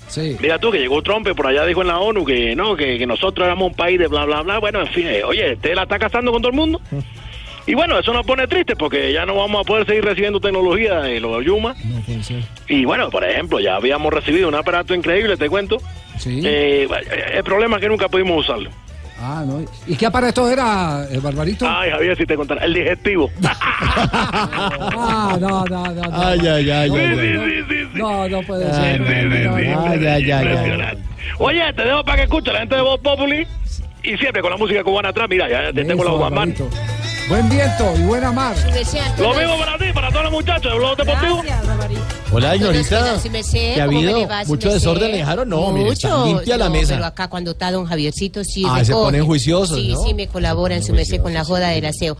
Sí. 0.08 0.36
Mira 0.40 0.58
tú 0.58 0.70
que 0.70 0.78
llegó 0.78 1.02
Trump 1.02 1.28
y 1.28 1.34
por 1.34 1.46
allá 1.46 1.66
dijo 1.66 1.82
en 1.82 1.88
la 1.88 1.98
ONU 1.98 2.24
que 2.24 2.56
no, 2.56 2.74
que, 2.76 2.96
que 2.98 3.06
nosotros 3.06 3.44
éramos 3.44 3.68
un 3.68 3.74
país 3.74 3.98
de 3.98 4.06
bla, 4.06 4.24
bla, 4.24 4.40
bla. 4.42 4.58
Bueno, 4.58 4.80
en 4.80 4.88
fin, 4.88 5.06
eh, 5.06 5.22
oye, 5.22 5.52
usted 5.52 5.74
la 5.74 5.82
está 5.82 5.98
casando 5.98 6.32
con 6.32 6.40
todo 6.40 6.50
el 6.50 6.56
mundo. 6.56 6.80
Y 7.68 7.74
bueno, 7.74 7.98
eso 7.98 8.14
nos 8.14 8.24
pone 8.24 8.46
triste 8.48 8.74
porque 8.76 9.12
ya 9.12 9.26
no 9.26 9.34
vamos 9.34 9.60
a 9.60 9.64
poder 9.64 9.84
seguir 9.86 10.02
recibiendo 10.02 10.40
tecnología 10.40 11.00
de 11.00 11.20
los 11.20 11.44
Yuma. 11.44 11.74
No 11.84 12.00
puede 12.00 12.22
ser. 12.24 12.42
Y 12.66 12.86
bueno, 12.86 13.10
por 13.10 13.22
ejemplo, 13.24 13.60
ya 13.60 13.76
habíamos 13.76 14.10
recibido 14.12 14.48
un 14.48 14.54
aparato 14.54 14.94
increíble, 14.94 15.36
te 15.36 15.50
cuento. 15.50 15.76
Sí. 16.18 16.40
Eh, 16.44 16.88
el 17.34 17.44
problema 17.44 17.76
es 17.76 17.82
que 17.82 17.88
nunca 17.90 18.08
pudimos 18.08 18.38
usarlo. 18.44 18.70
Ah, 19.20 19.44
no. 19.46 19.62
¿Y 19.86 19.96
qué 19.96 20.06
aparato 20.06 20.48
era, 20.48 21.04
eh, 21.10 21.18
Barbarito? 21.18 21.66
Ay, 21.68 21.90
Javier, 21.90 22.16
si 22.16 22.24
te 22.24 22.36
contara, 22.36 22.64
el 22.64 22.72
digestivo. 22.72 23.30
Ah, 25.00 25.36
no, 25.38 25.64
no, 25.66 25.84
no. 25.86 25.92
no. 25.94 26.10
Ay, 26.12 26.38
ay, 26.40 26.70
ay, 26.70 26.88
no, 26.90 26.96
no, 26.96 27.02
ay. 27.02 27.88
No, 27.94 28.28
no 28.28 28.42
puede 28.42 28.64
Ay, 28.70 28.96
ser. 28.96 28.98
sí, 28.98 29.36
sí, 29.38 29.44
No, 29.44 29.56
sí, 29.58 29.64
no, 29.66 29.86
Ay, 29.90 30.06
ay, 30.06 30.30
ay. 30.30 30.98
Oye, 31.38 31.72
te 31.74 31.82
dejo 31.84 32.04
para 32.04 32.16
que 32.16 32.22
escuches 32.24 32.52
la 32.52 32.60
gente 32.60 32.76
de 32.76 32.82
Voz 32.82 33.00
Populi. 33.00 33.46
Y 34.02 34.16
siempre 34.16 34.40
con 34.40 34.50
la 34.50 34.56
música 34.56 34.82
cubana 34.84 35.10
atrás, 35.10 35.28
mira, 35.28 35.48
ya 35.48 35.72
te 35.72 35.84
tengo 35.84 36.04
los 36.04 36.16
guamán. 36.18 36.54
Buen 37.28 37.46
viento 37.50 37.94
y 37.98 38.02
buena 38.04 38.32
mar. 38.32 38.56
Lo 39.18 39.34
mismo 39.34 39.58
para 39.58 39.76
ti, 39.76 39.84
para 39.92 40.08
todos 40.10 40.22
los 40.24 40.32
muchachos 40.32 40.72
de 40.72 40.78
Blog 40.78 40.96
Deportivo. 40.96 41.42
Hola, 42.32 42.52
señorita. 42.52 43.18
Si 43.20 43.28
me 43.30 43.42
sé, 43.42 43.72
¿Qué 43.74 43.82
ha 43.82 43.86
¿cómo 43.86 44.00
me 44.00 44.04
habido? 44.06 44.18
le 44.20 44.26
va? 44.26 44.44
Si 44.44 44.50
¿Mucho 44.50 44.68
me 44.68 44.74
desorden 44.74 45.12
dejaron? 45.12 45.48
No, 45.48 45.70
mire, 45.72 45.90
limpia 46.24 46.56
la 46.56 46.70
mesa. 46.70 46.94
Pero 46.94 47.04
acá 47.06 47.28
cuando 47.28 47.50
está 47.50 47.70
don 47.70 47.84
Javiercito 47.86 48.44
sí 48.44 48.64
Ah, 48.66 48.82
se 48.82 48.92
ponen 48.92 49.26
juiciosos, 49.26 49.76
Sí, 49.78 49.92
¿no? 49.92 50.02
sí, 50.04 50.14
me 50.14 50.26
colabora 50.26 50.74
en 50.76 50.82
su 50.82 50.94
merced 50.94 51.20
con 51.20 51.34
la 51.34 51.44
joda 51.44 51.68
del 51.68 51.84
aseo. 51.84 52.16